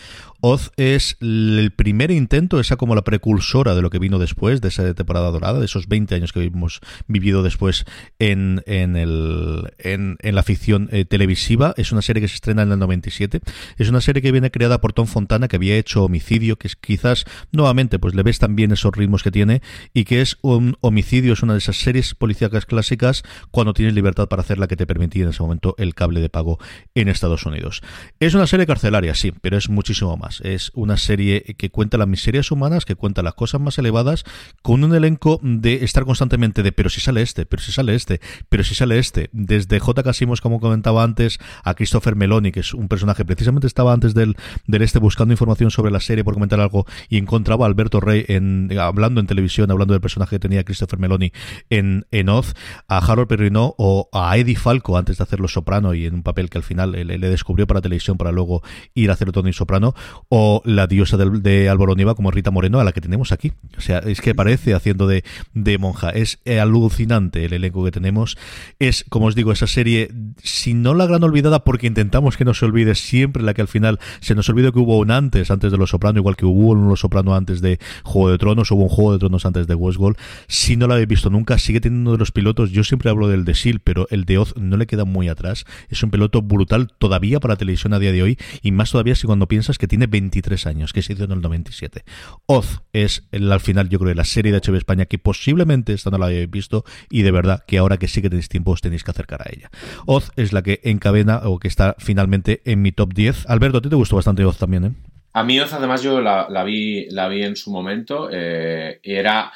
Oz 0.41 0.71
es 0.77 1.17
el 1.21 1.71
primer 1.75 2.09
intento, 2.09 2.59
esa 2.59 2.75
como 2.75 2.95
la 2.95 3.03
precursora 3.03 3.75
de 3.75 3.81
lo 3.81 3.89
que 3.89 3.99
vino 3.99 4.17
después, 4.17 4.61
de 4.61 4.67
esa 4.69 4.93
temporada 4.93 5.29
dorada, 5.31 5.59
de 5.59 5.65
esos 5.65 5.87
20 5.87 6.15
años 6.15 6.33
que 6.33 6.43
hemos 6.43 6.79
vivido 7.07 7.43
después 7.43 7.85
en, 8.17 8.63
en, 8.65 8.95
el, 8.95 9.73
en, 9.77 10.17
en 10.21 10.35
la 10.35 10.41
ficción 10.41 10.89
eh, 10.91 11.05
televisiva. 11.05 11.73
Es 11.77 11.91
una 11.91 12.01
serie 12.01 12.21
que 12.21 12.27
se 12.27 12.35
estrena 12.35 12.63
en 12.63 12.71
el 12.71 12.79
97. 12.79 13.41
Es 13.77 13.89
una 13.89 14.01
serie 14.01 14.21
que 14.21 14.31
viene 14.31 14.51
creada 14.51 14.81
por 14.81 14.93
Tom 14.93 15.07
Fontana, 15.07 15.47
que 15.47 15.55
había 15.55 15.77
hecho 15.77 16.03
Homicidio, 16.03 16.57
que 16.57 16.67
es 16.67 16.75
quizás 16.75 17.25
nuevamente 17.51 17.99
pues 17.99 18.15
le 18.15 18.23
ves 18.23 18.39
también 18.39 18.71
esos 18.71 18.95
ritmos 18.95 19.23
que 19.23 19.31
tiene 19.31 19.61
y 19.93 20.05
que 20.05 20.21
es 20.21 20.37
un 20.41 20.77
Homicidio, 20.81 21.33
es 21.33 21.43
una 21.43 21.53
de 21.53 21.59
esas 21.59 21.77
series 21.77 22.15
policíacas 22.15 22.65
clásicas 22.65 23.23
cuando 23.51 23.73
tienes 23.73 23.95
libertad 23.95 24.27
para 24.27 24.43
hacer 24.47 24.59
la 24.59 24.67
que 24.67 24.77
te 24.77 24.87
permitía 24.87 25.23
en 25.23 25.29
ese 25.29 25.43
momento 25.43 25.75
el 25.77 25.93
cable 25.93 26.21
de 26.21 26.29
pago 26.29 26.57
en 26.95 27.09
Estados 27.09 27.45
Unidos. 27.45 27.81
Es 28.19 28.33
una 28.33 28.47
serie 28.47 28.65
carcelaria, 28.65 29.13
sí, 29.13 29.33
pero 29.41 29.57
es 29.57 29.69
muchísimo 29.69 30.15
más. 30.15 30.39
Es 30.41 30.71
una 30.73 30.95
serie 30.95 31.43
que 31.57 31.69
cuenta 31.69 31.97
las 31.97 32.07
miserias 32.07 32.49
humanas, 32.49 32.85
que 32.85 32.95
cuenta 32.95 33.21
las 33.23 33.33
cosas 33.33 33.59
más 33.59 33.77
elevadas, 33.77 34.23
con 34.61 34.83
un 34.83 34.95
elenco 34.95 35.39
de 35.43 35.83
estar 35.83 36.05
constantemente 36.05 36.63
de 36.63 36.71
pero 36.71 36.89
si 36.89 37.01
sale 37.01 37.21
este, 37.21 37.45
pero 37.45 37.61
si 37.61 37.71
sale 37.71 37.93
este, 37.95 38.21
pero 38.47 38.63
si 38.63 38.73
sale 38.73 38.99
este. 38.99 39.29
Desde 39.33 39.79
J. 39.79 40.03
Casimos, 40.03 40.39
como 40.39 40.59
comentaba 40.61 41.03
antes, 41.03 41.39
a 41.63 41.73
Christopher 41.73 42.15
Meloni, 42.15 42.51
que 42.51 42.61
es 42.61 42.73
un 42.73 42.87
personaje 42.87 43.25
precisamente 43.25 43.67
estaba 43.67 43.91
antes 43.91 44.13
del, 44.13 44.37
del 44.65 44.81
este 44.81 44.99
buscando 44.99 45.33
información 45.33 45.71
sobre 45.71 45.91
la 45.91 45.99
serie 45.99 46.23
por 46.23 46.35
comentar 46.35 46.61
algo 46.61 46.85
y 47.09 47.17
encontraba 47.17 47.65
a 47.65 47.67
Alberto 47.67 47.99
Rey 47.99 48.23
en, 48.27 48.69
hablando 48.79 49.19
en 49.19 49.27
televisión, 49.27 49.69
hablando 49.71 49.93
del 49.93 50.01
personaje 50.01 50.35
que 50.35 50.39
tenía 50.39 50.63
Christopher 50.63 50.99
Meloni 50.99 51.33
en, 51.69 52.05
en 52.11 52.29
Oz, 52.29 52.53
a 52.87 52.99
Harold 52.99 53.27
Perrineau 53.27 53.75
o 53.77 54.09
a 54.13 54.36
Eddie 54.39 54.55
Falco 54.55 54.97
antes 54.97 55.17
de 55.17 55.23
hacer 55.23 55.39
Los 55.39 55.53
Soprano 55.53 55.93
y 55.93 56.05
en 56.05 56.13
un 56.13 56.23
papel 56.23 56.49
que 56.49 56.57
al 56.57 56.63
final 56.63 56.91
le, 56.91 57.17
descubrió 57.17 57.67
para 57.67 57.81
televisión 57.81 58.17
para 58.17 58.31
luego 58.31 58.61
ir 58.93 59.09
a 59.09 59.13
hacer 59.13 59.31
Tony 59.31 59.53
Soprano, 59.53 59.93
o 60.29 60.61
la 60.65 60.87
diosa 60.87 61.17
de, 61.17 61.29
de 61.39 61.69
Alboroniva 61.69 62.15
como 62.15 62.31
Rita 62.31 62.51
Moreno, 62.51 62.79
a 62.79 62.83
la 62.83 62.91
que 62.91 63.01
tenemos 63.01 63.31
aquí. 63.31 63.53
O 63.77 63.81
sea, 63.81 63.99
es 63.99 64.21
que 64.21 64.33
parece 64.35 64.73
haciendo 64.73 65.07
de, 65.07 65.23
de 65.53 65.77
monja. 65.77 66.09
Es 66.09 66.39
alucinante 66.45 67.45
el 67.45 67.53
elenco 67.53 67.83
que 67.83 67.91
tenemos. 67.91 68.37
Es, 68.79 69.05
como 69.09 69.27
os 69.27 69.35
digo, 69.35 69.51
esa 69.51 69.67
serie, 69.67 70.09
si 70.41 70.73
no 70.73 70.93
la 70.93 71.05
gran 71.05 71.23
olvidada, 71.23 71.63
porque 71.63 71.87
intentamos 71.87 72.37
que 72.37 72.45
no 72.45 72.53
se 72.53 72.65
olvide 72.65 72.95
siempre 72.95 73.43
la 73.43 73.53
que 73.53 73.61
al 73.61 73.67
final 73.67 73.99
se 74.19 74.35
nos 74.35 74.49
olvide 74.49 74.71
que 74.71 74.79
hubo 74.79 74.97
un 74.99 75.11
antes, 75.11 75.51
antes 75.51 75.71
de 75.71 75.77
Los 75.77 75.91
Soprano, 75.91 76.19
igual 76.19 76.35
que 76.35 76.45
hubo 76.45 76.71
un 76.71 76.87
Los 76.87 77.01
Soprano 77.01 77.35
antes 77.35 77.61
de 77.61 77.79
Juego 78.03 78.31
de 78.31 78.37
Tronos, 78.37 78.71
hubo 78.71 78.83
un 78.83 78.89
Juego 78.89 79.13
de 79.13 79.19
Tronos 79.19 79.45
antes 79.45 79.67
de 79.67 79.75
Westworld. 79.75 80.17
Si 80.47 80.77
no 80.77 80.87
la 80.87 80.95
habéis 80.95 81.09
visto 81.09 81.29
nunca, 81.29 81.57
sigue 81.57 81.81
teniendo 81.81 82.09
uno 82.09 82.17
de 82.17 82.19
los 82.19 82.31
pilotos. 82.31 82.71
Yo 82.71 82.83
siempre 82.83 83.09
hablo 83.09 83.27
del 83.27 83.45
de 83.45 83.55
Sil, 83.55 83.79
pero 83.83 84.07
el 84.09 84.25
de 84.27 84.37
Oz 84.37 84.55
no 84.57 84.77
le 84.77 84.85
queda 84.85 85.05
muy 85.05 85.29
atrás. 85.29 85.65
Es 85.89 86.03
un 86.03 86.11
piloto 86.11 86.43
brutal 86.43 86.93
todavía 86.99 87.39
para 87.39 87.55
televisión 87.55 87.93
a 87.93 87.99
día 87.99 88.11
de 88.11 88.21
hoy, 88.21 88.37
y 88.61 88.71
más 88.71 88.91
todavía 88.91 89.15
si 89.15 89.25
cuando 89.25 89.47
piensas 89.47 89.79
que 89.79 89.87
tiene 89.87 90.05
23 90.05 90.67
años, 90.67 90.93
que 90.93 91.01
se 91.01 91.13
hizo 91.13 91.23
en 91.23 91.31
el 91.31 91.41
97. 91.41 92.03
Oz 92.45 92.83
es 92.93 93.23
al 93.31 93.59
final, 93.59 93.89
yo 93.89 93.97
creo, 93.97 94.13
la 94.13 94.25
serie 94.25 94.51
de 94.51 94.59
HBO 94.59 94.75
España 94.75 95.05
que 95.05 95.17
posiblemente 95.17 95.93
esta 95.93 96.11
no 96.11 96.17
la 96.17 96.27
hayáis 96.27 96.51
visto 96.51 96.83
y 97.09 97.23
de 97.23 97.31
verdad 97.31 97.63
que 97.65 97.77
ahora 97.77 97.97
que 97.97 98.07
sí 98.07 98.21
que 98.21 98.29
tenéis 98.29 98.49
tiempo 98.49 98.71
os 98.71 98.81
tenéis 98.81 99.03
que 99.03 99.11
acercar 99.11 99.41
a 99.41 99.49
ella. 99.51 99.71
Oz 100.05 100.31
es 100.35 100.53
la 100.53 100.61
que 100.61 100.81
encadena 100.83 101.41
o 101.45 101.57
que 101.57 101.67
está 101.67 101.95
finalmente 101.97 102.61
en 102.65 102.81
mi 102.81 102.91
top 102.91 103.13
10. 103.13 103.49
Alberto, 103.49 103.77
a 103.79 103.81
ti 103.81 103.89
te 103.89 103.95
gustó 103.95 104.17
bastante 104.17 104.45
Oz 104.45 104.57
también, 104.57 104.85
¿eh? 104.85 104.91
A 105.33 105.43
mí 105.43 105.59
Oz 105.59 105.71
además 105.73 106.03
yo 106.03 106.19
la, 106.19 106.47
la 106.49 106.63
vi, 106.63 107.07
la 107.09 107.27
vi 107.29 107.43
en 107.43 107.55
su 107.55 107.71
momento 107.71 108.29
eh, 108.31 108.99
era... 109.01 109.51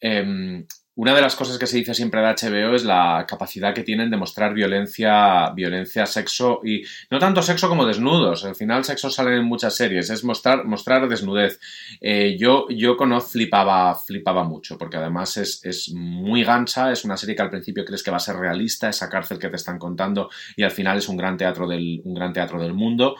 Eh, 0.00 0.64
una 1.00 1.14
de 1.14 1.22
las 1.22 1.34
cosas 1.34 1.56
que 1.56 1.66
se 1.66 1.78
dice 1.78 1.94
siempre 1.94 2.20
de 2.20 2.26
HBO 2.26 2.74
es 2.74 2.84
la 2.84 3.24
capacidad 3.26 3.72
que 3.72 3.84
tienen 3.84 4.10
de 4.10 4.18
mostrar 4.18 4.52
violencia, 4.52 5.48
violencia, 5.54 6.04
sexo 6.04 6.60
y 6.62 6.82
no 7.10 7.18
tanto 7.18 7.40
sexo 7.40 7.70
como 7.70 7.86
desnudos. 7.86 8.44
Al 8.44 8.54
final 8.54 8.84
sexo 8.84 9.08
sale 9.08 9.34
en 9.34 9.46
muchas 9.46 9.74
series, 9.74 10.10
es 10.10 10.22
mostrar, 10.24 10.66
mostrar 10.66 11.08
desnudez. 11.08 11.58
Eh, 12.02 12.36
yo, 12.38 12.66
yo 12.68 12.98
con 12.98 13.18
flipaba, 13.22 13.94
flipaba 13.94 14.44
mucho, 14.44 14.76
porque 14.76 14.98
además 14.98 15.38
es, 15.38 15.64
es, 15.64 15.90
muy 15.90 16.44
gancha, 16.44 16.92
es 16.92 17.02
una 17.02 17.16
serie 17.16 17.34
que 17.34 17.40
al 17.40 17.50
principio 17.50 17.86
crees 17.86 18.02
que 18.02 18.10
va 18.10 18.18
a 18.18 18.20
ser 18.20 18.36
realista, 18.36 18.90
esa 18.90 19.08
cárcel 19.08 19.38
que 19.38 19.48
te 19.48 19.56
están 19.56 19.78
contando 19.78 20.28
y 20.54 20.64
al 20.64 20.70
final 20.70 20.98
es 20.98 21.08
un 21.08 21.16
gran 21.16 21.38
teatro 21.38 21.66
del, 21.66 22.02
un 22.04 22.12
gran 22.12 22.34
teatro 22.34 22.60
del 22.60 22.74
mundo. 22.74 23.16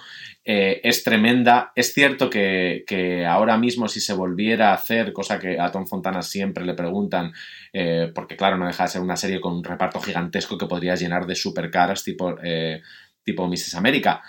Eh, 0.53 0.80
es 0.82 1.05
tremenda. 1.05 1.70
Es 1.76 1.94
cierto 1.94 2.28
que, 2.28 3.24
ahora 3.24 3.57
mismo 3.57 3.86
si 3.86 4.01
se 4.01 4.14
volviera 4.14 4.70
a 4.70 4.74
hacer, 4.74 5.12
cosa 5.12 5.38
que 5.38 5.61
a 5.61 5.70
Tom 5.70 5.86
Fontana 5.86 6.22
siempre 6.22 6.64
le 6.64 6.74
preguntan, 6.74 7.32
eh, 7.72 8.11
porque 8.12 8.36
claro, 8.36 8.57
no 8.57 8.66
deja 8.66 8.82
de 8.82 8.88
ser 8.88 9.01
una 9.01 9.16
serie 9.16 9.40
con 9.40 9.53
un 9.53 9.62
reparto 9.62 10.01
gigantesco 10.01 10.59
que 10.59 10.66
podrías 10.66 11.01
llenar 11.01 11.24
de 11.24 11.36
supercaras 11.36 12.03
tipo, 12.03 12.34
eh, 12.42 12.82
tipo 13.22 13.46
Mrs. 13.46 13.76
América. 13.76 14.22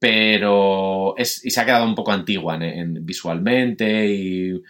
Pero 0.00 1.16
es, 1.16 1.44
y 1.44 1.50
se 1.50 1.60
ha 1.60 1.64
quedado 1.64 1.84
un 1.84 1.94
poco 1.94 2.10
antigua 2.10 2.56
en, 2.56 3.06
visualmente 3.06 4.06
y 4.08 4.62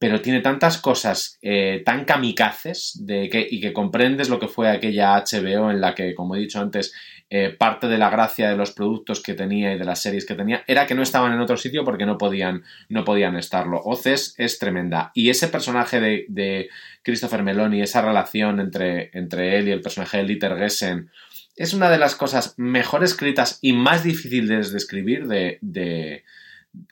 pero 0.00 0.20
tiene 0.20 0.40
tantas 0.40 0.78
cosas 0.78 1.40
tan 1.84 2.04
kamikazes 2.04 3.04
de 3.04 3.28
que, 3.28 3.46
y 3.50 3.60
que 3.60 3.72
comprendes 3.72 4.28
lo 4.28 4.38
que 4.38 4.46
fue 4.46 4.68
aquella 4.68 5.16
HBO 5.16 5.72
en 5.72 5.80
la 5.80 5.94
que, 5.94 6.14
como 6.14 6.36
he 6.36 6.40
dicho 6.40 6.60
antes, 6.60 6.94
eh, 7.30 7.50
parte 7.50 7.88
de 7.88 7.98
la 7.98 8.08
gracia 8.08 8.48
de 8.48 8.56
los 8.56 8.72
productos 8.72 9.22
que 9.22 9.34
tenía 9.34 9.74
y 9.74 9.78
de 9.78 9.84
las 9.84 10.00
series 10.00 10.24
que 10.24 10.34
tenía 10.34 10.64
era 10.66 10.86
que 10.86 10.94
no 10.94 11.02
estaban 11.02 11.32
en 11.32 11.40
otro 11.40 11.58
sitio 11.58 11.84
porque 11.84 12.06
no 12.06 12.16
podían, 12.16 12.64
no 12.88 13.04
podían 13.04 13.36
estarlo. 13.36 13.82
Oces 13.84 14.34
es 14.38 14.58
tremenda. 14.58 15.10
Y 15.14 15.28
ese 15.28 15.48
personaje 15.48 16.00
de, 16.00 16.68
Christopher 17.02 17.42
Meloni, 17.42 17.82
esa 17.82 18.02
relación 18.02 18.60
entre, 18.60 19.10
entre 19.12 19.58
él 19.58 19.68
y 19.68 19.72
el 19.72 19.82
personaje 19.82 20.18
de 20.18 20.22
Litter 20.24 20.56
Gessen, 20.56 21.10
es 21.56 21.74
una 21.74 21.90
de 21.90 21.98
las 21.98 22.14
cosas 22.14 22.54
mejor 22.56 23.04
escritas 23.04 23.58
y 23.60 23.72
más 23.74 24.04
difíciles 24.04 24.72
de 24.72 24.78
escribir 24.78 25.26
de 25.26 26.24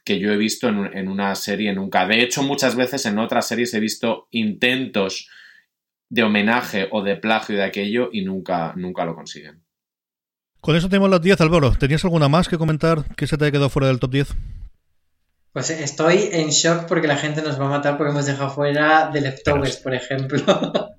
que 0.05 0.19
yo 0.19 0.33
he 0.33 0.37
visto 0.37 0.69
en, 0.69 0.97
en, 0.97 1.09
una 1.09 1.35
serie 1.35 1.73
nunca. 1.73 2.07
De 2.07 2.23
hecho, 2.23 2.43
muchas 2.43 2.77
veces 2.77 3.07
en 3.07 3.19
otras 3.19 3.47
series 3.49 3.73
he 3.75 3.81
visto 3.81 4.29
intentos 4.31 5.31
de 6.09 6.23
homenaje 6.23 6.89
o 6.91 7.03
de 7.03 7.17
plagio 7.17 7.57
de 7.57 7.65
aquello 7.65 8.11
y 8.13 8.23
nunca, 8.23 8.73
nunca 8.77 9.05
lo 9.05 9.15
consiguen. 9.15 9.66
Con 10.67 10.75
eso 10.75 10.89
tenemos 10.89 11.09
las 11.09 11.23
10, 11.23 11.41
Álvaro. 11.43 11.71
¿Tenías 11.79 12.03
alguna 12.03 12.29
más 12.29 12.49
que 12.49 12.59
comentar 12.59 13.05
que 13.15 13.29
se 13.29 13.39
te 13.39 13.45
haya 13.45 13.53
quedado 13.53 13.71
fuera 13.71 13.87
del 13.87 14.01
top 14.01 14.11
10? 14.11 14.37
Pues 15.57 15.71
estoy 15.71 16.29
en 16.33 16.51
shock 16.51 16.85
porque 16.85 17.07
la 17.09 17.17
gente 17.17 17.41
nos 17.41 17.59
va 17.59 17.65
a 17.65 17.71
matar 17.71 17.97
porque 17.97 18.11
hemos 18.11 18.27
dejado 18.27 18.51
fuera 18.51 19.09
de 19.11 19.23
Leftovers, 19.23 19.79
por 19.79 19.95
ejemplo. 19.95 20.45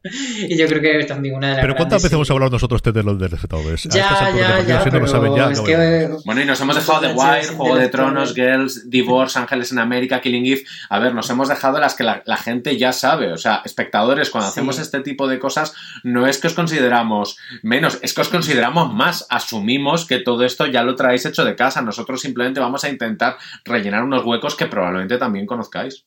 y 0.49 0.57
yo 0.57 0.65
creo 0.65 0.81
que 0.81 0.99
es 0.99 1.05
también 1.05 1.35
una 1.35 1.49
de 1.49 1.53
las 1.57 1.61
Pero 1.61 1.75
¿cuántas 1.75 2.01
veces 2.01 2.13
hemos 2.13 2.31
hablado 2.31 2.49
nosotros 2.49 2.81
de 2.81 3.03
los 3.03 3.19
de 3.19 3.29
Leftovers? 3.29 3.83
Ya, 3.83 4.33
ya, 4.35 4.63
ya, 4.65 4.83
pero 4.83 5.01
no 5.01 5.05
saben 5.05 5.35
ya, 5.35 5.51
es 5.51 5.61
que... 5.61 6.09
Bueno, 6.25 6.41
y 6.41 6.45
nos 6.45 6.59
hemos 6.59 6.75
dejado 6.75 7.01
The 7.01 7.13
Wire, 7.13 7.47
Juego 7.49 7.75
de, 7.75 7.81
de 7.83 7.89
Tronos, 7.89 8.33
Girls, 8.33 8.89
Divorce, 8.89 9.37
Ángeles 9.37 9.71
en 9.73 9.77
América, 9.77 10.21
Killing 10.21 10.47
Eve. 10.47 10.63
A 10.89 10.97
ver, 10.97 11.13
nos 11.13 11.29
hemos 11.29 11.49
dejado 11.49 11.79
las 11.79 11.93
que 11.93 12.03
la, 12.03 12.23
la 12.25 12.37
gente 12.37 12.79
ya 12.79 12.93
sabe. 12.93 13.33
O 13.33 13.37
sea, 13.37 13.61
espectadores, 13.63 14.31
cuando 14.31 14.49
sí. 14.49 14.53
hacemos 14.53 14.79
este 14.79 15.01
tipo 15.01 15.27
de 15.27 15.37
cosas, 15.37 15.75
no 16.01 16.25
es 16.25 16.39
que 16.39 16.47
os 16.47 16.55
consideramos 16.55 17.37
menos, 17.61 17.99
es 18.01 18.15
que 18.15 18.21
os 18.21 18.29
consideramos 18.29 18.91
más. 18.91 19.27
Asumimos 19.29 20.07
que 20.07 20.17
todo 20.17 20.43
esto 20.43 20.65
ya 20.65 20.81
lo 20.81 20.95
traéis 20.95 21.27
hecho 21.27 21.45
de 21.45 21.55
casa. 21.55 21.83
Nosotros 21.83 22.21
simplemente 22.21 22.59
vamos 22.59 22.83
a 22.83 22.89
intentar 22.89 23.37
rellenar 23.63 24.01
unos 24.01 24.25
huecos 24.25 24.46
que 24.55 24.67
probablemente 24.67 25.17
también 25.17 25.45
conozcáis. 25.45 26.05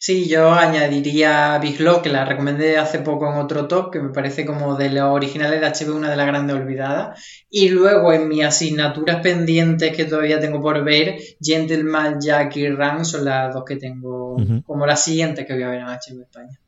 Sí, 0.00 0.28
yo 0.28 0.52
añadiría 0.52 1.58
Big 1.58 1.80
Law, 1.80 2.02
que 2.02 2.08
la 2.08 2.24
recomendé 2.24 2.78
hace 2.78 3.00
poco 3.00 3.32
en 3.32 3.38
otro 3.38 3.66
top, 3.66 3.90
que 3.90 4.00
me 4.00 4.10
parece 4.10 4.46
como 4.46 4.76
de 4.76 4.90
los 4.90 5.04
originales 5.10 5.60
de 5.60 5.86
HBO 5.86 5.96
una 5.96 6.10
de 6.10 6.16
las 6.16 6.26
grandes 6.26 6.54
olvidadas. 6.54 7.20
Y 7.50 7.70
luego 7.70 8.12
en 8.12 8.28
mis 8.28 8.44
asignaturas 8.44 9.20
pendientes 9.22 9.96
que 9.96 10.04
todavía 10.04 10.38
tengo 10.38 10.60
por 10.60 10.84
ver, 10.84 11.16
Gentleman, 11.42 12.20
Jack 12.20 12.56
y 12.56 12.68
Ram 12.68 13.04
son 13.04 13.24
las 13.24 13.52
dos 13.52 13.64
que 13.64 13.76
tengo 13.76 14.34
uh 14.34 14.38
-huh. 14.38 14.64
como 14.64 14.86
las 14.86 15.02
siguientes 15.02 15.46
que 15.46 15.54
voy 15.54 15.62
a 15.64 15.70
ver 15.70 15.80
en 15.80 15.86
HBO 15.86 16.22
España. 16.22 16.60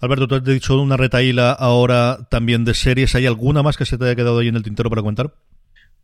Alberto, 0.00 0.26
tú 0.26 0.34
has 0.34 0.44
dicho 0.44 0.80
una 0.80 0.96
retaíla 0.96 1.52
ahora 1.52 2.26
también 2.30 2.64
de 2.64 2.74
series. 2.74 3.14
¿Hay 3.14 3.26
alguna 3.26 3.62
más 3.62 3.76
que 3.76 3.86
se 3.86 3.96
te 3.96 4.04
haya 4.04 4.16
quedado 4.16 4.40
ahí 4.40 4.48
en 4.48 4.56
el 4.56 4.62
tintero 4.64 4.90
para 4.90 5.02
comentar? 5.02 5.32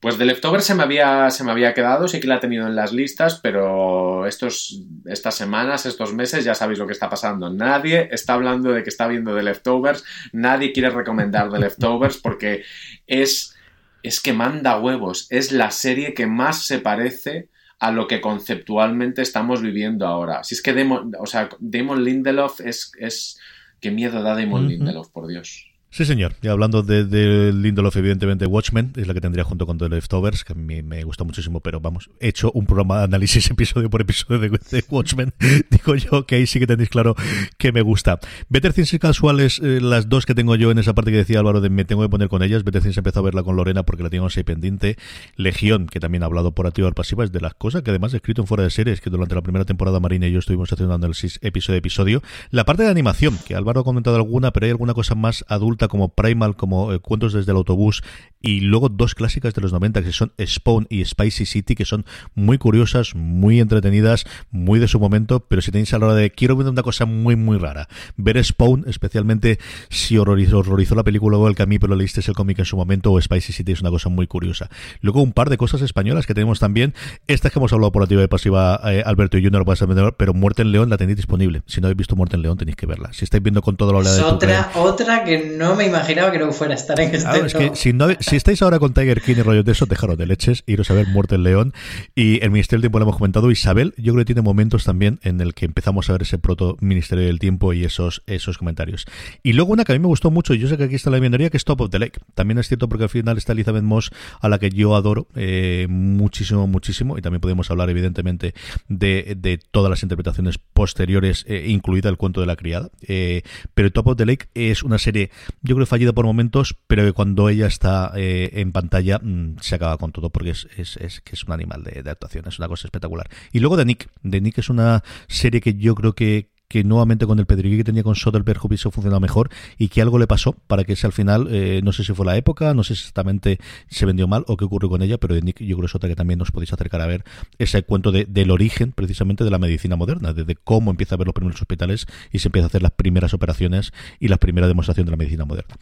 Pues 0.01 0.17
de 0.17 0.25
Leftover 0.25 0.63
se 0.63 0.75
me 0.75 0.83
había, 0.83 1.31
se 1.31 1.45
me 1.45 1.51
había 1.51 1.75
quedado, 1.75 2.09
sí 2.09 2.21
que 2.21 2.27
la 2.27 2.37
he 2.37 2.41
tenido 2.41 2.67
en 2.67 2.75
las 2.75 2.91
listas, 2.91 3.39
pero 3.43 4.27
estos, 4.27 4.83
estas 5.05 5.35
semanas, 5.35 5.85
estos 5.85 6.15
meses, 6.15 6.43
ya 6.43 6.55
sabéis 6.55 6.79
lo 6.79 6.87
que 6.87 6.95
está 6.95 7.11
pasando. 7.11 7.51
Nadie 7.51 8.09
está 8.11 8.33
hablando 8.33 8.73
de 8.73 8.83
que 8.83 8.89
está 8.89 9.07
viendo 9.09 9.35
de 9.35 9.43
Leftovers, 9.43 10.03
nadie 10.33 10.73
quiere 10.73 10.89
recomendar 10.89 11.51
de 11.51 11.59
Leftovers 11.59 12.17
porque 12.23 12.65
es, 13.07 13.55
es 14.03 14.21
que 14.21 14.33
manda 14.33 14.81
huevos, 14.81 15.27
es 15.29 15.53
la 15.53 15.71
serie 15.71 16.15
que 16.15 16.27
más 16.27 16.65
se 16.65 16.79
parece 16.79 17.51
a 17.79 17.91
lo 17.91 18.07
que 18.07 18.23
conceptualmente 18.23 19.21
estamos 19.21 19.61
viviendo 19.61 20.07
ahora. 20.07 20.45
Si 20.45 20.55
es 20.55 20.63
que 20.63 20.73
Damon, 20.73 21.13
o 21.19 21.27
sea, 21.27 21.51
Damon 21.59 22.05
Lindelof 22.05 22.61
es, 22.61 22.93
es... 22.99 23.39
Qué 23.81 23.91
miedo 23.91 24.23
da 24.23 24.35
Damon 24.35 24.65
uh 24.65 24.67
-huh. 24.67 24.69
Lindelof, 24.69 25.09
por 25.09 25.27
Dios. 25.27 25.70
Sí, 25.93 26.05
señor. 26.05 26.35
Y 26.41 26.47
hablando 26.47 26.85
de, 26.85 27.05
de 27.05 27.53
Lindelof, 27.53 27.97
evidentemente, 27.97 28.47
Watchmen 28.47 28.93
es 28.95 29.09
la 29.09 29.15
que 29.15 29.21
tendría 29.21 29.43
junto 29.43 29.67
con 29.67 29.77
The 29.77 29.89
Leftovers, 29.89 30.45
que 30.45 30.53
a 30.53 30.55
mí 30.57 30.83
me 30.83 31.03
gusta 31.03 31.25
muchísimo, 31.25 31.59
pero 31.59 31.81
vamos, 31.81 32.11
he 32.21 32.29
hecho 32.29 32.53
un 32.53 32.65
programa 32.65 32.99
de 32.99 33.05
análisis 33.05 33.51
episodio 33.51 33.91
por 33.91 34.01
episodio 34.01 34.39
de, 34.39 34.85
Watchmen. 34.89 35.35
Digo 35.71 35.97
yo 35.97 36.27
que 36.27 36.37
ahí 36.37 36.47
sí 36.47 36.61
que 36.61 36.69
tenéis 36.69 36.91
claro 36.91 37.17
que 37.59 37.73
me 37.73 37.83
gusta. 37.83 38.21
Better 38.49 38.73
Things 38.73 38.95
y 38.95 39.01
Casuales, 39.01 39.59
eh, 39.59 39.81
las 39.81 40.09
dos 40.09 40.27
que 40.27 40.35
tengo 40.37 40.55
yo 40.55 40.71
en 40.71 40.79
esa 40.79 40.95
parte 40.95 41.11
que 41.11 41.17
decía 41.17 41.41
Álvaro 41.41 41.61
me 41.61 41.85
tengo 41.85 42.03
que 42.03 42.09
poner 42.09 42.29
con 42.29 42.45
ellas. 42.45 42.63
Better 42.63 42.83
Things 42.83 42.97
empezó 42.97 43.19
a 43.19 43.23
verla 43.23 43.43
con 43.43 43.57
Lorena 43.57 43.83
porque 43.83 44.05
la 44.05 44.11
teníamos 44.11 44.37
ahí 44.37 44.45
pendiente. 44.45 44.97
Legión, 45.35 45.87
que 45.87 45.99
también 45.99 46.23
ha 46.23 46.27
hablado 46.27 46.53
por 46.53 46.69
activa 46.69 46.89
pasiva, 46.93 47.25
es 47.25 47.33
de 47.33 47.41
las 47.41 47.55
cosas 47.55 47.83
que 47.83 47.91
además 47.91 48.15
he 48.15 48.19
escrito 48.19 48.43
en 48.43 48.47
fuera 48.47 48.63
de 48.63 48.71
series, 48.71 49.01
que 49.01 49.11
durante 49.11 49.35
la 49.35 49.43
primera 49.43 49.65
temporada 49.65 49.99
Marina 49.99 50.29
y 50.29 50.33
yo 50.33 50.39
estuvimos 50.39 50.73
haciendo 50.73 50.95
análisis 50.95 51.41
episodio 51.43 51.79
episodio. 51.79 52.23
La 52.53 52.65
parte 52.65 52.85
de 52.85 52.91
animación, 52.91 53.37
que 53.45 53.57
Álvaro 53.57 53.81
ha 53.81 53.85
comentado 53.85 54.15
alguna, 54.15 54.53
pero 54.53 54.67
hay 54.67 54.71
alguna 54.71 54.95
cosa 54.95 55.17
más 55.17 55.45
adulta 55.49 55.80
como 55.89 56.15
Primal 56.15 56.57
como 56.57 56.93
eh, 56.93 56.99
Cuentos 56.99 57.33
desde 57.33 57.53
el 57.53 57.59
autobús 57.59 58.03
y 58.43 58.61
luego 58.61 58.89
dos 58.89 59.15
clásicas 59.15 59.55
de 59.55 59.61
los 59.61 59.73
90 59.73 60.03
que 60.03 60.13
son 60.13 60.33
Spawn 60.45 60.87
y 60.89 61.05
Spicy 61.05 61.47
City 61.47 61.75
que 61.75 61.85
son 61.85 62.07
muy 62.35 62.59
curiosas, 62.59 63.15
muy 63.15 63.61
entretenidas, 63.61 64.25
muy 64.51 64.79
de 64.79 64.89
su 64.89 64.99
momento, 64.99 65.41
pero 65.41 65.63
si 65.63 65.71
tenéis 65.71 65.93
a 65.93 65.99
la 65.99 66.07
hora 66.07 66.15
de 66.15 66.31
quiero 66.31 66.57
ver 66.57 66.69
una 66.69 66.83
cosa 66.83 67.05
muy 67.05 67.37
muy 67.37 67.59
rara, 67.59 67.89
ver 68.17 68.43
Spawn, 68.43 68.85
especialmente 68.87 69.59
si 69.89 70.17
horrorizó, 70.17 70.59
horrorizó 70.59 70.95
la 70.95 71.05
película 71.05 71.37
o 71.37 71.49
el 71.49 71.55
que 71.55 71.63
a 71.63 71.67
mí 71.67 71.79
pero 71.79 71.95
leíste 71.95 72.21
el 72.27 72.35
cómic 72.35 72.59
en 72.59 72.65
su 72.65 72.77
momento 72.77 73.13
o 73.13 73.21
Spicy 73.21 73.53
City 73.53 73.73
es 73.73 73.81
una 73.81 73.91
cosa 73.91 74.09
muy 74.09 74.27
curiosa. 74.27 74.69
Luego 75.01 75.23
un 75.23 75.33
par 75.33 75.51
de 75.51 75.57
cosas 75.57 75.83
españolas 75.83 76.27
que 76.27 76.35
tenemos 76.35 76.61
también, 76.61 76.95
estas 77.27 77.53
que 77.53 77.59
hemos 77.59 77.73
hablado 77.73 77.93
por 77.93 78.03
activa 78.03 78.23
y 78.23 78.27
pasiva 78.29 78.81
eh, 78.85 79.03
Alberto 79.05 79.39
y 79.39 79.49
ver, 79.49 80.15
pero 80.17 80.35
Muerte 80.35 80.63
en 80.63 80.73
León 80.73 80.91
la 80.91 80.97
tenéis 80.97 81.17
disponible. 81.17 81.63
Si 81.67 81.81
no 81.81 81.87
habéis 81.87 81.99
visto 81.99 82.17
Muerte 82.17 82.37
en 82.37 82.43
León 82.43 82.57
tenéis 82.57 82.77
que 82.77 82.87
verla. 82.87 83.13
Si 83.13 83.25
estáis 83.25 83.43
viendo 83.43 83.63
con 83.63 83.77
toda 83.77 83.93
la 83.93 83.99
oleada 83.99 84.17
de 84.17 84.23
otra, 84.23 84.71
otra 84.75 85.25
que 85.25 85.55
no 85.57 85.70
me 85.77 85.87
imaginaba 85.87 86.33
que 86.33 86.39
no 86.39 86.53
fuera 86.53 86.75
a 86.75 86.77
estar 86.77 86.99
en 87.01 87.15
este 87.15 87.29
claro, 87.29 87.47
es 87.47 87.55
que 87.55 87.71
si, 87.75 87.93
no, 87.93 88.09
si, 88.21 88.37
estáis 88.37 88.63
ahora 88.63 88.79
con 88.79 88.95
Tiger 88.95 89.21
King 89.21 89.37
y 89.39 89.43
rollos 89.43 89.65
de 89.65 89.73
eso, 89.73 89.87
dejaros 89.87 90.17
de 90.19 90.27
leches, 90.27 90.65
iros 90.67 90.91
a 90.91 90.95
ver 90.95 91.09
Muerte 91.09 91.37
en 91.37 91.43
León. 91.43 91.75
Y 92.15 92.43
el 92.43 92.51
Ministerio 92.51 92.79
del 92.79 92.83
Tiempo 92.83 92.99
lo 92.99 93.05
hemos 93.05 93.17
comentado. 93.17 93.51
Isabel, 93.51 93.95
yo 93.97 94.13
creo 94.13 94.25
que 94.25 94.27
tiene 94.27 94.43
momentos 94.43 94.85
también 94.85 95.19
en 95.23 95.41
el 95.41 95.55
que 95.55 95.67
empezamos 95.67 96.09
a 96.09 96.13
ver 96.13 96.23
ese 96.23 96.39
proto 96.39 96.77
Ministerio 96.81 97.27
del 97.27 97.39
Tiempo 97.39 97.73
y 97.73 97.85
esos, 97.85 98.23
esos 98.27 98.59
comentarios. 98.59 99.07
Y 99.43 99.53
luego 99.53 99.73
una 99.73 99.85
que 99.85 99.93
a 99.93 99.95
mí 99.95 99.99
me 99.99 100.07
gustó 100.07 100.31
mucho, 100.31 100.55
y 100.55 100.59
yo 100.59 100.69
sé 100.69 100.77
que 100.77 100.85
aquí 100.85 100.95
está 100.95 101.11
la 101.11 101.19
bienvenida, 101.19 101.51
que 101.51 101.57
es 101.57 101.65
Top 101.65 101.81
of 101.81 101.91
the 101.91 101.99
Lake. 101.99 102.21
También 102.35 102.59
es 102.59 102.69
cierto 102.69 102.89
porque 102.89 103.05
al 103.05 103.11
final 103.11 103.39
está 103.39 103.53
Elizabeth 103.53 103.83
Moss, 103.83 104.11
a 104.41 104.49
la 104.49 104.59
que 104.59 104.71
yo 104.71 104.95
adoro 104.95 105.29
eh, 105.35 105.87
muchísimo, 105.89 106.67
muchísimo. 106.67 107.19
Y 107.19 107.23
también 107.23 107.41
podemos 107.41 107.71
hablar, 107.71 107.91
evidentemente, 107.91 108.55
de, 108.89 109.37
de 109.37 109.59
todas 109.59 109.91
las 109.91 110.03
interpretaciones 110.03 110.59
posteriores, 110.59 111.45
eh, 111.49 111.67
incluida 111.69 112.09
el 112.09 112.17
cuento 112.17 112.41
de 112.41 112.47
la 112.47 112.57
criada. 112.57 112.91
Eh, 113.03 113.43
pero 113.75 113.91
Top 113.91 114.09
of 114.09 114.17
the 114.17 114.27
Lake 114.27 114.49
es 114.55 114.83
una 114.83 114.99
serie, 114.99 115.31
yo 115.63 115.75
creo, 115.75 115.87
fallida 115.87 116.13
por 116.13 116.25
momentos, 116.25 116.77
pero 116.87 117.05
que 117.05 117.13
cuando 117.13 117.49
ella 117.49 117.67
está 117.67 118.13
eh, 118.17 118.51
en 118.55 118.73
pantalla 118.73 119.19
mmm, 119.23 119.57
se 119.61 119.75
acaba 119.75 119.99
con 119.99 120.13
todo 120.13 120.31
porque 120.31 120.51
es, 120.51 120.69
es, 120.77 120.97
es, 120.97 121.21
que 121.21 121.35
es 121.35 121.45
un 121.45 121.53
animal 121.53 121.85
de, 121.85 122.03
de, 122.03 122.11
actuación, 122.11 122.47
es 122.49 122.59
una 122.59 122.69
cosa 122.69 122.87
espectacular. 122.87 123.29
Y 123.53 123.61
luego 123.61 123.77
de 123.77 123.85
Nick, 123.85 124.09
de 124.23 124.41
Nick 124.41 124.59
es 124.59 124.71
una 124.71 125.03
serie 125.29 125.61
que 125.61 125.75
yo 125.75 125.95
creo 125.95 126.15
que 126.15 126.51
que 126.71 126.85
nuevamente 126.85 127.27
con 127.27 127.41
el 127.41 127.47
pedrigui 127.47 127.79
que 127.79 127.85
tenía 127.85 128.05
con 128.05 128.15
Soderbergh 128.15 128.65
hubiese 128.65 128.89
funcionado 128.93 129.21
mejor 129.21 129.51
y 129.77 129.89
que 129.89 130.01
algo 130.01 130.21
le 130.21 130.29
pasó 130.29 130.53
para 130.69 130.85
que 130.85 130.93
ese 130.93 131.05
al 131.05 131.13
final, 131.13 131.49
eh, 131.51 131.81
no 131.83 131.91
sé 131.91 132.05
si 132.05 132.15
fue 132.15 132.25
la 132.25 132.37
época, 132.37 132.73
no 132.75 132.85
sé 132.85 132.95
si 132.95 133.01
exactamente 133.01 133.59
se 133.89 134.07
vendió 134.07 134.29
mal 134.29 134.45
o 134.47 134.57
qué 134.57 134.65
ocurrió 134.65 134.89
con 134.89 135.03
ella, 135.03 135.19
pero 135.19 135.35
de 135.35 135.43
Nick 135.43 135.59
yo 135.59 135.77
creo 135.77 135.81
que 135.81 135.87
es 135.87 135.95
otra 135.97 136.09
que 136.09 136.15
también 136.15 136.39
nos 136.39 136.53
podéis 136.53 136.73
acercar 136.73 137.01
a 137.01 137.07
ver 137.07 137.25
ese 137.59 137.83
cuento 137.83 138.13
de, 138.13 138.25
del 138.25 138.53
origen 138.53 138.93
precisamente 138.93 139.43
de 139.43 139.51
la 139.51 139.59
medicina 139.59 139.97
moderna, 139.97 140.33
desde 140.33 140.55
cómo 140.55 140.93
empieza 140.93 141.17
a 141.17 141.19
ver 141.19 141.27
los 141.27 141.35
primeros 141.35 141.61
hospitales 141.61 142.07
y 142.31 142.39
se 142.39 142.47
empieza 142.47 142.67
a 142.67 142.69
hacer 142.69 142.83
las 142.83 142.93
primeras 142.93 143.35
operaciones 143.35 143.93
y 144.21 144.29
la 144.29 144.37
primera 144.37 144.69
demostración 144.69 145.07
de 145.07 145.11
la 145.11 145.17
medicina 145.17 145.45
moderna. 145.45 145.75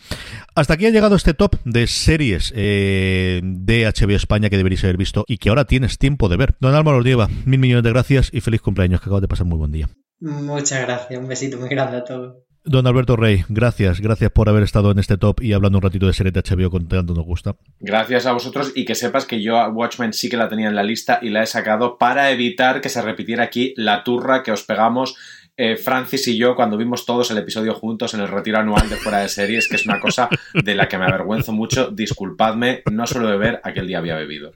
Hasta 0.54 0.72
aquí 0.72 0.86
ha 0.86 0.90
llegado 0.90 1.16
este 1.16 1.34
top 1.34 1.56
de 1.66 1.86
series 1.86 2.50
eh, 2.56 3.42
de 3.44 3.84
HBO 3.84 4.16
España 4.16 4.48
que 4.48 4.56
deberéis 4.56 4.84
haber 4.84 4.96
visto 4.96 5.26
y 5.28 5.36
que 5.36 5.50
ahora 5.50 5.66
tienes 5.66 5.98
tiempo 5.98 6.30
de 6.30 6.38
ver. 6.38 6.54
Don 6.60 6.74
Álvaro 6.74 7.02
lleva 7.02 7.28
mil 7.44 7.60
millones 7.60 7.84
de 7.84 7.90
gracias 7.90 8.30
y 8.32 8.40
feliz 8.40 8.62
cumpleaños, 8.62 9.02
que 9.02 9.04
acabas 9.04 9.20
de 9.20 9.28
pasar 9.28 9.46
muy 9.46 9.58
buen 9.58 9.72
día. 9.72 9.86
Muchas 10.20 10.82
gracias, 10.82 11.20
un 11.20 11.28
besito 11.28 11.58
muy 11.58 11.68
grande 11.68 11.98
a 11.98 12.04
todos. 12.04 12.36
Don 12.64 12.86
Alberto 12.86 13.16
Rey, 13.16 13.44
gracias, 13.48 14.00
gracias 14.00 14.30
por 14.30 14.48
haber 14.48 14.62
estado 14.62 14.90
en 14.90 14.98
este 14.98 15.16
top 15.16 15.40
y 15.40 15.54
hablando 15.54 15.78
un 15.78 15.82
ratito 15.82 16.06
de 16.06 16.12
serie 16.12 16.32
de 16.32 16.42
HBO 16.42 16.70
con 16.70 16.86
tanto 16.86 17.14
nos 17.14 17.24
gusta. 17.24 17.56
Gracias 17.80 18.26
a 18.26 18.32
vosotros 18.32 18.72
y 18.74 18.84
que 18.84 18.94
sepas 18.94 19.24
que 19.24 19.40
yo 19.40 19.56
a 19.56 19.68
Watchmen 19.70 20.12
sí 20.12 20.28
que 20.28 20.36
la 20.36 20.50
tenía 20.50 20.68
en 20.68 20.74
la 20.74 20.82
lista 20.82 21.18
y 21.22 21.30
la 21.30 21.42
he 21.42 21.46
sacado 21.46 21.96
para 21.96 22.30
evitar 22.30 22.82
que 22.82 22.90
se 22.90 23.00
repitiera 23.00 23.44
aquí 23.44 23.72
la 23.76 24.04
turra 24.04 24.42
que 24.42 24.52
os 24.52 24.64
pegamos 24.64 25.16
eh, 25.60 25.76
Francis 25.76 26.28
y 26.28 26.36
yo 26.36 26.54
cuando 26.54 26.76
vimos 26.76 27.04
todos 27.04 27.32
el 27.32 27.38
episodio 27.38 27.74
juntos 27.74 28.14
en 28.14 28.20
el 28.20 28.28
retiro 28.28 28.58
anual 28.58 28.88
de 28.88 28.94
fuera 28.94 29.18
de 29.18 29.28
series, 29.28 29.66
que 29.66 29.74
es 29.74 29.86
una 29.86 29.98
cosa 29.98 30.28
de 30.54 30.74
la 30.76 30.88
que 30.88 30.98
me 30.98 31.06
avergüenzo 31.06 31.52
mucho. 31.52 31.90
Disculpadme, 31.90 32.82
no 32.92 33.08
suelo 33.08 33.28
beber, 33.28 33.60
aquel 33.64 33.88
día 33.88 33.98
había 33.98 34.14
bebido. 34.14 34.52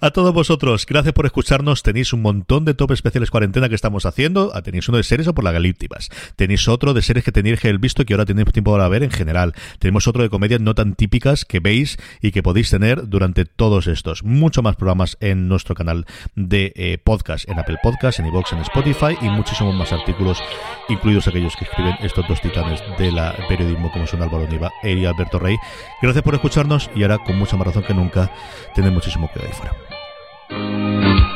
A 0.00 0.10
todos 0.10 0.34
vosotros, 0.34 0.84
gracias 0.86 1.14
por 1.14 1.24
escucharnos. 1.24 1.82
Tenéis 1.82 2.12
un 2.12 2.20
montón 2.20 2.64
de 2.66 2.74
top 2.74 2.92
especiales 2.92 3.30
cuarentena 3.30 3.68
que 3.68 3.74
estamos 3.74 4.04
haciendo. 4.04 4.52
Ah, 4.54 4.62
tenéis 4.62 4.88
uno 4.88 4.98
de 4.98 5.04
series 5.04 5.28
o 5.28 5.34
por 5.34 5.44
la 5.44 5.52
galípticas. 5.52 6.10
Tenéis 6.36 6.68
otro 6.68 6.92
de 6.92 7.02
series 7.02 7.24
que 7.24 7.32
tenéis 7.32 7.60
que 7.60 7.72
visto 7.76 8.02
y 8.02 8.04
que 8.04 8.14
ahora 8.14 8.26
tenéis 8.26 8.52
tiempo 8.52 8.72
para 8.72 8.88
ver 8.88 9.02
en 9.02 9.10
general. 9.10 9.54
Tenemos 9.78 10.06
otro 10.06 10.22
de 10.22 10.28
comedias 10.28 10.60
no 10.60 10.74
tan 10.74 10.94
típicas 10.94 11.44
que 11.44 11.60
veis 11.60 11.96
y 12.20 12.32
que 12.32 12.42
podéis 12.42 12.70
tener 12.70 13.08
durante 13.08 13.44
todos 13.46 13.86
estos. 13.86 14.22
Mucho 14.22 14.62
más 14.62 14.76
programas 14.76 15.16
en 15.20 15.48
nuestro 15.48 15.74
canal 15.74 16.04
de 16.34 16.72
eh, 16.76 16.98
podcast, 17.02 17.48
en 17.48 17.58
Apple 17.58 17.78
Podcast, 17.82 18.20
en 18.20 18.26
iVoox, 18.26 18.52
en 18.52 18.58
Spotify 18.60 19.16
y 19.22 19.28
muchísimos 19.30 19.74
más 19.74 19.92
artículos, 19.92 20.38
incluidos 20.88 21.28
aquellos 21.28 21.56
que 21.56 21.64
escriben 21.64 21.94
estos 22.00 22.28
dos 22.28 22.40
titanes 22.40 22.82
de 22.98 23.10
la 23.10 23.34
periodismo 23.48 23.90
como 23.90 24.06
son 24.06 24.22
Álvaro 24.22 24.46
Niva 24.48 24.70
y 24.82 25.04
Alberto 25.06 25.38
Rey. 25.38 25.56
Gracias 26.02 26.22
por 26.22 26.34
escucharnos 26.34 26.90
y 26.94 27.02
ahora 27.02 27.15
con 27.18 27.38
mucha 27.38 27.56
más 27.56 27.66
razón 27.66 27.82
que 27.82 27.94
nunca 27.94 28.30
tenéis 28.74 28.94
muchísimo 28.94 29.30
que 29.32 29.40
ahí 29.40 29.52
fuera. 29.52 31.35